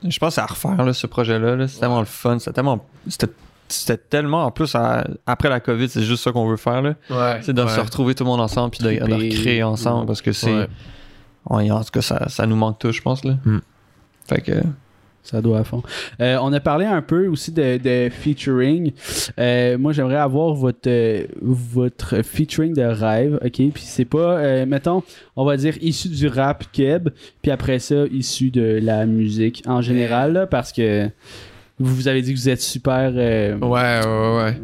je 0.08 0.18
pense 0.18 0.38
à 0.38 0.46
refaire 0.46 0.82
là, 0.84 0.92
ce 0.92 1.06
projet-là. 1.06 1.56
là. 1.56 1.68
C'est 1.68 1.80
tellement 1.80 1.98
le 2.00 2.06
fun, 2.06 2.38
c'était 2.38 2.52
tellement, 2.52 2.86
c'était, 3.08 3.26
c'était 3.68 3.96
tellement 3.98 4.44
en 4.46 4.50
plus 4.50 4.74
à- 4.74 5.06
après 5.26 5.48
la 5.50 5.58
COVID, 5.60 5.88
c'est 5.88 6.02
juste 6.04 6.22
ça 6.22 6.30
qu'on 6.32 6.46
veut 6.46 6.56
faire 6.56 6.80
là. 6.80 6.94
ouais, 7.10 7.40
C'est 7.42 7.52
de 7.52 7.62
ouais. 7.62 7.68
se 7.68 7.80
retrouver 7.80 8.14
tout 8.14 8.24
le 8.24 8.30
monde 8.30 8.40
ensemble 8.40 8.70
puis 8.70 8.84
de, 8.84 9.02
recréer 9.02 9.62
ensemble 9.64 10.06
parce 10.06 10.22
que 10.22 10.32
c'est, 10.32 10.68
Ouais, 11.50 11.70
en 11.70 11.82
tout 11.82 11.90
cas 11.92 12.02
ça, 12.02 12.28
ça 12.28 12.46
nous 12.46 12.56
manque 12.56 12.78
tous, 12.78 12.92
je 12.92 13.02
pense 13.02 13.24
là. 13.24 13.36
Mm. 13.44 13.58
Fait 14.28 14.40
que 14.40 14.52
Ça 15.22 15.42
doit 15.42 15.58
à 15.58 15.64
fond. 15.64 15.82
Euh, 16.20 16.38
on 16.40 16.52
a 16.52 16.60
parlé 16.60 16.84
un 16.86 17.02
peu 17.02 17.26
aussi 17.26 17.50
de, 17.50 17.78
de 17.78 18.08
featuring. 18.10 18.92
Euh, 19.40 19.76
moi, 19.76 19.92
j'aimerais 19.92 20.16
avoir 20.16 20.54
votre, 20.54 20.88
euh, 20.88 21.26
votre 21.42 22.22
featuring 22.22 22.72
de 22.74 22.82
rêve, 22.82 23.40
ok? 23.44 23.72
Puis 23.72 23.82
c'est 23.84 24.04
pas, 24.04 24.38
euh, 24.38 24.66
mettons, 24.66 25.02
on 25.34 25.44
va 25.44 25.56
dire 25.56 25.74
issu 25.80 26.08
du 26.08 26.28
rap 26.28 26.64
keb, 26.70 27.08
puis 27.42 27.50
après 27.50 27.80
ça, 27.80 28.04
issu 28.12 28.50
de 28.50 28.78
la 28.80 29.04
musique 29.04 29.64
en 29.66 29.80
général, 29.82 30.32
là, 30.32 30.46
parce 30.46 30.72
que 30.72 31.10
vous 31.78 31.94
vous 31.94 32.08
avez 32.08 32.22
dit 32.22 32.32
que 32.34 32.38
vous 32.38 32.48
êtes 32.48 32.62
super 32.62 33.12
euh, 33.14 33.56
Ouais, 33.58 34.00
ouais, 34.06 34.36
ouais. 34.44 34.60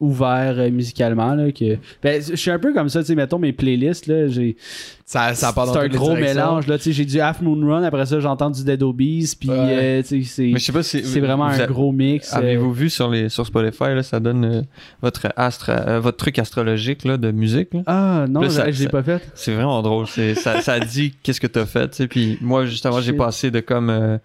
ouvert 0.00 0.54
euh, 0.58 0.70
musicalement. 0.70 1.34
Là, 1.34 1.52
que... 1.52 1.76
ben, 2.02 2.22
je 2.22 2.36
suis 2.36 2.50
un 2.50 2.58
peu 2.58 2.72
comme 2.72 2.88
ça, 2.88 3.00
tu 3.00 3.06
sais, 3.06 3.14
mettons 3.14 3.38
mes 3.38 3.52
playlists, 3.52 4.06
là, 4.06 4.28
j'ai 4.28 4.56
Ça, 5.04 5.34
ça 5.34 5.52
part 5.52 5.66
dans 5.66 5.72
c'est 5.74 5.78
un 5.80 5.88
gros 5.88 6.14
mélange. 6.14 6.66
Là, 6.66 6.78
tu 6.78 6.84
sais, 6.84 6.92
j'ai 6.92 7.04
du 7.04 7.20
Half 7.20 7.42
Moon 7.42 7.60
Run, 7.68 7.82
après 7.82 8.06
ça, 8.06 8.18
j'entends 8.20 8.48
du 8.50 8.64
Dead 8.64 8.82
Obies, 8.82 9.34
puis 9.38 9.50
Ouais. 9.50 9.56
euh, 9.58 10.02
tu 10.02 10.22
sais, 10.24 10.28
c'est. 10.28 10.50
mais 10.52 10.58
je 10.58 10.64
sais 10.64 10.72
pas 10.72 10.82
si 10.82 11.04
C'est 11.04 11.20
vraiment 11.20 11.44
un 11.46 11.58
a- 11.58 11.66
gros 11.66 11.92
mix. 11.92 12.32
euh, 12.32 12.38
Avez-vous 12.38 12.72
vu 12.72 12.88
sur 12.90 13.10
les 13.10 13.28
sur 13.28 13.44
Spotify 13.44 13.94
là, 13.94 14.02
ça 14.02 14.20
donne 14.20 14.44
euh, 14.44 14.62
votre 15.02 15.28
astre, 15.36 15.70
euh, 15.70 16.00
votre 16.00 16.16
truc 16.16 16.38
astrologique 16.38 17.04
là, 17.04 17.16
de 17.18 17.30
musique. 17.30 17.74
là? 17.74 17.82
Ah 17.86 18.24
non, 18.28 18.40
Là, 18.40 18.50
ça- 18.50 18.70
je 18.70 18.78
l'ai 18.78 18.84
ça- 18.84 18.90
pas 18.90 19.02
fait. 19.02 19.20
C'est 19.34 19.52
vraiment 19.54 19.82
drôle. 19.82 20.06
C'est, 20.06 20.34
ça, 20.34 20.60
ça 20.62 20.80
dit 20.80 21.12
qu'est-ce 21.22 21.40
que 21.40 21.46
t'as 21.46 21.66
fait, 21.66 21.88
tu 21.90 21.96
sais. 21.96 22.08
Puis 22.08 22.38
moi, 22.40 22.64
justement, 22.64 23.00
j'ai 23.00 23.12
passé 23.12 23.50
de 23.50 23.60
comme. 23.60 23.90
euh, 23.90 24.16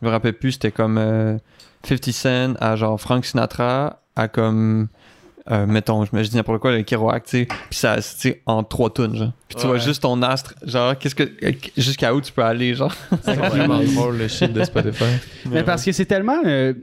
je 0.00 0.06
me 0.06 0.10
rappelle 0.12 0.34
plus, 0.34 0.52
c'était 0.52 0.70
comme 0.70 0.96
euh, 0.96 1.36
50 1.84 2.12
Cent 2.12 2.54
à 2.60 2.76
genre 2.76 3.00
Frank 3.00 3.24
Sinatra 3.24 4.00
à 4.16 4.28
comme. 4.28 4.88
euh, 5.50 5.66
mettons, 5.66 6.04
je 6.04 6.14
me 6.14 6.22
je 6.22 6.28
dis 6.28 6.36
n'importe 6.36 6.60
quoi, 6.60 6.72
le 6.72 6.82
Kerouac, 6.82 7.24
tu 7.24 7.30
sais. 7.30 7.44
Puis 7.70 7.78
ça, 7.78 8.00
sais, 8.02 8.42
en 8.46 8.62
trois 8.64 8.90
tunes, 8.92 9.16
genre. 9.16 9.32
Puis 9.48 9.56
tu 9.58 9.66
vois 9.66 9.78
juste 9.78 10.02
ton 10.02 10.20
astre, 10.22 10.54
genre, 10.62 10.98
qu'est-ce 10.98 11.14
que. 11.14 11.30
Jusqu'à 11.76 12.14
où 12.14 12.20
tu 12.20 12.32
peux 12.32 12.42
aller, 12.42 12.74
genre? 12.74 12.94
C'est 13.22 13.34
vraiment 13.34 13.78
drôle 13.94 14.18
le 14.18 14.28
shit 14.28 14.52
de 14.52 14.62
Spotify. 14.64 15.04
Mais 15.46 15.62
parce 15.62 15.84
que 15.84 15.92
c'est 15.92 16.04
tellement. 16.04 16.36
euh, 16.44 16.74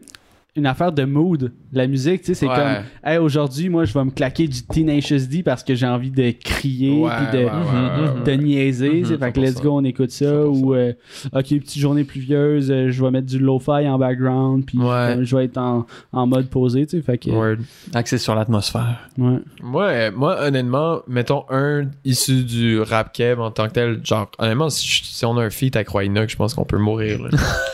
une 0.56 0.66
affaire 0.66 0.92
de 0.92 1.04
mood. 1.04 1.52
La 1.74 1.86
musique, 1.88 2.22
tu 2.22 2.28
sais, 2.28 2.34
c'est 2.34 2.48
Ouais. 2.48 2.56
comme, 2.56 2.84
hey, 3.12 3.18
aujourd'hui, 3.18 3.68
moi, 3.68 3.84
je 3.84 3.94
vais 3.94 4.06
me 4.06 4.12
claquer 4.12 4.48
du 4.48 4.64
Tenacious 4.66 5.28
D 5.30 5.44
parce 5.44 5.62
que 5.64 5.76
j'ai 5.76 5.86
envie 5.86 6.12
de 6.12 6.32
crier 6.32 6.92
Ouais, 6.98 7.12
puis 7.18 7.38
de, 7.40 7.44
ouais, 7.44 7.52
ouais, 7.52 7.52
ouais, 7.52 8.24
de 8.24 8.32
ouais. 8.32 8.38
niaiser. 8.38 9.02
Mhm, 9.02 9.18
fait 9.20 9.32
que 9.34 9.40
let's 9.42 9.56
100%. 9.58 9.62
go, 9.64 9.70
on 9.74 9.84
écoute 9.84 10.12
ça. 10.12 10.26
100%. 10.26 10.46
Ou, 10.64 10.74
euh, 10.76 10.94
ok, 11.34 11.44
petite 11.44 11.78
journée 11.78 12.06
pluvieuse, 12.06 12.72
euh, 12.72 12.90
je 12.92 13.04
vais 13.04 13.12
mettre 13.12 13.28
du 13.28 13.38
lo-fi 13.40 13.86
en 13.90 13.98
background. 14.00 14.66
Puis 14.66 14.78
Ouais. 14.78 14.86
euh, 14.88 15.24
je 15.24 15.36
vais 15.36 15.46
être 15.46 15.58
en, 15.58 15.86
en 16.14 16.28
mode 16.28 16.48
posé, 16.50 16.86
tu 16.86 16.98
sais. 16.98 17.04
Fait 17.04 17.18
que, 17.18 17.30
Word. 17.32 17.58
Axé 17.94 18.18
sur 18.18 18.34
l'atmosphère. 18.36 19.10
ouais. 19.18 19.40
Moi, 19.62 20.12
moi, 20.12 20.38
honnêtement, 20.42 21.00
mettons 21.08 21.44
un 21.50 21.88
issu 22.06 22.44
du 22.46 22.80
rap 22.80 23.12
keb 23.12 23.40
en 23.42 23.52
tant 23.52 23.68
que 23.68 23.74
tel, 23.74 24.00
genre, 24.06 24.32
honnêtement, 24.40 24.70
si, 24.70 25.26
on 25.26 25.38
a 25.38 25.44
un 25.44 25.50
feat 25.50 25.76
avec 25.76 25.90
Roy 25.90 26.04
je 26.06 26.36
pense 26.38 26.54
qu'on 26.54 26.64
peut 26.64 26.78
mourir. 26.78 27.22
Là. 27.24 27.30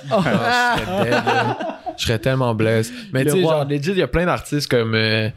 Genre, 0.10 0.24
je 0.24 0.82
serais 0.82 1.04
dead, 1.04 1.12
là. 1.12 1.58
Je 1.98 2.04
serais 2.06 2.20
tellement 2.20 2.56
blessé. 2.56 2.71
Mais 3.14 3.24
tu 3.26 3.32
sais, 3.32 3.42
genre, 3.42 3.66
legit, 3.68 3.92
il 3.92 3.98
y 3.98 4.02
a 4.02 4.08
plein 4.08 4.26
d'artistes 4.26 4.70
comme, 4.70 4.94
euh, 4.96 5.30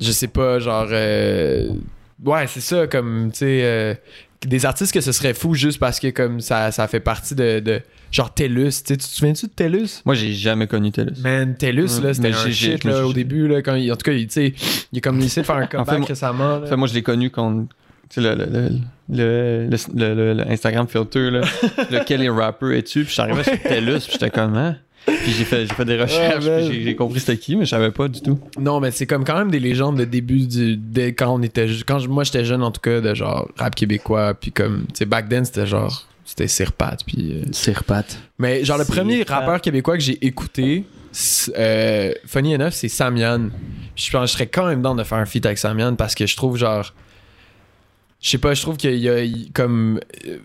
je 0.00 0.10
sais 0.12 0.28
pas, 0.28 0.58
genre, 0.58 0.86
euh, 0.90 1.68
ouais, 2.24 2.46
c'est 2.46 2.60
ça, 2.60 2.86
comme, 2.86 3.30
tu 3.32 3.38
sais, 3.38 3.60
euh, 3.62 3.94
des 4.46 4.66
artistes 4.66 4.92
que 4.92 5.00
ce 5.00 5.12
serait 5.12 5.32
fou 5.34 5.54
juste 5.54 5.78
parce 5.78 5.98
que, 6.00 6.08
comme, 6.08 6.40
ça, 6.40 6.70
ça 6.70 6.86
fait 6.86 7.00
partie 7.00 7.34
de, 7.34 7.60
de 7.60 7.80
genre, 8.12 8.32
TELUS, 8.34 8.64
tu 8.68 8.72
sais, 8.72 8.96
tu 8.96 8.96
te 8.98 9.02
souviens-tu 9.04 9.46
de 9.46 9.52
TELUS? 9.52 10.02
Moi, 10.04 10.14
j'ai 10.14 10.32
jamais 10.34 10.66
connu 10.66 10.90
TELUS. 10.92 11.20
Man, 11.22 11.54
TELUS, 11.56 11.98
Ouais, 11.98 12.02
là, 12.08 12.14
c'était 12.14 12.28
un 12.28 12.50
shit, 12.50 12.84
là, 12.84 13.06
au 13.06 13.12
début, 13.14 13.48
là, 13.48 13.62
quand 13.62 13.74
il, 13.74 13.90
en 13.90 13.96
tout 13.96 14.02
cas, 14.04 14.12
il, 14.12 14.26
tu 14.26 14.32
sais, 14.34 14.54
il 14.92 14.98
a 14.98 15.00
comme 15.00 15.18
essayé 15.20 15.42
de 15.42 15.46
faire 15.46 15.56
un 15.56 15.66
comeback 15.66 16.06
récemment, 16.08 16.58
là. 16.58 16.66
Fait, 16.66 16.76
moi, 16.76 16.88
je 16.88 16.94
l'ai 16.94 17.02
connu 17.02 17.30
quand. 17.30 17.66
Tu 18.10 18.20
sais, 18.20 18.20
le, 18.20 18.34
le, 18.34 18.44
le, 18.44 18.68
le, 19.08 19.68
le, 19.70 19.78
le- 19.94 20.14
le- 20.14 20.34
le 20.34 20.50
Instagram 20.50 20.86
filter, 20.86 21.30
là. 21.30 21.40
lequel 21.90 22.22
est 22.22 22.28
rapper 22.28 22.76
es-tu? 22.76 23.00
Puis 23.00 23.08
je 23.08 23.12
suis 23.12 23.22
arrivé 23.22 23.42
sur 23.42 23.58
TELUS, 23.62 24.00
puis 24.00 24.12
j'étais 24.12 24.30
comme, 24.30 24.56
hein? 24.56 24.76
Puis 25.06 25.32
j'ai 25.36 25.44
fait, 25.44 25.66
j'ai 25.66 25.74
fait 25.74 25.84
des 25.84 26.00
recherches, 26.00 26.44
Ouais, 26.46 26.60
puis 26.66 26.68
man. 26.76 26.82
j'ai- 26.84 26.96
compris 26.96 27.20
c'était 27.20 27.36
qui, 27.36 27.56
mais 27.56 27.64
je 27.66 27.70
savais 27.70 27.90
pas 27.90 28.08
du 28.08 28.20
tout. 28.22 28.38
Non, 28.58 28.80
mais 28.80 28.90
c'est 28.90 29.06
comme 29.06 29.24
quand 29.24 29.36
même 29.36 29.50
des 29.50 29.60
légendes 29.60 29.98
de 29.98 30.04
début 30.04 30.46
du 30.46 30.76
de 30.76 31.06
quand 31.08 31.34
on 31.34 31.42
était 31.42 31.66
quand 31.86 31.98
je- 31.98 32.08
moi 32.08 32.24
j'étais 32.24 32.44
jeune 32.44 32.62
en 32.62 32.70
tout 32.70 32.80
cas 32.80 33.00
de 33.00 33.14
genre 33.14 33.48
rap 33.56 33.74
québécois 33.74 34.34
puis 34.34 34.50
comme 34.52 34.86
tu 34.88 34.94
sais 35.00 35.04
back 35.04 35.28
then 35.28 35.44
c'était 35.44 35.66
genre 35.66 36.06
c'était 36.24 36.48
Sirpat 36.48 36.96
puis 37.06 37.32
euh, 37.34 37.42
Sirpat. 37.52 38.04
mais 38.38 38.64
genre 38.64 38.78
le 38.78 38.84
premier 38.86 39.22
rappeur 39.24 39.60
québécois 39.60 39.96
que 39.98 40.02
j'ai 40.02 40.24
écouté 40.24 40.84
euh, 41.58 42.12
funny 42.26 42.54
enough 42.54 42.72
c'est 42.72 42.88
Samian. 42.88 43.50
Je 43.96 44.10
pense 44.10 44.22
que 44.22 44.26
je 44.28 44.32
serais 44.32 44.46
quand 44.46 44.66
même 44.66 44.82
dans 44.82 44.94
de 44.94 45.04
faire 45.04 45.18
un 45.18 45.26
feat 45.26 45.44
avec 45.46 45.58
Samian 45.58 45.94
parce 45.96 46.14
que 46.14 46.26
je 46.26 46.34
trouve 46.36 46.56
genre 46.56 46.92
je 48.24 48.30
sais 48.30 48.38
pas, 48.38 48.54
je 48.54 48.62
trouve 48.62 48.78
qu'il 48.78 48.96
y 48.96 49.08
a 49.10 49.22
comme 49.52 50.00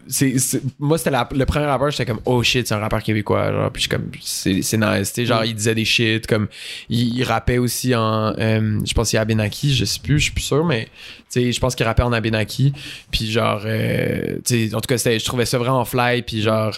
c'est 0.10 0.36
moi 0.80 0.98
c'était 0.98 1.16
le 1.32 1.46
premier 1.46 1.66
rappeur, 1.66 1.90
j'étais 1.92 2.06
comme 2.06 2.20
oh 2.26 2.44
shit, 2.44 2.68
c'est 2.68 2.74
un 2.74 2.80
rappeur 2.80 3.02
québécois 3.02 3.54
genre 3.54 3.72
puis 3.72 3.84
je 3.84 3.88
comme 3.88 4.12
c'est 4.22 4.52
nice, 4.54 5.14
tu 5.14 5.22
sais 5.22 5.26
genre 5.26 5.46
il 5.46 5.56
disait 5.56 5.76
des 5.76 5.86
shit 5.86 6.28
comme 6.28 6.50
il, 6.90 7.18
il 7.18 7.24
rappait 7.24 7.58
aussi 7.58 7.96
en 7.96 8.34
euh, 8.38 8.80
je 8.86 8.94
pense 8.94 9.10
qu'il 9.10 9.16
y 9.16 9.20
a 9.20 9.22
Abenaki, 9.22 9.74
je 9.74 9.86
sais 9.86 10.02
plus, 10.02 10.20
je 10.20 10.24
suis 10.26 10.34
plus 10.34 10.44
sûr 10.44 10.66
mais 10.66 10.90
tu 11.32 11.40
sais 11.40 11.52
je 11.54 11.60
pense 11.62 11.74
qu'il 11.74 11.86
rappait 11.86 12.04
en 12.04 12.12
Abenaki 12.12 12.74
puis 13.12 13.32
genre 13.32 13.62
euh, 13.64 14.40
tu 14.44 14.68
sais 14.68 14.76
en 14.76 14.82
tout 14.82 14.94
cas 14.94 14.98
je 14.98 15.24
trouvais 15.24 15.46
ça 15.46 15.58
vraiment 15.58 15.86
fly 15.86 16.22
puis 16.24 16.42
genre 16.42 16.78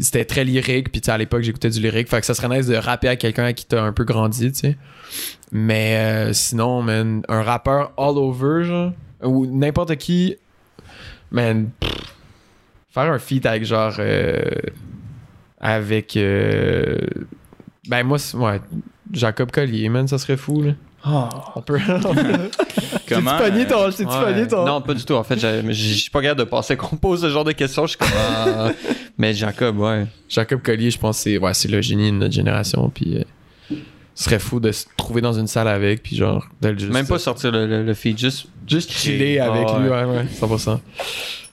c'était 0.00 0.24
très 0.24 0.44
lyrique 0.44 0.90
puis 0.90 1.02
tu 1.02 1.06
sais 1.06 1.12
à 1.12 1.18
l'époque 1.18 1.42
j'écoutais 1.42 1.68
du 1.68 1.80
lyrique 1.82 2.08
fait 2.08 2.20
que 2.20 2.26
ça 2.26 2.32
serait 2.32 2.48
nice 2.48 2.68
de 2.68 2.76
rapper 2.76 3.08
à 3.08 3.16
quelqu'un 3.16 3.44
à 3.44 3.52
qui 3.52 3.66
t'as 3.66 3.82
un 3.82 3.92
peu 3.92 4.04
grandi 4.04 4.50
tu 4.50 4.58
sais. 4.60 4.78
Mais 5.52 5.96
euh, 5.98 6.32
sinon 6.32 6.80
man 6.80 7.22
un 7.28 7.42
rappeur 7.42 7.92
all 7.98 8.16
over 8.16 8.64
genre 8.64 8.92
ou 9.22 9.46
n'importe 9.46 9.96
qui 9.96 10.36
man 11.30 11.70
pff, 11.80 11.92
faire 12.90 13.12
un 13.12 13.18
feat 13.18 13.44
avec 13.46 13.64
genre 13.64 13.94
euh, 13.98 14.40
avec 15.60 16.16
euh, 16.16 16.96
ben 17.88 18.04
moi 18.04 18.18
ouais 18.34 18.60
Jacob 19.12 19.50
Collier 19.50 19.88
man 19.88 20.06
ça 20.08 20.18
serait 20.18 20.36
fou 20.36 20.62
là 20.62 20.72
on 21.54 21.62
peut 21.62 21.78
Comment? 23.08 23.38
pogné 23.38 23.62
euh, 23.62 23.68
ton 23.68 23.90
t'es-tu 23.90 24.04
Ouais. 24.04 24.24
pogné 24.24 24.46
ton 24.48 24.64
Non, 24.66 24.80
pas 24.82 24.92
du 24.94 25.04
tout. 25.04 25.14
En 25.14 25.22
fait, 25.22 25.38
je 25.38 25.72
suis 25.72 26.10
pas 26.10 26.20
capable 26.20 26.40
de 26.40 26.44
penser 26.44 26.76
qu'on 26.76 26.96
pose 26.96 27.22
ce 27.22 27.30
genre 27.30 27.44
de 27.44 27.52
questions. 27.52 27.86
Je 27.86 27.90
suis 27.90 27.98
comme. 27.98 28.08
ah. 28.14 28.70
mais 29.18 29.32
Jacob, 29.32 29.78
ouais. 29.78 30.06
Jacob 30.28 30.60
Collier 30.60 30.90
je 30.90 30.98
pense 30.98 31.16
que 31.18 31.22
c'est 31.22 31.38
ouais 31.38 31.54
c'est 31.54 31.68
le 31.68 31.80
génie 31.80 32.10
de 32.10 32.16
notre 32.16 32.34
génération 32.34 32.90
puis 32.90 33.16
euh, 33.18 33.22
serait 34.24 34.38
fou 34.38 34.60
de 34.60 34.72
se 34.72 34.86
trouver 34.96 35.20
dans 35.20 35.32
une 35.32 35.46
salle 35.46 35.68
avec 35.68 36.02
puis 36.02 36.16
genre 36.16 36.46
de 36.60 36.68
le 36.70 36.78
juste 36.78 36.92
Même 36.92 37.06
pas 37.06 37.18
sortir 37.18 37.52
le, 37.52 37.66
le, 37.66 37.84
le 37.84 37.94
feed, 37.94 38.18
juste. 38.18 38.46
juste 38.66 38.90
chiller 38.92 39.38
avec 39.40 39.66
Ah, 39.68 39.78
lui 39.78 39.88
ouais. 39.88 40.04
ouais 40.04 40.16
ouais 40.18 40.24
100% 40.24 40.78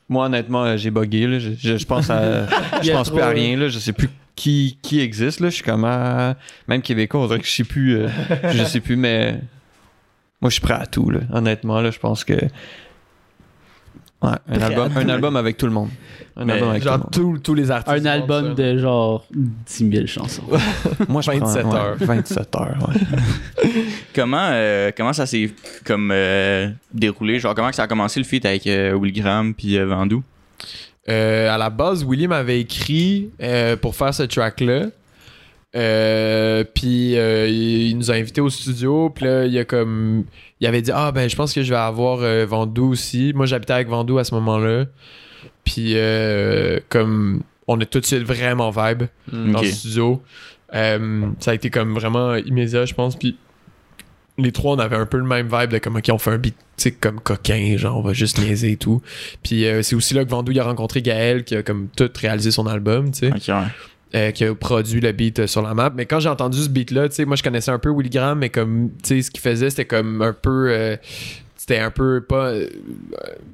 Moi, 0.10 0.26
honnêtement, 0.26 0.64
euh, 0.66 0.78
j'ai 0.78 0.92
bugué. 0.92 1.28
Là. 1.28 1.40
Je, 1.40 1.52
je- 1.58 1.78
je 1.78 1.86
pense 1.86 2.10
à. 2.10 2.48
Je 2.84 2.92
pense 2.92 3.10
plus 3.10 3.22
à 3.22 3.30
rien. 3.30 3.58
Là. 3.58 3.68
Je 3.70 3.80
sais 3.80 3.94
plus 3.94 4.10
qui, 4.36 4.78
qui 4.82 5.00
existe. 5.00 5.40
Là. 5.40 5.50
Je 5.50 5.56
suis 5.56 5.64
comme. 5.64 5.84
ah, 5.86 6.36
même 6.68 6.82
québécois, 6.82 7.22
on 7.22 7.28
dirait 7.28 7.40
que 7.40 7.48
je 7.48 7.52
sais 7.52 7.64
plus. 7.64 7.98
euh, 7.98 8.08
je 8.52 8.64
sais 8.66 8.80
plus, 8.82 8.96
mais. 8.98 9.40
Moi, 10.42 10.50
je 10.50 10.56
suis 10.56 10.62
prêt 10.62 10.74
à 10.76 10.86
tout. 10.86 11.10
Là. 11.10 11.22
Honnêtement, 11.34 11.82
là, 11.82 11.90
je 11.92 12.00
pense 12.00 12.24
que. 12.24 12.34
Ouais, 14.26 14.38
un 14.50 14.62
album, 14.62 14.92
tout. 14.92 15.00
un 15.00 15.10
album 15.10 15.36
avec 15.36 15.58
tout 15.58 15.66
le 15.66 15.72
monde. 15.72 15.90
Un 16.38 16.46
Mais 16.46 16.54
album 16.54 16.70
avec 16.70 16.82
tout 16.82 16.88
le 16.88 16.92
genre 16.92 17.00
monde. 17.00 17.12
tous 17.12 17.38
tous 17.40 17.54
les 17.54 17.72
artistes 17.72 17.98
Un 17.98 18.06
album 18.06 18.56
de 18.56 18.78
genre 18.78 19.26
10 19.34 19.90
000 19.92 20.08
chansons. 20.08 20.44
Moi, 21.08 21.22
je 21.22 21.32
27 21.32 21.62
prends, 21.62 21.72
ouais, 21.72 21.78
heures. 21.80 21.96
27 22.00 22.56
heures, 22.56 22.90
ouais. 22.90 23.70
Comment, 24.16 24.50
euh, 24.52 24.92
comment 24.96 25.12
ça 25.14 25.26
s'est 25.26 25.52
comme 25.86 26.10
euh, 26.14 26.70
déroulé? 26.94 27.40
Genre, 27.40 27.54
comment 27.54 27.70
que 27.70 27.76
ça 27.76 27.84
a 27.84 27.88
commencé 27.88 28.20
le 28.20 28.26
feat 28.26 28.46
avec 28.46 28.66
euh, 28.68 28.94
Will 28.94 29.12
Graham 29.14 29.54
puis 29.54 29.78
euh, 29.78 29.86
Vandou? 29.86 30.24
Euh, 31.10 31.54
à 31.54 31.58
la 31.58 31.70
base, 31.70 32.04
William 32.04 32.32
avait 32.32 32.62
écrit 32.62 33.30
euh, 33.42 33.76
pour 33.76 33.96
faire 33.96 34.14
ce 34.14 34.24
track-là. 34.24 34.86
Euh, 35.76 36.64
puis 36.74 37.18
euh, 37.18 37.48
il, 37.48 37.98
nous 37.98 38.10
a 38.10 38.16
invités 38.16 38.42
au 38.42 38.50
studio. 38.50 39.10
Puis 39.10 39.26
là, 39.26 39.46
il 39.46 39.58
a 39.58 39.66
comme. 39.66 40.26
Il 40.62 40.68
avait 40.68 40.82
dit 40.82 40.92
Ah, 40.94 41.12
ben, 41.12 41.30
je 41.30 41.36
pense 41.36 41.54
que 41.54 41.64
je 41.64 41.70
vais 41.70 41.80
avoir 41.80 42.20
euh, 42.22 42.46
Vandou 42.46 42.92
aussi. 42.92 43.34
Moi, 43.36 43.46
j'habitais 43.46 43.74
avec 43.74 43.90
Vandou 43.90 44.18
à 44.18 44.24
ce 44.24 44.34
moment-là. 44.36 44.86
Puis, 45.64 45.96
comme. 46.90 47.42
On 47.68 47.82
a 47.82 47.86
tout 47.86 48.00
de 48.00 48.06
suite 48.06 48.22
vraiment 48.22 48.70
vibe 48.70 49.06
dans 49.34 49.56
Ok. 49.58 49.64
le 49.66 49.72
studio. 49.72 50.22
Ça 50.72 51.52
a 51.52 51.54
été 51.54 51.72
comme 51.72 51.96
vraiment 51.96 52.36
immédiat, 52.36 52.86
je 52.86 52.94
pense. 52.94 53.16
Puis 53.16 53.38
les 54.38 54.52
trois, 54.52 54.76
on 54.76 54.80
avait 54.80 54.98
un 54.98 55.08
peu 55.08 55.18
le 55.18 55.24
même 55.24 55.48
vibe 55.52 55.72
de 55.72 55.80
comme, 55.80 55.96
ok, 55.96 56.10
on 56.12 56.18
fait 56.20 56.30
un 56.30 56.38
beat, 56.38 56.56
tu 56.56 56.84
sais, 56.84 56.92
comme 56.92 57.20
coquin, 57.20 57.76
genre, 57.78 57.98
on 57.98 58.02
va 58.02 58.14
juste 58.14 58.38
niaiser 58.38 58.74
et 58.74 58.78
tout. 58.78 59.02
Puis 59.42 59.66
c'est 59.82 59.96
aussi 59.96 60.14
là 60.14 60.24
que 60.24 60.30
Vandou 60.30 60.52
il 60.52 60.60
a 60.60 60.64
rencontré 60.64 61.02
Gaël, 61.02 61.44
qui 61.44 61.56
a 61.56 61.64
comme 61.64 61.88
tout 61.96 62.10
réalisé 62.16 62.52
son 62.52 62.68
album, 62.68 63.10
tu 63.12 63.32
sais, 63.32 63.52
ouais. 63.52 63.64
Euh, 64.16 64.32
qui 64.32 64.46
a 64.46 64.56
produit 64.56 65.02
le 65.02 65.12
beat 65.12 65.40
euh, 65.40 65.48
sur 65.48 65.62
la 65.62 65.74
map. 65.74 65.92
Mais 65.96 66.06
quand 66.06 66.20
j'ai 66.20 66.30
entendu 66.30 66.62
ce 66.62 66.70
beat-là, 66.70 67.10
tu 67.10 67.16
sais, 67.16 67.26
moi 67.26 67.36
je 67.36 67.44
connaissais 67.44 67.72
un 67.72 67.80
peu 67.80 67.92
Willy 67.92 68.10
Graham, 68.10 68.40
mais 68.40 68.50
comme, 68.50 68.92
tu 69.04 69.16
sais, 69.18 69.22
ce 69.24 69.32
qu'il 69.32 69.42
faisait, 69.42 69.70
c'était 69.70 69.86
comme 69.86 70.22
un 70.22 70.34
peu. 70.34 70.70
euh, 70.70 70.96
c'était 71.58 71.80
un 71.80 71.92
peu 71.92 72.22
pas. 72.22 72.54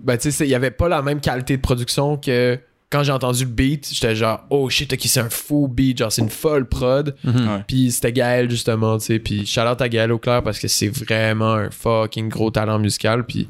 ben, 0.03 0.17
tu 0.17 0.31
sais, 0.31 0.45
il 0.45 0.49
y 0.49 0.55
avait 0.55 0.71
pas 0.71 0.87
la 0.89 1.01
même 1.01 1.19
qualité 1.19 1.57
de 1.57 1.61
production 1.61 2.17
que. 2.17 2.59
Quand 2.91 3.03
j'ai 3.03 3.13
entendu 3.13 3.45
le 3.45 3.49
beat, 3.49 3.89
j'étais 3.93 4.17
genre, 4.17 4.43
oh 4.49 4.69
shit, 4.69 4.91
ok, 4.91 4.99
c'est 5.05 5.21
un 5.21 5.29
faux 5.29 5.69
beat, 5.69 5.97
genre, 5.99 6.11
c'est 6.11 6.21
une 6.23 6.29
folle 6.29 6.65
prod. 6.67 7.15
Ouais. 7.23 7.33
Puis 7.65 7.89
c'était 7.89 8.11
Gaël, 8.11 8.49
justement, 8.49 8.97
tu 8.97 9.05
sais. 9.05 9.19
Puis 9.19 9.45
shout 9.45 9.61
out 9.61 9.79
à 9.81 9.87
Gaël 9.87 10.11
Auclair 10.11 10.43
parce 10.43 10.59
que 10.59 10.67
c'est 10.67 10.89
vraiment 10.89 11.53
un 11.53 11.69
fucking 11.71 12.27
gros 12.27 12.51
talent 12.51 12.79
musical. 12.79 13.25
Puis 13.25 13.47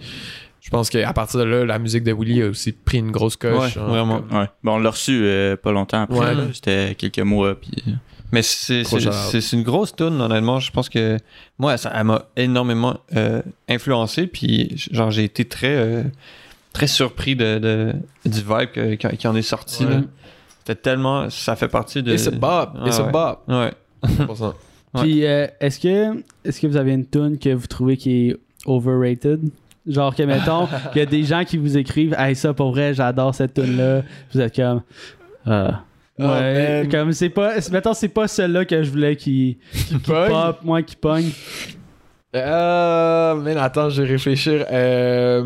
je 0.62 0.70
pense 0.70 0.90
qu'à 0.90 1.12
partir 1.12 1.40
de 1.40 1.44
là, 1.46 1.66
la 1.66 1.80
musique 1.80 2.04
de 2.04 2.14
Willy 2.14 2.42
a 2.44 2.48
aussi 2.48 2.72
pris 2.72 3.00
une 3.00 3.12
grosse 3.12 3.36
coche. 3.36 3.60
Ouais, 3.60 3.70
genre, 3.70 3.90
vraiment. 3.90 4.22
comme- 4.22 4.40
Ouais. 4.40 4.48
Bon, 4.64 4.76
on 4.76 4.80
l'a 4.80 4.92
reçu 4.92 5.22
euh, 5.24 5.58
pas 5.58 5.72
longtemps 5.72 6.04
après. 6.04 6.36
Ouais. 6.36 6.50
C'était 6.54 6.96
quelques 6.96 7.20
mois. 7.20 7.56
Puis... 7.60 7.72
Mais 8.32 8.44
c'est 8.44 8.84
c'est- 8.86 9.12
c'est- 9.12 9.42
c'est 9.42 9.58
une 9.58 9.64
grosse 9.64 9.94
tune 9.96 10.22
honnêtement. 10.22 10.60
Je 10.62 10.72
pense 10.72 10.88
que 10.88 11.18
moi, 11.60 11.76
ça 11.78 11.92
elle 11.94 12.06
m'a 12.06 12.24
énormément 12.38 12.98
euh, 13.16 13.42
influencé. 13.68 14.28
Puis, 14.28 14.72
genre, 14.92 15.12
j'ai 15.12 15.26
été 15.26 15.44
très, 15.46 15.76
euh, 15.76 16.04
très 16.72 16.88
surpris 16.88 17.36
de, 17.36 17.58
de- 17.60 17.94
du 18.26 18.40
vibe 18.40 18.72
que- 18.74 18.94
qui, 18.96 19.18
qui 19.18 19.28
en 19.28 19.36
est 19.36 19.42
sorti. 19.42 19.84
Ouais. 19.84 19.96
là. 19.96 20.02
C'était 20.60 20.76
tellement. 20.80 21.30
Ça 21.30 21.56
fait 21.58 21.68
partie 21.68 22.04
de. 22.04 22.14
It's 22.14 22.28
a 22.28 22.32
bop, 22.32 22.70
it's 22.86 23.00
Ah 23.00 23.02
a 23.02 23.06
ouais. 23.08 23.12
bop. 23.12 23.40
Ouais. 23.48 23.72
100%. 24.26 24.54
Ouais. 24.94 25.02
Puis, 25.04 25.26
euh, 25.26 25.48
est-ce 25.62 25.80
que, 25.80 26.22
est-ce 26.44 26.60
que 26.60 26.68
vous 26.68 26.76
avez 26.76 26.92
une 26.92 27.06
tune 27.08 27.38
que 27.40 27.54
vous 27.54 27.66
trouvez 27.68 27.96
qui 27.96 28.28
est 28.30 28.38
overrated? 28.66 29.40
Genre 29.92 30.16
que, 30.16 30.24
mettons, 30.24 30.68
il 30.96 31.00
y 31.00 31.02
a 31.02 31.06
des 31.06 31.24
gens 31.24 31.44
qui 31.44 31.58
vous 31.58 31.78
écrivent 31.78 32.16
«Hey, 32.18 32.36
ça, 32.36 32.54
pour 32.54 32.72
vrai, 32.72 32.94
j'adore 32.94 33.36
cette 33.36 33.54
tune-là.» 33.54 34.02
Vous 34.34 34.40
êtes 34.42 34.56
comme... 34.56 34.82
Ah. 35.46 35.84
Oh, 36.20 36.24
ouais, 36.24 36.88
comme 36.92 37.14
c'est 37.14 37.30
pas... 37.30 37.54
Mettons, 37.72 37.94
c'est 37.94 38.10
pas 38.10 38.28
celle-là 38.28 38.66
que 38.66 38.84
je 38.84 38.90
voulais 38.92 39.16
qui, 39.16 39.58
qui 39.74 39.98
pop, 39.98 40.60
moi, 40.64 40.82
qui 40.84 40.96
pogne. 40.96 41.32
Euh, 42.36 43.36
mais 43.36 43.56
attends, 43.58 43.90
je 43.90 44.04
vais 44.04 44.10
réfléchir. 44.10 44.66
Euh, 44.72 45.44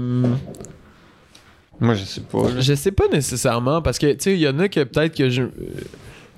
Moi, 1.80 1.94
je 1.96 2.04
sais 2.04 2.22
pas. 2.22 2.40
je 2.60 2.74
sais 2.74 2.92
pas 2.92 3.08
nécessairement 3.12 3.82
parce 3.82 3.98
que, 4.00 4.08
tu 4.14 4.18
sais, 4.20 4.34
il 4.34 4.40
y 4.40 4.48
en 4.48 4.60
a 4.60 4.68
que 4.68 4.84
peut-être 4.84 5.16
que 5.16 5.30
je. 5.30 5.44
euh, 5.44 5.50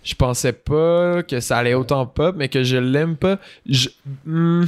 Je 0.03 0.15
pensais 0.15 0.53
pas 0.53 1.21
que 1.23 1.39
ça 1.41 1.57
allait 1.57 1.73
autant 1.73 2.05
pop, 2.05 2.35
mais 2.37 2.47
que 2.47 2.63
je 2.63 2.77
l'aime 2.77 3.15
pas. 3.17 3.39
Je. 3.67 3.89
hmm, 4.25 4.63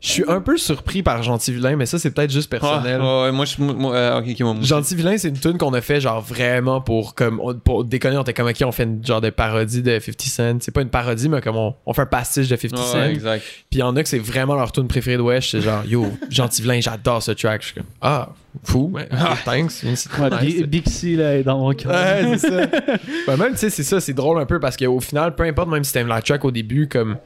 Je 0.00 0.08
suis 0.08 0.24
un 0.28 0.40
peu 0.40 0.56
surpris 0.56 1.02
par 1.02 1.22
Gentil 1.22 1.52
Vilain, 1.52 1.76
mais 1.76 1.84
ça, 1.84 1.98
c'est 1.98 2.10
peut-être 2.10 2.30
juste 2.30 2.48
personnel. 2.50 3.00
Ouais, 3.00 3.06
ouais, 3.06 3.22
ouais, 3.24 3.32
moi, 3.32 3.44
je. 3.44 3.60
Moi, 3.62 3.94
euh, 3.94 4.20
moi, 4.22 4.54
moi. 4.54 4.62
Gentil 4.62 4.94
Vilain, 4.94 5.18
c'est 5.18 5.28
une 5.28 5.38
tune 5.38 5.58
qu'on 5.58 5.74
a 5.74 5.80
fait 5.82 6.00
genre 6.00 6.22
vraiment 6.22 6.80
pour 6.80 7.14
comme 7.14 7.38
on- 7.40 7.54
pour 7.54 7.84
déconner, 7.84 8.16
on 8.16 8.22
était 8.22 8.32
comme 8.32 8.48
ok, 8.48 8.56
on 8.64 8.72
fait 8.72 8.84
une 8.84 9.04
genre 9.04 9.20
de 9.20 9.28
parodie 9.30 9.82
de 9.82 9.98
50 9.98 10.22
Cent. 10.22 10.56
C'est 10.62 10.72
pas 10.72 10.80
une 10.82 10.88
parodie, 10.88 11.28
mais 11.28 11.40
comme 11.42 11.56
on, 11.56 11.74
on 11.84 11.92
fait 11.92 12.02
un 12.02 12.06
pastiche 12.06 12.48
de 12.48 12.56
50 12.56 12.78
Ouais, 12.78 12.84
Cent. 12.86 12.98
ouais, 12.98 13.12
exact. 13.12 13.42
Puis 13.70 13.78
il 13.78 13.80
y 13.80 13.82
en 13.82 13.94
a 13.96 14.02
que 14.02 14.08
c'est 14.08 14.18
vraiment 14.18 14.54
leur 14.54 14.72
tune 14.72 14.88
préférée 14.88 15.18
de 15.18 15.22
Wesh, 15.22 15.50
c'est 15.50 15.60
genre 15.60 15.84
yo, 15.84 16.06
Gentil 16.30 16.62
Vilain, 16.62 16.80
j'adore 16.80 17.22
ce 17.22 17.32
track. 17.32 17.60
Je 17.60 17.66
suis 17.66 17.74
comme 17.74 17.84
ah, 18.00 18.30
fou, 18.64 18.90
mais 18.94 19.06
ah, 19.12 19.36
thanks. 19.44 19.82
Ouais, 19.82 19.90
nice. 20.42 20.62
Bixi 20.62 21.16
là, 21.16 21.36
est 21.36 21.42
dans 21.42 21.58
mon 21.58 21.72
cœur. 21.74 21.92
Ouais, 21.92 22.38
c'est 22.38 22.48
ça. 22.48 22.66
Ben, 23.26 23.36
même, 23.36 23.52
tu 23.52 23.58
sais, 23.58 23.70
c'est 23.70 23.82
ça, 23.82 24.00
c'est 24.00 24.14
drôle 24.14 24.40
un 24.40 24.46
peu 24.46 24.58
parce 24.58 24.76
qu'au 24.78 24.98
final, 25.00 25.34
peu 25.34 25.42
importe, 25.44 25.68
même 25.68 25.84
si 25.84 25.92
t'aimes 25.92 26.08
la 26.08 26.22
track 26.22 26.44
au 26.44 26.50
début, 26.50 26.88
comme. 26.88 27.16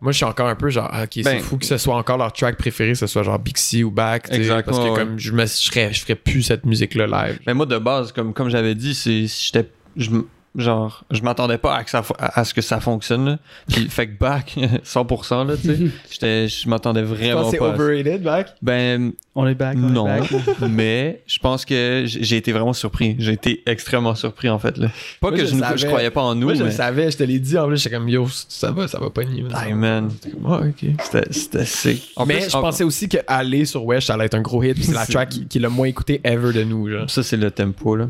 Moi, 0.00 0.12
je 0.12 0.16
suis 0.16 0.24
encore 0.26 0.48
un 0.48 0.54
peu 0.54 0.68
genre, 0.68 0.88
ah, 0.92 1.04
ok, 1.04 1.10
c'est 1.14 1.22
Ben- 1.22 1.40
fou 1.40 1.56
que 1.56 1.64
ce 1.64 1.78
soit 1.78 1.96
encore 1.96 2.18
leur 2.18 2.32
track 2.32 2.56
préféré, 2.56 2.92
que 2.92 2.98
ce 2.98 3.06
soit 3.06 3.22
genre 3.22 3.38
Bixie 3.38 3.84
ou 3.84 3.90
Back, 3.90 4.24
tu 4.24 4.34
sais, 4.34 4.40
Exact, 4.40 4.66
parce 4.66 4.78
que 4.78 4.94
comme 4.94 5.18
je 5.18 5.32
me 5.32 5.46
je 5.46 5.70
ferais, 5.70 5.92
je 5.92 6.00
ferais 6.02 6.14
plus 6.14 6.42
cette 6.42 6.66
musique-là 6.66 7.06
live. 7.06 7.38
Mais 7.46 7.54
moi, 7.54 7.64
de 7.64 7.78
base, 7.78 8.12
comme, 8.12 8.34
comme 8.34 8.50
j'avais 8.50 8.74
dit, 8.74 8.94
c'est. 8.94 9.26
J'étais. 9.26 9.68
je 9.96 10.10
Genre, 10.56 11.02
je 11.10 11.20
m'attendais 11.22 11.58
pas 11.58 11.74
à, 11.76 11.82
que 11.82 11.90
ça, 11.90 12.02
fo- 12.02 12.14
à, 12.16 12.38
à 12.38 12.44
ce 12.44 12.54
que 12.54 12.60
ça 12.62 12.78
fonctionne. 12.78 13.24
Là. 13.24 13.38
Puis, 13.68 13.88
fait 13.88 14.06
que 14.06 14.16
back, 14.18 14.56
100%, 14.84 15.46
là, 15.48 15.56
tu 15.56 15.62
sais. 15.66 15.78
J'étais- 16.12 16.48
Je 16.48 16.68
m'attendais 16.68 17.00
Je 17.00 17.06
vraiment 17.06 17.42
pense 17.42 17.46
que 17.46 17.50
c'est 17.52 17.58
pas. 17.58 17.72
à 17.72 17.76
ça. 17.76 17.82
overrated, 17.82 18.22
Back. 18.22 18.54
Ben, 18.62 19.12
On 19.34 19.48
est 19.48 19.56
back. 19.56 19.76
on 19.80 19.88
est 19.88 19.90
non. 19.90 20.04
back. 20.04 20.30
mais 20.70 21.22
je 21.26 21.40
pense 21.40 21.64
que 21.64 22.04
j'ai 22.06 22.36
été 22.36 22.52
vraiment 22.52 22.72
surpris. 22.72 23.16
J'ai 23.18 23.32
été 23.32 23.64
extrêmement 23.66 24.14
surpris, 24.14 24.48
en 24.48 24.60
fait. 24.60 24.78
Là. 24.78 24.90
Pas 25.20 25.30
Moi, 25.30 25.38
que 25.40 25.44
je 25.44 25.56
je, 25.56 25.76
je 25.76 25.86
croyais 25.86 26.10
pas 26.10 26.22
en 26.22 26.36
nous, 26.36 26.46
Moi, 26.46 26.54
je 26.54 26.60
mais. 26.62 26.68
le 26.70 26.74
savais, 26.74 27.10
je 27.10 27.16
te 27.16 27.24
l'ai 27.24 27.40
dit, 27.40 27.58
en 27.58 27.66
plus, 27.66 27.82
j'étais 27.82 27.96
comme, 27.96 28.08
yo, 28.08 28.28
ça 28.48 28.70
va, 28.70 28.86
ça 28.86 29.00
va 29.00 29.10
pas 29.10 29.24
nier. 29.24 29.44
Hey, 29.60 29.72
man. 29.72 30.08
Ah, 30.46 30.60
ok. 30.60 30.88
C'était- 31.02 31.32
C'était 31.32 31.64
sick. 31.66 32.12
En 32.14 32.26
mais 32.26 32.38
plus, 32.38 32.50
je 32.52 32.56
en- 32.56 32.60
pensais 32.60 32.84
aussi 32.84 33.08
que 33.08 33.18
aller 33.26 33.64
sur 33.64 33.84
Wesh, 33.84 34.06
ça 34.06 34.14
allait 34.14 34.26
être 34.26 34.34
un 34.34 34.40
gros 34.42 34.62
hit, 34.62 34.74
puis 34.74 34.84
c'est 34.84 34.94
la 34.94 35.04
track 35.04 35.30
qui, 35.30 35.46
qui 35.48 35.58
est 35.58 35.60
le 35.60 35.68
moins 35.68 35.88
écouté 35.88 36.20
ever 36.22 36.52
de 36.52 36.62
nous, 36.62 36.88
genre. 36.88 37.10
Ça, 37.10 37.24
c'est 37.24 37.36
le 37.36 37.50
tempo, 37.50 37.96
là. 37.96 38.06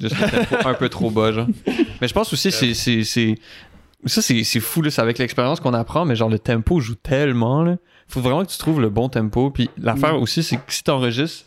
Juste 0.00 0.16
un 0.64 0.74
peu 0.74 0.88
trop 0.88 1.10
bas, 1.10 1.32
genre. 1.32 1.46
Mais 2.00 2.08
je 2.08 2.12
pense 2.14 2.32
aussi, 2.32 2.50
c'est. 2.50 2.74
c'est- 2.74 3.04
c'est- 3.04 3.34
Ça, 4.06 4.20
c'est 4.20 4.44
c'est 4.44 4.60
fou, 4.60 4.82
là. 4.82 4.90
C'est 4.90 5.00
avec 5.00 5.16
l'expérience 5.18 5.60
qu'on 5.60 5.72
apprend, 5.72 6.04
mais 6.04 6.14
genre, 6.14 6.28
le 6.28 6.38
tempo 6.38 6.78
joue 6.80 6.94
tellement, 6.94 7.62
là. 7.62 7.76
Faut 8.06 8.20
vraiment 8.20 8.44
que 8.44 8.50
tu 8.50 8.58
trouves 8.58 8.80
le 8.80 8.90
bon 8.90 9.08
tempo. 9.08 9.50
Puis 9.50 9.70
l'affaire 9.78 10.20
aussi, 10.20 10.42
c'est 10.42 10.56
que 10.56 10.62
si 10.68 10.84
t'enregistres, 10.84 11.46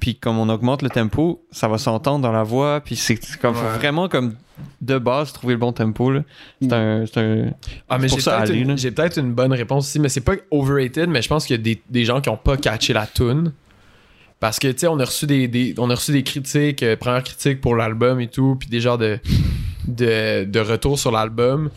puis 0.00 0.14
comme 0.16 0.38
on 0.38 0.48
augmente 0.50 0.82
le 0.82 0.90
tempo, 0.90 1.42
ça 1.50 1.66
va 1.66 1.78
s'entendre 1.78 2.20
dans 2.22 2.30
la 2.32 2.42
voix. 2.42 2.80
Puis 2.84 2.94
c'est 2.96 3.18
comme. 3.40 3.54
Faut 3.54 3.78
vraiment, 3.78 4.06
comme, 4.08 4.34
de 4.82 4.98
base, 4.98 5.32
trouver 5.32 5.54
le 5.54 5.60
bon 5.60 5.72
tempo, 5.72 6.10
là. 6.10 6.20
C'est 6.60 6.72
un. 6.74 7.06
C'est 7.06 7.16
un. 7.20 7.50
Ah, 7.88 7.96
mais 7.96 8.08
j'ai 8.08 8.16
peut-être 8.90 9.16
une, 9.18 9.26
une 9.28 9.32
bonne 9.32 9.52
réponse 9.54 9.88
ici, 9.88 9.98
mais 9.98 10.10
c'est 10.10 10.20
pas 10.20 10.34
overrated, 10.50 11.08
mais 11.08 11.22
je 11.22 11.28
pense 11.28 11.46
qu'il 11.46 11.56
y 11.56 11.58
a 11.58 11.62
des, 11.62 11.80
des 11.88 12.04
gens 12.04 12.20
qui 12.20 12.28
ont 12.28 12.36
pas 12.36 12.58
catché 12.58 12.92
la 12.92 13.06
tune. 13.06 13.52
Parce 14.40 14.58
que, 14.58 14.68
tu 14.68 14.78
sais, 14.78 14.86
on 14.86 14.98
a 15.00 15.04
reçu 15.04 15.26
des, 15.26 15.48
des- 15.48 15.74
on 15.78 15.90
a 15.90 15.94
reçu 15.94 16.12
des 16.12 16.22
critiques, 16.22 16.82
euh, 16.82 16.96
premières 16.96 17.24
critiques 17.24 17.60
pour 17.60 17.74
l'album 17.74 18.20
et 18.20 18.28
tout, 18.28 18.56
puis 18.58 18.68
des 18.68 18.80
genres 18.80 18.98
de, 18.98 19.18
de, 19.88 20.44
de 20.44 20.60
retour 20.60 20.98
sur 20.98 21.10
l'album. 21.10 21.70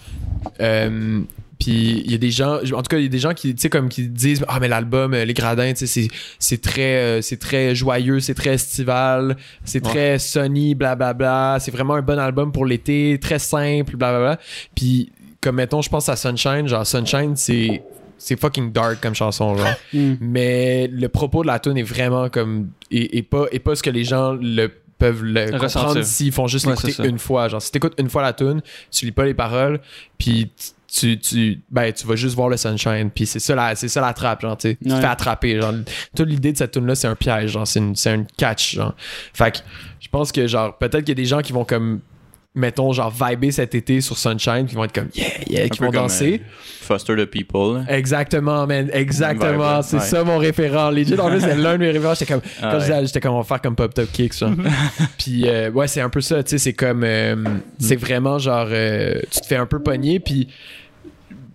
Euh, 0.60 1.22
puis 1.60 2.02
il 2.06 2.12
y 2.12 2.16
a 2.16 2.18
des 2.18 2.32
gens, 2.32 2.56
en 2.58 2.82
tout 2.82 2.90
cas, 2.90 2.98
il 2.98 3.04
y 3.04 3.06
a 3.06 3.10
des 3.10 3.20
gens 3.20 3.34
qui, 3.34 3.54
tu 3.54 3.62
sais, 3.62 3.70
comme 3.70 3.88
qui 3.90 4.08
disent 4.08 4.44
Ah, 4.48 4.60
mais 4.60 4.68
l'album, 4.68 5.14
euh, 5.14 5.26
Les 5.26 5.34
Gradins, 5.34 5.72
tu 5.74 5.86
sais, 5.86 5.88
c'est- 5.88 6.08
c'est 6.40 6.62
très, 6.62 6.96
euh, 6.98 7.22
c'est 7.22 7.38
très 7.38 7.76
joyeux, 7.76 8.20
c'est 8.20 8.34
très 8.34 8.54
estival, 8.56 9.38
c'est 9.64 9.84
Ouais. 9.86 9.92
très 9.92 10.20
sunny, 10.20 10.76
blablabla. 10.76 11.58
C'est 11.60 11.72
vraiment 11.72 11.96
un 11.96 12.02
bon 12.02 12.18
album 12.20 12.52
pour 12.52 12.66
l'été, 12.66 13.18
très 13.22 13.40
simple, 13.40 13.96
blablabla. 13.96 14.40
Puis, 14.76 15.12
comme 15.40 15.56
mettons, 15.56 15.82
je 15.82 15.90
pense 15.90 16.10
à 16.10 16.16
Sunshine, 16.16 16.68
genre 16.68 16.86
Sunshine, 16.86 17.36
c'est. 17.36 17.82
C'est 18.22 18.40
fucking 18.40 18.72
dark 18.72 19.02
comme 19.02 19.16
chanson, 19.16 19.56
genre. 19.56 19.68
Mm. 19.94 20.14
Mais 20.22 20.88
le 20.88 21.10
propos 21.10 21.42
de 21.42 21.48
la 21.48 21.60
tune 21.60 21.78
est 21.78 21.84
vraiment 21.84 22.30
comme. 22.30 22.70
Et, 22.92 23.18
et 23.18 23.24
pas, 23.24 23.46
et 23.52 23.60
pas 23.60 23.76
ce 23.76 23.84
que 23.84 23.90
les 23.90 24.06
gens 24.06 24.34
le 24.34 24.72
peuvent 24.98 25.24
le 25.24 25.46
Ressentir. 25.58 25.82
comprendre 25.82 26.06
s'ils 26.06 26.32
font 26.32 26.48
juste 26.48 26.66
Ouais, 26.68 26.76
l'écouter 26.86 27.10
une 27.10 27.20
fois. 27.20 27.48
Genre, 27.50 27.62
si 27.62 27.72
t'écoutes 27.72 27.96
une 27.98 28.10
fois 28.10 28.22
la 28.22 28.34
tune, 28.34 28.62
tu 28.92 29.06
lis 29.06 29.12
pas 29.12 29.26
les 29.26 29.34
paroles, 29.34 29.82
puis 30.18 30.52
tu, 30.88 31.20
tu, 31.20 31.62
ben, 31.72 31.92
tu 31.92 32.06
vas 32.06 32.16
juste 32.16 32.36
voir 32.36 32.50
le 32.50 32.58
sunshine, 32.58 33.10
puis 33.14 33.26
c'est 33.26 33.40
ça 33.40 33.56
la, 33.56 33.76
c'est 33.76 33.88
ça 33.88 34.00
la 34.02 34.14
trappe, 34.14 34.42
genre, 34.42 34.56
tu 34.58 34.70
sais. 34.70 34.78
Tu 34.82 34.90
te 34.90 34.96
fais 34.96 35.06
attraper, 35.06 35.60
genre. 35.60 35.74
Toute 36.16 36.28
l'idée 36.28 36.52
de 36.54 36.58
cette 36.58 36.72
tune 36.72 36.86
là 36.86 36.96
c'est 36.96 37.08
un 37.08 37.16
piège, 37.16 37.52
genre, 37.52 37.66
c'est 37.66 37.80
une, 37.80 37.96
c'est 37.96 38.12
un 38.12 38.24
catch, 38.38 38.76
genre. 38.76 38.96
Fait 39.34 39.52
que 39.52 39.60
je 40.00 40.08
pense 40.10 40.32
que, 40.32 40.46
genre, 40.48 40.78
peut-être 40.78 41.00
qu'il 41.00 41.10
y 41.10 41.12
a 41.12 41.16
des 41.16 41.26
gens 41.26 41.42
qui 41.42 41.54
vont 41.54 41.66
comme, 41.66 42.02
mettons, 42.54 42.92
genre, 42.92 43.12
vibrer 43.12 43.52
cet 43.52 43.76
été 43.76 44.02
sur 44.02 44.18
Sunshine, 44.18 44.66
qui 44.68 44.76
vont 44.76 44.84
être 44.84 44.94
comme, 44.94 45.10
yeah, 45.16 45.28
yeah, 45.48 45.70
qui 45.70 45.80
vont 45.80 45.90
danser. 45.90 46.42
Foster 46.82 47.16
the 47.16 47.26
People. 47.26 47.78
là. 47.78 47.96
Exactement, 47.96 48.68
man. 48.68 48.90
Exactement. 48.92 49.82
C'est 49.82 49.98
ouais. 49.98 50.04
ça 50.04 50.24
mon 50.24 50.38
référent. 50.38 50.90
Legit, 50.90 51.18
en 51.20 51.30
plus, 51.30 51.40
c'est 51.40 51.56
l'un 51.56 51.74
de 51.74 51.78
mes 51.78 51.92
référents. 51.92 52.14
J'étais 52.14 52.34
comme, 52.34 52.42
Ah 52.62 52.72
quand 52.72 52.72
je 52.72 52.76
ouais. 52.76 52.82
disais, 52.82 53.06
j'étais 53.08 53.20
comme, 53.22 53.36
on 53.36 53.42
va 53.42 53.46
faire 53.46 53.62
comme 53.62 53.76
Pop 53.76 53.94
Top 53.94 54.12
Kicks, 54.12 54.38
genre. 54.38 54.52
puis, 55.18 55.48
euh, 55.48 55.72
ouais, 55.72 55.88
c'est 55.88 56.02
un 56.02 56.10
peu 56.10 56.22
ça, 56.22 56.44
tu 56.44 56.52
sais. 56.52 56.58
C'est 56.58 56.74
comme, 56.74 57.04
euh, 57.04 57.36
c'est 57.80 57.96
vraiment 57.96 58.38
genre, 58.38 58.68
euh, 58.70 59.16
tu 59.32 59.40
te 59.40 59.46
fais 59.46 59.58
un 59.58 59.66
peu 59.66 59.82
pogner, 59.82 60.20
puis. 60.20 60.48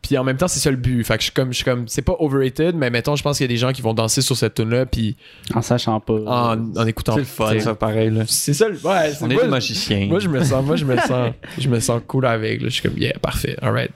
Puis 0.07 0.17
en 0.19 0.25
même 0.25 0.37
temps, 0.37 0.49
c'est 0.49 0.61
ça 0.61 0.71
le 0.71 0.77
but. 0.77 1.03
Fait 1.05 1.15
que 1.15 1.21
je 1.21 1.25
suis 1.25 1.33
comme, 1.33 1.49
je 1.53 1.57
suis 1.57 1.65
comme, 1.65 1.89
c'est 1.89 2.03
pas 2.03 2.15
overrated, 2.19 2.75
mais 2.77 2.91
mettons, 2.91 3.17
je 3.17 3.23
pense 3.23 3.39
qu'il 3.39 3.45
y 3.45 3.49
a 3.49 3.53
des 3.53 3.57
gens 3.57 3.73
qui 3.73 3.83
vont 3.83 3.95
danser 3.95 4.23
sur 4.23 4.37
cette 4.37 4.55
tune 4.55 4.71
là 4.71 4.87
puis 4.87 5.17
En 5.55 5.63
sachant 5.63 5.99
pas. 6.01 6.15
en, 6.27 6.75
en 6.77 6.87
écoutant. 6.87 7.15
C'est 7.15 7.21
le 7.21 7.25
fun, 7.25 7.59
ça, 7.61 7.75
pareil, 7.75 8.11
là. 8.11 8.25
C'est 8.27 8.55
ça, 8.55 8.69
le- 8.69 8.75
ouais. 8.77 9.13
c'est- 9.13 9.25
On 9.25 9.31
est 9.31 9.35
moi, 9.35 9.43
des 9.45 9.49
magiciens. 9.51 10.07
moi, 10.07 10.19
je 10.21 10.29
me 10.29 10.43
sens, 10.45 10.65
moi, 10.65 10.77
je 10.77 10.85
me 10.85 10.97
sens, 10.97 11.33
je 11.59 11.69
me 11.69 11.81
sens 11.81 12.01
cool 12.07 12.27
avec. 12.27 12.61
là. 12.63 12.69
Je 12.69 12.75
suis 12.75 12.83
comme, 12.89 12.99
yeah, 12.99 13.19
parfait, 13.19 13.57
alright. 13.61 13.91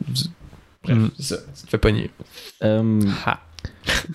Bref, 0.83 0.97
Mm. 0.97 1.09
c'est 1.19 1.23
ça. 1.23 1.37
Ça 1.55 1.65
te 1.67 1.71
fait 1.71 1.79
pogner. 1.79 2.11
Euh, 2.65 3.01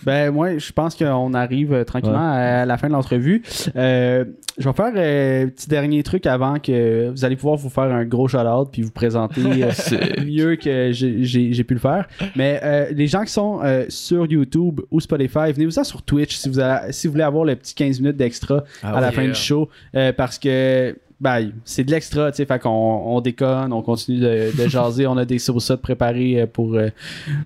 Ben, 0.04 0.32
moi, 0.32 0.58
je 0.58 0.72
pense 0.72 0.96
qu'on 0.96 1.34
arrive 1.34 1.74
euh, 1.74 1.84
tranquillement 1.84 2.32
à 2.34 2.66
la 2.66 2.78
fin 2.78 2.88
de 2.88 2.94
l'entrevue. 2.94 3.44
Euh, 3.76 4.26
je 4.58 4.70
vais 4.70 4.74
faire 4.76 4.92
euh, 4.96 5.46
un 5.46 5.48
petit 5.50 5.68
dernier 5.68 6.04
truc 6.04 6.26
avant 6.26 6.60
que 6.60 7.10
vous 7.10 7.26
allez 7.26 7.36
pouvoir 7.36 7.58
vous 7.58 7.70
faire 7.70 7.84
un 7.86 8.06
gros 8.06 8.28
shout-out 8.28 8.70
puis 8.72 8.82
vous 8.84 8.92
présenter 8.92 9.42
euh, 9.64 10.24
mieux 10.26 10.56
que 10.56 10.92
j'ai- 10.92 11.64
pu 11.64 11.74
le 11.74 11.80
faire. 11.80 12.08
Mais 12.36 12.60
euh, 12.64 12.86
les 12.92 13.08
gens 13.08 13.24
qui 13.24 13.32
sont 13.32 13.60
euh, 13.64 13.86
sur 13.90 14.26
YouTube 14.26 14.82
ou 14.92 15.00
Spotify, 15.00 15.52
venez-vous 15.52 15.72
ça 15.72 15.84
sur 15.84 16.02
Twitch 16.04 16.36
si 16.36 16.50
vous, 16.50 16.60
si 16.92 17.08
vous 17.08 17.14
voulez 17.14 17.24
avoir 17.24 17.44
le 17.46 17.56
petit 17.56 17.74
15 17.74 18.00
minutes 18.02 18.18
d'extra 18.18 18.64
à 18.84 18.94
la 19.02 19.08
yeah. 19.08 19.12
fin 19.12 19.26
du 19.26 19.34
show. 19.36 19.70
euh, 19.96 20.14
parce 20.14 20.38
que 20.40 20.96
ben, 21.26 21.52
c'est 21.64 21.84
de 21.84 21.90
l'extra, 21.90 22.30
tu 22.32 22.38
sais, 22.38 22.46
fait 22.46 22.60
qu'on 22.60 22.70
on 22.70 23.20
déconne, 23.20 23.74
on 23.74 23.82
continue 23.82 24.20
de, 24.20 24.52
de 24.56 24.68
jaser, 24.70 25.08
on 25.08 25.18
a 25.18 25.26
des 25.26 25.40
saucettes 25.40 25.82
préparées 25.82 26.42
euh, 26.42 26.46
pour, 26.46 26.76
euh, 26.76 26.90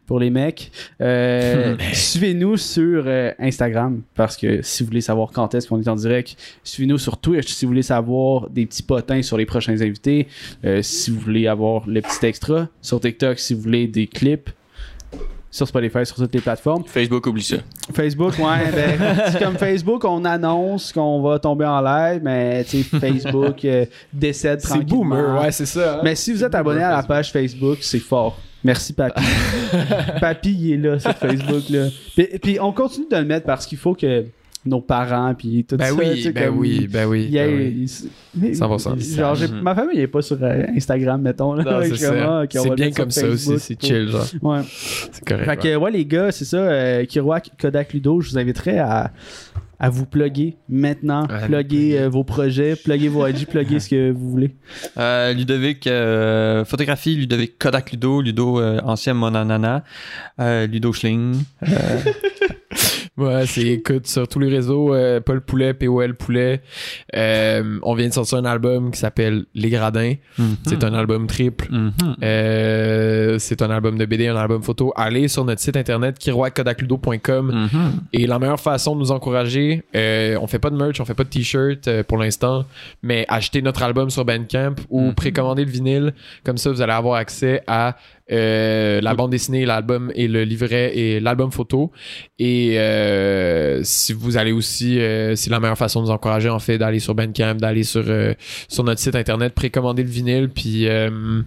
pour 0.06 0.20
les 0.20 0.30
mecs. 0.30 0.70
Euh, 1.00 1.78
Suivez-nous 1.94 2.58
sur 2.58 3.04
euh, 3.08 3.32
Instagram, 3.40 4.02
parce 4.16 4.36
que 4.36 4.62
si 4.62 4.84
vous 4.84 4.88
voulez 4.88 5.00
savoir 5.02 5.32
quand 5.32 5.56
est-ce 5.56 5.70
qu'on 5.70 5.82
est 5.82 5.88
en 5.88 5.96
direct, 5.96 6.36
suivez-nous 6.64 6.98
sur 6.98 7.18
Twitch 7.18 7.48
si 7.54 7.64
vous 7.64 7.70
voulez 7.72 7.82
savoir 7.82 8.50
des 8.50 8.66
petits 8.66 8.84
potins 8.84 9.22
sur 9.22 9.38
les 9.38 9.46
prochains 9.46 9.80
invités, 9.82 10.28
Euh, 10.66 10.82
si 10.82 11.10
vous 11.10 11.20
voulez 11.22 11.48
avoir 11.48 11.88
le 11.88 12.02
petit 12.02 12.26
extra, 12.26 12.68
sur 12.82 13.00
TikTok 13.00 13.40
si 13.40 13.54
vous 13.54 13.62
voulez 13.62 13.88
des 13.88 14.08
clips, 14.08 14.50
sur 15.52 15.68
Spotify, 15.68 16.06
sur 16.06 16.16
toutes 16.16 16.34
les 16.34 16.42
plateformes. 16.42 16.84
Facebook, 16.86 17.26
oublie 17.28 17.44
ça. 17.44 17.58
Facebook, 17.94 18.34
ouais, 18.38 18.72
ben, 18.72 19.22
c'est 19.32 19.40
comme 19.40 19.58
Facebook, 19.58 20.04
on 20.06 20.24
annonce 20.26 20.92
qu'on 20.92 21.22
va 21.22 21.40
tomber 21.40 21.66
en 21.66 21.82
live, 21.82 22.22
mais 22.24 22.64
tu 22.66 22.84
sais, 22.84 23.00
Facebook 23.00 23.66
euh, 23.66 23.86
décède 24.14 24.62
C'est 24.62 24.84
boomer, 24.86 25.42
ouais, 25.42 25.52
c'est 25.52 25.66
ça. 25.66 25.96
hein. 25.96 26.02
Mais 26.04 26.16
si 26.16 26.34
vous 26.34 26.44
êtes 26.44 26.54
abonné 26.54 26.84
à 26.84 26.92
la 26.98 27.04
page 27.04 27.32
Facebook, 27.32 27.80
c'est 27.82 28.00
fort. 28.00 28.38
Merci, 28.64 28.94
Papy. 28.94 29.24
Papy, 30.20 30.52
il 30.52 30.74
est 30.74 30.78
là 30.90 31.00
sur 31.00 31.14
Facebook. 31.14 31.64
Là. 31.70 31.88
Puis, 32.16 32.28
puis 32.42 32.60
on 32.60 32.72
continue 32.74 33.08
de 33.10 33.16
le 33.16 33.24
mettre 33.26 33.46
parce 33.46 33.66
qu'il 33.66 33.78
faut 33.78 33.96
que 33.96 34.26
nos 34.66 34.82
parents, 34.82 35.34
puis 35.36 35.64
tout 35.64 35.78
Ben 35.78 35.86
ça. 35.86 35.94
tu 35.94 36.00
oui, 36.00 36.22
sais, 36.22 36.32
ben 36.32 36.48
comme, 36.50 36.58
oui, 36.60 36.88
ben 36.92 37.08
oui. 37.08 37.26
il 37.30 37.34
y 37.34 37.40
a- 37.40 37.48
ben 37.48 37.56
oui. 37.58 37.88
il- 38.36 38.40
mais- 38.42 38.54
100%. 38.54 38.96
Genre, 39.00 39.36
j'ai- 39.36 39.48
Mhm. 39.48 39.62
ma 39.62 39.74
famille 39.74 39.98
n'est 39.98 40.08
pas 40.08 40.22
sur 40.22 40.38
euh, 40.44 40.64
Instagram, 40.76 41.22
mettons. 41.22 41.54
Là, 41.54 41.64
Non, 41.64 41.82
Je 41.82 41.90
c'est 41.90 41.96
suis 41.96 42.06
comme, 42.08 42.18
ça. 42.18 42.42
ah, 42.72 42.76
bien 42.76 42.92
comme 42.92 43.12
ça 43.12 43.28
aussi, 43.28 43.58
c'est 43.60 43.82
chill, 43.82 44.10
genre. 44.10 44.26
Ouais. 44.42 44.60
C'est 45.12 45.24
correct. 45.26 45.46
Fait 45.46 45.58
que, 45.58 45.76
ouais, 45.78 45.92
les 45.92 46.06
gars, 46.06 46.32
c'est 46.32 46.46
ça. 46.46 46.58
Euh, 46.58 47.06
Kiroak, 47.06 47.52
Kodak 47.60 47.94
Ludo, 47.94 48.20
je 48.22 48.32
vous 48.32 48.38
inviterais 48.38 48.80
à, 48.80 49.12
à 49.80 49.90
vous 49.90 50.06
plugger 50.06 50.58
maintenant. 50.68 51.26
Plugger 51.48 51.98
euh, 52.02 52.10
vos 52.10 52.26
projets, 52.26 52.76
plugger 52.76 53.08
vos 53.08 53.26
IG, 53.26 53.46
plugger 53.48 53.80
ce 53.80 53.88
que 53.88 54.12
vous 54.12 54.30
voulez. 54.30 54.56
Euh, 54.98 55.32
Ludovic, 55.32 55.88
euh, 55.88 56.66
photographie, 56.66 57.16
Ludovic 57.16 57.58
Kodak 57.58 57.92
Ludo, 57.94 58.22
Ludo 58.22 58.60
euh, 58.60 58.82
ancien 58.84 59.14
Monanana, 59.14 59.86
euh, 60.42 60.68
Ludo 60.68 60.92
Schling. 60.92 61.36
Ouais, 63.20 63.46
c'est 63.46 63.68
écoute 63.68 64.08
sur 64.08 64.28
tous 64.30 64.40
les 64.40 64.48
réseaux, 64.50 64.94
euh, 64.94 65.20
Paul 65.20 65.42
Poulet, 65.42 65.74
POL 65.74 66.16
Poulet. 66.16 66.62
Euh, 67.16 67.78
on 67.84 67.94
vient 67.94 68.08
de 68.08 68.14
sortir 68.14 68.38
un 68.38 68.46
album 68.46 68.92
qui 68.92 69.00
s'appelle 69.00 69.46
Les 69.54 69.70
Gradins. 69.70 70.14
C'est 70.66 70.84
un 70.86 70.94
album 70.94 71.28
triple. 71.28 71.68
Mhm. 71.70 71.92
Euh, 72.24 73.38
c'est 73.40 73.62
un 73.62 73.70
album 73.72 73.98
de 73.98 74.06
BD, 74.06 74.28
un 74.28 74.38
album 74.38 74.64
photo. 74.64 74.94
Allez 74.96 75.28
sur 75.28 75.44
notre 75.44 75.60
site 75.60 75.76
internet 75.76 76.18
kiroakkodakludo.com 76.18 77.48
Mhm. 77.74 77.92
et 78.14 78.26
la 78.26 78.40
meilleure 78.40 78.60
façon 78.60 78.96
de 78.96 79.00
nous 79.02 79.12
encourager, 79.12 79.84
on 79.94 80.48
fait 80.48 80.60
pas 80.60 80.70
de 80.70 80.78
merch, 80.78 81.00
on 81.02 81.06
fait 81.06 81.14
pas 81.14 81.26
de 81.26 81.30
t-shirt 81.30 82.04
pour 82.04 82.18
l'instant, 82.18 82.66
mais 83.04 83.26
achetez 83.28 83.62
notre 83.62 83.84
album 83.84 84.10
sur 84.10 84.24
Bandcamp 84.24 84.76
ou 84.90 85.08
Mhm. 85.08 85.14
précommandez 85.16 85.66
le 85.66 85.72
vinyle. 85.72 86.14
Comme 86.46 86.58
ça, 86.58 86.70
vous 86.72 86.82
allez 86.82 86.94
avoir 86.94 87.16
accès 87.16 87.62
à 87.68 87.98
euh, 88.32 89.02
la 89.02 89.14
bande 89.14 89.32
dessinée, 89.32 89.66
l'album 89.66 90.12
et 90.16 90.28
le 90.28 90.44
livret 90.44 90.96
et 90.98 91.20
l'album 91.20 91.52
photo. 91.52 91.92
Et 92.38 92.80
euh, 92.80 93.82
si 93.84 94.14
vous 94.14 94.38
allez 94.38 94.52
aussi, 94.52 95.00
euh, 95.00 95.36
c'est 95.36 95.50
la 95.50 95.60
meilleure 95.60 95.78
façon 95.78 96.02
de 96.02 96.06
nous 96.06 96.12
encourager 96.12 96.50
en 96.50 96.60
fait 96.60 96.78
d'aller 96.78 97.00
sur 97.00 97.16
Bandcamp, 97.16 97.56
d'aller 97.56 97.84
sur 97.84 98.04
euh, 98.08 98.34
sur 98.68 98.84
notre 98.84 99.00
site 99.00 99.16
internet, 99.16 99.54
précommander 99.54 100.04
le 100.04 100.10
vinyle, 100.10 100.50
puis 100.50 100.88
euh, 100.88 101.42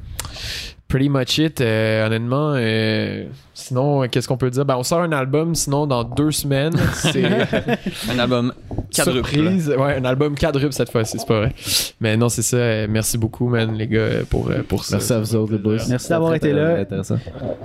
pretty 0.92 1.08
much 1.08 1.38
it. 1.38 1.58
euh, 1.62 2.06
honnêtement, 2.06 2.52
euh, 2.54 3.24
sinon, 3.54 4.02
euh, 4.02 4.08
qu'est-ce 4.08 4.28
qu'on 4.28 4.36
peut 4.36 4.50
dire? 4.50 4.66
Ben, 4.66 4.76
on 4.76 4.82
sort 4.82 5.00
un 5.00 5.12
album, 5.12 5.54
sinon 5.54 5.86
dans 5.86 6.04
deux 6.04 6.30
semaines, 6.30 6.74
c'est 6.92 7.24
Un 8.10 8.18
album 8.18 8.52
quadruple. 8.94 9.30
surprise. 9.30 9.68
Ouais, 9.70 9.96
un 9.96 10.04
album 10.04 10.36
quadruple 10.36 10.74
cette 10.74 10.90
fois-ci, 10.92 11.18
c'est 11.18 11.26
pas 11.26 11.38
vrai. 11.40 11.54
Mais 11.98 12.18
non, 12.18 12.28
c'est 12.28 12.42
ça. 12.42 12.86
merci 12.88 13.16
beaucoup, 13.16 13.48
man, 13.48 13.74
les 13.74 13.86
gars, 13.86 14.08
pour 14.28 14.50
pour, 14.68 14.84
ça. 14.84 14.96
Merci 14.96 15.12
à 15.14 15.18
vous 15.20 15.34
autres, 15.34 15.52
les 15.52 15.58
boys. 15.58 15.78
Merci 15.88 16.10
d'avoir 16.10 16.34
été 16.34 16.52
là. 16.52 16.84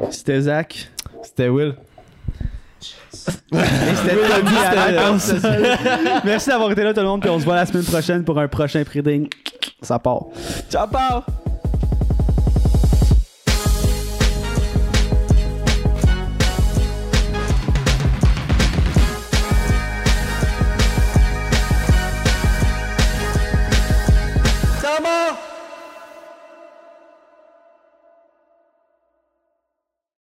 C'était 0.09 0.39
Zach. 0.39 0.89
C'était 1.21 1.49
Will. 1.49 1.75
Merci 6.23 6.49
d'avoir 6.49 6.71
été 6.71 6.83
là, 6.83 6.93
tout 6.93 7.01
le 7.01 7.07
monde. 7.07 7.19
Puis 7.19 7.29
on 7.29 7.39
se 7.39 7.43
voit 7.43 7.55
la 7.55 7.65
semaine 7.65 7.83
prochaine 7.83 8.23
pour 8.23 8.39
un 8.39 8.47
prochain 8.47 8.83
pre 8.85 8.99
Ça 9.81 9.99
part. 9.99 10.27
Ciao, 10.69 10.87
Paul! 10.87 11.23